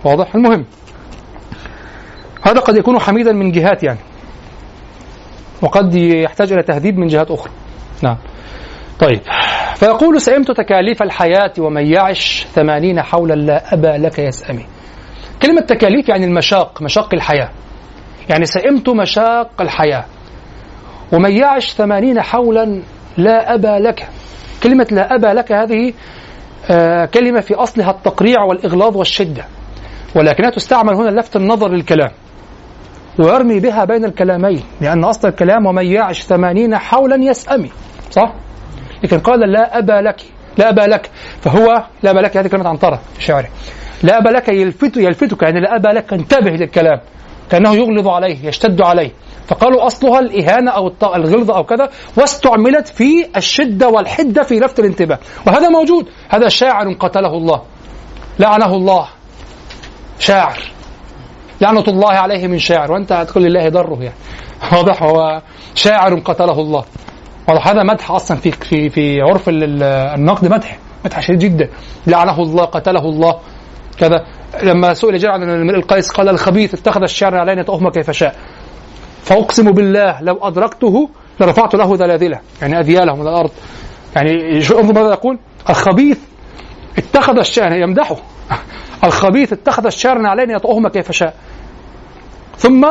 واضح؟ 0.06 0.36
المهم. 0.36 0.66
هذا 2.42 2.60
قد 2.60 2.78
يكون 2.78 3.00
حميدا 3.00 3.32
من 3.32 3.52
جهات 3.52 3.84
يعني. 3.84 4.00
وقد 5.62 5.96
يحتاج 5.96 6.54
إلى 6.54 6.64
تهذيب 6.64 6.98
من 6.98 7.08
جهات 7.08 7.32
أخرى. 7.32 7.52
نعم. 8.02 8.18
طيب. 9.00 9.22
فيقول 9.76 10.22
سئمت 10.22 10.52
تكاليف 10.52 11.04
الحياة 11.04 11.54
ومن 11.60 11.86
يعش 11.86 12.48
ثمانين 12.54 13.02
حولا 13.02 13.34
لا 13.34 13.74
أبا 13.74 13.98
لك 14.08 14.20
يسأمي 14.20 14.66
كلمة 15.42 15.62
تكاليف 15.62 16.10
يعني 16.10 16.26
المشاق 16.26 16.82
مشاق 16.82 17.14
الحياة. 17.14 17.50
يعني 18.30 18.46
سئمت 18.46 18.90
مشاق 18.90 19.62
الحياة. 19.62 20.06
ومن 21.14 21.32
يعش 21.32 21.74
ثمانين 21.74 22.22
حولا 22.22 22.82
لا 23.18 23.54
أبا 23.54 23.80
لك. 23.80 24.08
كلمة 24.64 24.88
لا 24.92 25.16
أبا 25.16 25.28
لك 25.28 25.52
هذه 25.52 25.94
آه 26.72 27.06
كلمة 27.06 27.40
في 27.40 27.54
أصلها 27.54 27.92
التقريع 27.92 28.44
والإغلاظ 28.44 28.98
والشدة. 28.98 29.46
ولكنها 30.16 30.50
تستعمل 30.50 30.96
هنا 30.96 31.20
لفت 31.20 31.36
النظر 31.36 31.72
للكلام 31.72 32.12
ويرمي 33.20 33.60
بها 33.60 33.86
بين 33.86 34.06
الكلامين 34.06 34.64
لأن 34.82 35.04
أصل 35.04 35.28
الكلام 35.28 35.66
ومن 35.66 35.86
يعش 35.86 36.22
ثمانين 36.22 36.78
حولا 36.78 37.16
يسأمي 37.16 37.72
صح؟ 38.12 38.34
لكن 39.04 39.20
قال 39.20 39.40
لا 39.52 39.78
أبا 39.78 40.02
لك 40.02 40.22
لا 40.58 40.70
أبا 40.70 40.82
لك 40.82 41.10
فهو 41.42 41.84
لا 42.04 42.12
أبا 42.12 42.20
لك 42.20 42.38
هذه 42.38 42.48
كلمة 42.48 42.70
عنترة 42.70 43.00
في 43.14 43.24
شعره. 43.24 43.48
لا 44.04 44.18
أبا 44.18 44.30
لك 44.30 44.50
يلفت 44.50 44.98
يلفتك 44.98 45.44
يعني 45.44 45.60
لا 45.60 45.76
أبا 45.76 45.88
لك 45.88 46.14
انتبه 46.14 46.52
للكلام 46.52 47.00
كأنه 47.50 47.76
يغلظ 47.76 48.08
عليه 48.08 48.48
يشتد 48.48 48.82
عليه. 48.82 49.12
فقالوا 49.48 49.88
أصلها 49.88 50.20
الإهانة 50.20 50.72
أو 50.72 50.92
الغلظة 51.16 51.56
أو 51.56 51.64
كذا 51.64 51.90
واستعملت 52.18 52.88
في 52.88 53.28
الشدة 53.38 53.90
والحدة 53.90 54.44
في 54.44 54.60
لفت 54.60 54.80
الانتباه 54.80 55.20
وهذا 55.48 55.70
موجود 55.70 56.08
هذا 56.30 56.50
شاعر 56.50 56.94
قتله 56.94 57.38
الله 57.38 57.62
لعنه 58.40 58.76
الله. 58.76 59.08
شاعر. 60.20 60.60
لعنة 61.62 61.84
الله 61.88 62.12
عليه 62.12 62.48
من 62.48 62.60
شاعر. 62.60 62.92
وأنت 62.92 63.12
هتقول 63.12 63.44
لله 63.44 63.70
ضره 63.70 63.98
يعني. 64.02 64.16
واضح 64.74 65.04
هو 65.04 65.42
شاعر 65.76 66.20
قتله 66.20 66.60
الله. 66.62 66.86
واضح 67.48 67.68
هذا 67.68 67.84
مدح 67.84 68.12
أصلا 68.12 68.38
في 68.38 68.52
في 68.52 68.90
في 68.90 69.22
عرف 69.22 69.50
ال- 69.50 69.64
ال- 69.64 69.84
النقد 70.16 70.48
مدح. 70.48 70.78
مدح 71.06 71.20
شديد 71.22 71.40
جدا. 71.40 71.70
لعنه 72.08 72.42
الله 72.42 72.66
قتله 72.66 73.10
الله. 73.10 73.36
كذا. 74.00 74.26
لما 74.64 74.94
سئل 74.94 75.18
جرع 75.18 75.34
عن 75.34 75.44
المرء 75.44 75.76
القيس 75.78 76.12
قال 76.12 76.30
الخبيث 76.30 76.74
اتخذ 76.74 77.02
الشعر 77.02 77.36
علينا 77.36 77.62
يطأهما 77.62 77.90
كيف 77.90 78.12
شاء. 78.12 78.36
فأقسم 79.24 79.72
بالله 79.72 80.22
لو 80.22 80.38
أدركته 80.42 81.10
لرفعت 81.40 81.76
له 81.76 81.96
ذلاذله 81.96 82.40
يعني 82.62 82.80
أذياله 82.80 83.16
من 83.16 83.22
الأرض. 83.22 83.52
يعني 84.16 84.58
انظر 84.58 84.94
ماذا 84.94 85.10
يقول؟ 85.10 85.38
الخبيث 85.70 86.18
اتخذ 86.98 87.40
الشعر 87.40 87.72
يمدحه. 87.72 88.16
الخبيث 89.04 89.54
اتخذ 89.54 89.86
الشعر 89.86 90.26
علينا 90.26 90.54
يطأهما 90.54 90.90
كيف 90.90 91.12
شاء. 91.12 91.34
ثم 92.58 92.88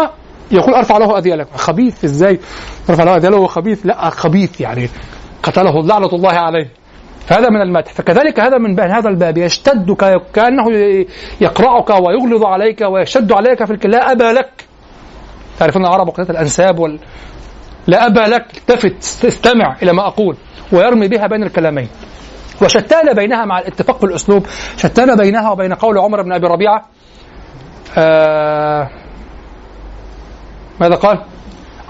يقول 0.50 0.74
ارفع 0.74 0.98
له 0.98 1.18
اذيالك 1.18 1.46
خبيث 1.56 2.04
إزاي؟ 2.04 2.40
ارفع 2.90 3.04
له 3.04 3.16
اذياله 3.16 3.36
هو 3.36 3.46
خبيث؟ 3.46 3.86
لا 3.86 4.10
خبيث 4.10 4.60
يعني 4.60 4.88
قتله 5.42 5.82
لعنة 5.82 6.06
الله 6.12 6.32
عليه. 6.32 6.68
فهذا 7.26 7.48
من 7.50 7.60
المدح. 7.60 7.92
فكذلك 7.92 8.40
هذا 8.40 8.58
من 8.58 8.80
هذا 8.80 9.08
الباب. 9.08 9.38
يشتد 9.38 9.92
كأنه 10.34 10.64
يقرعك 11.40 11.90
ويغلظ 11.90 12.44
عليك 12.44 12.80
ويشد 12.80 13.32
عليك 13.32 13.64
في 13.64 13.72
الك- 13.72 13.86
لا 13.86 14.12
أبا 14.12 14.32
لك. 14.32 14.64
تعرفون 15.58 15.82
العرب 15.82 16.08
وقتات 16.08 16.30
الأنساب 16.30 16.78
وال 16.78 16.98
لا 17.86 18.06
أبا 18.06 18.20
لك. 18.20 18.46
التفت 18.56 19.24
استمع 19.24 19.76
إلى 19.82 19.92
ما 19.92 20.06
أقول. 20.06 20.36
ويرمي 20.72 21.08
بها 21.08 21.26
بين 21.26 21.42
الكلامين. 21.42 21.88
وشتان 22.62 23.12
بينها 23.14 23.44
مع 23.44 23.58
الاتفاق 23.58 23.98
في 23.98 24.04
الأسلوب 24.06 24.46
شتان 24.76 25.16
بينها 25.16 25.50
وبين 25.50 25.74
قول 25.74 25.98
عمر 25.98 26.22
بن 26.22 26.32
أبي 26.32 26.46
ربيعة 26.46 26.86
آه 27.98 28.90
ماذا 30.80 30.94
قال؟ 30.94 31.18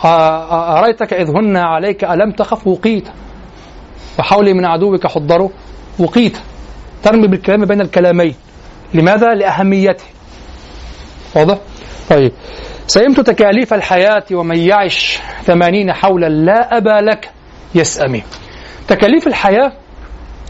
آه، 0.05 0.51
آه، 0.51 0.79
أريتك 0.79 1.13
إذ 1.13 1.31
هن 1.31 1.57
عليك 1.57 2.05
ألم 2.05 2.31
تخف 2.33 2.67
وقيت 2.67 3.09
وحولي 4.19 4.53
من 4.53 4.65
عدوك 4.65 5.07
حضره 5.07 5.51
وقيت 5.99 6.39
ترمي 7.03 7.27
بالكلام 7.27 7.65
بين 7.65 7.81
الكلامين 7.81 8.35
لماذا؟ 8.95 9.35
لأهميته 9.35 10.05
واضح؟ 11.37 11.59
طيب 12.11 12.33
سئمت 12.87 13.21
تكاليف 13.21 13.75
الحياة 13.75 14.25
ومن 14.33 14.57
يعش 14.57 15.19
ثمانين 15.45 15.93
حولا 15.93 16.27
لا 16.27 16.77
أبا 16.77 17.01
لك 17.11 17.31
يسأمي 17.75 18.23
تكاليف 18.89 19.27
الحياة 19.27 19.73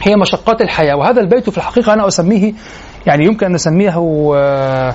هي 0.02 0.16
مشقات 0.16 0.60
الحياة 0.60 0.96
وهذا 0.96 1.20
البيت 1.20 1.50
في 1.50 1.58
الحقيقة 1.58 1.92
أنا 1.92 2.08
أسميه 2.08 2.52
يعني 3.06 3.24
يمكن 3.24 3.46
أن 3.46 3.52
نسميه 3.52 3.94
آه، 4.36 4.94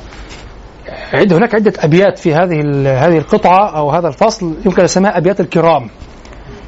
عد 1.14 1.34
هناك 1.34 1.56
عدة 1.56 1.74
أبيات 1.80 2.20
في 2.20 2.34
هذه 2.34 2.62
هذه 3.06 3.18
القطعة 3.18 3.78
أو 3.78 3.92
هذا 3.92 4.08
الفصل 4.08 4.56
يمكن 4.66 4.80
أن 4.80 4.84
نسميها 4.84 5.18
أبيات 5.18 5.40
الكرام. 5.40 5.90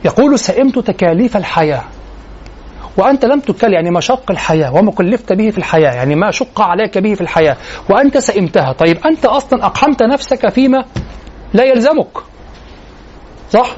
يقول 0.05 0.39
سئمت 0.39 0.79
تكاليف 0.79 1.37
الحياة. 1.37 1.83
وأنت 2.97 3.25
لم 3.25 3.39
تكل 3.39 3.73
يعني 3.73 3.91
مشق 3.91 4.31
الحياة 4.31 4.75
وما 4.75 4.91
كلفت 4.91 5.33
به 5.33 5.49
في 5.49 5.57
الحياة 5.57 5.91
يعني 5.91 6.15
ما 6.15 6.31
شق 6.31 6.61
عليك 6.61 6.97
به 6.97 7.13
في 7.13 7.21
الحياة. 7.21 7.57
وأنت 7.89 8.17
سئمتها. 8.17 8.73
طيب 8.73 8.97
أنت 9.05 9.25
أصلا 9.25 9.65
أقحمت 9.65 10.03
نفسك 10.03 10.49
فيما 10.49 10.85
لا 11.53 11.63
يلزمك. 11.63 12.17
صح؟ 13.51 13.75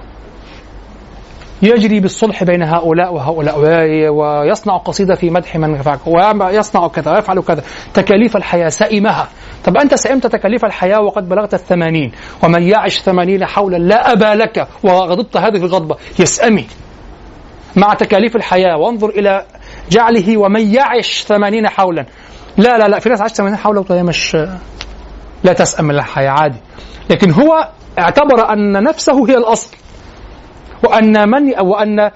يجري 1.63 1.99
بالصلح 1.99 2.43
بين 2.43 2.63
هؤلاء 2.63 3.13
وهؤلاء 3.13 3.59
وي- 3.59 4.09
ويصنع 4.09 4.77
قصيدة 4.77 5.15
في 5.15 5.29
مدح 5.29 5.55
من 5.55 5.75
رفعك 5.75 5.99
ويصنع 6.07 6.87
كذا 6.87 7.11
ويفعل 7.11 7.41
كذا. 7.41 7.63
تكاليف 7.93 8.37
الحياة 8.37 8.69
سئمها 8.69 9.27
طب 9.65 9.77
أنت 9.77 9.95
سئمت 9.95 10.27
تكاليف 10.27 10.65
الحياة 10.65 11.01
وقد 11.01 11.29
بلغت 11.29 11.53
الثمانين 11.53 12.11
ومن 12.43 12.63
يعش 12.63 12.99
ثمانين 13.01 13.45
حولا 13.45 13.77
لا 13.77 14.11
أبا 14.11 14.35
لك 14.43 14.67
وغضبت 14.83 15.37
هذه 15.37 15.55
الغضبة. 15.57 15.95
يسأمي 16.19 16.65
مع 17.75 17.93
تكاليف 17.93 18.35
الحياة 18.35 18.77
وانظر 18.77 19.09
إلى 19.09 19.45
جعله 19.91 20.37
ومن 20.37 20.73
يعش 20.73 21.23
ثمانين 21.27 21.67
حولا. 21.69 22.05
لا 22.57 22.77
لا 22.77 22.87
لا 22.87 22.99
في 22.99 23.09
ناس 23.09 23.21
عاشت 23.21 23.35
ثمانين 23.35 23.57
حولا 23.57 23.83
وهي 23.89 24.03
مش 24.03 24.37
لا 25.43 25.53
تسأم 25.53 25.85
من 25.85 25.95
الحياة 25.95 26.29
عادي. 26.29 26.57
لكن 27.09 27.31
هو 27.31 27.69
اعتبر 27.99 28.53
أن 28.53 28.83
نفسه 28.83 29.29
هي 29.29 29.37
الأصل. 29.37 29.69
وأن 30.83 31.29
من 31.29 31.59
وأن 31.59 32.11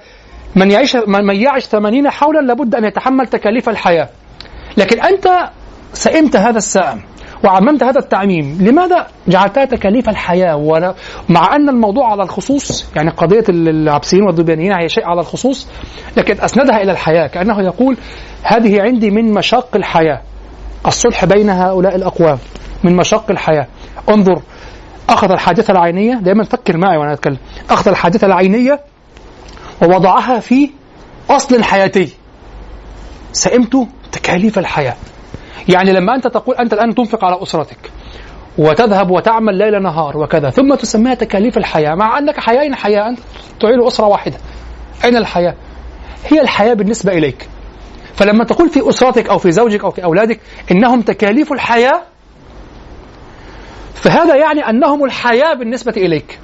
من 0.56 0.70
يعيش 0.70 0.96
من 0.96 1.36
يعيش 1.36 1.64
80 1.64 2.10
حولا 2.10 2.40
لابد 2.40 2.74
أن 2.74 2.84
يتحمل 2.84 3.26
تكاليف 3.26 3.68
الحياة. 3.68 4.08
لكن 4.76 5.00
أنت 5.00 5.28
سئمت 5.92 6.36
هذا 6.36 6.58
السائم 6.58 7.02
وعممت 7.44 7.82
هذا 7.82 7.98
التعميم 7.98 8.58
لماذا 8.60 9.06
جعلتها 9.28 9.64
تكاليف 9.64 10.08
الحياة؟ 10.08 10.56
ولا 10.56 10.94
مع 11.28 11.56
أن 11.56 11.68
الموضوع 11.68 12.10
على 12.10 12.22
الخصوص 12.22 12.86
يعني 12.96 13.10
قضية 13.10 13.44
العبسيين 13.48 14.22
والذبيانيين 14.22 14.72
هي 14.72 14.88
شيء 14.88 15.04
على 15.04 15.20
الخصوص 15.20 15.68
لكن 16.16 16.40
أسندها 16.40 16.82
إلى 16.82 16.92
الحياة 16.92 17.26
كأنه 17.26 17.62
يقول 17.62 17.96
هذه 18.42 18.82
عندي 18.82 19.10
من 19.10 19.32
مشاق 19.32 19.76
الحياة. 19.76 20.20
الصلح 20.86 21.24
بين 21.24 21.50
هؤلاء 21.50 21.96
الأقوام 21.96 22.38
من 22.84 22.96
مشاق 22.96 23.30
الحياة. 23.30 23.66
انظر 24.08 24.42
أخذ 25.08 25.30
الحادثة 25.32 25.72
العينية. 25.72 26.14
دائما 26.14 26.44
فكر 26.44 26.76
معي 26.76 26.96
وأنا 26.96 27.12
أتكلم. 27.12 27.38
أخذ 27.70 27.88
الحادثة 27.88 28.26
العينية 28.26 28.80
ووضعها 29.82 30.40
في 30.40 30.70
أصل 31.30 31.62
حياتي. 31.62 32.14
سئمت 33.32 33.86
تكاليف 34.12 34.58
الحياة. 34.58 34.96
يعني 35.68 35.92
لما 35.92 36.14
أنت 36.14 36.26
تقول 36.26 36.56
أنت 36.56 36.72
الآن 36.72 36.94
تنفق 36.94 37.24
على 37.24 37.42
أسرتك 37.42 37.90
وتذهب 38.58 39.10
وتعمل 39.10 39.58
ليل 39.58 39.82
نهار 39.82 40.18
وكذا 40.18 40.50
ثم 40.50 40.74
تسميها 40.74 41.14
تكاليف 41.14 41.58
الحياة 41.58 41.94
مع 41.94 42.18
أنك 42.18 42.40
حياين 42.40 42.74
حياة 42.74 43.08
أنت 43.08 43.18
تعين 43.60 43.86
أسرة 43.86 44.06
واحدة. 44.06 44.36
أين 45.04 45.16
الحياة؟ 45.16 45.54
هي 46.28 46.40
الحياة 46.40 46.74
بالنسبة 46.74 47.12
إليك. 47.12 47.48
فلما 48.14 48.44
تقول 48.44 48.68
في 48.68 48.88
أسرتك 48.88 49.28
أو 49.28 49.38
في 49.38 49.52
زوجك 49.52 49.84
أو 49.84 49.90
في 49.90 50.04
أولادك 50.04 50.40
إنهم 50.70 51.00
تكاليف 51.00 51.52
الحياة 51.52 52.02
فهذا 54.02 54.34
يعني 54.36 54.60
أنهم 54.70 55.04
الحياة 55.04 55.54
بالنسبة 55.54 55.92
إليك. 55.96 56.38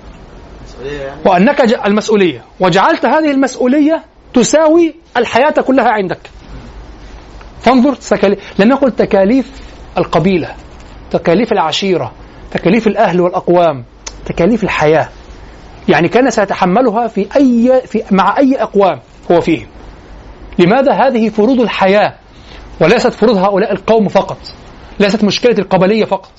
وأنك 1.27 1.63
ج- 1.63 1.79
المسؤولية. 1.87 2.45
وجعلت 2.61 3.07
هذه 3.07 3.31
المسؤولية 3.31 4.03
تساوي 4.35 4.95
الحياة 5.17 5.51
كلها 5.51 5.89
عندك. 5.89 6.19
فانظر 7.61 7.95
يقل 8.71 8.93
تكاليف 8.93 9.51
القبيلة 9.99 10.55
تكاليف 11.11 11.53
العشيرة 11.53 12.13
تكاليف 12.51 12.87
الأهل 12.87 13.21
والأقوام 13.21 13.85
تكاليف 14.27 14.65
الحياة. 14.65 15.09
يعني 15.89 16.09
كان 16.09 16.31
سيتحملها 16.31 17.07
في 17.07 17.27
أي 17.37 17.83
في 17.87 18.03
مع 18.11 18.39
أي 18.39 18.63
أقوام 18.63 19.01
هو 19.33 19.41
فيهم. 19.41 19.67
لماذا 20.59 20.93
هذه 20.93 21.29
فروض 21.29 21.61
الحياة 21.61 22.15
وليست 22.81 23.09
فروض 23.13 23.37
هؤلاء 23.37 23.73
القوم 23.73 24.09
فقط؟ 24.09 24.39
ليست 25.01 25.25
مشكلة 25.25 25.59
القبلية 25.59 26.05
فقط. 26.05 26.31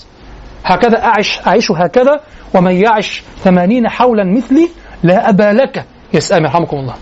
هكذا 0.65 1.03
أعش 1.03 1.39
أعيش 1.47 1.71
هكذا 1.71 2.19
ومن 2.53 2.71
يعش 2.71 3.23
ثمانين 3.43 3.89
حولا 3.89 4.23
مثلي 4.23 4.69
لا 5.03 5.29
أبا 5.29 5.53
لك 5.53 5.85
يسأمي 6.13 6.47
رحمكم 6.47 6.77
الله. 6.77 6.95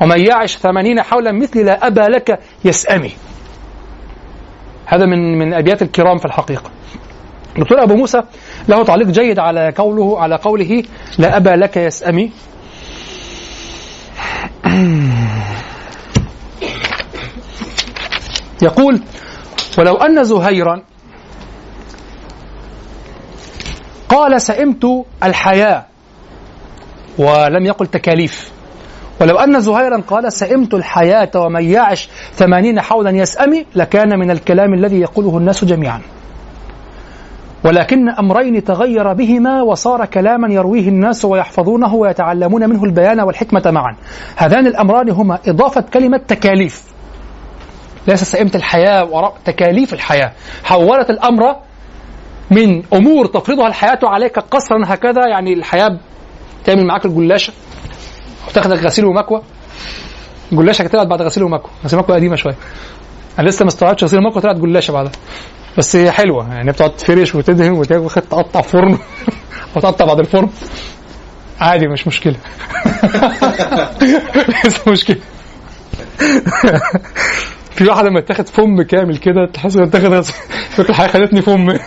ومن 0.00 0.20
يعش 0.20 0.56
ثمانين 0.56 1.02
حولا 1.02 1.32
مثلي 1.32 1.62
لا 1.62 1.86
أبا 1.86 2.00
لك 2.00 2.38
يسأمي. 2.64 3.12
هذا 4.86 5.06
من 5.06 5.38
من 5.38 5.54
أبيات 5.54 5.82
الكرام 5.82 6.18
في 6.18 6.24
الحقيقة. 6.24 6.70
دكتور 7.58 7.82
أبو 7.82 7.94
موسى 7.94 8.22
له 8.68 8.84
تعليق 8.84 9.06
جيد 9.06 9.38
على 9.38 9.72
قوله 9.76 10.20
على 10.20 10.36
قوله 10.36 10.82
لا 11.18 11.36
أبا 11.36 11.50
لك 11.50 11.76
يسأمي. 11.76 12.32
يقول 18.62 19.02
ولو 19.78 19.94
أن 19.94 20.24
زهيرا 20.24 20.82
قال 24.12 24.42
سئمت 24.42 25.04
الحياة 25.22 25.84
ولم 27.18 27.66
يقل 27.66 27.86
تكاليف. 27.86 28.52
ولو 29.20 29.38
أن 29.38 29.60
زهيرا 29.60 30.02
قال 30.08 30.32
سئمت 30.32 30.74
الحياة 30.74 31.30
ومن 31.36 31.64
يعش 31.64 32.08
ثمانين 32.34 32.80
حولا 32.80 33.10
يسأمي 33.10 33.66
لكان 33.74 34.18
من 34.18 34.30
الكلام 34.30 34.74
الذي 34.74 35.00
يقوله 35.00 35.38
الناس 35.38 35.64
جميعا. 35.64 36.00
ولكن 37.64 38.08
أمرين 38.08 38.64
تغير 38.64 39.12
بهما 39.12 39.62
وصار 39.62 40.06
كلاما 40.06 40.54
يرويه 40.54 40.88
الناس 40.88 41.24
ويحفظونه 41.24 41.94
ويتعلمون 41.94 42.70
منه 42.70 42.84
البيان 42.84 43.20
والحكمة 43.20 43.62
معا. 43.66 43.96
هذان 44.36 44.66
الأمران 44.66 45.10
هما 45.10 45.38
إضافة 45.48 45.80
كلمة 45.80 46.20
تكاليف. 46.28 46.84
ليس 48.06 48.24
سئمت 48.24 48.56
الحياة 48.56 49.04
وراء 49.04 49.34
تكاليف 49.44 49.92
الحياة. 49.92 50.32
حولت 50.64 51.10
الأمر 51.10 51.56
من 52.50 52.82
أمور 52.92 53.26
تفرضها 53.26 53.66
الحياة 53.66 53.98
عليك 54.02 54.38
قصرا 54.38 54.82
هكذا 54.86 55.26
يعني 55.28 55.52
الحياة 55.52 55.98
تعمل 56.64 56.86
معاك 56.86 57.04
الجلاشة 57.04 57.52
وتاخدك 58.48 58.78
غسيل 58.84 59.04
ومكوى. 59.04 59.42
الجلاشة 60.52 60.86
طلعت 60.86 61.06
بعد 61.06 61.22
غسيل 61.22 61.42
ومكوى 61.42 61.70
غسيل 61.84 61.98
ومكوى 61.98 62.16
قديمة 62.16 62.36
شوية. 62.36 62.56
أنا 63.38 63.48
لسه 63.48 63.62
ما 63.62 63.68
استوعبتش 63.68 64.04
غسيل 64.04 64.18
ومكوى 64.18 64.42
طلعت 64.42 64.56
جلاشة 64.56 64.92
بعدها. 64.92 65.12
بس 65.78 65.96
هي 65.96 66.10
حلوة 66.10 66.54
يعني 66.54 66.72
بتقعد 66.72 66.96
تفرش 66.96 67.34
وتدهن 67.34 67.72
وتاخد 67.72 68.22
تقطع 68.22 68.60
فرن. 68.60 68.98
وتقطع 69.76 70.04
بعد 70.04 70.18
الفرن. 70.18 70.48
عادي 71.60 71.88
مش 71.88 72.06
مشكلة. 72.06 72.36
ليس 74.64 74.88
مشكلة. 74.88 75.16
في 77.76 77.88
واحد 77.88 78.04
لما 78.04 78.20
تاخد 78.20 78.48
فم 78.48 78.82
كامل 78.82 79.16
كده 79.16 79.46
تحس 79.54 79.76
انك 79.76 79.92
تاخد 79.92 80.20
فكرة 80.70 80.90
الحياة 80.90 81.08
خدتني 81.08 81.42
فم. 81.42 81.78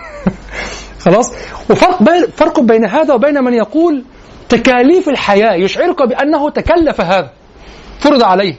خلاص؟ 1.05 1.31
وفرق 1.69 2.03
بين 2.03 2.27
فرق 2.27 2.59
بين 2.59 2.85
هذا 2.85 3.13
وبين 3.13 3.43
من 3.43 3.53
يقول 3.53 4.03
تكاليف 4.49 5.09
الحياة 5.09 5.53
يشعرك 5.53 6.07
بأنه 6.07 6.49
تكلف 6.49 7.01
هذا. 7.01 7.29
فرض 7.99 8.23
عليه. 8.23 8.55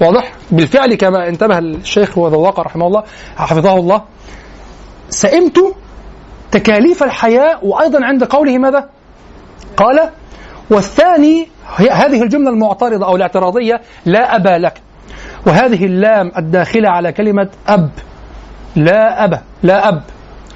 واضح؟ 0.00 0.32
بالفعل 0.50 0.94
كما 0.94 1.28
انتبه 1.28 1.58
الشيخ 1.58 2.18
وذواق 2.18 2.60
رحمه 2.60 2.86
الله 2.86 3.02
حفظه 3.36 3.74
الله. 3.74 4.02
سئمت 5.10 5.74
تكاليف 6.50 7.02
الحياة 7.02 7.58
وأيضا 7.62 8.04
عند 8.04 8.24
قوله 8.24 8.58
ماذا؟ 8.58 8.88
قال 9.76 10.10
والثاني 10.70 11.48
هذه 11.90 12.22
الجملة 12.22 12.50
المعترضة 12.50 13.06
أو 13.06 13.16
الاعتراضية 13.16 13.80
لا 14.04 14.36
أبا 14.36 14.58
لك. 14.58 14.80
وهذه 15.46 15.84
اللام 15.84 16.32
الداخلة 16.38 16.88
على 16.88 17.12
كلمة 17.12 17.48
أب. 17.68 17.90
لا 18.76 19.24
أب 19.24 19.42
لا 19.62 19.88
أب. 19.88 20.02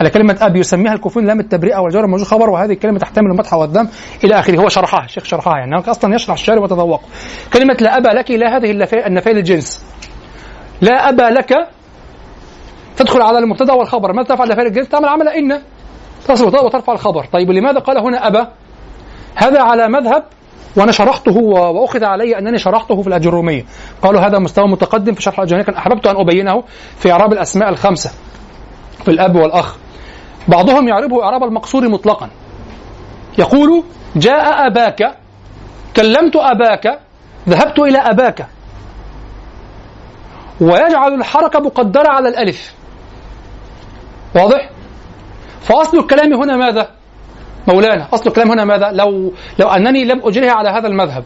على 0.01 0.11
كلمة 0.11 0.39
أب 0.41 0.57
يسميها 0.57 0.93
الكوفيون 0.93 1.27
لام 1.27 1.41
التبرئة 1.41 1.79
والجار 1.79 2.05
الموجود 2.05 2.27
خبر 2.27 2.51
وهذه 2.51 2.73
الكلمة 2.73 2.99
تحتمل 2.99 3.27
المدح 3.27 3.55
والذم 3.55 3.89
إلى 4.25 4.39
آخره. 4.39 4.61
هو 4.61 4.69
شرحها 4.69 5.05
الشيخ 5.05 5.25
شرحها 5.25 5.59
يعني 5.59 5.77
أصلا 5.77 6.15
يشرح 6.15 6.33
الشارع 6.33 6.63
وتذوقه 6.63 7.03
كلمة 7.53 7.77
لا 7.81 7.97
أبا 7.97 8.09
لك 8.09 8.31
لا 8.31 8.57
هذه 8.57 8.71
النفي- 8.71 9.33
للجنس. 9.33 9.85
لا 10.81 11.09
أبا 11.09 11.23
لك 11.23 11.69
تدخل 12.97 13.23
على 13.23 13.39
المبتدأ 13.39 13.73
والخبر. 13.73 14.13
ماذا 14.13 14.29
تفعل 14.35 14.49
لفعل 14.49 14.67
الجنس 14.67 14.89
تعمل 14.89 15.09
عمل 15.09 15.29
إن 15.29 15.61
تصل 16.29 16.65
وترفع 16.65 16.93
الخبر. 16.93 17.25
طيب 17.33 17.51
لماذا 17.51 17.79
قال 17.79 17.99
هنا 17.99 18.27
أبا 18.27 18.49
هذا 19.35 19.61
على 19.63 19.89
مذهب 19.89 20.25
وأنا 20.77 20.93
شرحته 20.93 21.37
وأخذ 21.37 22.05
علي 22.05 22.39
أنني 22.39 22.59
شرحته 22.59 23.03
في 23.03 23.09
الأجرومية. 23.09 23.65
قالوا 24.03 24.21
هذا 24.21 24.39
مستوى 24.39 24.69
متقدم 24.69 25.13
في 25.15 25.23
شرح 25.23 25.39
الاجروميه 25.39 25.65
كان 25.65 25.75
أحببت 25.75 26.07
أن 26.07 26.17
أبينه 26.17 26.63
في 26.99 27.13
إعراب 27.13 27.33
الأسماء 27.33 27.69
الخمسة 27.69 28.11
في 29.05 29.11
الأب 29.11 29.37
والأخ. 29.37 29.77
بعضهم 30.49 30.89
يعربه 30.89 31.25
إعراب 31.25 31.43
المقصور 31.43 31.89
مطلقا. 31.89 32.31
يقول 33.39 33.85
جاء 34.17 34.67
أباك 34.67 35.15
كلمت 35.97 36.37
أباك 36.37 37.01
ذهبت 37.49 37.79
إلى 37.79 37.99
أباك. 37.99 38.47
ويجعل 40.61 41.15
الحركة 41.15 41.61
مقدرة 41.61 42.09
على 42.09 42.29
الألف. 42.29 42.75
واضح؟ 44.35 44.71
فأصل 45.61 45.99
الكلام 45.99 46.35
هنا 46.35 46.57
ماذا؟ 46.57 46.91
مولانا 47.69 48.09
أصل 48.15 48.27
الكلام 48.27 48.51
هنا 48.51 48.65
ماذا؟ 48.65 48.91
لو 48.91 49.33
لو 49.59 49.69
أنني 49.69 50.05
لم 50.05 50.21
اجرها 50.25 50.53
على 50.53 50.69
هذا 50.69 50.87
المذهب. 50.89 51.25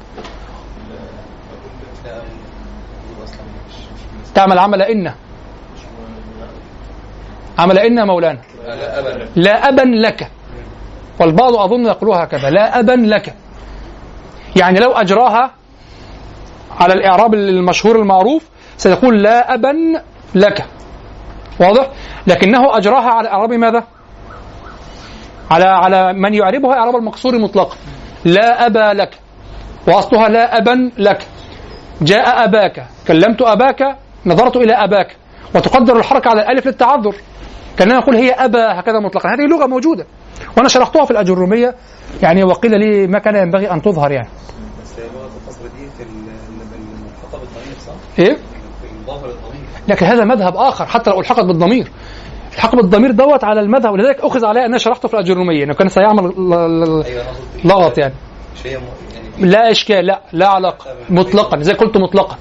تعمل 4.34 4.58
عمل 4.58 4.82
إن. 4.82 5.14
عمل 7.58 7.78
إن 7.78 8.06
مولانا. 8.06 8.51
لا 9.36 9.68
أبا 9.68 9.82
لك. 9.82 10.30
والبعض 11.20 11.56
أظن 11.56 11.86
يقولها 11.86 12.24
هكذا 12.24 12.50
لا 12.50 12.78
أبا 12.78 12.92
لك. 12.92 13.34
يعني 14.56 14.80
لو 14.80 14.92
أجراها 14.92 15.50
على 16.80 16.94
الإعراب 16.94 17.34
المشهور 17.34 17.96
المعروف 17.96 18.48
سيقول 18.76 19.22
لا 19.22 19.54
أبا 19.54 20.02
لك. 20.34 20.66
واضح؟ 21.60 21.88
لكنه 22.26 22.76
أجراها 22.76 23.10
على 23.10 23.28
إعراب 23.28 23.52
ماذا؟ 23.52 23.84
على 25.50 25.64
على 25.64 26.12
من 26.12 26.34
يعربها 26.34 26.74
إعراب 26.74 26.96
المقصور 26.96 27.38
مطلقا. 27.38 27.76
لا 28.24 28.66
أبا 28.66 28.92
لك. 29.02 29.18
وأصلها 29.88 30.28
لا 30.28 30.58
أبا 30.58 30.90
لك. 30.98 31.26
جاء 32.02 32.44
أباك. 32.44 32.86
كلمت 33.08 33.42
أباك 33.42 33.96
نظرت 34.26 34.56
إلى 34.56 34.72
أباك. 34.72 35.16
وتقدر 35.54 35.96
الحركة 35.96 36.30
على 36.30 36.42
الألف 36.42 36.66
للتعذر. 36.66 37.14
كان 37.76 37.90
يقول 37.90 38.16
هي 38.16 38.30
أبا 38.30 38.80
هكذا 38.80 38.98
مطلقا. 38.98 39.28
هذه 39.28 39.46
لغة 39.50 39.66
موجودة. 39.66 40.06
وأنا 40.56 40.68
شرحتها 40.68 41.04
في 41.04 41.10
الأجرومية 41.10 41.74
يعني 42.22 42.44
وقيل 42.44 42.70
لي 42.80 43.06
ما 43.06 43.18
كان 43.18 43.36
ينبغي 43.36 43.70
أن 43.70 43.82
تظهر 43.82 44.12
يعني. 44.12 44.28
بس 44.82 44.92
القصر 44.98 45.62
دي 45.62 45.90
في 45.98 46.02
الخطاب 46.02 47.42
الضمير 47.42 47.76
صح؟ 47.86 47.92
إيه؟ 48.18 48.36
لكن 49.88 50.06
هذا 50.06 50.24
مذهب 50.24 50.56
آخر 50.56 50.86
حتى 50.86 51.10
لو 51.10 51.20
الحقت 51.20 51.44
بالضمير. 51.44 51.90
الحق 52.54 52.76
بالضمير 52.76 53.10
دوت 53.10 53.44
على 53.44 53.60
المذهب. 53.60 53.92
ولذلك 53.92 54.20
أخذ 54.20 54.44
علي 54.44 54.66
أن 54.66 54.78
شرحته 54.78 55.08
في 55.08 55.14
الأجرومية 55.14 55.64
أنه 55.64 55.74
كان 55.74 55.88
سيعمل 55.88 56.28
قصدي 56.28 57.22
لغط 57.64 57.98
يعني. 57.98 58.14
يعني 58.64 58.86
لا 59.38 59.70
إشكال 59.70 60.06
لا 60.06 60.20
لا 60.32 60.48
علاقة. 60.48 60.86
مطلقا 61.10 61.60
زي 61.60 61.72
قلت 61.72 61.96
مطلقا. 61.96 62.36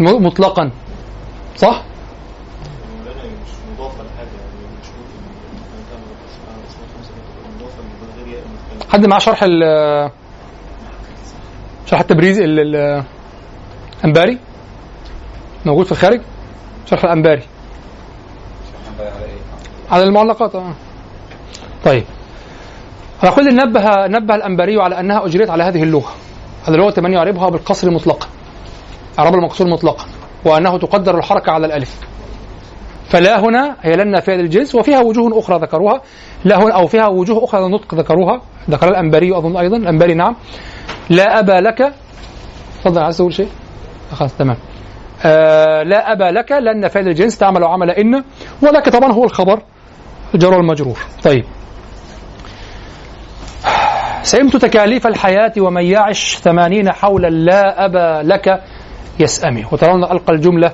مطلقا. 0.00 0.70
صح؟ 1.56 1.82
مولانا 2.98 3.22
مش 3.22 3.50
مضافه 3.74 4.02
لحاجه 4.02 4.26
يعني 4.26 4.66
مش 4.82 4.88
ممكن 4.88 5.18
ان 5.78 5.84
تعمل 5.90 6.04
اسماء 6.26 6.56
اسماء 6.68 6.86
خمسه 6.96 7.10
تبقى 7.10 7.50
مضافه 7.56 7.82
من 7.82 8.08
غير 8.16 8.26
ياء 8.34 8.42
المتكلم 8.46 8.80
حد 8.94 9.06
معاه 9.06 9.18
شرح 9.18 9.42
ال 9.42 9.62
شرح 11.86 12.00
التبريز 12.00 12.40
ال- 12.40 12.60
ال- 12.60 13.04
الأنباري؟ 13.98 14.38
موجود 15.66 15.86
في 15.86 15.92
الخارج؟ 15.92 16.20
شرح 16.86 17.04
الأنباري. 17.04 17.42
على 19.90 20.02
المعلقات 20.02 20.54
آه. 20.54 20.72
طيب. 21.84 22.04
كل 23.36 23.56
نبه 23.56 24.06
نبه 24.06 24.34
الأنباري 24.34 24.80
على 24.82 25.00
أنها 25.00 25.26
أجريت 25.26 25.50
على 25.50 25.64
هذه 25.64 25.82
اللغة. 25.82 26.12
هذه 26.64 26.74
اللغة 26.74 27.00
من 27.00 27.12
يعربها 27.12 27.48
بالقصر 27.48 27.90
مطلقا. 27.90 28.26
إعراب 29.18 29.34
المقصور 29.34 29.66
مطلقا. 29.66 30.04
وأنه 30.44 30.78
تقدر 30.78 31.18
الحركة 31.18 31.52
على 31.52 31.66
الألف. 31.66 31.98
فلا 33.14 33.40
هنا 33.40 33.76
هي 33.82 33.96
لن 33.96 34.10
نافية 34.10 34.32
للجنس 34.32 34.74
وفيها 34.74 35.00
وجوه 35.00 35.38
أخرى 35.38 35.58
ذكروها. 35.58 36.02
لا 36.44 36.58
هنا 36.58 36.74
أو 36.74 36.86
فيها 36.86 37.06
وجوه 37.06 37.44
أخرى 37.44 37.60
للنطق 37.60 37.94
ذكروها. 37.94 38.42
ذكر 38.70 38.88
الأنباري 38.88 39.38
أظن 39.38 39.56
أيضا. 39.56 39.76
الأنباري 39.76 40.14
نعم. 40.14 40.36
لا 41.10 41.38
أبا 41.38 41.52
لك 41.52 41.94
تفضل 42.80 43.02
عايز 43.02 43.16
تقول 43.16 43.34
شيء؟ 43.34 43.48
خلاص 44.12 44.34
تمام. 44.36 44.56
آه 45.24 45.82
لا 45.82 46.12
أبا 46.12 46.24
لك 46.24 46.52
لن 46.52 46.80
نافية 46.80 47.00
للجنس 47.00 47.38
تعمل 47.38 47.64
عمل 47.64 47.90
إن. 47.90 48.24
ولك 48.62 48.88
طبعا 48.88 49.12
هو 49.12 49.24
الخبر 49.24 49.62
الجر 50.34 50.54
والمجرور 50.54 50.98
طيب. 51.22 51.44
سئمت 54.22 54.56
تكاليف 54.56 55.06
الحياة 55.06 55.52
ومن 55.58 55.82
يعش 55.82 56.36
ثمانين 56.36 56.92
حولا 56.92 57.28
لا 57.28 57.84
أبا 57.84 58.22
لك 58.28 58.62
يسأمي. 59.20 59.64
وترون 59.72 60.04
ألقى 60.04 60.32
الجملة 60.32 60.72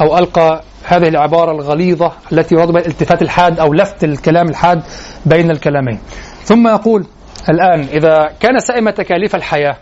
أو 0.00 0.18
ألقى 0.18 0.62
هذه 0.86 1.08
العبارة 1.08 1.52
الغليظة 1.52 2.12
التي 2.32 2.54
يراد 2.54 2.68
بها 2.68 2.80
الالتفات 2.80 3.22
الحاد 3.22 3.60
أو 3.60 3.72
لفت 3.74 4.04
الكلام 4.04 4.48
الحاد 4.48 4.82
بين 5.26 5.50
الكلامين. 5.50 5.98
ثم 6.42 6.68
يقول 6.68 7.06
الآن 7.48 7.80
إذا 7.80 8.30
كان 8.40 8.58
سائم 8.58 8.90
تكاليف 8.90 9.34
الحياة 9.36 9.76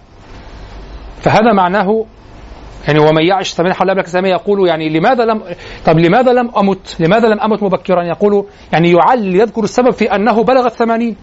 فهذا 1.21 1.53
معناه 1.53 2.07
يعني 2.89 2.99
ومن 2.99 3.23
يعش 3.23 3.53
ثمانين 3.53 3.75
حول 3.75 3.89
لك 3.89 4.07
سامي 4.07 4.29
يقول 4.29 4.69
يعني 4.69 4.89
لماذا 4.99 5.25
لم 5.25 5.43
طب 5.87 5.99
لماذا 5.99 6.33
لم 6.33 6.51
أمت؟ 6.57 6.97
لماذا 7.01 7.29
لم 7.29 7.41
أمت 7.41 7.63
مبكرا؟ 7.63 8.03
يقول 8.03 8.47
يعني 8.73 8.91
يعل 8.91 9.35
يذكر 9.35 9.65
السبب 9.65 9.91
في 9.91 10.15
أنه 10.15 10.43
بلغ 10.45 10.67
الثمانين. 10.67 11.17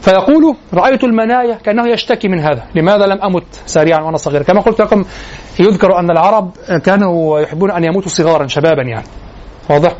فيقول 0.00 0.56
رأيت 0.74 1.04
المنايا 1.04 1.54
كأنه 1.54 1.88
يشتكي 1.88 2.28
من 2.28 2.40
هذا 2.40 2.62
لماذا 2.74 3.06
لم 3.06 3.22
أمت 3.22 3.44
سريعا 3.66 4.00
وأنا 4.02 4.16
صغير 4.16 4.42
كما 4.42 4.60
قلت 4.60 4.80
لكم 4.80 5.04
يذكر 5.60 5.98
أن 5.98 6.10
العرب 6.10 6.50
كانوا 6.84 7.40
يحبون 7.40 7.70
أن 7.70 7.84
يموتوا 7.84 8.08
صغارا 8.10 8.46
شبابا 8.46 8.82
يعني. 8.82 9.06
واضح؟ 9.70 9.92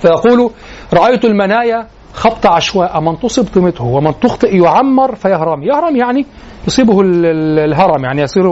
فيقول 0.00 0.50
رأيت 0.94 1.24
المنايا 1.24 1.86
خبط 2.14 2.46
عشواء 2.46 3.00
من 3.00 3.18
تصب 3.18 3.44
تمته 3.44 3.84
ومن 3.84 4.20
تخطئ 4.20 4.56
يعمر 4.56 5.14
فيهرم. 5.14 5.62
يهرم 5.62 5.96
يعني 5.96 6.26
يصيبه 6.66 7.00
ال- 7.00 7.26
ال- 7.26 7.58
الهرم 7.58 8.04
يعني 8.04 8.22
يصير 8.22 8.44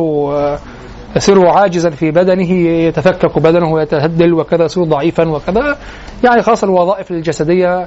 يصير 1.16 1.46
عاجزا 1.48 1.90
في 1.90 2.10
بدنه 2.10 2.50
يتفكك 2.52 3.38
بدنه 3.38 3.72
ويتهدل 3.72 4.34
وكذا 4.34 4.64
يصير 4.64 4.84
ضعيفا 4.84 5.28
وكذا. 5.28 5.76
يعني 6.24 6.42
خلاص 6.42 6.64
الوظائف 6.64 7.10
الجسدية 7.10 7.86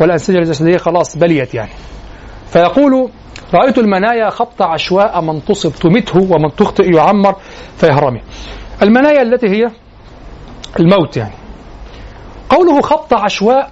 والأنسجة 0.00 0.38
الجسدية 0.38 0.76
خلاص 0.76 1.16
بليت 1.16 1.54
يعني. 1.54 1.70
فيقول 2.46 3.10
رأيت 3.54 3.78
المنايا 3.78 4.30
خبط 4.30 4.62
عشواء 4.62 5.20
من 5.20 5.44
تصب 5.44 5.72
تمته 5.72 6.32
ومن 6.32 6.56
تخطئ 6.56 6.94
يعمر 6.94 7.36
فيهرمي. 7.76 8.22
المنايا 8.82 9.22
التي 9.22 9.48
هي 9.48 9.70
الموت 10.80 11.16
يعني. 11.16 11.34
قوله 12.48 12.80
خبط 12.80 13.14
عشواء 13.14 13.70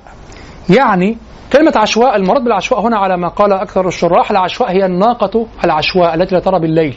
يعني 0.70 1.18
كلمة 1.52 1.72
عشواء 1.76 2.16
المراد 2.16 2.44
بالعشواء 2.44 2.80
هنا 2.80 2.98
على 2.98 3.16
ما 3.16 3.28
قال 3.28 3.52
أكثر 3.52 3.88
الشراح 3.88 4.30
العشواء 4.30 4.70
هي 4.70 4.86
الناقة 4.86 5.46
العشواء 5.64 6.14
التي 6.14 6.34
لا 6.34 6.40
ترى 6.40 6.60
بالليل 6.60 6.96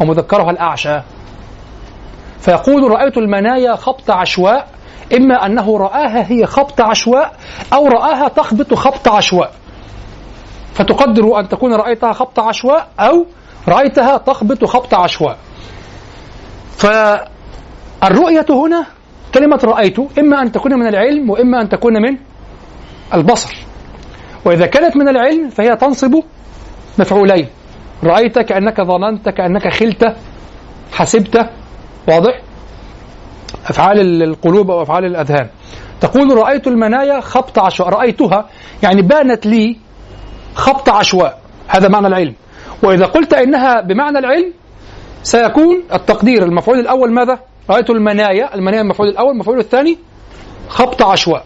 ومذكرها 0.00 0.50
الأعشى. 0.50 1.00
فيقول 2.40 2.90
رأيت 2.90 3.16
المنايا 3.18 3.76
خبط 3.76 4.10
عشواء 4.10 4.68
إما 5.16 5.46
أنه 5.46 5.78
رآها 5.78 6.30
هي 6.30 6.46
خبط 6.46 6.80
عشواء 6.80 7.32
أو 7.72 7.86
رآها 7.86 8.28
تخبط 8.28 8.74
خبط 8.74 9.08
عشواء. 9.08 9.52
فتقدر 10.78 11.40
أن 11.40 11.48
تكون 11.48 11.74
رأيتها 11.74 12.12
خبط 12.12 12.40
عشواء 12.40 12.88
أو 13.00 13.26
رأيتها 13.68 14.16
تخبط 14.16 14.64
خبط 14.64 14.94
عشواء. 14.94 15.38
فالرؤية 16.76 18.46
هنا 18.50 18.86
كلمة 19.34 19.60
رأيت 19.64 20.18
إما 20.18 20.42
أن 20.42 20.52
تكون 20.52 20.74
من 20.74 20.86
العلم 20.86 21.30
وإما 21.30 21.62
أن 21.62 21.68
تكون 21.68 21.92
من 21.92 22.18
البصر. 23.14 23.54
وإذا 24.44 24.66
كانت 24.66 24.96
من 24.96 25.08
العلم 25.08 25.48
فهي 25.48 25.76
تنصب 25.76 26.14
مفعولين. 26.98 27.48
رأيت 28.04 28.38
كأنك 28.38 28.80
ظننت 28.80 29.28
كأنك 29.28 29.68
خلت 29.68 30.16
حسبت 30.92 31.50
واضح؟ 32.08 32.40
أفعال 33.66 34.22
القلوب 34.22 34.70
أو 34.70 34.82
أفعال 34.82 35.04
الأذهان. 35.04 35.48
تقول 36.00 36.36
رأيت 36.36 36.66
المنايا 36.66 37.20
خبط 37.20 37.58
عشواء 37.58 37.88
رأيتها 37.88 38.46
يعني 38.82 39.02
بانت 39.02 39.46
لي 39.46 39.76
خبط 40.58 40.88
عشواء. 40.88 41.38
هذا 41.68 41.88
معنى 41.88 42.06
العلم. 42.06 42.34
وإذا 42.82 43.06
قلت 43.06 43.34
إنها 43.34 43.80
بمعنى 43.80 44.18
العلم 44.18 44.52
سيكون 45.22 45.82
التقدير 45.92 46.42
المفعول 46.42 46.78
الأول 46.78 47.12
ماذا؟ 47.12 47.38
رأيت 47.70 47.90
المنايا. 47.90 48.54
المنايا 48.54 48.80
المفعول 48.80 49.08
الأول 49.08 49.30
المفعول 49.30 49.58
الثاني 49.58 49.98
خبط 50.68 51.02
عشواء. 51.02 51.44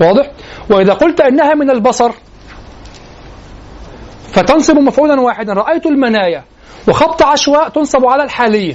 واضح؟ 0.00 0.30
وإذا 0.70 0.92
قلت 0.92 1.20
إنها 1.20 1.54
من 1.54 1.70
البصر 1.70 2.10
فتنصب 4.32 4.78
مفعولا 4.78 5.20
واحدا. 5.20 5.52
رأيت 5.52 5.86
المنايا. 5.86 6.44
وخبط 6.88 7.22
عشواء 7.22 7.68
تنصب 7.68 8.06
على 8.06 8.22
الحالية. 8.22 8.74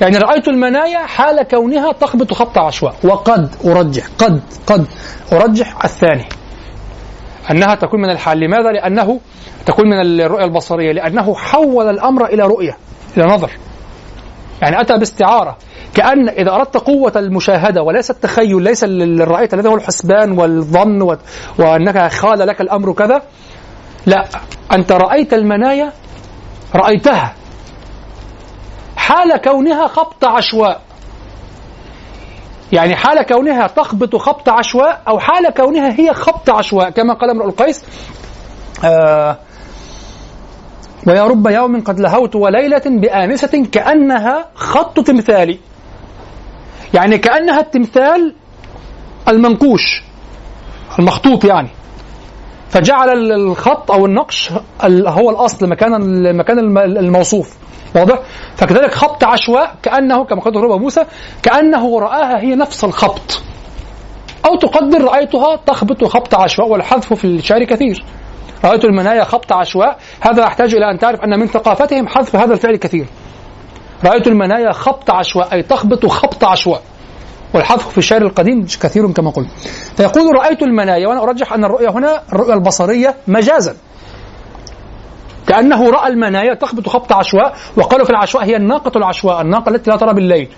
يعني 0.00 0.18
رأيت 0.18 0.48
المنايا 0.48 1.06
حال 1.06 1.42
كونها 1.42 1.92
تخبط 1.92 2.34
خبط 2.34 2.58
عشواء. 2.58 2.94
وقد 3.04 3.54
أرجح 3.64 4.06
قد 4.18 4.40
قد 4.66 4.86
أرجح 5.32 5.84
الثاني. 5.84 6.28
أنها 7.50 7.74
تكون 7.74 8.00
من 8.00 8.10
الحال. 8.10 8.40
لماذا؟ 8.40 8.72
لأنه 8.72 9.20
تكون 9.66 9.86
من 9.86 10.20
الرؤية 10.20 10.44
البصرية. 10.44 10.92
لأنه 10.92 11.34
حول 11.34 11.90
الأمر 11.90 12.26
إلى 12.26 12.42
رؤية 12.42 12.76
إلى 13.16 13.26
نظر. 13.26 13.50
يعني 14.62 14.80
أتى 14.80 14.98
باستعارة. 14.98 15.56
كأن 15.94 16.28
إذا 16.28 16.50
أردت 16.50 16.76
قوة 16.76 17.12
المشاهدة 17.16 17.82
وليس 17.82 18.10
التخيل 18.10 18.62
ليس 18.62 18.84
اللي 18.84 19.24
رأيت 19.24 19.54
الذي 19.54 19.68
هو 19.68 19.74
الحسبان 19.74 20.38
والظن. 20.38 21.16
وأنك 21.58 22.12
خال 22.12 22.38
لك 22.38 22.60
الأمر 22.60 22.92
كذا 22.92 23.22
لا. 24.06 24.24
أنت 24.72 24.92
رأيت 24.92 25.34
المنايا 25.34 25.92
رأيتها. 26.74 27.34
حال 28.96 29.36
كونها 29.36 29.86
خبط 29.86 30.24
عشواء. 30.24 30.85
يعني 32.72 32.96
حال 32.96 33.22
كونها 33.22 33.66
تخبط 33.66 34.16
خبط 34.16 34.48
عشواء 34.48 35.02
أو 35.08 35.18
حال 35.18 35.50
كونها 35.50 36.00
هي 36.00 36.14
خبط 36.14 36.50
عشواء 36.50 36.90
كما 36.90 37.14
قال 37.14 37.30
امرؤ 37.30 37.46
القيس 37.46 37.84
آه 38.84 39.36
ويا 41.06 41.24
رب 41.24 41.46
يوم 41.46 41.80
قد 41.80 42.00
لهوت 42.00 42.36
وليلة 42.36 42.82
بآنسة 42.86 43.66
كأنها 43.72 44.46
خط 44.54 45.00
تمثالي. 45.00 45.58
يعني 46.94 47.18
كأنها 47.18 47.60
التمثال 47.60 48.34
المنقوش 49.28 50.02
المخطوط 50.98 51.44
يعني. 51.44 51.68
فجعل 52.68 53.32
الخط 53.32 53.90
أو 53.90 54.06
النقش 54.06 54.50
هو 54.84 55.30
الأصل 55.30 55.68
مكان 55.68 55.92
مكان 56.36 56.78
الموصوف. 56.78 57.56
واضح؟ 57.96 58.18
فكذلك 58.56 58.94
خبط 58.94 59.24
عشواء 59.24 59.74
كأنه 59.82 60.24
كما 60.24 60.40
قال 60.40 60.56
ربا 60.56 60.76
موسى 60.76 61.04
كأنه 61.42 62.00
رآها 62.00 62.40
هي 62.40 62.54
نفس 62.54 62.84
الخبط. 62.84 63.42
أو 64.46 64.56
تقدر 64.56 65.04
رأيتها 65.04 65.56
تخبط 65.66 66.04
خبط 66.04 66.34
عشواء 66.34 66.68
والحذف 66.68 67.12
في 67.12 67.24
الشعر 67.24 67.64
كثير. 67.64 68.04
رأيت 68.64 68.84
المنايا 68.84 69.24
خبط 69.24 69.52
عشواء 69.52 69.98
هذا 70.20 70.42
يحتاج 70.42 70.74
إلى 70.74 70.90
أن 70.90 70.98
تعرف 70.98 71.20
أن 71.20 71.40
من 71.40 71.46
ثقافتهم 71.46 72.08
حذف 72.08 72.36
هذا 72.36 72.52
الفعل 72.52 72.76
كثير. 72.76 73.06
رأيت 74.04 74.26
المنايا 74.26 74.72
خبط 74.72 75.10
عشواء 75.10 75.52
أي 75.52 75.62
تخبط 75.62 76.06
خبط 76.06 76.44
عشواء 76.44 76.82
والحذف 77.54 77.88
في 77.88 77.98
الشعر 77.98 78.22
القديم 78.22 78.66
كثير 78.82 79.12
كما 79.12 79.30
قلت. 79.30 79.48
فيقول 79.96 80.36
رأيت 80.36 80.62
المنايا 80.62 81.08
وأنا 81.08 81.22
أرجح 81.22 81.52
أن 81.52 81.64
الرؤية 81.64 81.88
هنا 81.88 82.22
الرؤية 82.32 82.54
البصرية 82.54 83.14
مجازا. 83.28 83.76
كأنه 85.46 85.90
رأى 85.90 86.08
المنايا 86.08 86.54
تخبط 86.54 86.88
خبط 86.88 87.12
عشواء 87.12 87.56
وقالوا 87.76 88.04
في 88.04 88.10
العشواء 88.10 88.44
هي 88.44 88.56
الناقة 88.56 88.98
العشواء 88.98 89.40
الناقة 89.40 89.70
التي 89.70 89.90
لا 89.90 89.96
ترى 89.96 90.14
بالليل. 90.14 90.48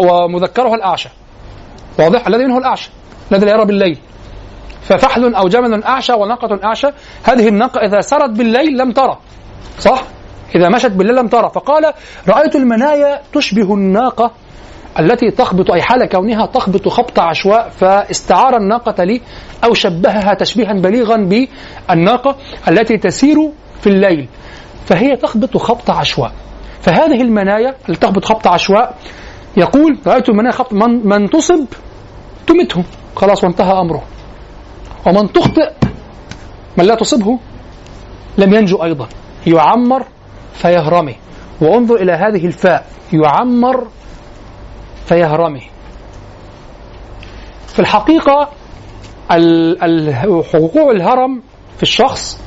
ومذكرها 0.00 0.74
الأعشى. 0.74 1.08
واضح؟ 1.98 2.26
الذي 2.26 2.44
منه 2.44 2.58
الأعشى 2.58 2.90
الذي 3.32 3.46
لا 3.46 3.52
يرى 3.52 3.64
بالليل. 3.64 3.98
ففحل 4.82 5.34
أو 5.34 5.48
جمل 5.48 5.84
أعشى 5.84 6.12
وناقة 6.12 6.60
أعشى 6.64 6.86
هذه 7.24 7.48
الناقة 7.48 7.80
إذا 7.80 8.00
سرت 8.00 8.30
بالليل 8.30 8.78
لم 8.78 8.92
ترى. 8.92 9.18
صح؟ 9.78 10.02
إذا 10.54 10.68
مشت 10.68 10.90
بالليل 10.90 11.16
لم 11.16 11.28
ترى. 11.28 11.50
فقال 11.54 11.92
رأيت 12.28 12.56
المنايا 12.56 13.20
تشبه 13.32 13.74
الناقة 13.74 14.30
التي 14.98 15.30
تخبط 15.30 15.70
أي 15.70 15.82
حال 15.82 16.08
كونها 16.08 16.46
تخبط 16.46 16.88
خبط 16.88 17.18
عشواء 17.18 17.68
فاستعار 17.68 18.56
الناقة 18.56 19.04
لي 19.04 19.20
أو 19.64 19.74
شبهها 19.74 20.34
تشبيها 20.34 20.72
بليغا 20.72 21.16
بالناقة 21.16 22.36
التي 22.68 22.96
تسير 22.98 23.36
في 23.80 23.86
الليل 23.86 24.28
فهي 24.86 25.16
تخبط 25.16 25.56
خبط 25.56 25.90
عشواء. 25.90 26.32
فهذه 26.80 27.22
المنايا 27.22 27.74
اللي 27.86 27.96
تخبط 27.96 28.24
خبط 28.24 28.46
عشواء 28.46 28.98
يقول 29.56 29.98
رأيت 30.06 30.28
المنايا 30.28 30.52
خبط 30.52 30.72
من, 30.72 31.08
من 31.08 31.30
تصب 31.30 31.66
تمته. 32.46 32.84
خلاص 33.16 33.44
وانتهى 33.44 33.72
أمره. 33.72 34.02
ومن 35.06 35.32
تخطئ 35.32 35.72
من 36.76 36.84
لا 36.84 36.94
تصبه 36.94 37.38
لم 38.38 38.54
ينجو 38.54 38.84
أيضا. 38.84 39.08
يعمر 39.46 40.06
فيهرمي 40.54 41.16
وانظر 41.60 41.96
إلى 41.96 42.12
هذه 42.12 42.46
الفاء. 42.46 42.86
يعمر 43.12 43.86
فيهرمه. 45.06 45.62
في 47.66 47.78
الحقيقة 47.78 48.48
وقوع 50.54 50.90
الهرم 50.90 51.42
في 51.76 51.82
الشخص 51.82 52.40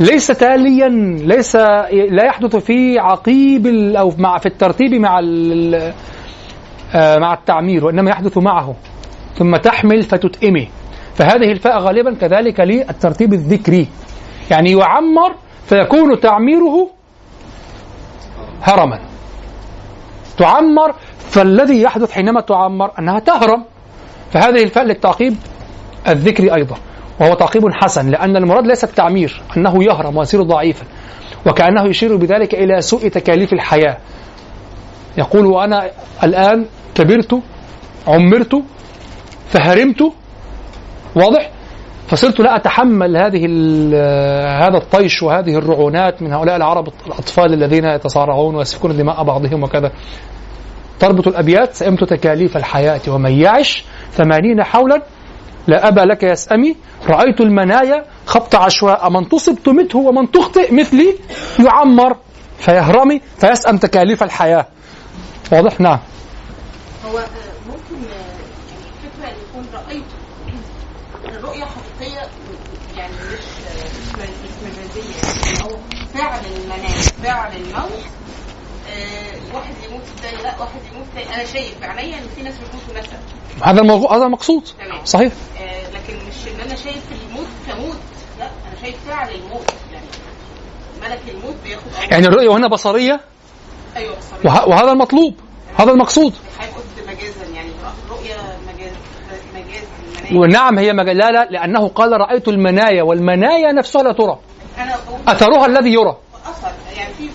ليس 0.00 0.26
تاليا 0.26 0.88
ليس 1.24 1.56
لا 2.10 2.24
يحدث 2.24 2.56
في 2.56 2.98
عقيب 2.98 3.66
أو 3.96 4.12
مع 4.18 4.38
في 4.38 4.46
الترتيب 4.46 4.94
مع 4.94 5.20
آه، 6.94 7.18
مع 7.18 7.34
التعمير 7.34 7.84
وإنما 7.84 8.10
يحدث 8.10 8.38
معه. 8.38 8.74
ثم 9.36 9.56
تحمل 9.56 10.02
فتتئمه 10.02 10.66
فهذه 11.14 11.52
الفاء 11.52 11.78
غالبا 11.78 12.14
كذلك 12.14 12.60
للترتيب 12.60 13.32
الذكري. 13.32 13.88
يعني 14.50 14.70
يعمر 14.70 15.34
فيكون 15.66 16.20
تعميره 16.20 16.90
هرما. 18.62 19.00
تعمر 20.38 20.94
فالذي 21.18 21.82
يحدث 21.82 22.12
حينما 22.12 22.40
تعمر 22.40 22.90
أنها 22.98 23.18
تهرم. 23.18 23.64
فهذه 24.30 24.62
الفاء 24.62 24.84
للتعقيب 24.84 25.36
الذكري 26.08 26.54
أيضا. 26.54 26.76
وهو 27.20 27.34
تعقيب 27.34 27.62
حسن 27.72 28.10
لأن 28.10 28.36
المراد 28.36 28.66
ليس 28.66 28.84
التعمير 28.84 29.42
أنه 29.56 29.84
يهرم 29.84 30.16
ويصير 30.16 30.42
ضعيفا 30.42 30.84
وكأنه 31.46 31.86
يشير 31.86 32.16
بذلك 32.16 32.54
إلى 32.54 32.80
سوء 32.80 33.08
تكاليف 33.08 33.52
الحياة. 33.52 33.96
يقول 35.18 35.46
وأنا 35.46 35.90
الآن 36.24 36.66
كبرت 36.94 37.42
عمرت 38.08 38.62
فهرمت 39.48 40.12
واضح؟ 41.14 41.50
فصرت 42.08 42.40
لا 42.40 42.56
أتحمل 42.56 43.16
هذه 43.16 43.46
هذا 44.66 44.76
الطيش 44.76 45.22
وهذه 45.22 45.56
الرعونات 45.58 46.22
من 46.22 46.32
هؤلاء 46.32 46.56
العرب 46.56 46.88
الأطفال 47.06 47.54
الذين 47.54 47.84
يتصارعون 47.84 48.54
ويسفكون 48.54 48.96
دماء 48.96 49.24
بعضهم 49.24 49.62
وكذا. 49.62 49.92
تربط 51.00 51.28
الأبيات 51.28 51.74
سئمت 51.74 52.04
تكاليف 52.04 52.56
الحياة 52.56 53.00
ومن 53.08 53.32
يعش 53.32 53.84
ثمانين 54.12 54.62
حولا 54.62 55.02
لا 55.66 55.88
أبا 55.88 56.00
لك 56.00 56.22
يسأمي 56.22 56.76
رأيت 57.08 57.40
المنايا 57.40 58.04
خبط 58.26 58.54
عشواء. 58.54 59.10
من 59.10 59.28
تصب 59.28 59.58
تمته 59.64 59.98
ومن 59.98 60.30
تخطئ 60.30 60.74
مثلي 60.74 61.16
يعمر 61.64 62.16
فيهرمي 62.58 63.20
فيسأم 63.38 63.78
تكاليف 63.78 64.22
الحياة. 64.22 64.66
واضح؟ 65.52 65.80
نعم. 65.80 65.98
هو 67.06 67.24
ممكن 67.66 68.04
يعني 68.10 68.40
فكرة 69.02 69.28
أن 69.28 69.34
يكون 69.48 69.66
رأيت 69.74 70.04
الرؤية 71.24 71.64
حقيقية 71.64 72.28
يعني 72.96 73.12
مش 73.12 73.44
مش 74.18 74.50
مجازية 74.64 75.62
أو 75.64 75.68
فعل 76.14 76.40
المنام 76.56 77.00
فعل 77.24 77.52
الموت 77.56 78.04
آه، 78.90 79.34
واحد 79.54 79.74
يموت 79.90 80.02
الثاني 80.16 80.42
لا 80.42 80.58
واحد 80.60 80.80
يموت 80.94 81.06
الثاني 81.16 81.34
أنا 81.34 81.44
شايف 81.44 81.80
بعينيا 81.80 82.18
إن 82.18 82.26
في 82.36 82.42
ناس 82.42 82.54
بتموت 82.54 82.82
وناس 82.90 83.06
هذا 83.62 83.80
الموضوع 83.80 84.16
هذا 84.16 84.24
المقصود 84.24 84.62
تمام. 84.84 85.04
صحيح. 85.04 85.32
آه، 85.60 85.90
لكن 85.90 86.14
مش 86.28 86.48
إن 86.54 86.60
أنا 86.66 86.76
شايف 86.76 87.02
الموت 87.12 87.46
كموت 87.66 87.96
لا 88.38 88.44
أنا 88.46 88.80
شايف 88.82 88.96
فعل 89.08 89.28
الموت. 89.34 89.70
يعني 89.92 90.06
ملك 91.02 91.20
الموت 91.34 91.54
بياخد. 91.64 92.10
يعني 92.10 92.26
الرؤية 92.26 92.48
هنا 92.56 92.68
بصرية؟ 92.68 93.20
أيوه 93.96 94.14
وه- 94.44 94.68
وهذا 94.68 94.92
المطلوب. 94.92 95.34
هذا 95.78 95.90
المقصود. 95.92 96.34
مجازا. 97.08 97.54
يعني 97.54 97.68
رؤيه 98.10 98.36
مجاز 98.74 98.92
مجاز 99.54 99.84
ونعم 100.36 100.78
هي 100.78 100.92
مج... 100.92 101.08
لا 101.08 101.30
لا 101.30 101.44
لأنه 101.50 101.88
قال 101.88 102.12
رأيت 102.12 102.48
المنايا 102.48 103.02
والمنايا 103.02 103.72
نفسها 103.72 104.02
لا 104.02 104.12
ترى. 104.12 104.38
أثرها 105.28 105.66
الذي 105.66 105.92
يرى؟ 105.92 106.16
اثر 106.46 106.72
يعني 106.96 107.14
في 107.14 107.28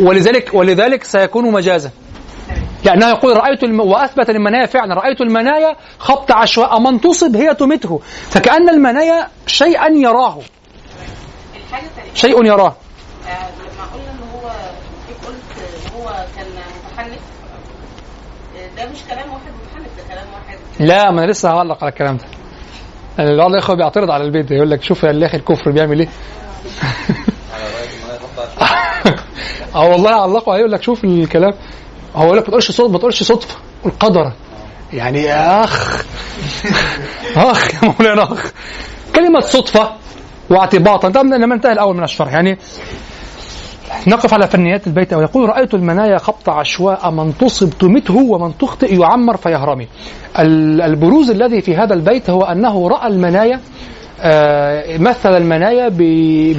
ولذلك 0.00 0.50
ولذلك 0.54 1.04
سيكون 1.04 1.52
مجازا. 1.52 1.90
لأنه 2.84 3.08
يقول 3.08 3.36
رأيت 3.36 3.62
الم... 3.62 3.80
وأثبت 3.80 4.30
المنايا 4.30 4.66
فعلا. 4.66 4.94
رأيت 4.94 5.20
المنايا 5.20 5.76
خبط 5.98 6.32
عشواء 6.32 6.80
من 6.80 7.00
تصب 7.00 7.36
هي 7.36 7.54
تمته. 7.54 8.00
فكأن 8.30 8.68
المنايا 8.68 9.28
شيئا 9.46 9.88
يراه. 9.88 10.38
شيء 12.14 12.44
يراه. 12.44 12.76
لما 13.24 13.84
قلنا 13.94 14.10
ان 14.10 14.28
هو 14.34 14.48
قلت 15.26 15.94
هو 15.96 16.24
كان 16.36 16.46
ده 18.76 18.90
مش 18.90 18.98
كلام 19.10 19.32
واحد 19.32 19.52
ده 19.96 20.02
كلام 20.14 20.26
واحد 20.34 20.58
لا 20.80 21.10
ما 21.10 21.24
أنا 21.24 21.30
لسه 21.30 21.50
هعلق 21.50 21.84
على 21.84 21.92
الكلام 21.92 22.16
ده. 22.16 22.24
يعني 23.18 23.36
بعض 23.36 23.50
الإخوة 23.50 23.76
بيعترض 23.76 24.10
على 24.10 24.24
البيت 24.24 24.46
ده. 24.46 24.56
يقول 24.56 24.70
لك 24.70 24.82
شوف 24.82 25.04
يا 25.22 25.26
أخي 25.26 25.36
الكفر 25.36 25.70
بيعمل 25.70 26.00
إيه 26.00 26.08
على 27.54 27.64
رأيك 27.64 27.90
المنايا 28.02 28.18
تقطع 28.18 29.63
آه 29.74 29.88
والله 29.88 30.10
علقوا 30.10 30.54
هيقول 30.56 30.72
لك 30.72 30.82
شوف 30.82 31.04
الكلام. 31.04 31.52
هو 32.16 32.24
يقول 32.24 32.36
لك 32.38 32.42
ما 32.44 32.48
تقولش 32.50 32.70
صوت 32.70 32.90
ما 32.90 32.98
تقولش 32.98 33.22
صدفه 33.22 33.56
قول 33.84 33.92
قدرا 34.00 34.32
يعني 34.92 35.32
أخ. 35.34 36.04
أخ 37.36 37.74
يا 37.84 37.94
مولانا 38.00 38.22
أخ. 38.22 38.52
كلمة 39.16 39.40
صدفة 39.40 39.90
واعتباطا. 40.50 41.08
ده 41.08 41.22
لما 41.22 41.54
انتهى 41.54 41.72
الأول 41.72 41.96
من 41.96 42.04
الشرح. 42.04 42.32
يعني 42.32 42.58
نقف 44.06 44.34
على 44.34 44.46
فنيات 44.48 44.86
البيت 44.86 45.14
ويقول 45.14 45.48
رأيت 45.48 45.74
المنايا 45.74 46.18
خبط 46.18 46.48
عشواء 46.48 47.10
من 47.10 47.38
تصب 47.38 47.70
تمته 47.70 48.16
ومن 48.16 48.58
تخطئ 48.58 49.00
يعمر 49.00 49.36
فيهرمي. 49.36 49.88
ال- 50.38 50.80
البروز 50.82 51.30
الذي 51.30 51.60
في 51.60 51.76
هذا 51.76 51.94
البيت 51.94 52.30
هو 52.30 52.42
أنه 52.42 52.88
رأى 52.88 53.06
المنايا 53.08 53.60
مثل 54.98 55.36
المنايا 55.36 55.88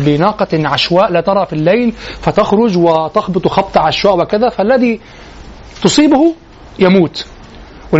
بناقة 0.05 0.47
عشواء 0.67 1.11
لا 1.11 1.21
ترى 1.21 1.45
في 1.45 1.53
الليل 1.53 1.91
فتخرج 2.21 2.77
وتخبط 2.77 3.47
خبط 3.47 3.77
عشواء 3.77 4.17
وكذا 4.19 4.49
فالذي 4.49 4.99
تصيبه 5.83 6.35
يموت. 6.79 7.25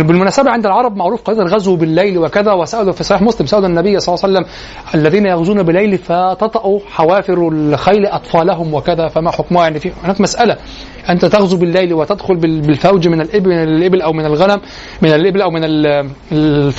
وبالمناسبة 0.04 0.50
عند 0.50 0.66
العرب 0.66 0.96
معروف 0.96 1.22
قضية 1.22 1.42
الغزو 1.42 1.76
بالليل 1.76 2.18
وكذا 2.18 2.52
وسألوا 2.52 2.92
في 2.92 3.04
صحيح 3.04 3.22
مسلم 3.22 3.46
سألوا 3.46 3.66
النبي 3.66 4.00
صلى 4.00 4.14
الله 4.14 4.24
عليه 4.24 4.34
وسلم 4.38 4.52
الذين 4.94 5.26
يغزون 5.26 5.62
بالليل 5.62 5.98
فتطأ 5.98 6.78
حوافر 6.90 7.48
الخيل 7.52 8.06
أطفالهم 8.06 8.74
وكذا 8.74 9.08
فما 9.08 9.30
حكمها؟ 9.30 9.62
يعني 9.62 9.80
في 9.80 9.90
هناك 10.04 10.20
مسألة. 10.20 10.56
أنت 11.10 11.24
تغزو 11.24 11.56
بالليل 11.56 11.94
وتدخل 11.94 12.36
بال- 12.36 12.60
بالفوج 12.60 13.08
من 13.08 13.20
الإبل 13.20 13.48
من 13.50 13.62
الإبل 13.62 14.02
أو 14.02 14.12
من 14.12 14.26
الغنم 14.26 14.60
من 15.02 15.10
الإبل 15.10 15.42
أو 15.42 15.50
من 15.50 15.60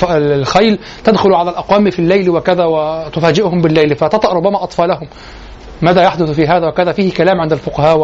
الخيل 0.04 0.78
تدخل 1.04 1.34
على 1.34 1.50
الأقوام 1.50 1.90
في 1.90 1.98
الليل 1.98 2.30
وكذا 2.30 2.64
وتفاجئهم 2.64 3.60
بالليل 3.62 3.96
فتطأ 3.96 4.32
ربما 4.32 4.62
أطفالهم. 4.64 5.08
ماذا 5.82 6.02
يحدث 6.02 6.30
في 6.30 6.46
هذا 6.46 6.66
وكذا؟ 6.68 6.92
فيه 6.92 7.12
كلام 7.12 7.40
عند 7.40 7.52
الفقهاء 7.52 7.98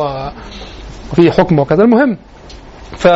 وفيه 1.13 1.31
حكم 1.31 1.59
وكذا. 1.59 1.83
المهم 1.85 2.17
ف 2.97 3.09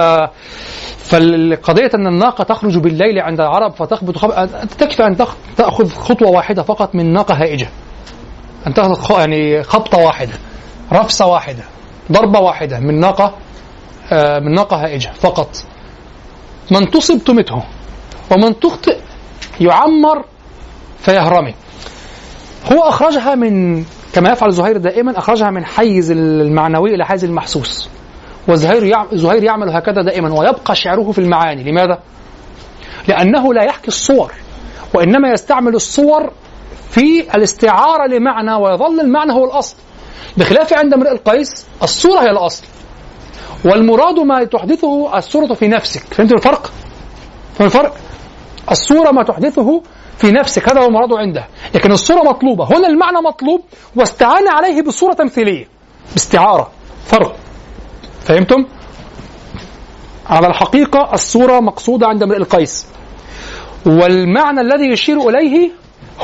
فالقضية 0.98 1.90
أن 1.94 2.06
الناقة 2.06 2.44
تخرج 2.44 2.78
بالليل 2.78 3.18
عند 3.18 3.40
العرب 3.40 3.72
فتخبط 3.72 4.18
خب... 4.18 4.48
تكفي 4.78 5.06
أن. 5.06 5.16
تأخذ 5.56 5.88
خطوة 5.90 6.30
واحدة 6.30 6.62
فقط 6.62 6.94
من 6.94 7.12
ناقة 7.12 7.34
هائجة 7.34 7.68
أن 8.66 8.74
تأخذ. 8.74 9.18
يعني 9.18 9.62
خبطة 9.62 9.98
واحدة 9.98 10.32
رفسة 10.92 11.26
واحدة 11.26 11.62
ضربة 12.12 12.40
واحدة 12.40 12.80
من 12.80 13.00
ناقة 13.00 13.34
آه 14.12 14.38
من 14.38 14.54
ناقة 14.54 14.84
هائجة 14.84 15.10
فقط 15.20 15.56
من 16.70 16.90
تصب 16.90 17.18
تمته 17.24 17.62
ومن 18.30 18.60
تخطئ 18.60 18.98
يعمر 19.60 20.24
فيهرمي 21.00 21.54
هو 22.72 22.82
أخرجها 22.82 23.34
من 23.34 23.84
كما 24.12 24.30
يفعل 24.32 24.52
زهير 24.52 24.76
دائما 24.76 25.18
أخرجها 25.18 25.50
من 25.50 25.64
حيز 25.64 26.10
المعنوي 26.10 26.94
إلى 26.94 27.04
حيز 27.06 27.24
المحسوس 27.24 27.88
وزهير. 28.48 28.94
زهير 29.12 29.44
يعمل 29.44 29.70
هكذا 29.70 30.02
دائما 30.02 30.38
ويبقى 30.40 30.74
شعره 30.74 31.12
في 31.12 31.18
المعاني 31.18 31.70
لماذا؟ 31.70 31.98
لأنه 33.08 33.54
لا 33.54 33.62
يحكي 33.64 33.88
الصور 33.88 34.32
وإنما 34.94 35.28
يستعمل 35.28 35.74
الصور 35.74 36.32
في 36.90 37.20
الاستعارة 37.34 38.06
لمعنى 38.06 38.54
ويظل 38.54 39.00
المعنى 39.00 39.32
هو 39.32 39.44
الأصل 39.44 39.76
بخلاف 40.36 40.72
عند 40.72 40.94
امرئ 40.94 41.12
القيس 41.12 41.66
الصورة 41.82 42.20
هي 42.20 42.30
الأصل 42.30 42.64
والمراد 43.64 44.18
ما 44.18 44.44
تحدثه 44.44 45.18
الصورة 45.18 45.54
في 45.54 45.68
نفسك 45.68 46.02
فهمت 46.14 46.32
الفرق؟ 46.32 46.72
فهمت 47.54 47.74
الفرق؟ 47.74 47.94
الصورة 48.70 49.10
ما 49.10 49.22
تحدثه 49.22 49.82
في 50.18 50.32
نفسك 50.32 50.68
هذا 50.68 50.80
هو 50.80 50.86
المراد 50.86 51.12
عنده 51.12 51.46
لكن 51.74 51.92
الصورة 51.92 52.22
مطلوبة 52.22 52.64
هنا 52.64 52.88
المعنى 52.88 53.18
مطلوب 53.24 53.60
واستعان 53.96 54.48
عليه 54.48 54.82
بصورة 54.82 55.12
تمثيلية 55.12 55.68
باستعارة 56.12 56.70
فرق 57.06 57.36
فهمتم؟ 58.28 58.66
على 60.26 60.46
الحقيقة 60.46 61.10
الصورة 61.14 61.60
مقصودة 61.60 62.06
عند 62.06 62.22
امرئ 62.22 62.36
القيس. 62.36 62.86
والمعنى 63.86 64.60
الذي 64.60 64.92
يشير 64.92 65.28
إليه 65.28 65.70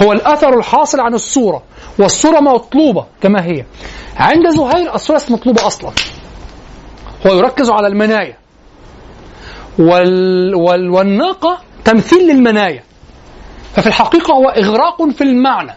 هو 0.02 0.12
الأثر 0.12 0.58
الحاصل 0.58 1.00
عن 1.00 1.14
الصورة 1.14 1.62
والصورة 1.98 2.40
مطلوبة 2.40 3.06
كما 3.20 3.44
هي. 3.44 3.64
عند 4.16 4.50
زهير 4.50 4.94
الصورة 4.94 5.22
مطلوبة 5.30 5.66
أصلا. 5.66 5.90
هو 7.26 7.34
يركز 7.34 7.70
على 7.70 7.86
المنايا. 7.86 8.36
وال... 9.78 10.54
وال... 10.54 10.90
والناقة 10.90 11.58
تمثيل 11.84 12.28
للمنايا. 12.28 12.82
ففي 13.74 13.86
الحقيقة 13.86 14.34
هو 14.34 14.48
إغراق 14.48 15.10
في 15.10 15.24
المعنى. 15.24 15.74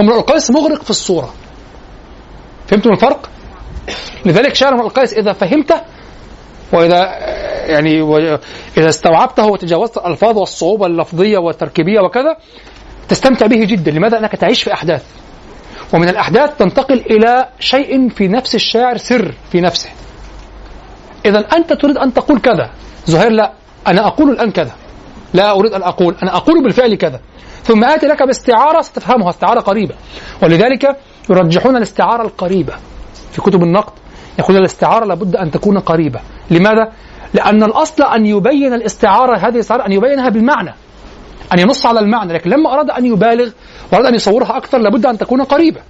امرؤ 0.00 0.16
القيس 0.18 0.50
مغرق 0.50 0.82
في 0.82 0.90
الصورة. 0.90 1.34
فهمتم 2.68 2.90
الفرق؟ 2.90 3.30
لذلك 4.26 4.54
شعر 4.54 4.74
القيس 4.74 5.12
إذا 5.12 5.32
فهمته 5.32 5.80
وإذا 6.72 6.98
يعني 7.66 8.02
إذا 8.78 8.88
استوعبته 8.88 9.46
وتجاوزت 9.46 9.96
الألفاظ 9.96 10.38
والصعوبة 10.38 10.86
اللفظية 10.86 11.38
والتركيبية 11.38 12.00
وكذا 12.00 12.36
تستمتع 13.08 13.46
به 13.46 13.64
جدا. 13.64 13.90
لماذا؟ 13.90 14.18
أنك 14.18 14.32
تعيش 14.32 14.62
في 14.62 14.72
أحداث. 14.72 15.04
ومن 15.92 16.08
الأحداث 16.08 16.56
تنتقل 16.56 17.00
إلى 17.10 17.48
شيء 17.60 18.08
في 18.08 18.28
نفس 18.28 18.54
الشاعر 18.54 18.96
سر 18.96 19.34
في 19.52 19.60
نفسه. 19.60 19.90
إذا 21.26 21.38
أنت 21.38 21.72
تريد 21.72 21.98
أن 21.98 22.14
تقول 22.14 22.40
كذا. 22.40 22.70
زهير 23.06 23.30
لا. 23.30 23.52
أنا 23.86 24.06
أقول 24.06 24.30
الآن 24.30 24.50
كذا. 24.50 24.72
لا 25.34 25.52
أريد 25.52 25.72
أن 25.72 25.82
أقول. 25.82 26.16
أنا 26.22 26.36
أقول 26.36 26.62
بالفعل 26.62 26.94
كذا. 26.94 27.20
ثم 27.62 27.84
آتي 27.84 28.06
لك 28.06 28.22
باستعارة 28.22 28.82
ستفهمها 28.82 29.30
استعارة 29.30 29.60
قريبة. 29.60 29.94
ولذلك 30.42 30.96
يرجحون 31.30 31.76
الاستعارة 31.76 32.22
القريبة. 32.22 32.74
في 33.38 33.50
كتب 33.50 33.62
النقد 33.62 33.92
يقول 34.38 34.56
الاستعارة 34.56 35.04
لابد 35.04 35.36
أن 35.36 35.50
تكون 35.50 35.78
قريبة. 35.78 36.20
لماذا؟ 36.50 36.92
لأن 37.34 37.62
الأصل 37.62 38.02
أن 38.02 38.26
يبين 38.26 38.74
الاستعارة 38.74 39.36
هذه 39.36 39.54
الإستعارة 39.54 39.86
أن 39.86 39.92
يبينها 39.92 40.28
بالمعنى 40.28 40.74
أن 41.52 41.58
ينص 41.58 41.86
على 41.86 42.00
المعنى 42.00 42.32
لكن 42.32 42.50
لما 42.50 42.74
أراد 42.74 42.90
أن 42.90 43.06
يبالغ 43.06 43.50
وأراد 43.92 44.06
أن 44.06 44.14
يصورها 44.14 44.56
أكثر 44.56 44.78
لابد 44.78 45.06
أن 45.06 45.18
تكون 45.18 45.42
قريبة. 45.42 45.80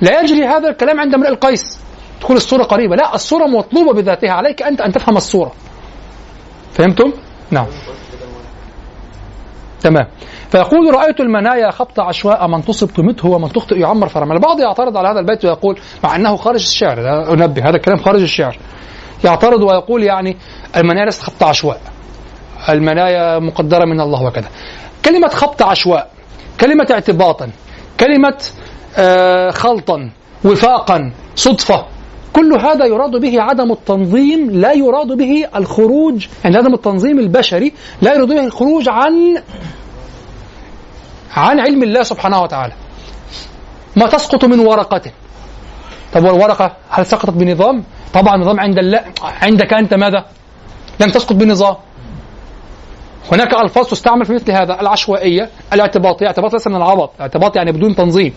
لا 0.00 0.20
يجري 0.20 0.46
هذا 0.46 0.68
الكلام 0.68 1.00
عند 1.00 1.14
امرئ 1.14 1.28
القيس 1.28 1.80
تكون 2.20 2.36
الصورة 2.36 2.62
قريبة. 2.62 2.96
لا 2.96 3.14
الصورة 3.14 3.46
مطلوبة 3.46 3.92
بذاتها 3.92 4.32
عليك 4.32 4.62
أنت 4.62 4.80
أن 4.80 4.92
تفهم 4.92 5.16
الصورة. 5.16 5.52
فهمتم؟ 6.72 7.12
نعم. 7.50 7.66
تمام. 9.80 10.06
فيقول 10.52 10.94
رأيت 10.94 11.20
المنايا 11.20 11.70
خبط 11.70 12.00
عشواء 12.00 12.48
من 12.48 12.64
تصب 12.64 12.90
تمته 12.90 13.28
ومن 13.28 13.52
تخطئ 13.52 13.78
يعمر 13.78 14.08
فرما 14.08 14.34
البعض 14.34 14.60
يعترض 14.60 14.96
على 14.96 15.08
هذا 15.08 15.20
البيت 15.20 15.44
ويقول 15.44 15.78
مع 16.04 16.16
أنه 16.16 16.36
خارج 16.36 16.62
الشعر. 16.62 16.98
أنبه 17.32 17.68
هذا 17.68 17.76
الكلام 17.76 17.98
خارج 17.98 18.22
الشعر. 18.22 18.58
يعترض 19.24 19.62
ويقول 19.62 20.02
يعني 20.02 20.36
المنايا 20.76 21.04
ليست 21.04 21.22
خبط 21.22 21.42
عشواء. 21.42 21.80
المنايا 22.68 23.38
مقدرة 23.38 23.84
من 23.84 24.00
الله 24.00 24.22
وكذا. 24.22 24.48
كلمة 25.04 25.28
خبط 25.28 25.62
عشواء 25.62 26.10
كلمة 26.60 26.86
اعتباطا 26.90 27.50
كلمة 28.00 28.38
آه 28.96 29.50
خلطا 29.50 30.10
وفاقا 30.44 31.12
صدفة 31.36 31.84
كل 32.32 32.52
هذا 32.52 32.84
يراد 32.84 33.10
به 33.10 33.42
عدم 33.42 33.72
التنظيم 33.72 34.50
لا 34.50 34.72
يراد 34.72 35.06
به 35.06 35.46
الخروج 35.56 36.26
يعني 36.44 36.56
عدم 36.56 36.74
التنظيم 36.74 37.18
البشري 37.18 37.72
لا 38.02 38.14
يراد 38.14 38.28
به 38.28 38.44
الخروج 38.44 38.88
عن 38.88 39.42
عن 41.36 41.60
علم 41.60 41.82
الله 41.82 42.02
سبحانه 42.02 42.40
وتعالى. 42.40 42.72
ما 43.96 44.06
تسقط 44.06 44.44
من 44.44 44.58
ورقة. 44.58 45.02
طب 46.12 46.24
والورقة 46.24 46.76
هل 46.90 47.06
سقطت 47.06 47.30
بنظام؟ 47.30 47.84
طبعا 48.14 48.34
النظام 48.34 48.60
عند 48.60 48.78
الله. 48.78 49.04
عندك 49.22 49.74
أنت 49.74 49.94
ماذا؟ 49.94 50.24
لن 51.00 51.12
تسقط 51.12 51.32
بنظام. 51.32 51.76
هناك 53.32 53.54
ألفاظ 53.54 53.86
تستعمل 53.86 54.24
في 54.24 54.32
مثل 54.32 54.52
هذا. 54.52 54.80
العشوائية 54.80 55.50
الاعتباطية. 55.72 56.26
اعتباط 56.26 56.52
ليس 56.52 56.66
من 56.66 56.76
العبط. 56.76 57.10
اعتباط 57.20 57.56
يعني 57.56 57.72
بدون 57.72 57.94
تنظيم. 57.94 58.34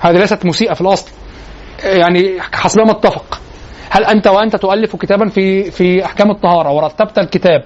هذه 0.00 0.18
ليست 0.18 0.46
مسيئة 0.46 0.74
في 0.74 0.80
الأصل. 0.80 1.10
يعني 1.84 2.40
حسب 2.52 2.80
ما 2.80 2.90
اتفق 2.90 3.40
هل 3.90 4.04
أنت 4.04 4.26
وأنت 4.26 4.56
تؤلف 4.56 4.96
كتابا 4.96 5.28
في 5.28 5.70
في 5.70 6.04
أحكام 6.04 6.30
الطهارة 6.30 6.70
ورتبت 6.72 7.18
الكتاب 7.18 7.64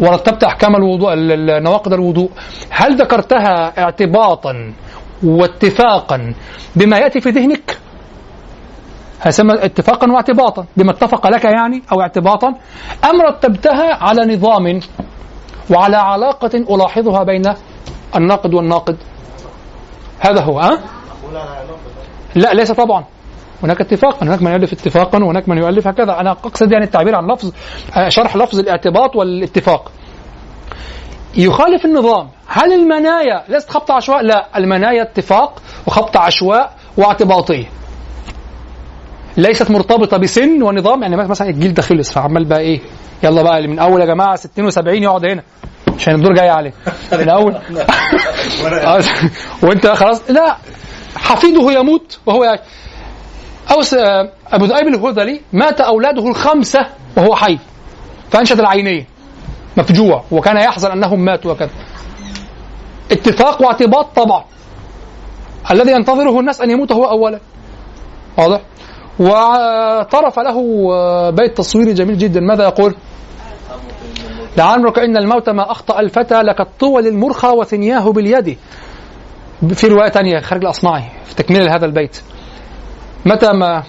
ورتبت 0.00 0.44
أحكام 0.44 0.76
الوضوء 0.76 1.12
ال- 1.12 1.50
ال- 1.50 1.62
نواقض 1.62 1.92
الوضوء. 1.92 2.30
هل 2.70 2.96
ذكرتها 2.96 3.82
اعتباطا 3.82 4.72
واتفاقا 5.22 6.34
بما 6.76 6.98
يأتي 6.98 7.20
في 7.20 7.30
ذهنك؟ 7.30 7.78
هيسمى 9.22 9.54
اتفاقا 9.54 10.12
واعتباطا 10.12 10.66
بما 10.76 10.90
اتفق 10.90 11.26
لك 11.26 11.44
يعني 11.44 11.82
أو 11.92 12.00
اعتباطا. 12.00 12.48
أم 13.10 13.20
رتبتها 13.22 13.94
على 14.04 14.34
نظام 14.34 14.80
وعلى 15.70 15.96
علاقة 15.96 16.50
ألاحظها 16.54 17.22
بين 17.22 17.42
الناقد 18.16 18.54
والناقد؟ 18.54 18.96
هذا 20.20 20.40
هو 20.42 20.60
أه؟ 20.60 20.78
لا 22.34 22.54
ليس 22.54 22.72
طبعا. 22.72 23.04
هناك 23.62 23.80
اتفاق 23.80 24.22
هناك 24.22 24.42
من 24.42 24.50
يؤلف 24.50 24.72
اتفاقا 24.72 25.24
وهناك 25.24 25.48
من 25.48 25.58
يؤلف 25.58 25.86
هكذا. 25.86 26.20
أنا 26.20 26.30
أقصد 26.30 26.72
يعني 26.72 26.84
التعبير 26.84 27.14
عن 27.14 27.26
لفظ 27.32 27.52
آه، 27.96 28.08
شرح 28.08 28.36
لفظ 28.36 28.58
الاعتباط 28.58 29.16
والاتفاق. 29.16 29.92
يخالف 31.36 31.84
النظام. 31.84 32.28
هل 32.46 32.72
المنايا 32.72 33.44
ليست 33.48 33.70
خبط 33.70 33.90
عشواء؟ 33.90 34.22
لا. 34.22 34.46
المنايا 34.56 35.02
اتفاق 35.02 35.62
وخبط 35.86 36.16
عشواء 36.16 36.72
واعتباطيه 36.96 37.64
ليست 39.36 39.70
مرتبطة 39.70 40.16
بسن 40.16 40.62
ونظام. 40.62 41.02
يعني 41.02 41.16
مثلا 41.16 41.48
الجيل 41.48 41.74
ده 41.74 41.82
خلص 41.82 42.12
فعمال 42.12 42.44
بقى 42.44 42.60
إيه؟ 42.60 42.80
يلا 43.22 43.42
بقى 43.42 43.56
اللي 43.58 43.68
من 43.68 43.78
أول 43.78 44.00
يا 44.00 44.06
جماعة 44.06 44.36
60 44.36 44.70
و70 44.70 44.88
يقعد 44.88 45.24
هنا. 45.24 45.42
عشان 45.96 46.14
الدور 46.14 46.34
جاي 46.34 46.48
عليه. 46.48 46.72
من 47.12 47.28
أول. 47.28 47.54
وأنت 49.62 49.86
خلاص. 49.86 50.30
لا. 50.30 50.56
حفيده 51.16 51.72
يموت 51.72 52.18
وهو 52.26 52.44
يعيش. 52.44 52.60
أوس 53.72 53.94
أبو 54.52 54.64
ذؤيب 54.64 54.88
الهذلي 54.88 55.40
مات 55.52 55.80
أولاده 55.80 56.28
الخمسة 56.28 56.86
وهو 57.16 57.36
حي 57.36 57.58
فأنشد 58.30 58.60
العينين 58.60 59.06
مفجوع 59.76 60.24
وكان 60.30 60.56
يحزن 60.56 60.90
أنهم 60.90 61.24
ماتوا 61.24 61.52
وكذا. 61.52 61.70
اتفاق 63.12 63.62
واعتباط 63.62 64.16
طبعا 64.16 64.44
الذي 65.70 65.92
ينتظره 65.92 66.40
الناس 66.40 66.60
أن 66.60 66.70
يموت 66.70 66.92
هو 66.92 67.04
أولا. 67.04 67.40
واضح؟ 68.38 68.60
وطرف 69.18 70.38
له 70.38 70.60
بيت 71.30 71.56
تصويري 71.56 71.92
جميل 71.92 72.18
جدا. 72.18 72.40
ماذا 72.40 72.64
يقول؟ 72.64 72.94
لعمرك 74.56 74.98
إن 74.98 75.16
الموت 75.16 75.50
ما 75.50 75.70
أخطأ 75.70 76.00
الفتى 76.00 76.42
لكالطول 76.42 77.06
المرخى 77.06 77.48
وثنياه 77.48 78.12
باليد. 78.12 78.58
في 79.74 79.86
رواية 79.86 80.10
ثانية 80.10 80.40
خارج 80.40 80.64
الأصمعي 80.64 81.04
في 81.24 81.34
تكميل 81.34 81.70
هذا 81.70 81.86
البيت. 81.86 82.22
متى 83.26 83.52
ما 83.52 83.82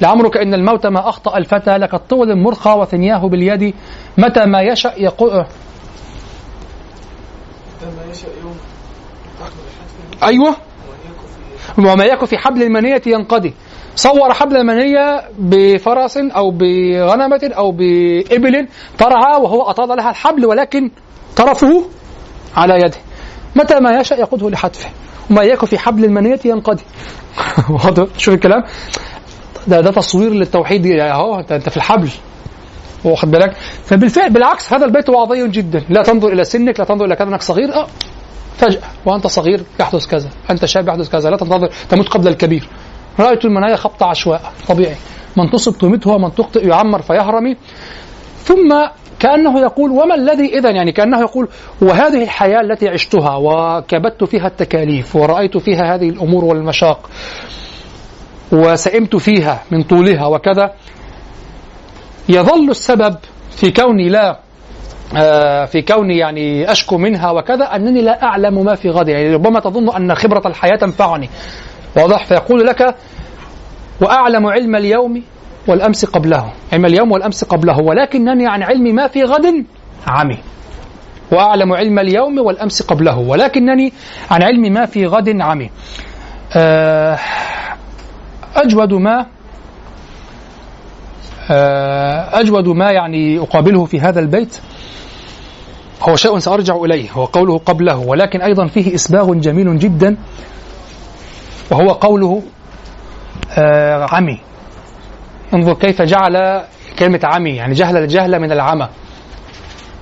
لعمرك 0.00 0.36
إن 0.36 0.54
الموت 0.54 0.86
ما 0.86 1.08
أخطأ 1.08 1.36
الفتى 1.36 1.70
لكالطول 1.70 2.30
المرخى 2.30 2.70
وثنياه 2.70 3.28
باليد. 3.28 3.74
متى 4.18 4.46
ما 4.46 4.60
يشأ 4.60 4.92
يقول 4.96 5.44
في 10.22 10.56
وما 11.78 12.04
يكن 12.04 12.26
في 12.26 12.38
حبل 12.38 12.62
المنية 12.62 13.02
ينقضي. 13.06 13.54
صور 13.96 14.34
حبل 14.34 14.56
المنية 14.56 15.22
بفرس 15.38 16.16
أو 16.16 16.50
بغنمة 16.50 17.50
أو 17.56 17.72
بإبل 17.72 18.68
ترعى 18.98 19.40
وهو 19.40 19.62
أطال 19.62 19.96
لها 19.96 20.10
الحبل 20.10 20.46
ولكن 20.46 20.90
طرفه 21.36 21.84
على 22.56 22.74
يده. 22.74 22.98
متى 23.56 23.80
ما 23.80 24.00
يشاء 24.00 24.20
يقوده 24.20 24.50
لحتفه. 24.50 24.90
وما 25.30 25.42
يكن 25.42 25.66
في 25.66 25.78
حبل 25.78 26.04
المنية 26.04 26.40
ينقضي. 26.44 26.82
واضح؟ 27.84 28.06
شوف 28.18 28.34
الكلام. 28.34 28.64
ده 29.66 29.80
ده 29.80 29.90
تصوير 29.90 30.30
للتوحيد. 30.30 30.86
يعني 30.86 31.12
أهو 31.12 31.40
انت 31.40 31.68
في 31.68 31.76
الحبل. 31.76 32.08
واخد 33.04 33.30
بالك؟ 33.30 33.56
فبالفعل 33.84 34.30
بالعكس 34.30 34.72
هذا 34.72 34.84
البيت 34.84 35.08
واضي 35.08 35.48
جدا. 35.48 35.82
لا 35.88 36.02
تنظر 36.02 36.32
إلى 36.32 36.44
سنك 36.44 36.80
لا 36.80 36.86
تنظر 36.86 37.04
إلى 37.04 37.16
كذا. 37.16 37.28
أنك 37.28 37.42
صغير؟ 37.42 37.74
آه. 37.74 37.86
فجأة. 38.58 38.80
وأنت 39.06 39.26
صغير 39.26 39.62
يحدث 39.80 40.06
كذا. 40.06 40.28
أنت 40.50 40.64
شاب 40.64 40.88
يحدث 40.88 41.08
كذا. 41.08 41.30
لا 41.30 41.36
تنتظر. 41.36 41.70
تموت 41.90 42.08
قبل 42.08 42.28
الكبير. 42.28 42.68
رأيت 43.20 43.44
المنايا 43.44 43.76
خبط 43.76 44.02
عشواء. 44.02 44.52
طبيعي. 44.68 44.96
من 45.36 45.50
تصب 45.50 45.78
تمته 45.78 46.10
ومن 46.10 46.34
تخطئ 46.34 46.66
يعمر 46.68 47.02
فيهرمي. 47.02 47.56
ثم 48.44 48.74
كأنه 49.20 49.60
يقول 49.60 49.90
وما 49.90 50.14
الذي 50.14 50.58
إذا 50.58 50.70
يعني 50.70 50.92
كأنه 50.92 51.20
يقول 51.20 51.48
وهذه 51.82 52.22
الحياة 52.22 52.60
التي 52.60 52.88
عشتها 52.88 53.36
وكبت 53.36 54.24
فيها 54.24 54.46
التكاليف 54.46 55.16
ورأيت 55.16 55.56
فيها 55.56 55.94
هذه 55.94 56.08
الأمور 56.08 56.44
والمشاق 56.44 57.10
وسئمت 58.52 59.16
فيها 59.16 59.62
من 59.70 59.82
طولها 59.82 60.26
وكذا 60.26 60.72
يظل 62.28 62.70
السبب 62.70 63.16
في 63.50 63.70
كوني 63.70 64.08
لا 64.08 64.38
آه، 65.16 65.64
في 65.64 65.82
كوني 65.82 66.18
يعني 66.18 66.72
أشكو 66.72 66.98
منها 66.98 67.30
وكذا 67.30 67.64
أنني 67.64 68.02
لا 68.02 68.22
أعلم 68.22 68.64
ما 68.64 68.74
في 68.74 68.90
غد 68.90 69.08
يعني 69.08 69.34
ربما 69.34 69.60
تظن 69.60 69.96
أن 69.96 70.14
خبرة 70.14 70.42
الحياة 70.46 70.76
تنفعني. 70.76 71.30
واضح؟ 71.96 72.26
فيقول 72.26 72.66
لك 72.66 72.94
وأعلم 74.00 74.46
علم 74.46 74.76
اليوم 74.76 75.22
والأمس 75.66 76.04
قبله. 76.04 76.52
علم 76.72 76.86
اليوم 76.86 77.12
والأمس 77.12 77.44
قبله. 77.44 77.78
ولكنني 77.80 78.46
عن 78.46 78.62
علم 78.62 78.94
ما 78.94 79.08
في 79.08 79.22
غد 79.22 79.64
عمي. 80.06 80.38
وأعلم 81.32 81.72
علم 81.72 81.98
اليوم 81.98 82.38
والأمس 82.38 82.82
قبله. 82.82 83.18
ولكنني 83.18 83.92
عن 84.30 84.42
علم 84.42 84.72
ما 84.72 84.86
في 84.86 85.06
غد 85.06 85.40
عمي. 85.40 85.70
آه، 86.56 87.18
أجود 88.56 88.92
ما 88.92 89.26
آه، 91.50 92.40
أجود 92.40 92.68
ما 92.68 92.90
يعني 92.90 93.38
أقابله 93.38 93.84
في 93.84 94.00
هذا 94.00 94.20
البيت. 94.20 94.58
هو 96.02 96.16
شيء 96.16 96.38
سأرجع 96.38 96.76
إليه. 96.76 97.10
هو 97.10 97.24
قوله 97.24 97.58
قبله. 97.58 97.98
ولكن 97.98 98.42
أيضا 98.42 98.66
فيه 98.66 98.94
إسباغ 98.94 99.34
جميل 99.34 99.78
جدا. 99.78 100.16
وهو 101.70 101.92
قوله 101.92 102.42
آه، 103.58 104.06
عمي. 104.12 104.51
انظر 105.54 105.74
كيف 105.74 106.02
جعل 106.02 106.64
كلمة 106.98 107.20
عمي 107.24 107.50
يعني 107.50 107.74
جهل 107.74 107.96
الجهل 107.96 108.40
من 108.40 108.52
العمى. 108.52 108.88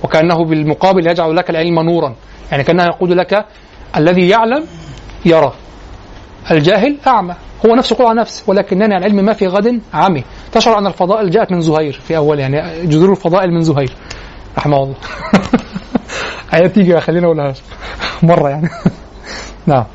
وكأنه 0.03 0.45
بالمقابل 0.45 1.07
يجعل 1.07 1.35
لك 1.35 1.49
العلم 1.49 1.79
نورا. 1.79 2.15
يعني 2.51 2.63
كأنه 2.63 2.83
يقول 2.83 3.17
لك 3.17 3.45
الذي 3.97 4.29
يعلم 4.29 4.65
يرى. 5.25 5.53
الجاهل 6.51 6.97
أعمى. 7.07 7.35
هو 7.65 7.75
نفسه 7.75 7.93
يقول 7.93 8.07
عن 8.07 8.15
نفسه 8.15 8.43
ولكنني 8.47 8.95
عن 8.95 9.03
علم 9.03 9.15
ما 9.25 9.33
في 9.33 9.47
غد 9.47 9.81
عمي. 9.93 10.23
تشعر 10.51 10.77
أن 10.77 10.87
الفضائل 10.87 11.29
جاءت 11.29 11.51
من 11.51 11.61
زهير 11.61 11.93
في 11.93 12.17
أول 12.17 12.39
يعني 12.39 12.85
جذور 12.85 13.11
الفضائل 13.11 13.51
من 13.51 13.61
زهير. 13.61 13.93
رحمه 14.57 14.77
الله. 14.83 14.95
هي 16.53 16.69
تيجي 16.69 16.99
خلينا 16.99 17.25
أقولها. 17.25 17.53
مرة 18.23 18.49
يعني. 18.49 18.69
نعم. 19.67 19.85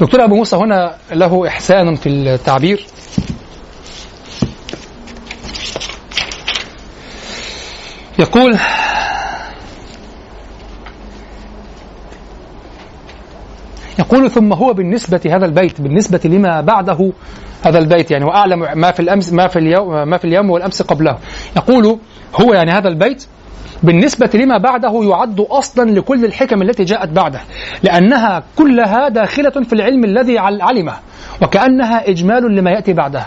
دكتور 0.00 0.24
أبو 0.24 0.34
موسى 0.34 0.56
هنا 0.56 0.96
له 1.12 1.48
إحسان 1.48 1.94
في 1.94 2.08
التعبير. 2.08 2.86
يقول 8.20 8.56
يقول 13.98 14.30
ثم 14.30 14.52
هو 14.52 14.72
بالنسبة 14.72 15.20
هذا 15.26 15.46
البيت 15.46 15.80
بالنسبة 15.80 16.20
لما 16.24 16.60
بعده 16.60 17.12
هذا 17.66 17.78
البيت 17.78 18.10
يعني 18.10 18.24
وأعلم 18.24 18.58
ما 18.80 18.90
في 18.90 19.00
الأمس 19.00 19.32
ما 19.32 19.46
في 19.48 19.58
اليوم 19.58 20.08
ما 20.08 20.18
في 20.18 20.24
اليوم 20.24 20.50
والأمس 20.50 20.82
قبله. 20.82 21.18
يقول 21.56 21.98
هو 22.40 22.54
يعني 22.54 22.70
هذا 22.70 22.88
البيت 22.88 23.26
بالنسبة 23.82 24.30
لما 24.34 24.58
بعده 24.58 25.02
يعد 25.02 25.40
أصلا 25.40 25.90
لكل 25.90 26.24
الحكم 26.24 26.62
التي 26.62 26.84
جاءت 26.84 27.08
بعده 27.08 27.40
لأنها 27.82 28.42
كلها 28.56 29.08
داخلة 29.08 29.50
في 29.50 29.72
العلم 29.72 30.04
الذي 30.04 30.38
عل- 30.38 30.62
علمه 30.62 30.94
وكأنها 31.42 32.08
إجمال 32.10 32.56
لما 32.56 32.70
يأتي 32.70 32.92
بعدها 32.92 33.26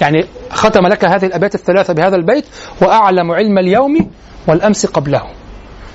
يعني 0.00 0.24
ختم 0.50 0.86
لك 0.86 1.04
هذه 1.04 1.26
الأبيات 1.26 1.54
الثلاثة 1.54 1.94
بهذا 1.94 2.16
البيت 2.16 2.44
وأعلم 2.82 3.30
علم 3.32 3.58
اليوم 3.58 4.10
والأمس 4.48 4.86
قبله. 4.86 5.22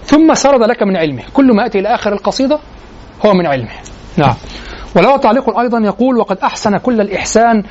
ثم 0.05 0.33
سرد 0.33 0.63
لك 0.69 0.83
من 0.83 0.97
علمه. 0.97 1.23
كل 1.33 1.55
ما 1.55 1.63
يأتي 1.63 1.79
إلى 1.79 1.95
آخر 1.95 2.13
القصيدة 2.13 2.59
هو 3.25 3.33
من 3.33 3.45
علمه. 3.47 3.71
نعم. 4.17 4.33
وله 4.95 5.17
تعليق 5.17 5.59
أيضا 5.59 5.79
يقول 5.79 6.17
وقد 6.17 6.37
أحسن 6.37 6.77
كل 6.77 7.01
الإحسان 7.01 7.63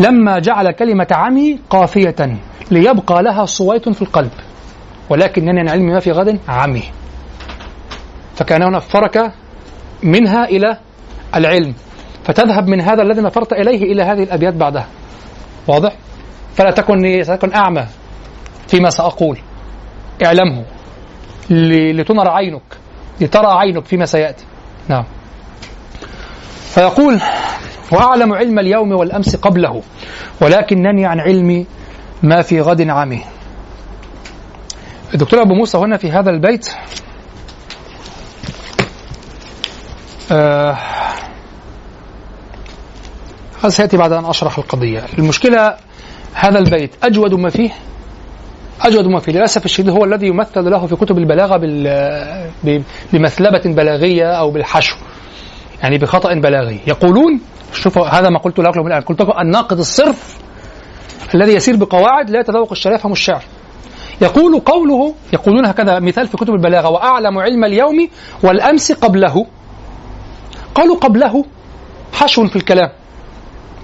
لما 0.00 0.38
جعل 0.38 0.70
كلمة 0.70 1.06
عمي 1.10 1.58
قافية 1.70 2.38
ليبقى 2.70 3.22
لها 3.22 3.44
صويت 3.44 3.88
في 3.88 4.02
القلب 4.02 4.30
ولكنني 5.10 5.60
عن 5.60 5.68
علم 5.68 5.86
ما 5.86 6.00
في 6.00 6.12
غد 6.12 6.40
عمي. 6.48 6.82
فكان 8.34 8.62
هنا 8.62 8.78
فرك 8.78 9.32
منها 10.02 10.44
إلى 10.44 10.78
العلم. 11.34 11.74
فتذهب 12.24 12.68
من 12.68 12.80
هذا 12.80 13.02
الذي 13.02 13.20
نفرت 13.20 13.52
إليه 13.52 13.92
إلى 13.92 14.02
هذه 14.02 14.22
الأبيات 14.22 14.54
بعدها. 14.54 14.86
واضح؟ 15.68 15.92
فلا 16.54 16.70
تكن 16.70 17.22
تكن 17.22 17.54
أعمى 17.54 17.86
فيما 18.68 18.90
سأقول. 18.90 19.38
اعلمه. 20.24 20.64
لتنر 21.50 22.30
عينك 22.30 22.62
لترى 23.20 23.46
عينك 23.46 23.84
فيما 23.84 24.04
سيأتي. 24.04 24.44
نعم. 24.88 25.04
فيقول 26.74 27.20
وأعلم 27.92 28.32
علم 28.32 28.58
اليوم 28.58 28.92
والأمس 28.92 29.36
قبله 29.36 29.82
ولكنني 30.40 31.06
عن 31.06 31.20
علم 31.20 31.66
ما 32.22 32.42
في 32.42 32.60
غد 32.60 32.88
عمي 32.88 33.24
الدكتور 35.14 35.42
أبو 35.42 35.54
موسى 35.54 35.78
هنا 35.78 35.96
في 35.96 36.10
هذا 36.10 36.30
البيت 36.30 36.68
آه 40.32 40.78
هذا 43.60 43.68
سيأتي 43.68 43.96
بعد 43.96 44.12
أن 44.12 44.24
أشرح 44.24 44.58
القضية. 44.58 45.04
المشكلة 45.18 45.74
هذا 46.34 46.58
البيت 46.58 46.90
أجود 47.02 47.34
ما 47.34 47.48
فيه 47.48 47.70
أجود 48.80 49.06
ما 49.06 49.20
فيه. 49.20 49.32
للأسف 49.32 49.64
الشديد 49.64 49.90
هو 49.90 50.04
الذي 50.04 50.26
يمثل 50.26 50.70
له 50.70 50.86
في 50.86 50.96
كتب 50.96 51.18
البلاغة 51.18 51.56
بمثلبة 53.12 53.62
بلاغية 53.64 54.32
أو 54.32 54.50
بالحشو 54.50 54.96
يعني 55.82 55.98
بخطأ 55.98 56.34
بلاغي. 56.34 56.80
يقولون 56.86 57.40
شوفوا 57.72 58.06
هذا 58.06 58.28
ما 58.28 58.38
قلت 58.38 58.58
لكم 58.58 58.86
الآن 58.86 59.00
قلت 59.00 59.20
لكم 59.22 59.40
الناقد 59.40 59.78
الصرف 59.78 60.38
الذي 61.34 61.52
يسير 61.52 61.76
بقواعد 61.76 62.30
لا 62.30 62.40
يتذوق 62.40 62.72
الشرع 62.72 62.94
يفهم 62.94 63.12
الشعر. 63.12 63.42
يقول 64.20 64.60
قوله 64.60 65.14
يقولون 65.32 65.66
هكذا 65.66 65.98
مثال 65.98 66.26
في 66.26 66.36
كتب 66.36 66.54
البلاغة 66.54 66.88
وأعلم 66.88 67.38
علم 67.38 67.64
اليوم 67.64 68.08
والأمس 68.42 68.92
قبله. 68.92 69.46
قالوا 70.74 70.96
قبله 70.96 71.44
حشو 72.12 72.46
في 72.46 72.56
الكلام. 72.56 72.90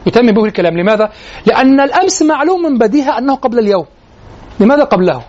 يتم 0.07 0.33
به 0.33 0.45
الكلام. 0.45 0.79
لماذا؟ 0.79 1.13
لأن 1.47 1.81
الأمس 1.81 2.23
معلوم 2.23 2.63
من 2.63 2.79
بديهة 2.79 3.19
أنه 3.19 3.35
قبل 3.35 3.59
اليوم. 3.59 3.87
لماذا 4.61 4.85
قبله؟ 4.85 5.23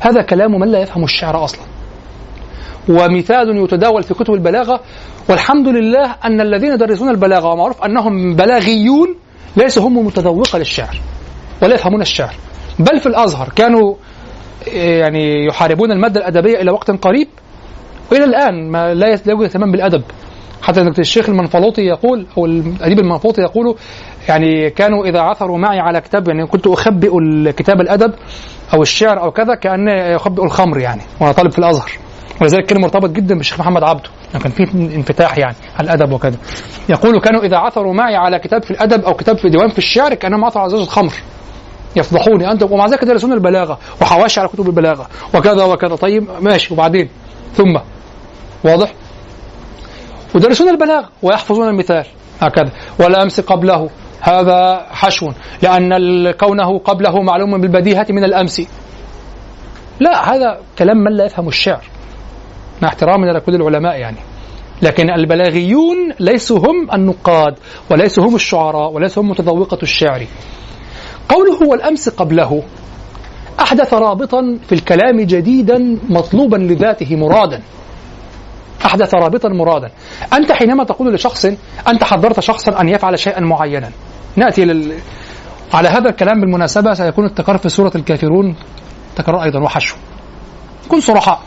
هذا 0.00 0.22
كلام 0.22 0.60
من 0.60 0.68
لا 0.68 0.80
يفهم 0.80 1.04
الشعر 1.04 1.44
أصلا. 1.44 1.62
ومثال 2.88 3.56
يتداول 3.64 4.02
في 4.02 4.14
كتب 4.14 4.34
البلاغة 4.34 4.80
والحمد 5.28 5.68
لله 5.68 6.16
أن 6.24 6.40
الذين 6.40 6.72
يدرسون 6.72 7.08
البلاغة 7.08 7.52
ومعروف 7.52 7.84
أنهم 7.84 8.36
بلاغيون 8.36 9.16
ليسوا 9.56 9.88
هم 9.88 10.06
متذوقة 10.06 10.58
للشعر 10.58 11.00
ولا 11.62 11.74
يفهمون 11.74 12.00
الشعر. 12.00 12.34
بل 12.78 13.00
في 13.00 13.06
الأزهر 13.06 13.48
كانوا 13.56 13.94
يعني 14.72 15.46
يحاربون 15.46 15.92
المادة 15.92 16.20
الأدبية 16.20 16.60
إلى 16.60 16.70
وقت 16.70 16.90
قريب. 16.90 17.28
وإلى 18.12 18.24
الآن 18.24 18.70
ما 18.70 18.94
لا 18.94 19.08
يوجد 19.26 19.42
اهتمام 19.42 19.72
بالأدب. 19.72 20.02
حتى 20.62 20.80
الشيخ 20.98 21.28
المنفلوطي 21.28 21.82
يقول 21.82 22.26
أو 22.38 22.46
الأديب 22.46 22.98
المنفلوطي 22.98 23.42
يقول 23.42 23.76
يعني 24.28 24.70
كانوا 24.70 25.06
إذا 25.06 25.20
عثروا 25.20 25.58
معي 25.58 25.78
على 25.78 26.00
كتاب 26.00 26.28
يعني 26.28 26.46
كنت 26.46 26.66
أخبئ 26.66 27.18
الكتاب 27.18 27.80
الأدب 27.80 28.14
أو 28.74 28.82
الشعر 28.82 29.22
أو 29.22 29.30
كذا 29.30 29.54
كأن 29.54 29.88
يخبئ 29.88 30.44
الخمر 30.44 30.78
يعني 30.78 31.02
وأنا 31.20 31.32
طالب 31.32 31.50
في 31.50 31.58
الأزهر. 31.58 31.90
ولذلك 32.40 32.66
كان 32.66 32.80
مرتبط 32.80 33.10
جدا 33.10 33.34
بالشيخ 33.34 33.60
محمد 33.60 33.82
عبده 33.82 34.10
يعني 34.32 34.44
كان 34.44 34.52
في 34.52 34.62
انفتاح 34.96 35.38
يعني 35.38 35.56
على 35.78 35.84
الأدب 35.84 36.12
وكذا. 36.12 36.36
يقول 36.88 37.20
كانوا 37.20 37.42
إذا 37.42 37.56
عثروا 37.56 37.94
معي 37.94 38.16
على 38.16 38.38
كتاب 38.38 38.62
في 38.62 38.70
الأدب 38.70 39.04
أو 39.04 39.14
كتاب 39.14 39.38
في 39.38 39.48
ديوان 39.48 39.68
في 39.68 39.78
الشعر 39.78 40.14
كأنهم 40.14 40.44
عثروا 40.44 40.62
على 40.62 40.70
زوجة 40.70 40.88
خمر 40.88 41.12
يفضحوني 41.96 42.52
انت 42.52 42.62
ومع 42.62 42.86
ذلك 42.86 43.02
يدرسون 43.02 43.32
البلاغة 43.32 43.78
وحواشي 44.02 44.40
على 44.40 44.48
كتب 44.48 44.66
البلاغة 44.66 45.08
وكذا 45.34 45.64
وكذا. 45.64 45.96
طيب 45.96 46.26
ماشي 46.40 46.74
وبعدين؟ 46.74 47.08
ثم؟ 47.54 47.78
واضح؟ 48.64 48.92
يدرسون 50.34 50.68
البلاغة 50.68 51.08
ويحفظون 51.22 51.68
المثال 51.68 52.04
هكذا. 52.40 52.70
ولا 53.00 53.22
امس 53.22 53.40
قبله 53.40 53.90
هذا 54.20 54.86
حشو 54.90 55.30
ال- 55.92 56.36
كونه 56.36 56.78
قبله 56.78 57.22
معلوم 57.22 57.60
بالبديهة 57.60 58.06
من 58.10 58.24
الأمس. 58.24 58.62
لا 60.00 60.34
هذا 60.34 60.60
كلام 60.78 60.96
من 60.96 61.12
لا 61.16 61.24
يفهم 61.24 61.48
الشعر 61.48 61.84
مع 62.82 62.88
احترامنا 62.88 63.30
لكل 63.32 63.54
العلماء 63.54 63.96
يعني. 63.96 64.16
لكن 64.82 65.10
البلاغيون 65.10 65.96
ليسوا 66.20 66.58
هم 66.58 66.88
النقاد 66.94 67.54
وليسوا 67.90 68.24
هم 68.24 68.34
الشعراء 68.34 68.92
وليسوا 68.92 69.22
هم 69.22 69.28
متذوقة 69.30 69.78
الشعر. 69.82 70.26
قوله 71.28 71.68
والأمس 71.68 72.08
قبله 72.08 72.62
أحدث 73.60 73.94
رابطا 73.94 74.58
في 74.68 74.74
الكلام 74.74 75.20
جديدا 75.20 75.98
مطلوبا 76.08 76.56
لذاته 76.56 77.16
مرادا. 77.16 77.60
أحدث 78.84 79.14
رابطا 79.14 79.48
مرادا 79.48 79.90
أنت 80.32 80.52
حينما 80.52 80.84
تقول 80.84 81.14
لشخص 81.14 81.44
أنت 81.88 82.04
حضرت 82.04 82.40
شخصا 82.40 82.80
أن 82.80 82.88
يفعل 82.88 83.18
شيئا 83.18 83.40
معينا. 83.40 83.90
نأتي 84.36 84.64
لل... 84.64 84.94
على 85.74 85.88
هذا 85.88 86.08
الكلام 86.08 86.40
بالمناسبة 86.40 86.94
سيكون 86.94 87.24
التكرار 87.24 87.58
في 87.58 87.68
سورة 87.68 87.92
الكافرون. 87.94 88.56
تكرار 89.16 89.42
أيضا 89.42 89.60
وحشو. 89.62 89.96
كن 90.88 91.00
صرحاء. 91.00 91.40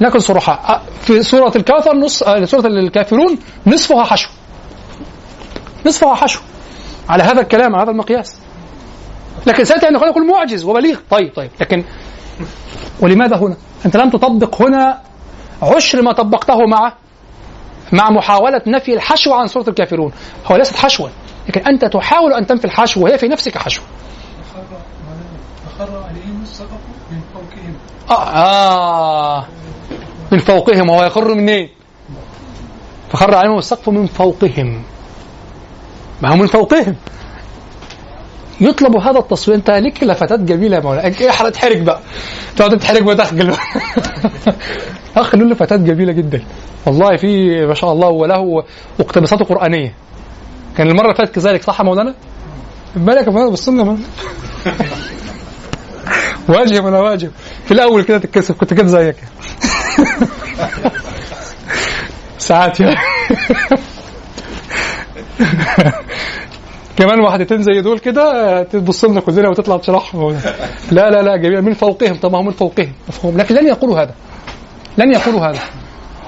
لكن 0.00 0.18
صرحاء. 0.18 0.82
في 1.02 1.22
سورة 1.22 1.52
الكوثر 1.56 1.96
نص 1.96 2.22
آه، 2.22 2.44
سورة 2.44 2.66
الكافرون 2.66 3.38
نصفها 3.66 4.04
حشو. 4.04 4.30
نصفها 5.86 6.14
حشو. 6.14 6.40
على 7.08 7.22
هذا 7.22 7.40
الكلام 7.40 7.74
على 7.74 7.84
هذا 7.84 7.90
المقياس. 7.90 8.36
لكن 9.46 9.64
سيأتي 9.64 9.88
أن 9.88 9.94
يقول 9.94 10.26
معجز 10.26 10.64
وبليغ. 10.64 10.98
طيب 11.10 11.32
طيب. 11.36 11.50
لكن 11.60 11.84
ولماذا 13.00 13.36
هنا؟ 13.36 13.56
أنت 13.86 13.96
لم 13.96 14.10
تطبق 14.10 14.62
هنا 14.62 15.00
عشر 15.64 16.02
ما 16.02 16.12
طبقته 16.12 16.66
مع 16.66 16.92
مع 17.92 18.10
محاولة 18.10 18.62
نفي 18.66 18.94
الحشو 18.94 19.32
عن 19.32 19.46
سورة 19.46 19.68
الكافرون. 19.68 20.12
هو 20.46 20.56
ليست 20.56 20.76
حشوا 20.76 21.08
لكن 21.48 21.60
أنت 21.60 21.84
تحاول 21.84 22.32
أن 22.32 22.46
تنفي 22.46 22.64
الحشو 22.64 23.04
وهي 23.04 23.18
في 23.18 23.28
نفسك 23.28 23.58
حشو. 23.58 23.82
من 27.10 27.20
فوقهم 27.34 27.74
آه, 28.10 28.28
آه. 29.38 29.46
من 30.32 30.38
فوقهم 30.38 30.90
وهو 30.90 31.04
يخر 31.04 31.34
منين؟ 31.34 31.68
فخر 33.10 33.34
عليهم 33.34 33.58
السقف 33.58 33.88
من 33.88 34.06
فوقهم. 34.06 34.82
ما 36.22 36.32
هو 36.32 36.36
من 36.36 36.46
فوقهم. 36.46 36.96
يطلب 38.60 38.96
هذا 38.96 39.18
التصوير. 39.18 39.56
انت 39.58 39.70
ليك 39.70 40.02
لفتات 40.04 40.40
جميلة 40.40 40.76
يا 40.76 40.82
مولانا. 40.82 41.06
إيه 41.20 41.30
هتحرج 41.30 41.82
بقى. 41.82 42.00
تقعد 42.56 42.78
تحرج 42.78 43.06
وتخجل 43.06 43.54
أخ 45.16 45.34
له 45.34 45.44
لفتات 45.44 45.80
جميلة 45.80 46.12
جدا. 46.12 46.42
والله 46.86 47.16
في 47.16 47.66
ما 47.66 47.74
شاء 47.74 47.92
الله 47.92 48.08
وله 48.08 48.64
مقتبسات 49.00 49.42
قرآنية. 49.42 49.94
كان 50.76 50.88
المرة 50.88 51.04
اللي 51.04 51.14
فاتت 51.14 51.34
كذلك 51.34 51.62
صح 51.62 51.80
يا 51.80 51.84
مولانا؟ 51.84 52.14
بالك 52.96 53.26
يا 53.26 53.32
مولانا 53.32 53.50
بالسنة. 53.50 53.98
واجب 56.48 56.86
أنا 56.86 57.00
واجب؟ 57.00 57.30
في 57.64 57.72
الأول 57.74 58.02
كده 58.02 58.18
تتكسف 58.18 58.56
كنت 58.56 58.74
كده 58.74 58.86
زيك. 58.86 59.16
ساعات 62.38 62.80
يعني 62.80 62.96
كمان 66.96 67.20
واحدتين 67.20 67.62
زي 67.62 67.80
دول 67.80 67.98
كده 67.98 68.62
تبص 68.62 69.04
لنا 69.04 69.20
كلنا 69.20 69.48
وتطلع 69.48 69.76
تشرحهم 69.76 70.40
لا 70.92 71.10
لا 71.10 71.22
لا 71.22 71.36
جميل 71.36 71.62
من 71.62 71.72
فوقهم 71.72 72.14
طبعا 72.14 72.42
من 72.42 72.50
فوقهم. 72.50 72.92
مفهوم؟ 73.08 73.38
لكن 73.38 73.54
لن 73.54 73.66
يقولوا 73.66 74.00
هذا. 74.00 74.14
لن 74.98 75.12
يقولوا 75.12 75.40
هذا. 75.40 75.60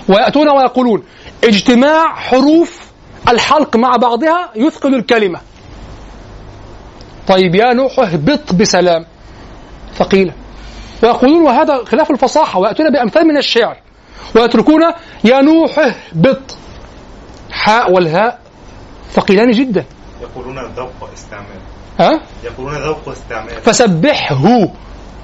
ويأتون 0.09 0.48
ويقولون 0.48 1.02
اجتماع 1.44 2.14
حروف 2.14 2.90
الحلق 3.28 3.76
مع 3.76 3.97
بعضها 3.97 4.51
يثقل 4.56 4.94
الكلمة. 4.94 5.40
طيب 7.28 7.55
يا 7.55 7.74
نوح 7.74 7.98
اهبط 7.98 8.55
بسلام. 8.55 9.06
ثقيلة 9.94 10.32
ويقولون 11.02 11.43
وهذا 11.43 11.84
خلاف 11.84 12.10
الفصاحة 12.10 12.60
ويأتون 12.60 12.90
بأمثال 12.90 13.26
من 13.26 13.36
الشعر. 13.36 13.76
ويتركون 14.36 14.82
يا 15.24 15.40
نوح 15.40 15.78
اهبط. 15.78 16.56
حاء 17.51 17.93
والهاء 17.93 18.38
ثقيلان 19.12 19.51
جدا. 19.51 19.84
يقولون 20.31 20.59
ذوق 20.77 21.11
استعمال. 21.15 21.61
ها؟ 22.01 22.20
يقولون 22.44 22.74
ذوق 22.74 23.09
استعمال. 23.09 23.51
فسبحه. 23.51 24.69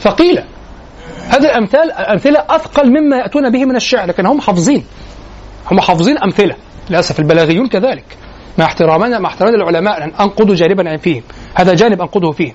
ثقيلة 0.00 0.44
هذه 1.28 1.44
الأمثال 1.44 1.92
أمثلة 1.92 2.44
أثقل 2.48 2.90
مما 2.90 3.16
يأتون 3.16 3.50
به 3.50 3.64
من 3.64 3.76
الشعر 3.76 4.08
لكن 4.08 4.26
هم 4.26 4.40
حافظين. 4.40 4.84
هم 5.70 5.80
حافظين 5.80 6.18
أمثلة. 6.18 6.56
للأسف 6.90 7.20
البلاغيون 7.20 7.68
كذلك. 7.68 8.04
مع 8.58 8.64
احترامنا 8.64 9.18
مع 9.18 9.28
احترام 9.28 9.54
العلماء 9.54 10.04
أن 10.04 10.12
أنقضوا 10.20 10.54
جانبا 10.54 10.90
عن 10.90 10.96
فيهم. 10.96 11.22
هذا 11.54 11.74
جانب 11.74 12.00
أنقضه 12.00 12.32
فيهم. 12.32 12.54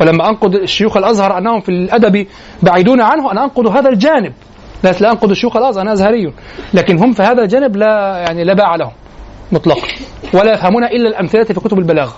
ولما 0.00 0.28
أنقض 0.28 0.64
شيوخ 0.64 0.96
الأزهر 0.96 1.38
أنهم 1.38 1.60
في 1.60 1.68
الأدب 1.68 2.26
بعيدون 2.62 3.00
عنه 3.00 3.32
أنا 3.32 3.44
أنقض 3.44 3.66
هذا 3.66 3.88
الجانب. 3.88 4.32
لا 4.84 5.12
أنقض 5.12 5.32
شيوخ 5.32 5.56
الأزهر 5.56 5.82
أنا 5.82 5.92
أزهري 5.92 6.32
لكن 6.74 6.98
هم 6.98 7.12
في 7.12 7.22
هذا 7.22 7.42
الجانب 7.42 7.76
لا 7.76 8.16
يعني 8.18 8.44
لا 8.44 8.54
باع 8.54 8.76
لهم. 8.76 8.92
مطلقا. 9.52 9.88
ولا 10.34 10.54
يفهمون 10.54 10.84
إلا 10.84 11.08
الأمثلة 11.08 11.44
في 11.44 11.54
كتب 11.54 11.78
البلاغة. 11.78 12.16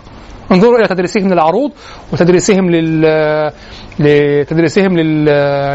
انظروا 0.52 0.78
إلى 0.78 0.88
تدريسهم 0.88 1.32
للعروض 1.32 1.72
وتدريسهم 2.12 2.70
لل 2.70 3.52
لتدريسهم 3.98 4.98
لل... 4.98 5.24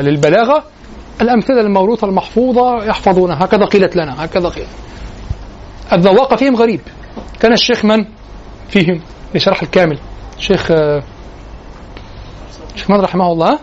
للبلاغة. 0.06 0.64
الأمثلة 1.22 1.62
الموروثة 1.62 2.08
المحفوظة 2.08 2.84
يحفظونها. 2.84 3.46
هكذا 3.46 3.66
قيلت 3.66 3.96
لنا. 3.96 4.26
هكذا 4.26 4.50
قيل 4.50 4.66
الذواق 5.94 6.36
فيهم 6.36 6.56
غريب. 6.56 6.82
كان 7.40 7.54
الشيخ 7.54 7.86
من؟ 7.86 8.06
فيهم. 8.70 9.02
لشرح 9.36 9.62
الكامل. 9.62 9.98
آه، 9.98 11.04
الشيخ 12.76 12.90
محمد 12.90 13.04
رحمه 13.04 13.32
الله؟ 13.32 13.60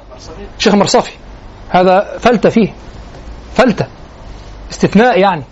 شيخ 0.58 0.74
مرصفي. 0.74 1.12
هذا 1.70 2.18
فلتة 2.18 2.48
فيه. 2.48 2.72
فلتة. 3.54 3.86
استثناء 4.70 5.20
يعني. 5.20 5.42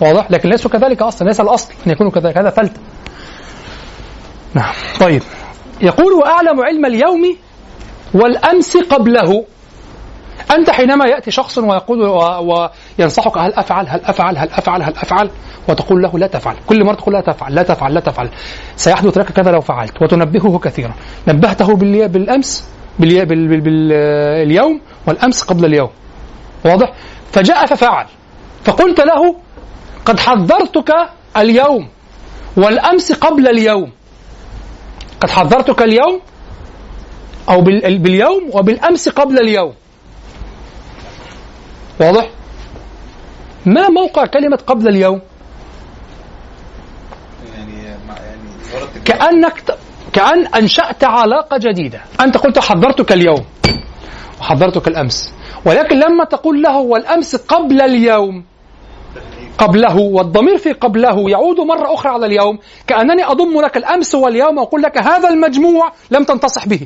واضح 0.00 0.30
لكن 0.30 0.48
ليسوا 0.48 0.70
كذلك 0.70 1.02
أصلا 1.02 1.26
ليس 1.28 1.40
الأصل 1.40 1.72
أن 1.86 1.92
يكونوا 1.92 2.12
كذلك 2.12 2.38
هذا 2.38 2.50
فلتة. 2.50 2.80
نعم. 4.54 4.72
طيب. 5.00 5.22
يقول 5.80 6.12
وأعلم 6.12 6.60
علم 6.60 6.86
اليوم 6.86 7.36
والأمس 8.14 8.76
قبله. 8.76 9.44
أنت 10.50 10.70
حينما 10.70 11.04
يأتي 11.06 11.30
شخص 11.30 11.58
ويقول 11.58 11.98
وينصحك 12.98 13.38
هل 13.38 13.54
أفعل 13.54 13.88
هل 13.88 14.00
أفعل 14.04 14.38
هل 14.38 14.48
أفعل 14.50 14.82
هل 14.82 14.92
أفعل؟ 14.96 15.30
وتقول 15.68 16.02
له 16.02 16.18
لا 16.18 16.26
تفعل. 16.26 16.56
كل 16.66 16.84
مرة 16.84 16.94
تقول 16.94 17.14
لا 17.14 17.20
تفعل 17.20 17.54
لا 17.54 17.62
تفعل 17.62 17.94
لا 17.94 18.00
تفعل. 18.00 18.30
سيحدث 18.76 19.18
لك 19.18 19.32
كذا 19.32 19.50
لو 19.50 19.60
فعلت. 19.60 20.02
وتنبهه 20.02 20.58
كثيرا. 20.58 20.92
نبهته 21.28 21.76
باللي- 21.76 22.08
بالأمس 22.08 22.64
باللي- 22.98 23.24
بال- 23.24 23.48
بال- 23.48 23.60
بال- 23.60 23.92
اليوم 24.46 24.80
والأمس 25.06 25.42
قبل 25.42 25.64
اليوم. 25.64 25.90
واضح؟ 26.64 26.92
فجاء 27.32 27.66
ففعل. 27.66 28.06
فقلت 28.64 29.00
له 29.00 29.36
قد 30.06 30.20
حذرتك 30.20 30.90
اليوم 31.36 31.88
والأمس 32.56 33.12
قبل 33.12 33.48
اليوم. 33.48 33.90
قد 35.20 35.30
حذرتك 35.30 35.82
اليوم 35.82 36.20
بال- 37.48 37.98
باليوم 37.98 38.50
وبالأمس 38.52 39.08
قبل 39.08 39.38
اليوم. 39.38 39.74
واضح؟ 42.00 42.30
ما 43.66 43.88
موقع 43.88 44.26
كلمة 44.26 44.58
قبل 44.66 44.88
اليوم؟ 44.88 45.20
يعني 47.56 47.82
يعني. 47.82 49.02
كأنك 49.04 49.74
كأن 50.12 50.46
أنشأت 50.46 51.04
علاقة 51.04 51.56
جديدة. 51.58 52.00
أنت 52.20 52.36
قلت 52.36 52.58
حضرتك 52.58 53.12
اليوم 53.12 53.44
وحضرتك 54.40 54.88
الأمس. 54.88 55.32
ولكن 55.64 55.96
لما 55.98 56.24
تقول 56.24 56.62
له 56.62 56.76
والأمس 56.76 57.36
قبل 57.36 57.80
اليوم 57.82 58.44
قبله 59.58 59.96
والضمير 59.96 60.58
في 60.58 60.72
قبله. 60.72 61.30
يعود 61.30 61.60
مرة 61.60 61.94
أخرى 61.94 62.12
على 62.12 62.26
اليوم. 62.26 62.58
كأنني 62.86 63.24
أضم 63.24 63.60
لك 63.60 63.76
الأمس 63.76 64.14
واليوم 64.14 64.58
وأقول 64.58 64.82
لك 64.82 64.98
هذا 64.98 65.28
المجموع 65.28 65.92
لم 66.10 66.24
تنتصح 66.24 66.66
به. 66.66 66.80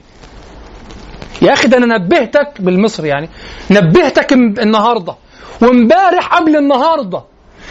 يا 1.43 1.53
أخي 1.53 1.69
ده 1.69 1.77
أنا 1.77 1.99
نبهتك 1.99 2.61
بالمصري 2.61 3.09
يعني. 3.09 3.29
نبهتك 3.71 4.33
النهاردة. 4.33 5.15
وامبارح 5.63 6.35
قبل 6.35 6.57
النهاردة. 6.57 7.23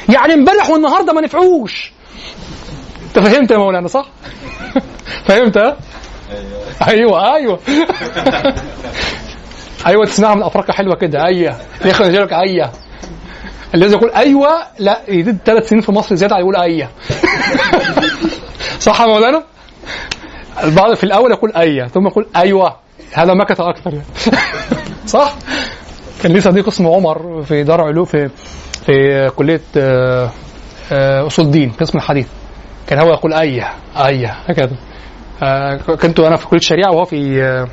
يعني 0.10 0.34
امبارح 0.34 0.70
والنهاردة 0.70 1.14
ما 1.14 1.22
نفعوش. 1.22 1.92
أنت 3.08 3.20
فهمت 3.20 3.52
يا 3.52 3.58
مولانا 3.58 3.88
صح؟ 3.88 4.06
فهمت 5.28 5.58
ها؟ 5.58 5.78
أيوه. 6.88 7.36
أيوه. 7.36 7.60
أيوه. 9.86 10.06
تسمعها 10.10 10.36
من 10.36 10.44
افريقيا 10.44 10.74
حلوة 10.74 10.96
كده. 10.96 11.20
ياخد 11.86 12.14
يقول 12.14 12.26
لك 12.26 12.34
أيوه. 12.34 12.72
الذي 13.76 13.94
يقول 13.94 14.12
أيوه 14.12 14.50
لا 14.80 15.02
يزيد 15.08 15.38
ثلاث 15.46 15.70
سنين 15.70 15.82
في 15.82 15.92
مصر 15.92 16.16
زيادة 16.16 16.38
يقول 16.38 16.56
أيوه. 16.56 16.90
صح 18.80 19.02
يا 19.02 19.06
مولانا؟ 19.08 19.44
البعض 20.64 20.94
في 20.94 21.04
الأول 21.04 21.32
يقول 21.32 21.52
أيوه 21.56 21.88
ثم 21.88 22.08
يقول 22.08 22.28
أيوه. 22.36 22.76
هذا 23.14 23.34
مكث 23.34 23.62
أكثر. 23.62 23.94
يعني. 23.94 24.06
صح؟ 25.06 25.36
كان 26.24 26.32
لي 26.32 26.42
صديق 26.42 26.68
اسمه 26.68 26.96
عمر 26.96 27.44
في 27.44 27.64
دار 27.64 27.82
علوم 27.82 28.06
في 28.06 28.30
في 28.86 29.30
كلية 29.36 29.62
آه، 29.78 30.30
أصول 31.28 31.46
الدين 31.46 31.72
قسم 31.72 31.98
الحديث. 31.98 32.28
كان 32.88 33.00
هو 33.00 33.10
يقول 33.10 33.34
أيه 33.34 33.74
أيه 33.98 34.38
هكذا. 34.48 34.76
آه، 35.44 35.78
كنت 35.78 36.20
أنا 36.20 36.36
في 36.36 36.48
كلية 36.48 36.60
الشريعة 36.60 36.92
وهو 36.92 37.06
في 37.06 37.44
آه، 37.44 37.68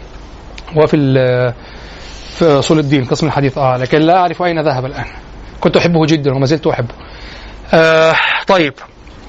وهو 0.77 0.87
في 0.87 0.97
في 2.37 2.45
أصول 2.45 2.79
الدين 2.79 3.05
قسم 3.05 3.27
الحديث. 3.27 3.59
آه 3.59 3.77
لكن 3.77 3.99
لا 3.99 4.17
أعرف 4.17 4.43
أين 4.43 4.61
ذهب 4.61 4.87
الآن. 4.87 5.26
كنت 5.61 5.77
أحبه 5.77 6.07
جدا 6.07 6.35
وما 6.35 6.47
زلت 6.47 6.67
أحبه. 6.67 6.95
آه 7.75 8.15
طيب. 8.47 8.75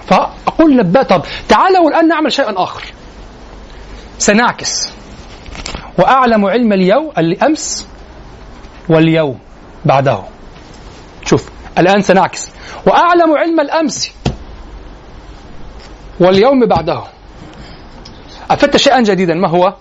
فأقول 0.08 0.76
نبأ 0.76 1.04
طب 1.04 1.24
تعالوا 1.50 1.90
الآن 1.90 2.08
نعمل 2.08 2.32
شيئا 2.32 2.64
آخر. 2.64 2.84
سنعكس. 4.18 4.90
وأعلم 6.00 6.46
علم 6.46 6.74
اليوم 6.74 7.12
الأمس 7.18 7.88
واليوم 8.90 9.40
بعده. 9.86 10.24
شوف 11.26 11.50
الآن 11.78 12.02
سنعكس. 12.02 12.52
وأعلم 12.86 13.38
علم 13.38 13.60
الأمس 13.60 14.12
واليوم 16.20 16.66
بعده. 16.66 17.04
أفدت 18.52 18.78
شيئا 18.78 19.02
جديدا 19.02 19.34
ما 19.34 19.50
هو؟ 19.50 19.74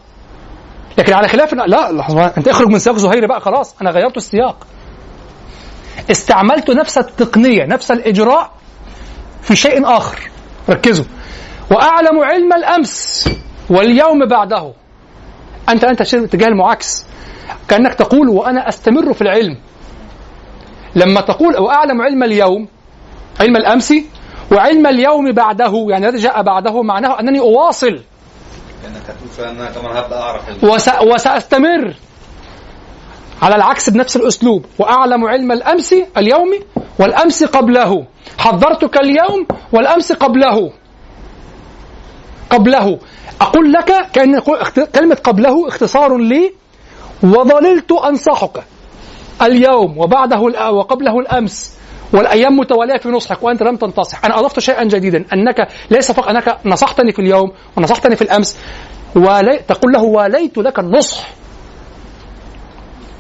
لكن 0.99 1.13
على 1.13 1.29
خلاف 1.29 1.55
لا 1.55 1.93
لحظة 1.93 2.27
أنت 2.39 2.49
اخرج 2.49 2.69
من 2.69 2.79
سياق 2.79 2.97
زهير 2.97 3.27
بقى 3.27 3.41
خلاص 3.41 3.75
أنا 3.81 3.91
غيرت 3.91 4.17
السياق. 4.17 4.67
استعملت 6.11 6.71
نفس 6.71 6.99
التقنية 6.99 7.65
نفس 7.65 7.91
الإجراء 7.91 8.51
في 9.43 9.57
شيء 9.57 9.97
آخر. 9.97 10.31
ركزوا. 10.71 11.05
وأعلم 11.71 12.21
علم 12.21 12.53
الأمس 12.53 13.29
واليوم 13.71 14.27
بعده. 14.29 14.73
أنت 15.69 15.85
أنت 15.85 16.01
اتجاه 16.01 16.47
المعاكس. 16.49 17.07
كأنك 17.69 17.95
تقول 17.95 18.29
وأنا 18.29 18.69
أستمر 18.69 19.13
في 19.15 19.23
العلم. 19.23 19.59
لما 20.95 21.21
تقول 21.21 21.57
وأعلم 21.57 22.03
علم 22.03 22.23
اليوم 22.23 22.69
علم 23.41 23.57
الأمس 23.57 23.95
وعلم 24.53 24.87
اليوم 24.87 25.33
بعده 25.33 25.87
يعني 25.91 26.09
الذي 26.09 26.23
جاء 26.23 26.43
بعده 26.43 26.83
معناه 26.83 27.21
أنني 27.21 27.39
أواصل. 27.41 27.87
لأنك 27.87 29.03
هتقول 29.09 29.29
فعلا 29.37 29.51
ان 29.51 29.57
أنا 29.61 29.71
كمان 29.71 29.97
هبدا 29.97 30.17
اعرف 30.21 30.49
ال- 30.49 30.69
وس... 30.71 30.89
وسأستمر 31.03 31.95
على 33.43 33.55
العكس 33.55 33.91
بنفس 33.91 34.17
الأسلوب. 34.17 34.65
وأعلم 34.79 35.25
علم 35.25 35.53
الأمس 35.53 35.95
اليوم 36.17 36.59
والأمس 36.99 37.45
قبله. 37.45 38.07
حضرتك 38.39 38.97
اليوم 38.97 39.47
والأمس 39.73 40.13
قبله. 40.13 40.73
قبله. 42.51 42.99
أقول 43.41 43.73
لك 43.73 44.11
كأن 44.13 44.41
كلمة 44.95 45.19
قبله 45.25 45.69
اختصار 45.69 46.17
لي 46.17 46.53
وظللت 47.23 47.93
أنصحك. 47.93 48.65
اليوم 49.43 49.99
وبعده 49.99 50.41
وقبله 50.71 51.19
الأمس. 51.21 51.77
والأيام 52.13 52.57
متوالية 52.57 52.99
في 52.99 53.09
نصحك 53.09 53.43
وأنت 53.43 53.63
لم 53.63 53.77
تنتصح. 53.77 54.25
أنا 54.25 54.39
أضفت 54.39 54.59
شيئا 54.59 54.85
جديدا. 54.85 55.25
أنك 55.33 55.69
ليس 55.91 56.13
فقط 56.13 56.29
أنك 56.29 56.59
نصحتني 56.65 57.13
في 57.13 57.19
اليوم 57.19 57.53
ونصحتني 57.77 58.17
في 58.17 58.23
الأمس. 58.23 58.57
ولي 59.17 59.61
تقول 59.69 59.93
له 59.93 60.03
واليت 60.03 60.59
لك 60.59 60.79
النصح. 60.79 61.29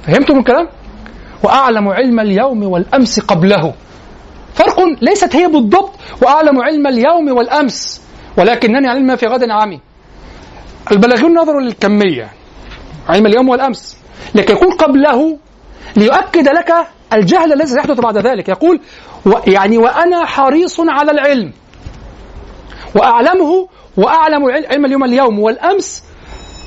فهمتم 0.07 0.39
الكلام؟ 0.39 0.69
وأعلم 1.43 1.89
علم 1.89 2.20
اليوم 2.20 2.62
والأمس 2.62 3.20
قبله. 3.20 3.74
فرق 4.55 4.77
ليست 5.03 5.37
هي 5.37 5.47
بالضبط 5.47 5.91
وأعلم 6.23 6.62
علم 6.62 6.87
اليوم 6.87 7.37
والأمس 7.37 8.01
ولكنني 8.39 8.89
علم 8.89 9.07
ما 9.07 9.16
في 9.16 9.27
غد 9.27 9.51
عمي 9.51 9.81
البلاغيون 10.93 11.39
نظروا 11.39 11.61
للكمية 11.61 12.28
علم 13.09 13.27
اليوم 13.27 13.49
والأمس 13.49 13.97
لكن 14.35 14.55
يقول 14.55 14.73
قبله 14.73 15.39
ليؤكد 15.97 16.49
لك 16.49 16.73
الجهل 17.12 17.53
الذي 17.53 17.66
سيحدث 17.66 18.01
بعد 18.01 18.19
ذلك. 18.19 18.49
يقول 18.49 18.81
يعني 19.47 19.78
وأنا 19.78 20.24
حريص 20.27 20.81
على 20.81 21.11
العلم. 21.11 21.53
وأعلمه 22.95 23.69
وأعلم 23.97 24.45
عل- 24.51 24.66
علم 24.66 24.85
اليوم 24.85 25.05
اليوم 25.05 25.39
والأمس 25.39 26.03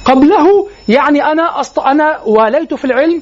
قبله 0.06 0.68
يعني 0.90 1.24
أنا 1.24 1.60
أست... 1.60 1.80
أنا 1.80 2.20
واليت 2.26 2.74
في 2.74 2.86
العلم 2.86 3.22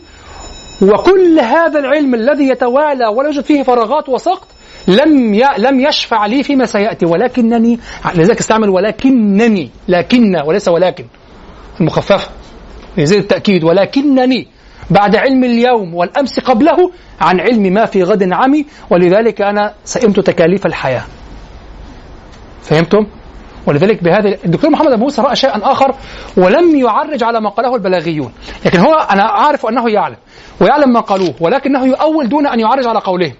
وكل 0.81 1.39
هذا 1.39 1.80
العلم 1.80 2.15
الذي 2.15 2.48
يتوالى 2.49 3.07
ولا 3.07 3.27
يوجد 3.27 3.44
فيه 3.44 3.64
فراغات 3.64 4.10
وسقط 4.10 4.48
لم 4.88 5.34
ي... 5.34 5.44
لم 5.57 5.80
يشفع 5.80 6.26
لي 6.26 6.44
فيما 6.44 6.65
سيأتي 6.65 7.06
ولكنني 7.06 7.80
لذلك 8.15 8.39
استعمل 8.39 8.69
ولكنني 8.69 9.69
لكن 9.88 10.41
وليس 10.45 10.68
ولكن 10.68 11.06
المخففة 11.80 12.30
يزيد 12.98 13.19
التأكيد 13.19 13.64
ولكنني 13.64 14.48
بعد 14.89 15.15
علم 15.15 15.44
اليوم 15.44 15.95
والأمس 15.95 16.39
قبله 16.39 16.91
عن 17.22 17.39
علم 17.39 17.73
ما 17.73 17.85
في 17.85 18.03
غد 18.03 18.34
عمي 18.34 18.65
ولذلك 18.89 19.41
أنا 19.41 19.73
سئمت 19.84 20.19
تكاليف 20.19 20.65
الحياة 20.65 21.03
فهمتم؟ 22.61 23.07
ولذلك 23.68 24.03
بهذا 24.03 24.38
الدكتور 24.45 24.69
محمد 24.69 24.91
أبو 24.91 25.03
موسى 25.03 25.22
رأى 25.22 25.35
شيئا 25.35 25.72
آخر 25.72 25.95
ولم 26.38 26.76
يعرج 26.76 27.23
على 27.23 27.41
ما 27.41 27.49
قاله 27.49 27.76
البلاغيون، 27.76 28.31
لكن 28.65 28.80
هو 28.80 28.94
أنا 28.94 29.23
أعرف 29.23 29.65
أنه 29.65 29.89
يعلم 29.89 30.18
ويعلم 30.61 30.94
ما 30.94 30.99
قالوه 30.99 31.34
ولكنه 31.39 31.85
يؤول 31.85 32.30
دون 32.30 32.48
أن 32.48 32.60
يعرج 32.60 32.88
على 32.88 32.99
قولهم. 32.99 33.34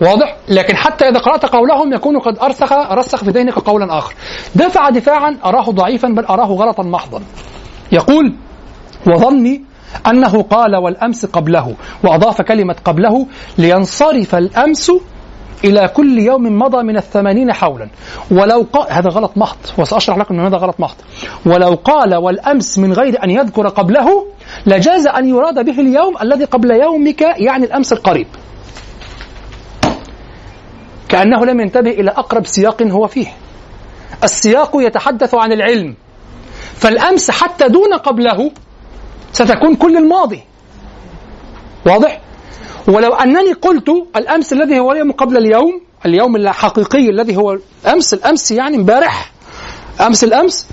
واضح؟ 0.00 0.36
لكن 0.48 0.76
حتى 0.76 1.08
إذا 1.08 1.18
قرأت 1.18 1.46
قولهم 1.46 1.92
يكون 1.92 2.18
قد 2.18 2.38
ارسخ 2.38 2.72
رسخ 2.72 3.24
في 3.24 3.30
ذهنك 3.30 3.54
قولا 3.54 3.98
آخر. 3.98 4.14
دفع 4.54 4.90
دفاعا 4.90 5.36
أراه 5.44 5.70
ضعيفا 5.70 6.08
بل 6.08 6.24
أراه 6.24 6.46
غلطا 6.46 6.82
محضا. 6.82 7.22
يقول 7.92 8.34
وظني 9.06 9.64
أنه 10.06 10.42
قال 10.42 10.76
والأمس 10.76 11.26
قبله 11.26 11.74
وأضاف 12.04 12.42
كلمة 12.42 12.76
قبله 12.84 13.26
لينصرف 13.58 14.34
الأمس 14.34 14.92
إلى 15.64 15.88
كل 15.88 16.18
يوم 16.18 16.58
مضى 16.58 16.82
من 16.82 16.96
الثمانين 16.96 17.52
حولا. 17.52 17.88
ولو 18.30 18.66
قال 18.72 18.92
هذا 18.92 19.10
غلط 19.10 19.32
محض. 19.36 19.56
وسأشرح 19.78 20.18
لكم 20.18 20.40
أن 20.40 20.46
هذا 20.46 20.56
غلط 20.56 20.80
محض. 20.80 20.96
ولو 21.46 21.74
قال 21.74 22.14
والأمس 22.14 22.78
من 22.78 22.92
غير 22.92 23.24
أن 23.24 23.30
يذكر 23.30 23.68
قبله 23.68 24.26
لجاز 24.66 25.06
أن 25.06 25.28
يراد 25.28 25.64
به 25.64 25.80
اليوم 25.80 26.14
الذي 26.22 26.44
قبل 26.44 26.70
يومك 26.70 27.20
يعني 27.20 27.64
الأمس 27.64 27.92
القريب. 27.92 28.26
كأنه 31.08 31.44
لم 31.44 31.60
ينتبه 31.60 31.90
إلى 31.90 32.10
أقرب 32.10 32.46
سياق 32.46 32.82
هو 32.82 33.06
فيه. 33.06 33.26
السياق 34.24 34.70
يتحدث 34.74 35.34
عن 35.34 35.52
العلم. 35.52 35.94
فالأمس 36.74 37.30
حتى 37.30 37.68
دون 37.68 37.94
قبله 37.94 38.50
ستكون 39.32 39.74
كل 39.74 39.96
الماضي. 39.96 40.42
واضح؟ 41.86 42.20
ولو 42.88 43.14
أنني 43.14 43.52
قلت 43.52 43.88
الأمس 44.16 44.52
الذي 44.52 44.80
هو 44.80 44.92
اليوم 44.92 45.12
قبل 45.12 45.36
اليوم 45.36 45.80
اليوم 46.06 46.36
الحقيقي 46.36 47.10
الذي 47.10 47.36
هو 47.36 47.58
أمس 47.86 48.14
الأمس 48.14 48.50
يعني 48.50 48.76
امبارح 48.76 49.32
أمس 50.00 50.24
الأمس 50.24 50.66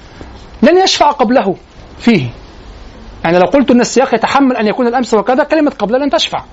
لن 0.61 0.77
يشفع 0.77 1.11
قبله 1.11 1.55
فيه. 1.99 2.29
يعني 3.23 3.39
لو 3.39 3.45
قلت 3.45 3.71
أن 3.71 3.81
السياق 3.81 4.15
يتحمل 4.15 4.57
أن 4.57 4.67
يكون 4.67 4.87
الأمس 4.87 5.13
وكذا 5.13 5.43
كلمة 5.43 5.71
قبل 5.79 5.99
لن 5.99 6.09
تشفع. 6.09 6.43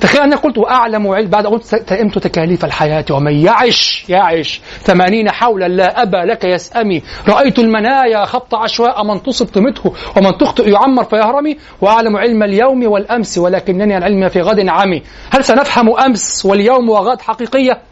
تخيل 0.00 0.20
أني 0.20 0.34
قلت 0.34 0.58
وأعلم 0.58 1.08
علم 1.08 1.30
بعد 1.30 1.46
قلت 1.46 1.74
تئمت 1.74 2.18
تكاليف 2.18 2.64
الحياة 2.64 3.04
ومن 3.10 3.32
يعش 3.32 4.04
يعش. 4.08 4.60
ثمانين 4.82 5.30
حولا 5.30 5.68
لا 5.68 6.02
أبا 6.02 6.16
لك 6.16 6.44
يسأمي. 6.44 7.02
رأيت 7.28 7.58
المنايا 7.58 8.24
خط 8.24 8.54
عشواء 8.54 9.04
من 9.04 9.22
تصب 9.22 9.46
طمته 9.46 9.94
ومن 10.16 10.38
تخطئ 10.38 10.70
يعمر 10.70 11.04
فيهرمي. 11.04 11.58
وأعلم 11.80 12.16
علم 12.16 12.42
اليوم 12.42 12.86
والأمس 12.86 13.38
ولكنني 13.38 13.94
عن 13.94 14.28
في 14.28 14.40
غد 14.40 14.68
عمي. 14.68 15.02
هل 15.30 15.44
سنفهم 15.44 15.98
أمس 15.98 16.46
واليوم 16.46 16.88
وغد 16.88 17.20
حقيقية؟ 17.20 17.82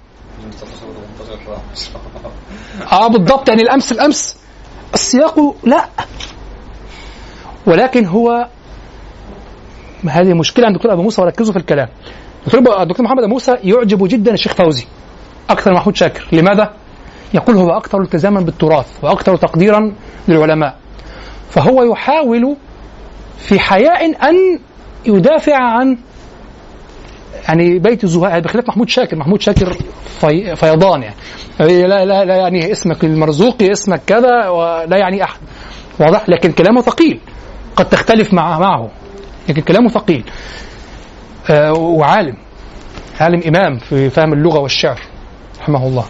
آه 2.93 3.09
بالضبط. 3.09 3.49
يعني 3.49 3.63
الأمس 3.63 3.93
الأمس. 3.93 4.37
السياق 4.95 5.57
لا. 5.65 5.85
ولكن 7.67 8.07
هو 8.07 8.49
هذه 10.09 10.35
مشكلة 10.35 10.67
عند 10.67 10.75
الدكتور 10.75 10.93
أبو 10.93 11.03
موسى 11.03 11.23
وركزوا 11.23 11.53
في 11.53 11.59
الكلام. 11.59 11.89
الدكتور 12.47 12.83
الدكتور 12.83 13.07
محمد 13.07 13.23
أبو 13.23 13.33
موسى 13.33 13.55
يعجب 13.65 14.09
جدا 14.09 14.33
الشيخ 14.33 14.55
فوزي 14.55 14.85
أكثر 15.51 15.71
من 15.71 15.77
محمود 15.77 15.97
شاكر. 15.97 16.29
لماذا؟ 16.33 16.71
يقول 17.35 17.57
هو 17.57 17.71
أكثر 17.71 18.03
التزاما 18.03 18.41
بالتراث 18.41 19.05
وأكثر 19.05 19.37
تقديرا 19.37 19.95
للعلماء. 20.29 20.77
فهو 21.51 21.83
يحاول 21.93 22.57
في 23.39 23.59
حياء 23.59 24.05
أن 24.07 24.59
يدافع 25.07 25.57
عن 25.57 25.99
يعني 27.49 27.79
بيت 27.79 28.05
الزهاء 28.05 28.41
بخلاف 28.41 28.69
محمود 28.69 28.89
شاكر. 28.89 29.17
محمود 29.17 29.41
شاكر 29.41 29.73
في 30.21 30.57
فيضان 30.57 31.03
يعني. 31.03 31.17
لا 31.61 32.05
لا 32.05 32.25
لا 32.25 32.37
يعني 32.37 32.73
اسمك 32.73 33.05
المرزوقي 33.05 33.73
اسمك 33.73 34.01
كذا 34.07 34.49
ولا 34.49 34.97
يعني 34.97 35.25
أحد. 35.25 35.39
واضح؟ 36.01 36.29
لكن 36.29 36.53
كلامه 36.53 36.81
ثقيل. 36.81 37.21
قد 37.77 37.89
تختلف 37.89 38.35
مع 38.35 38.59
معه. 38.59 38.91
لكن 39.49 39.63
كلامه 39.63 39.89
ثقيل. 39.89 40.25
آه 41.51 41.73
وعالم. 41.73 42.37
عالم 43.21 43.43
إمام 43.47 43.79
في 43.79 44.11
فهم 44.11 44.33
اللغة 44.33 44.59
والشعر 44.59 45.01
رحمه 45.61 45.87
الله. 45.87 46.05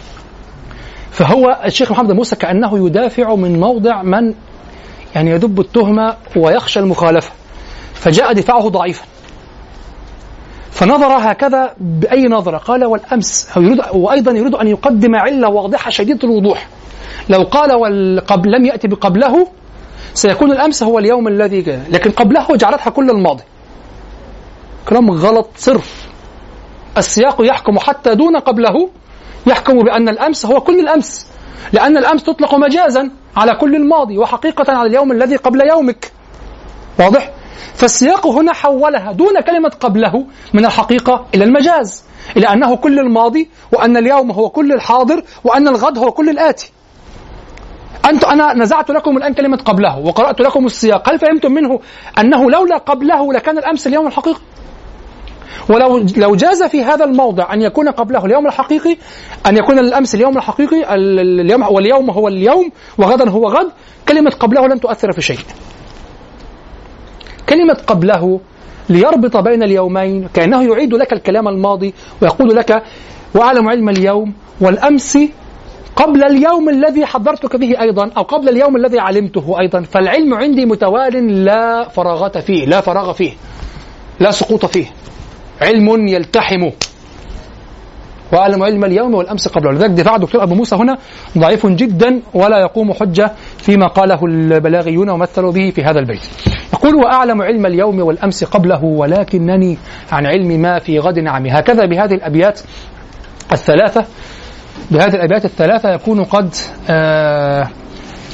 فهو 1.11 1.61
الشيخ 1.65 1.91
محمد 1.91 2.11
موسى 2.11 2.35
كأنه 2.35 2.85
يدافع 2.85 3.35
من 3.35 3.59
موضع 3.59 4.03
من 4.03 4.33
يعني 5.15 5.31
يدب 5.31 5.59
التهمة 5.59 6.15
ويخشى 6.35 6.79
المخالفة. 6.79 7.31
فجاء 7.93 8.33
دفاعه 8.33 8.69
ضعيفا. 8.69 9.05
فنظر 10.71 11.07
هكذا 11.07 11.73
بأي 11.77 12.27
نظرة؟ 12.27 12.57
قال 12.57 12.85
والأمس 12.85 13.49
أو 13.57 13.61
يريد 13.61 13.81
وأيضا 13.93 14.31
يريد 14.31 14.55
أن 14.55 14.67
يقدم 14.67 15.15
علة 15.15 15.49
واضحة 15.49 15.91
شديدة 15.91 16.19
الوضوح. 16.23 16.67
لو 17.29 17.43
قال 17.43 17.73
والقبل 17.73 18.51
لم 18.51 18.65
يأتي 18.65 18.87
بقبله 18.87 19.47
سيكون 20.17 20.51
الأمس 20.51 20.83
هو 20.83 20.99
اليوم 20.99 21.27
الذي 21.27 21.61
جاء. 21.61 21.85
لكن 21.89 22.11
قبله 22.11 22.47
جعلتها 22.55 22.89
كل 22.89 23.09
الماضي. 23.09 23.43
كلام 24.89 25.11
غلط 25.11 25.49
صرف. 25.57 26.07
السياق 26.97 27.41
يحكم 27.41 27.79
حتى 27.79 28.15
دون 28.15 28.37
قبله 28.37 28.89
يحكم 29.47 29.79
بأن 29.79 30.09
الأمس 30.09 30.45
هو 30.45 30.61
كل 30.61 30.79
الأمس. 30.79 31.27
لأن 31.73 31.97
الأمس 31.97 32.23
تطلق 32.23 32.55
مجازا 32.55 33.11
على 33.35 33.55
كل 33.55 33.75
الماضي 33.75 34.17
وحقيقة 34.17 34.73
على 34.73 34.89
اليوم 34.89 35.11
الذي 35.11 35.35
قبل 35.35 35.61
يومك. 35.69 36.11
واضح؟ 36.99 37.31
فالسياق 37.75 38.27
هنا 38.27 38.53
حولها 38.53 39.11
دون 39.11 39.41
كلمة 39.41 39.71
قبله 39.79 40.25
من 40.53 40.65
الحقيقة 40.65 41.25
إلى 41.35 41.43
المجاز. 41.43 42.03
إلى 42.37 42.47
أنه 42.47 42.75
كل 42.75 42.99
الماضي 42.99 43.49
وأن 43.73 43.97
اليوم 43.97 44.31
هو 44.31 44.49
كل 44.49 44.71
الحاضر 44.73 45.23
وأن 45.43 45.67
الغد 45.67 45.97
هو 45.97 46.11
كل 46.11 46.29
الآتي. 46.29 46.71
أنت 48.09 48.23
أنا 48.23 48.53
نزعت 48.53 48.91
لكم 48.91 49.17
الآن 49.17 49.33
كلمة 49.33 49.57
قبله 49.57 49.97
وقرأت 49.99 50.41
لكم 50.41 50.65
السياق. 50.65 51.09
هل 51.09 51.19
فهمتم 51.19 51.51
منه 51.51 51.79
أنه 52.19 52.51
لولا 52.51 52.77
قبله 52.77 53.33
لكان 53.33 53.57
الأمس 53.57 53.87
اليوم 53.87 54.07
الحقيقي؟ 54.07 54.39
ولو 55.69 56.05
لو 56.17 56.35
جاز 56.35 56.63
في 56.63 56.83
هذا 56.83 57.05
الموضع 57.05 57.53
أن 57.53 57.61
يكون 57.61 57.89
قبله 57.89 58.25
اليوم 58.25 58.47
الحقيقي 58.47 58.97
أن 59.47 59.57
يكون 59.57 59.79
الأمس 59.79 60.15
اليوم 60.15 60.37
الحقيقي 60.37 60.95
اليوم 60.95 61.63
واليوم 61.63 62.09
هو 62.09 62.27
اليوم 62.27 62.69
وغدا 62.97 63.29
هو 63.29 63.47
غد 63.47 63.71
كلمة 64.09 64.31
قبله 64.39 64.67
لن 64.67 64.79
تؤثر 64.79 65.11
في 65.11 65.21
شيء. 65.21 65.39
كلمة 67.49 67.77
قبله 67.87 68.39
ليربط 68.89 69.37
بين 69.37 69.63
اليومين 69.63 70.27
كأنه 70.33 70.63
يعيد 70.63 70.93
لك 70.93 71.13
الكلام 71.13 71.47
الماضي 71.47 71.93
ويقول 72.21 72.55
لك 72.55 72.83
وأعلم 73.35 73.69
علم 73.69 73.89
اليوم 73.89 74.33
والأمس 74.61 75.17
قبل 75.97 76.23
اليوم 76.23 76.69
الذي 76.69 77.05
حضرتك 77.05 77.55
به 77.55 77.81
أيضا 77.81 78.11
أو 78.17 78.23
قبل 78.23 78.49
اليوم 78.49 78.75
الذي 78.75 78.99
علمته 78.99 79.59
أيضا 79.59 79.81
فالعلم 79.81 80.33
عندي 80.33 80.65
متوال 80.65 81.45
لا 81.45 81.89
فراغة 81.89 82.39
فيه 82.39 82.65
لا 82.65 82.81
فراغ 82.81 83.13
فيه 83.13 83.31
لا 84.19 84.31
سقوط 84.31 84.65
فيه. 84.65 84.85
علم 85.61 86.07
يلتحم. 86.07 86.69
وأعلم 88.33 88.63
علم 88.63 88.85
اليوم 88.85 89.13
والأمس 89.13 89.47
قبله. 89.47 89.71
لذلك 89.71 89.89
دفاع 89.89 90.15
الدكتور 90.15 90.43
أبو 90.43 90.55
موسى 90.55 90.75
هنا 90.75 90.97
ضعيف 91.37 91.67
جدا 91.67 92.21
ولا 92.33 92.59
يقوم 92.59 92.93
حجة 92.93 93.31
فيما 93.57 93.87
قاله 93.87 94.25
البلاغيون 94.25 95.09
ومثلوا 95.09 95.51
به 95.51 95.69
في 95.69 95.83
هذا 95.83 95.99
البيت. 95.99 96.21
يقول 96.73 96.95
وأعلم 96.95 97.41
علم 97.41 97.65
اليوم 97.65 97.99
والأمس 97.99 98.43
قبله 98.43 98.83
ولكنني 98.83 99.77
عن 100.11 100.25
علم 100.25 100.47
ما 100.61 100.79
في 100.79 100.99
غد 100.99 101.27
عمي 101.27 101.49
هكذا 101.51 101.85
بهذه 101.85 102.13
الأبيات 102.13 102.59
الثلاثة 103.51 104.05
بهذه 104.91 105.15
الأبيات 105.15 105.45
الثلاثة 105.45 105.93
يكون 105.93 106.23
قد 106.23 106.55
آه 106.89 107.67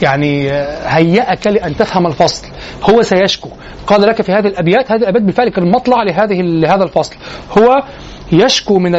يعني 0.01 0.51
هيأك 0.85 1.47
لأن 1.47 1.75
تفهم 1.75 2.07
الفصل. 2.07 2.47
هو 2.89 3.01
سيشكو. 3.01 3.49
قال 3.87 4.01
لك 4.01 4.21
في 4.21 4.31
هذه 4.31 4.47
الأبيات 4.47 4.91
هذه 4.91 4.99
الأبيات 4.99 5.23
بالفعل 5.23 5.49
كان 5.49 5.71
مطلع 5.71 6.03
لهذه 6.03 6.41
لهذا 6.41 6.83
الفصل. 6.83 7.15
هو 7.57 7.83
يشكو 8.31 8.79
من 8.79 8.95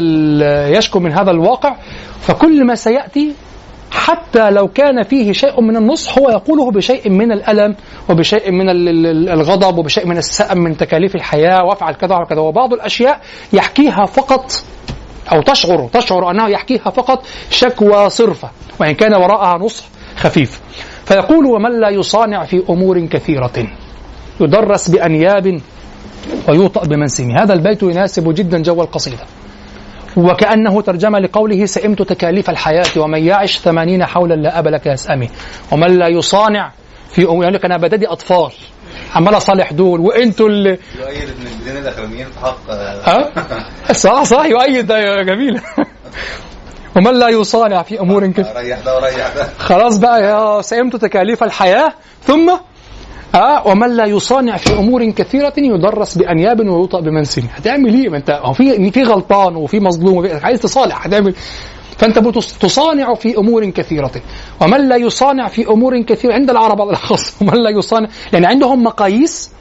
يشكو 0.77 0.99
من 0.99 1.13
هذا 1.13 1.31
الواقع 1.31 1.77
فكل 2.21 2.67
ما 2.67 2.75
سيأتي 2.75 3.33
حتى 3.91 4.51
لو 4.51 4.69
كان 4.69 5.03
فيه 5.03 5.33
شيء 5.33 5.61
من 5.61 5.77
النصح 5.77 6.19
هو 6.19 6.31
يقوله 6.31 6.71
بشيء 6.71 7.11
من 7.11 7.33
الألم 7.33 7.77
وبشيء 8.09 8.51
من 8.51 8.69
الغضب 9.29 9.79
وبشيء 9.79 10.07
من 10.07 10.19
السأم 10.19 10.59
من 10.59 10.77
تكاليف 10.77 11.15
الحياة 11.15 11.65
وأفعل 11.65 11.95
كذا 11.95 12.17
وكذا 12.17 12.41
وبعض 12.41 12.73
الأشياء 12.73 13.21
يحكيها 13.53 14.05
فقط 14.05 14.53
أو 15.33 15.43
تشعر 15.43 15.89
تشعر 15.93 16.31
أنه 16.31 16.49
يحكيها 16.49 16.91
فقط 16.91 17.27
شكوى 17.51 18.11
صرفة 18.11 18.51
وإن 18.81 18.95
كان 18.95 19.15
وراءها 19.15 19.59
نصح 19.59 19.85
خفيف. 20.17 20.61
فيقول 21.05 21.47
ومن 21.47 21.81
لا 21.81 21.89
يصانع 21.89 22.45
في 22.45 22.63
أمور 22.71 23.07
كثيرة؟ 23.07 23.67
يدرس 24.41 24.89
بأنياب 24.89 25.61
ويوطأ 26.49 26.85
بمنسم. 26.87 27.31
هذا 27.31 27.53
البيت 27.53 27.83
يناسب 27.83 28.35
جدا 28.35 28.63
جو 28.63 28.83
القصيدة. 28.83 29.25
وكأنه 30.17 30.81
ترجمة 30.81 31.19
لقوله 31.19 31.67
سئمت 31.67 32.03
تكاليف 32.03 32.51
الحياة 32.51 32.87
ومن 32.97 33.25
يعش 33.27 33.59
ثمانين 33.59 34.05
حولا 34.05 34.35
لا 34.35 34.59
أب 34.59 34.69
لك 34.69 34.87
يسأمي. 34.87 35.29
ومن 35.73 35.99
لا 35.99 36.09
يصانع 36.09 36.73
في 37.09 37.25
أمور 37.25 37.45
يعني 37.45 37.57
أنا 37.65 37.77
بددي 37.77 38.07
أطفال. 38.07 38.53
عمال 39.15 39.37
أصالح 39.37 39.73
دول 39.73 40.01
وأنتوا 40.01 40.49
اللي 40.49 40.71
يؤيد 40.71 41.29
ابن 41.29 41.47
البلدان 41.53 41.77
الأخرانيين 41.83 42.27
في 42.27 42.39
حق. 42.39 42.71
أه؟ 42.71 43.93
صح 43.93 44.23
صح 44.23 44.45
يؤيد 44.45 44.87
ده 44.87 45.23
جميل. 45.23 45.61
ومن 46.97 47.19
لا 47.19 47.29
يصانع 47.29 47.83
في 47.83 48.01
أمور 48.01 48.27
كثيره 48.27 48.61
ريح 48.61 48.79
ده 48.85 48.97
وريح 48.97 49.35
ده. 49.37 49.49
خلاص 49.59 49.99
بقى 49.99 50.23
يا 50.23 50.63
سئمت 50.63 50.97
تكاليف 50.97 51.43
الحياة. 51.45 51.93
ثم 52.23 52.51
آه 53.35 53.67
ومن 53.67 53.97
لا 53.97 54.05
يصانع 54.07 54.57
في 54.57 54.73
أمور 54.73 55.11
كثيرة 55.11 55.53
يدرس 55.57 56.19
بأنياب 56.19 56.61
ويوطأ 56.61 57.01
بمنسم 57.01 57.43
هتعمل 57.55 57.95
إيه؟ 57.95 58.09
ما 58.09 58.17
انت 58.17 58.31
هو 58.31 58.53
في 58.53 58.91
في 58.91 59.03
غلطان 59.03 59.57
وفي 59.57 59.81
مظلوم 59.81 60.29
عايز 60.43 60.61
تصالح 60.61 61.07
هتعمل 61.07 61.35
فأنت 61.99 62.19
تصانع 62.61 63.15
في 63.15 63.39
أمور 63.39 63.71
كثيرة. 63.71 64.11
ومن 64.61 64.89
لا 64.89 64.97
يصانع 64.97 65.49
في 65.49 65.67
أمور 65.69 66.03
كثيرة 66.03 66.33
عند 66.35 66.51
العرب 66.51 66.81
على 66.81 66.91
الأخص 66.91 67.37
ومن 67.43 67.55
لا 67.55 67.71
يصانع 67.71 68.09
يعني 68.33 68.47
عندهم 68.47 68.83
مقاييس. 68.85 69.53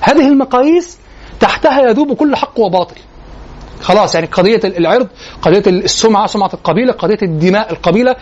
هذه 0.00 0.28
المقاييس 0.28 0.98
تحتها 1.40 1.80
يذوب 1.88 2.12
كل 2.12 2.36
حق 2.36 2.60
وباطل. 2.60 2.96
خلاص 3.82 4.14
يعني 4.14 4.26
قضية 4.26 4.60
العرض 4.64 5.08
قضية 5.42 5.62
السمعة 5.66 6.26
سمعة 6.26 6.50
القبيلة 6.54 6.92
قضية 6.92 7.18
الدماء 7.22 7.72
القبيلة. 7.72 8.16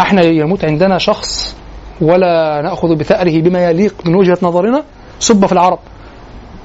إحنا 0.00 0.22
يموت 0.22 0.64
عندنا 0.64 0.98
شخص 0.98 1.56
ولا 2.00 2.60
نأخذ 2.62 2.94
بثأره 2.94 3.40
بما 3.40 3.70
يليق 3.70 3.94
من 4.04 4.14
وجهة 4.14 4.38
نظرنا 4.42 4.84
سب 5.20 5.46
في 5.46 5.52
العرب. 5.52 5.78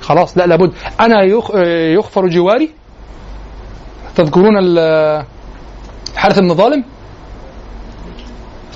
خلاص 0.02 0.38
لا 0.38 0.48
لابد. 0.48 0.72
أنا 1.00 1.24
يخ- 1.24 1.56
يغفر 1.96 2.28
جواري. 2.28 2.70
تذكرون 4.16 4.58
الحارث 6.14 6.40
بن 6.40 6.54
ظالم 6.54 6.84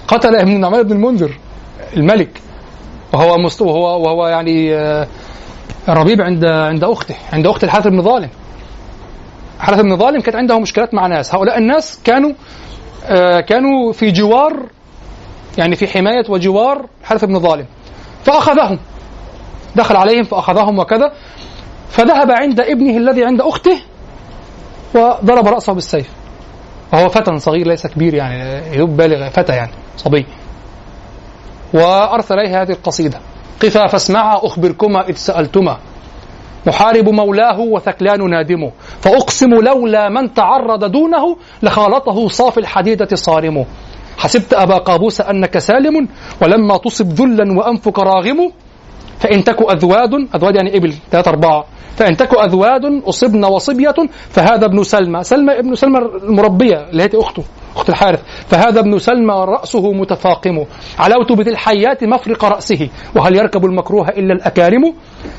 قتل 0.07 0.35
ابن 0.35 0.51
النعمان 0.51 0.83
بن 0.83 0.91
المنذر 0.91 1.37
الملك. 1.97 2.41
وهو 3.13 3.37
مست... 3.37 3.61
وهو 3.61 4.01
وهو 4.01 4.27
يعني 4.27 4.75
آه، 4.75 5.07
ربيب 5.89 6.21
عند 6.21 6.45
عند 6.45 6.83
أخته 6.83 7.15
عند 7.33 7.47
أخت 7.47 7.63
الحارث 7.63 7.87
بن 7.87 8.01
ظالم. 8.01 8.29
الحارث 9.57 9.79
بن 9.79 9.97
ظالم 9.97 10.21
كانت 10.21 10.35
عنده 10.35 10.59
مشكلات 10.59 10.93
مع 10.93 11.07
ناس. 11.07 11.35
هؤلاء 11.35 11.57
الناس 11.57 11.99
كانوا 12.03 12.33
آه، 13.05 13.39
كانوا 13.39 13.91
في 13.91 14.11
جوار 14.11 14.65
يعني 15.57 15.75
في 15.75 15.87
حماية 15.87 16.23
وجوار 16.29 16.85
الحارث 17.01 17.25
بن 17.25 17.39
ظالم. 17.39 17.65
فأخذهم. 18.23 18.79
دخل 19.75 19.95
عليهم 19.95 20.23
فأخذهم 20.23 20.79
وكذا. 20.79 21.11
فذهب 21.89 22.31
عند 22.31 22.59
ابنه 22.59 22.97
الذي 22.97 23.25
عند 23.25 23.41
أخته 23.41 23.81
وضرب 24.95 25.47
رأسه 25.47 25.73
بالسيف. 25.73 26.09
وهو 26.93 27.09
فتى 27.09 27.39
صغير 27.39 27.67
ليس 27.67 27.87
كبير 27.87 28.13
يعني 28.13 28.67
يدب 28.75 28.97
بالغ 28.97 29.29
فتى 29.29 29.53
يعني 29.53 29.71
صبي. 29.97 30.25
وأرسل 31.73 32.39
إليه 32.39 32.61
هذه 32.61 32.71
القصيدة. 32.71 33.19
قفا 33.63 33.87
فاسمعا 33.87 34.37
أخبركما 34.43 35.09
إذ 35.09 35.15
سألتما. 35.15 35.77
محارب 36.67 37.09
مولاه 37.09 37.59
وثكلان 37.59 38.29
نادمه 38.29 38.71
فأقسم 39.01 39.53
لولا 39.53 40.09
من 40.09 40.33
تعرض 40.33 40.91
دونه 40.91 41.37
لخالطه 41.63 42.27
صافي 42.27 42.59
الحديدة 42.59 43.15
صارم. 43.15 43.65
حسبت 44.17 44.53
أبا 44.53 44.77
قابوس 44.77 45.21
أنك 45.21 45.57
سالم 45.57 46.07
ولما 46.41 46.77
تصب 46.77 47.13
ذلا 47.13 47.59
وأنفك 47.59 47.99
راغم. 47.99 48.51
فإن 49.19 49.43
تك 49.43 49.61
أذواد 49.61 50.13
أذواد 50.35 50.55
يعني 50.55 50.77
إبل 50.77 50.93
ثلاثة 51.11 51.31
أربعة 51.31 51.65
فإن 51.95 52.17
تك 52.17 52.33
أذواد 52.33 52.85
أصبن 53.05 53.45
وصبية 53.45 53.95
فهذا 54.29 54.65
ابن 54.65 54.83
سلمى. 54.83 55.23
سلمى 55.23 55.59
ابن 55.59 55.75
سلمى 55.75 55.99
المربية 55.99 56.89
اللي 56.89 57.03
هي 57.03 57.09
أخته 57.13 57.43
أخت 57.75 57.89
الحارث. 57.89 58.19
فهذا 58.47 58.79
ابن 58.79 58.99
سلمى 58.99 59.33
رأسه 59.33 59.91
متفاقم. 59.91 60.65
علوت 60.99 61.31
بذي 61.31 61.49
الحيات 61.51 62.03
مفرق 62.03 62.45
رأسه. 62.45 62.89
وهل 63.15 63.35
يركب 63.35 63.65
المكروه 63.65 64.09
إلا 64.09 64.33
الأكارم؟ 64.33 64.93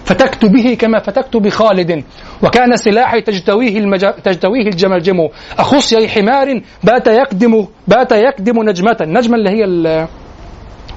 فتكت 0.05 0.45
به 0.45 0.77
كما 0.81 0.99
فتكت 0.99 1.37
بخالد. 1.37 2.05
وكان 2.43 2.77
سلاحي 2.77 3.21
تجتويه 3.21 3.79
المج... 3.79 4.07
تجتويه 4.25 4.67
الجملجم. 4.67 5.29
أخصي 5.59 6.09
حمار 6.09 6.61
بات 6.85 7.07
يقدم 7.07 7.67
بات 7.89 8.13
يقدم 8.13 8.63
نجمة. 8.63 8.97
النجمة 9.01 9.37
اللي 9.37 9.51
هي 9.51 9.65
ال- 9.65 10.07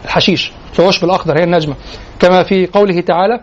الحشيش 0.06 0.52
العشب 0.80 1.06
الأخضر 1.06 1.40
هي 1.40 1.44
النجمة. 1.44 1.76
كما 2.19 2.44
في 2.44 2.68
قوله 2.68 3.02
تعالى 3.02 3.40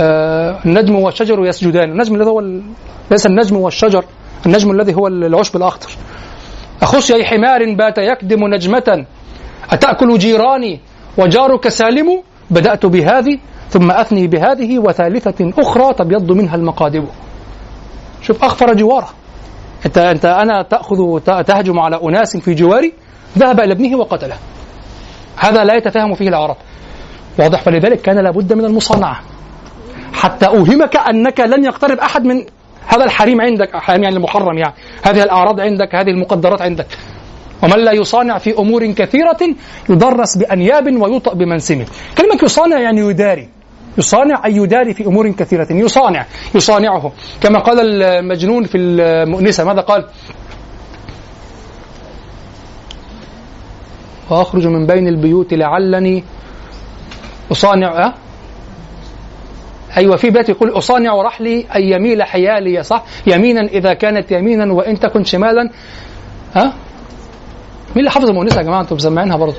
النجم 0.00 0.94
والشجر 0.94 1.46
يسجدان. 1.46 1.90
النجم 1.90 2.14
الذي 2.14 2.30
هو 2.30 2.40
ال... 2.40 2.62
ليس 3.10 3.26
النجم 3.26 3.56
والشجر 3.56 4.04
النجم 4.46 4.70
الذي 4.70 4.94
هو 4.94 5.06
العشب 5.06 5.56
الأخضر. 5.56 5.90
أخص 6.82 7.10
أي 7.10 7.24
حمار 7.24 7.74
بات 7.74 7.98
يكدم 7.98 8.54
نجمة 8.54 9.06
أتأكل 9.70 10.18
جيراني 10.18 10.80
وجارك 11.18 11.68
سالم؟ 11.68 12.22
بدأت 12.50 12.86
بهذه 12.86 13.38
ثم 13.70 13.90
أثني 13.90 14.26
بهذه 14.26 14.78
وثالثة 14.78 15.52
أخرى 15.58 15.94
تبيض 15.94 16.32
منها 16.32 16.54
المقادم 16.54 17.06
شوف 18.22 18.44
أخفر 18.44 18.74
جواره 18.74 19.08
أنت 19.86 19.98
أنت 19.98 20.24
أنا 20.24 20.62
تأخذ 20.62 21.20
تهجم 21.20 21.78
على 21.78 22.00
أناس 22.02 22.36
في 22.36 22.54
جواري 22.54 22.92
ذهب 23.38 23.60
إلى 23.60 23.72
ابنه 23.72 23.98
وقتله. 23.98 24.36
هذا 25.36 25.64
لا 25.64 25.74
يتفهم 25.74 26.14
فيه 26.14 26.28
العرب 26.28 26.56
واضح 27.38 27.62
فلذلك 27.62 28.00
كان 28.00 28.18
لابد 28.18 28.52
من 28.52 28.64
المصانعة. 28.64 29.20
حتى 30.14 30.46
أوهمك 30.46 30.96
أنك 30.96 31.40
لن 31.40 31.64
يقترب 31.64 31.98
أحد 31.98 32.24
من 32.24 32.44
هذا 32.86 33.04
الحريم 33.04 33.40
عندك 33.40 33.76
حريم 33.76 34.02
يعني 34.02 34.16
المحرم 34.16 34.58
يعني. 34.58 34.74
هذه 35.02 35.22
الأعراض 35.22 35.60
عندك 35.60 35.94
هذه 35.94 36.10
المقدرات 36.10 36.62
عندك. 36.62 36.86
ومن 37.62 37.78
لا 37.84 37.92
يصانع 37.92 38.38
في 38.38 38.58
أمور 38.58 38.86
كثيرة 38.86 39.38
يدرس 39.88 40.36
بأنياب 40.36 41.02
ويوطأ 41.02 41.34
بمنسم. 41.34 41.84
كلمة 42.18 42.38
يصانع 42.42 42.80
يعني 42.80 43.00
يداري. 43.00 43.48
يصانع 43.98 44.44
أي 44.44 44.56
يداري 44.56 44.94
في 44.94 45.06
أمور 45.06 45.30
كثيرة. 45.30 45.66
يصانع 45.70 46.26
يصانعه. 46.54 47.12
كما 47.40 47.58
قال 47.58 48.02
المجنون 48.02 48.64
في 48.64 48.78
المؤنسة 48.78 49.64
ماذا 49.64 49.80
قال؟ 49.80 50.06
وأخرج 54.30 54.66
من 54.66 54.86
بين 54.86 55.08
البيوت 55.08 55.54
لعلني 55.54 56.24
أصانع 57.52 58.06
أه؟ 58.06 58.14
أيوة 59.96 60.16
في 60.16 60.30
بيت 60.30 60.48
يقول 60.48 60.70
أصانع 60.70 61.22
رحلي 61.22 61.66
أن 61.76 61.82
يميل 61.82 62.22
حيالي 62.22 62.82
صح؟ 62.82 63.04
يمينا 63.26 63.60
إذا 63.60 63.94
كانت 63.94 64.30
يمينا 64.32 64.72
وإن 64.72 65.00
تكن 65.00 65.24
شمالا. 65.24 65.70
ها؟ 66.54 66.64
مين 66.64 67.98
اللي 67.98 68.10
حافظ 68.10 68.28
المؤنسة 68.28 68.58
يا 68.58 68.62
جماعة؟ 68.62 68.80
أنتم 68.80 68.96
مسمعينها 68.96 69.36
برضه. 69.36 69.56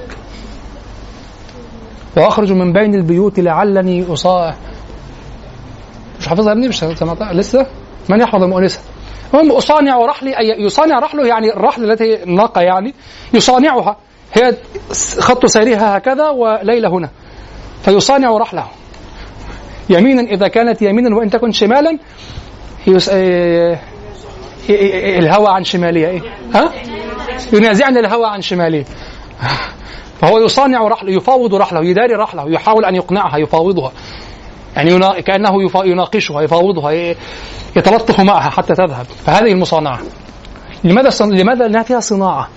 وأخرج 2.18 2.52
من 2.52 2.74
بين 2.74 2.96
البيوت 2.96 3.40
لعلني 3.40 4.14
أصاع 4.14 4.56
مش 6.20 6.28
حافظها 6.28 6.48
يا 6.48 6.52
ابني؟ 6.54 6.68
مش 6.68 6.84
لسه؟ 7.32 7.68
من 8.10 8.22
يحفظ 8.22 8.44
المؤنسة 8.44 8.80
المهم 9.34 9.52
أصانع 9.52 10.06
رحلي 10.06 10.38
أي 10.38 10.64
يصانع 10.66 11.00
رحله 11.00 11.28
يعني 11.28 11.54
الرحل 11.54 11.92
التي 11.92 12.24
الناقة 12.24 12.62
يعني 12.62 12.94
يصانعها. 13.34 13.98
هي 14.34 14.56
خط 15.20 15.46
سيرها 15.46 15.98
هكذا 15.98 16.30
وليلة 16.30 16.90
هنا. 16.90 17.10
فيصانع 17.84 18.38
رحله. 18.38 18.66
يمينا 19.90 20.22
إذا 20.22 20.48
كانت 20.48 20.82
يمينا 20.82 21.16
وإن 21.16 21.30
تكن 21.30 21.52
شمالا 21.52 21.98
يس... 22.88 23.10
إيه... 23.10 23.80
إيه... 24.70 25.20
الهوى 25.20 25.48
عن 25.48 25.64
شمالية 25.64 26.08
إيه؟ 26.08 26.22
ها؟ 26.54 26.72
ينازعني 27.54 28.00
الهوى 28.00 28.28
عن 28.28 28.42
شمالية 28.42 28.86
فهو 30.22 30.40
يصانع 30.40 30.88
رحله 30.88 31.12
يفاوض 31.12 31.56
رحله 31.56 31.86
يداري 31.86 32.14
رحله 32.14 32.50
يحاول 32.50 32.86
أن 32.86 32.96
يقنعها 32.96 33.38
يفاوضها 33.38 33.92
يعني. 34.76 35.22
كأنه. 35.22 35.52
يناقشها 35.86 36.42
يفاوضها. 36.42 37.16
يتلطف 37.76 38.20
معها 38.20 38.50
حتى 38.50 38.76
تذهب 38.76 39.06
فهذه 39.26 39.52
المصانعة 39.52 40.00
لماذا 40.84 41.10
صن... 41.10 41.36
لماذا 41.36 41.60
لأنها 41.60 41.84
فيها 41.84 42.00
صناعة 42.00 42.48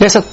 ليست 0.00 0.24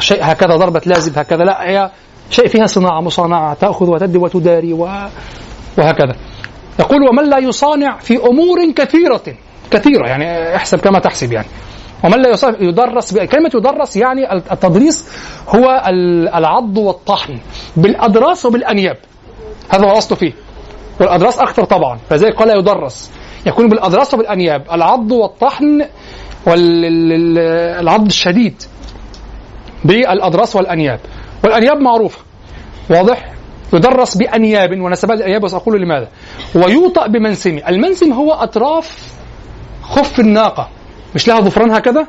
شيء 0.00 0.18
هكذا 0.22 0.56
ضربة 0.56 0.80
لازم 0.86 1.12
هكذا 1.16 1.44
لا 1.44 1.70
هي 1.70 1.90
شيء 2.30 2.48
فيها 2.48 2.66
صناعة 2.66 3.00
مصانعة 3.00 3.54
تأخذ 3.54 3.90
وتدي 3.90 4.18
وتداري 4.18 4.72
و... 4.72 4.78
وهكذا. 5.78 6.16
يقول 6.80 7.08
ومن 7.08 7.30
لا 7.30 7.38
يصانع 7.38 7.98
في 7.98 8.16
أمور 8.16 8.72
كثيرة 8.76 9.22
كثيرة 9.70 10.08
يعني 10.08 10.56
احسب 10.56 10.78
كما 10.78 10.98
تحسب 10.98 11.32
يعني. 11.32 11.46
ومن 12.04 12.22
لا 12.22 12.28
يدرس 12.60 13.14
كلمة 13.14 13.50
يدرس 13.54 13.96
يعني 13.96 14.32
التدريس 14.34 15.08
هو 15.48 15.82
العض 16.34 16.78
والطحن 16.78 17.38
بالأدراس 17.76 18.46
وبالأنياب. 18.46 18.96
هذا 19.70 19.84
هو 19.84 19.90
الأصل 19.90 20.16
فيه. 20.16 20.32
والأدراس 21.00 21.38
أكثر 21.38 21.64
طبعا 21.64 21.98
فذلك 22.10 22.36
قال 22.36 22.58
يدرس. 22.58 23.10
يكون 23.46 23.68
بالأدراس 23.68 24.14
وبالأنياب. 24.14 24.62
العض 24.72 25.12
والطحن 25.12 25.86
والعض 26.46 28.06
الشديد 28.06 28.62
بالأدراس 29.84 30.56
والأنياب. 30.56 31.00
والأنياب 31.44 31.80
معروفة. 31.80 32.18
واضح؟ 32.90 33.32
يدرس 33.72 34.16
بأنياب 34.16 34.80
ونسبات 34.80 35.18
الأنياب 35.18 35.44
وسأقول 35.44 35.80
لماذا؟ 35.80 36.08
ويوطأ 36.54 37.06
بمنسم. 37.06 37.58
المنسم 37.68 38.12
هو 38.12 38.32
أطراف 38.32 39.14
خف 39.82 40.20
الناقة. 40.20 40.68
مش 41.14 41.28
لها 41.28 41.40
ظفران 41.40 41.70
هكذا؟ 41.70 42.06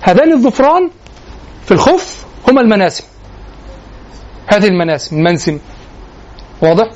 هذان 0.00 0.32
الظفران 0.32 0.90
في 1.64 1.72
الخف 1.72 2.26
هما 2.48 2.60
المناسم. 2.60 3.04
هذه 4.46 4.66
المناسم 4.66 5.16
المنسم. 5.16 5.58
واضح؟ 6.62 6.90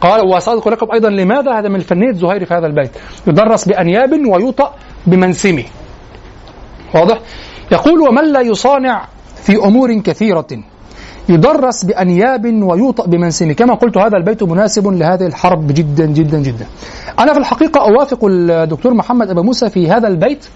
قال 0.00 0.34
وسأذكر 0.34 0.70
لكم 0.70 0.92
أيضا 0.92 1.10
لماذا؟ 1.10 1.58
هذا 1.58 1.68
من 1.68 1.80
فنية 1.80 2.12
زهير 2.12 2.44
في 2.44 2.54
هذا 2.54 2.66
البيت. 2.66 2.90
يدرس 3.26 3.64
بأنياب 3.64 4.12
ويوطأ 4.12 4.74
بمنسمه 5.06 5.64
واضح؟ 6.94 7.18
يقول 7.72 8.00
ومن 8.00 8.32
لا 8.32 8.40
يصانع 8.40 9.08
في 9.36 9.56
أمور 9.56 10.00
كثيرة؟ 10.00 10.46
يدرس 11.28 11.84
بأنياب 11.84 12.62
ويوطأ 12.62 13.06
بمنسم 13.06 13.52
كما 13.52 13.74
قلت 13.74 13.98
هذا 13.98 14.16
البيت 14.16 14.42
مناسب 14.42 14.86
لهذه 14.86 15.26
الحرب 15.26 15.66
جدا 15.72 16.06
جدا 16.06 16.38
جدا. 16.38 16.66
أنا 17.18 17.32
في 17.32 17.38
الحقيقة 17.38 17.80
أوافق 17.80 18.18
الدكتور 18.24 18.94
محمد 18.94 19.30
أبا 19.30 19.42
موسى 19.42 19.70
في 19.70 19.90
هذا 19.90 20.08
البيت. 20.08 20.46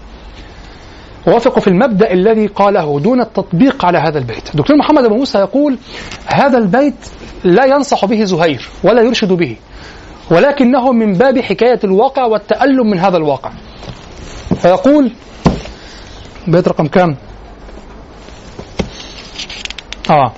أوافق 1.27 1.59
في 1.59 1.67
المبدأ 1.67 2.11
الذي 2.13 2.47
قاله 2.47 2.99
دون 2.99 3.21
التطبيق 3.21 3.85
على 3.85 3.97
هذا 3.97 4.17
البيت. 4.17 4.49
الدكتور 4.49 4.77
محمد 4.77 5.03
أبا 5.03 5.15
موسى 5.15 5.37
يقول 5.37 5.77
هذا 6.25 6.57
البيت 6.57 6.95
لا 7.43 7.65
ينصح 7.65 8.05
به 8.05 8.23
زهير 8.23 8.69
ولا 8.83 9.01
يرشد 9.01 9.33
به 9.33 9.57
ولكنه 10.31 10.91
من 10.91 11.13
باب 11.13 11.39
حكاية 11.39 11.79
الواقع 11.83 12.25
والتألم 12.25 12.89
من 12.89 12.99
هذا 12.99 13.17
الواقع. 13.17 13.51
فيقول 14.61 15.11
بيت 16.47 16.67
رقم 16.67 16.87
كام؟ 16.87 17.15
آه. 20.09 20.31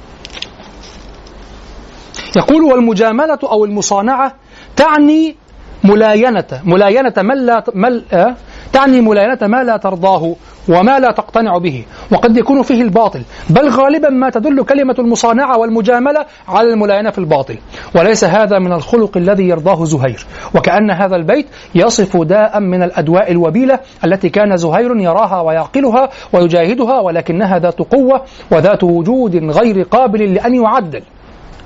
يقول 2.36 2.64
والمجاملة 2.64 3.40
أو 3.44 3.66
المصانعة 3.66 4.34
تعني 4.76 5.36
ملاينة 5.84 6.46
ملاينة 6.64 7.14
من 7.18 7.46
لا 7.46 7.64
مل 7.76 8.04
آه 8.14 8.36
تعني 8.74 9.02
ملاينة 9.02 9.38
ما 9.42 9.64
لا 9.64 9.78
ترضاه 9.78 10.36
وما 10.70 11.00
لا 11.00 11.12
تقتنع 11.12 11.58
به 11.58 11.86
وقد 12.12 12.38
يكون 12.38 12.62
فيه 12.62 12.82
الباطل 12.82 13.22
بل 13.50 13.70
غالبا 13.70 14.10
ما 14.10 14.30
تدل 14.30 14.64
كلمة 14.64 14.96
المصانعة 15.00 15.58
والمجاملة 15.58 16.26
على 16.48 16.74
الملاينة 16.74 17.10
في 17.10 17.18
الباطل 17.18 17.58
وليس 17.96 18.24
هذا 18.24 18.60
من 18.60 18.74
الخلق 18.74 19.18
الذي 19.18 19.44
يرضاه 19.44 19.86
زهير 19.86 20.26
وكأن 20.56 20.92
هذا 20.92 21.16
البيت 21.16 21.48
يصف 21.76 22.18
داء 22.18 22.60
من 22.60 22.84
الأدواء 22.84 23.32
الوبيلة 23.32 23.80
التي 24.06 24.30
كان 24.30 24.58
زهير 24.58 24.98
يراها 24.98 25.42
ويعقلها 25.42 26.10
ويجاهدها 26.34 27.00
ولكنها 27.00 27.60
ذات 27.60 27.80
قوة 27.80 28.22
وذات 28.52 28.84
وجود 28.84 29.36
غير 29.36 29.82
قابل 29.82 30.34
لأن 30.34 30.56
يعدل 30.56 31.02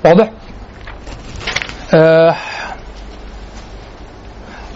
واضح؟ 0.04 0.30
آه 1.92 2.36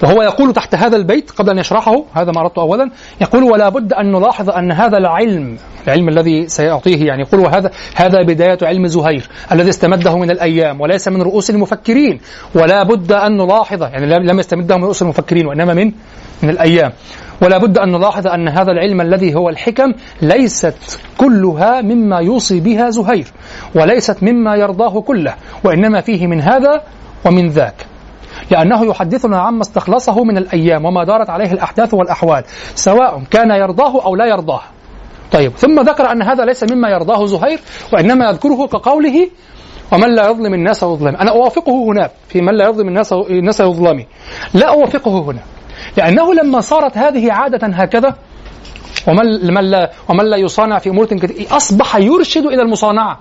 وهو 0.02 0.22
يقول 0.22 0.52
تحت 0.52 0.74
هذا 0.74 0.96
البيت 0.96 1.30
قبل 1.30 1.50
أن 1.50 1.58
يشرحه 1.58 2.04
هذا 2.14 2.32
ما 2.32 2.40
أردت 2.40 2.58
أولا 2.58 2.90
يقول 3.20 3.42
ولا 3.42 3.68
بد 3.68 3.92
أن 3.92 4.12
نلاحظ 4.12 4.50
أن 4.50 4.72
هذا 4.72 4.98
العلم 4.98 5.56
العلم 5.86 6.08
الذي 6.08 6.48
سيعطيه 6.48 7.06
يعني 7.06 7.22
يقول 7.22 7.40
وهذا 7.40 7.70
هذا 7.94 8.22
بداية 8.22 8.58
علم 8.62 8.86
زهير 8.86 9.28
الذي 9.52 9.68
استمده 9.68 10.18
من 10.18 10.30
الأيام 10.30 10.80
وليس 10.80 11.08
من 11.08 11.22
رؤوس 11.22 11.50
المفكرين 11.50 12.20
ولا 12.54 12.82
بد 12.82 13.12
أن 13.12 13.36
نلاحظ 13.36 13.82
يعني 13.82 14.06
لم 14.06 14.38
يستمده 14.38 14.76
من 14.76 14.84
رؤوس 14.84 15.02
المفكرين 15.02 15.46
وإنما 15.46 15.74
من 15.74 15.92
من 16.42 16.50
الأيام. 16.50 16.92
ولا 17.42 17.58
بد 17.58 17.78
أن 17.78 17.92
نلاحظ 17.92 18.26
أن 18.26 18.48
هذا 18.48 18.72
العلم 18.72 19.00
الذي 19.00 19.34
هو 19.34 19.48
الحكم 19.48 19.92
ليست 20.22 20.74
كلها 21.18 21.80
مما 21.80 22.18
يوصي 22.18 22.60
بها 22.60 22.90
زهير 22.90 23.26
وليست 23.74 24.22
مما 24.22 24.56
يرضاه 24.56 25.00
كله 25.00 25.34
وإنما 25.64 26.00
فيه 26.00 26.26
من 26.26 26.40
هذا 26.40 26.82
ومن 27.24 27.48
ذاك. 27.48 27.91
لأنه 28.52 28.86
يحدثنا 28.86 29.40
عما 29.40 29.60
استخلصه 29.60 30.24
من 30.24 30.38
الأيام 30.38 30.84
وما 30.84 31.04
دارت 31.04 31.30
عليه 31.30 31.52
الأحداث 31.52 31.94
والأحوال 31.94 32.44
سواء 32.74 33.22
كان 33.30 33.50
يرضاه 33.50 34.04
أو 34.04 34.16
لا 34.16 34.26
يرضاه. 34.26 34.60
طيب 35.32 35.52
ثم 35.52 35.80
ذكر 35.80 36.12
أن 36.12 36.22
هذا 36.22 36.44
ليس 36.44 36.64
مما 36.72 36.88
يرضاه 36.88 37.26
زهير 37.26 37.60
وإنما 37.92 38.30
يذكره 38.30 38.66
كقوله 38.66 39.28
ومن 39.92 40.14
لا 40.14 40.30
يظلم 40.30 40.54
الناس 40.54 40.82
يظلم 40.82 41.16
أنا 41.16 41.30
أوافقه 41.30 41.84
هنا 41.84 42.10
في 42.28 42.40
من 42.40 42.54
لا 42.54 42.68
يظلم 42.68 42.88
الناس 42.88 43.12
الناس 43.12 43.60
يظلمي 43.60 44.06
لا 44.54 44.68
أوافقه 44.68 45.20
هنا 45.20 45.40
لأنه 45.96 46.34
لما 46.34 46.60
صارت 46.60 46.98
هذه 46.98 47.32
عادة 47.32 47.66
هكذا 47.66 48.14
ومن 49.08 49.54
من 49.54 49.70
لا 49.70 49.92
ومن 50.08 50.24
لا 50.24 50.36
يصانع 50.36 50.78
في 50.78 50.90
أمور 50.90 51.06
كثيرة 51.06 51.56
أصبح 51.56 51.96
يرشد 51.96 52.46
إلى 52.46 52.62
المصانعة. 52.62 53.20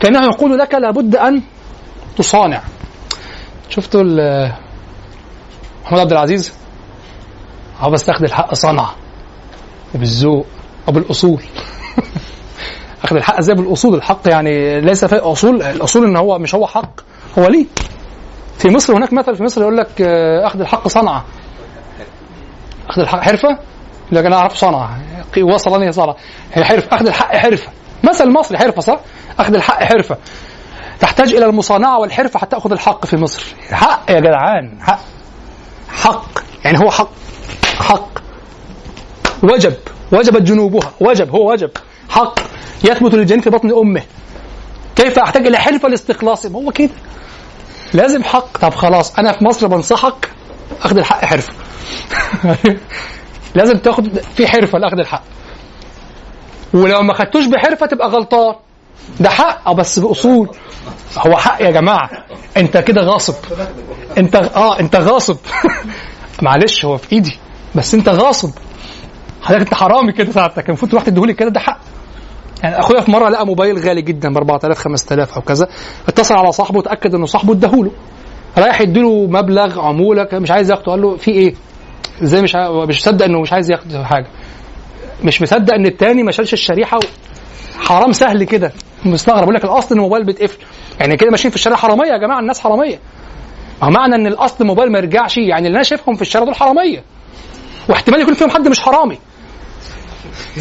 كأنه 0.00 0.24
يقول 0.24 0.58
لك 0.58 0.74
لابد 0.74 1.16
أن 1.16 1.42
تصانع. 2.18 2.62
شفتوا 3.70 4.02
محمود 5.84 6.00
عبد 6.00 6.12
العزيز؟ 6.12 6.52
هو 7.80 7.90
بس 7.90 8.04
تاخد 8.04 8.24
الحق 8.24 8.54
صنعة 8.54 8.94
وبالذوق 9.94 10.46
وبالأصول 10.88 11.42
أخذ 13.04 13.16
الحق 13.16 13.38
إزاي 13.38 13.56
بالأصول؟ 13.56 13.94
الحق 13.94 14.28
يعني 14.28 14.80
ليس 14.80 15.04
في 15.04 15.16
أصول 15.16 15.62
الأصول 15.62 16.04
إن 16.04 16.16
هو 16.16 16.38
مش 16.38 16.54
هو 16.54 16.66
حق 16.66 17.00
هو 17.38 17.48
ليه؟ 17.48 17.66
في 18.58 18.68
مصر 18.68 18.96
هناك 18.96 19.12
مثل 19.12 19.36
في 19.36 19.42
مصر 19.42 19.60
يقول 19.60 19.76
لك 19.76 20.02
أخذ 20.44 20.60
الحق 20.60 20.88
صنعة 20.88 21.24
أخذ 22.88 23.00
الحق 23.00 23.20
حرفة؟ 23.20 23.58
لكن 24.12 24.26
أنا 24.26 24.36
أعرف 24.36 24.56
صنعة 24.56 24.98
وصلني 25.42 25.92
صنعة 25.92 26.16
هي 26.52 26.64
حرفة 26.64 26.96
أخذ 26.96 27.06
الحق 27.06 27.36
حرفة. 27.36 27.68
مثل 28.04 28.30
مصري 28.30 28.58
حرفة 28.58 28.80
صح؟ 28.80 29.00
أخذ 29.38 29.54
الحق 29.54 29.82
حرفة. 29.82 30.16
تحتاج 31.00 31.34
إلى 31.34 31.46
المصانعة 31.46 31.98
والحرفة 31.98 32.38
حتى 32.38 32.50
تأخذ 32.50 32.72
الحق 32.72 33.06
في 33.06 33.16
مصر. 33.16 33.42
حق 33.70 34.10
يا 34.10 34.20
جدعان 34.20 34.78
حق. 34.82 35.00
حق. 35.88 36.24
يعني 36.64 36.78
هو 36.78 36.90
حق. 36.90 37.10
حق. 37.78 38.08
وجب. 39.42 39.74
وجبت 40.12 40.42
جنوبها. 40.42 40.92
وجب. 41.00 41.30
هو 41.30 41.52
وجب. 41.52 41.70
حق. 42.08 42.40
يثبت 42.84 43.14
للجنين 43.14 43.40
في 43.40 43.50
بطن 43.50 43.70
أمه. 43.70 44.02
كيف 44.96 45.18
أحتاج 45.18 45.46
إلى 45.46 45.58
حرفة 45.58 45.88
لاستخلاصه 45.88 46.48
ما 46.50 46.58
هو 46.58 46.70
كده. 46.70 46.90
لازم 47.94 48.24
حق. 48.24 48.58
طب 48.58 48.74
خلاص 48.74 49.18
أنا 49.18 49.32
في 49.32 49.44
مصر 49.44 49.66
بنصحك 49.66 50.30
أخذ 50.82 50.98
الحق 50.98 51.24
حرفة. 51.24 51.52
لازم 53.54 53.78
تاخد 53.78 54.18
في 54.18 54.46
حرفة 54.46 54.78
لأخذ 54.78 54.98
الحق. 54.98 55.22
ولو 56.74 57.02
ما 57.02 57.14
خدتوش 57.14 57.46
بحرفة 57.46 57.86
تبقى 57.86 58.08
غلطان. 58.08 58.54
ده 59.20 59.28
حق. 59.28 59.72
بس 59.72 59.98
بأصول. 59.98 60.48
هو 61.18 61.36
حق 61.36 61.62
يا 61.62 61.70
جماعة. 61.70 62.10
أنت 62.56 62.76
كده 62.78 63.02
غاصب. 63.02 63.34
أنت 64.18 64.36
آه 64.36 64.80
أنت 64.80 64.96
غاصب. 64.96 65.36
معلش 66.42 66.84
هو 66.84 66.96
في 66.96 67.12
إيدي. 67.12 67.38
بس 67.74 67.94
أنت 67.94 68.08
غاصب. 68.08 68.50
حضرتك 69.42 69.62
أنت 69.62 69.74
حرامي 69.74 70.12
كده 70.12 70.32
ساعتك. 70.32 70.68
المفروض 70.68 70.90
تروح 70.90 71.02
تديهولي 71.02 71.34
كده 71.34 71.50
ده 71.50 71.60
حق. 71.60 71.78
يعني 72.62 72.78
أخويا 72.80 73.00
في 73.00 73.10
مرة 73.10 73.28
لقى 73.28 73.46
موبايل 73.46 73.78
غالي 73.78 74.02
جدا 74.02 74.32
ب 74.34 74.36
4000 74.36 74.78
5000 74.78 75.34
أو 75.34 75.42
كذا. 75.42 75.68
اتصل 76.08 76.34
على 76.34 76.52
صاحبه 76.52 76.78
وتأكد 76.78 77.14
إنه 77.14 77.26
صاحبه 77.26 77.52
اداهوله. 77.52 77.90
رايح 78.58 78.80
يديله 78.80 79.26
مبلغ 79.26 79.80
عمولة 79.80 80.28
مش 80.32 80.50
عايز 80.50 80.70
ياخده. 80.70 80.92
قال 80.92 81.02
له 81.02 81.16
في 81.16 81.30
إيه؟ 81.30 81.54
إزاي 82.22 82.42
مش 82.42 82.56
مش 82.88 82.98
مصدق 83.00 83.24
إنه 83.24 83.40
مش 83.40 83.52
عايز 83.52 83.70
ياخد 83.70 83.96
حاجة. 83.96 84.26
مش 85.24 85.42
مصدق 85.42 85.74
إن 85.74 85.86
التاني 85.86 86.22
ما 86.22 86.32
شالش 86.32 86.52
الشريحة 86.52 86.96
و... 86.96 87.00
حرام 87.80 88.12
سهل 88.12 88.44
كده. 88.44 88.72
مستغرب 89.04 89.42
يقول 89.42 89.54
لك 89.54 89.64
الأصل 89.64 89.94
الموبايل 89.94 90.24
بيتقفل. 90.24 90.58
يعني 91.00 91.16
كده 91.16 91.30
ماشيين 91.30 91.50
في 91.50 91.56
الشارع 91.56 91.76
حرامية 91.76 92.12
يا 92.12 92.18
جماعة 92.18 92.40
الناس 92.40 92.60
حرامية. 92.60 92.98
ما 93.82 93.88
معنى 93.88 94.14
إن 94.14 94.26
الأصل 94.26 94.56
الموبايل 94.60 94.92
ما 94.92 94.98
يرجعش 94.98 95.38
يعني 95.38 95.66
اللي 95.66 95.76
أنا 95.76 95.84
شايفهم 95.84 96.14
في 96.14 96.22
الشارع 96.22 96.44
دول 96.44 96.54
حرامية. 96.54 97.04
واحتمال 97.88 98.20
يكون 98.20 98.34
فيهم 98.34 98.50
حد 98.50 98.68
مش 98.68 98.80
حرامي. 98.80 99.18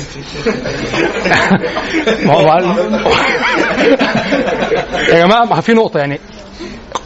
يا 5.10 5.26
جماعة 5.26 5.46
ما 5.46 5.62
في 5.62 5.74
نقطة 5.74 6.00
يعني. 6.00 6.20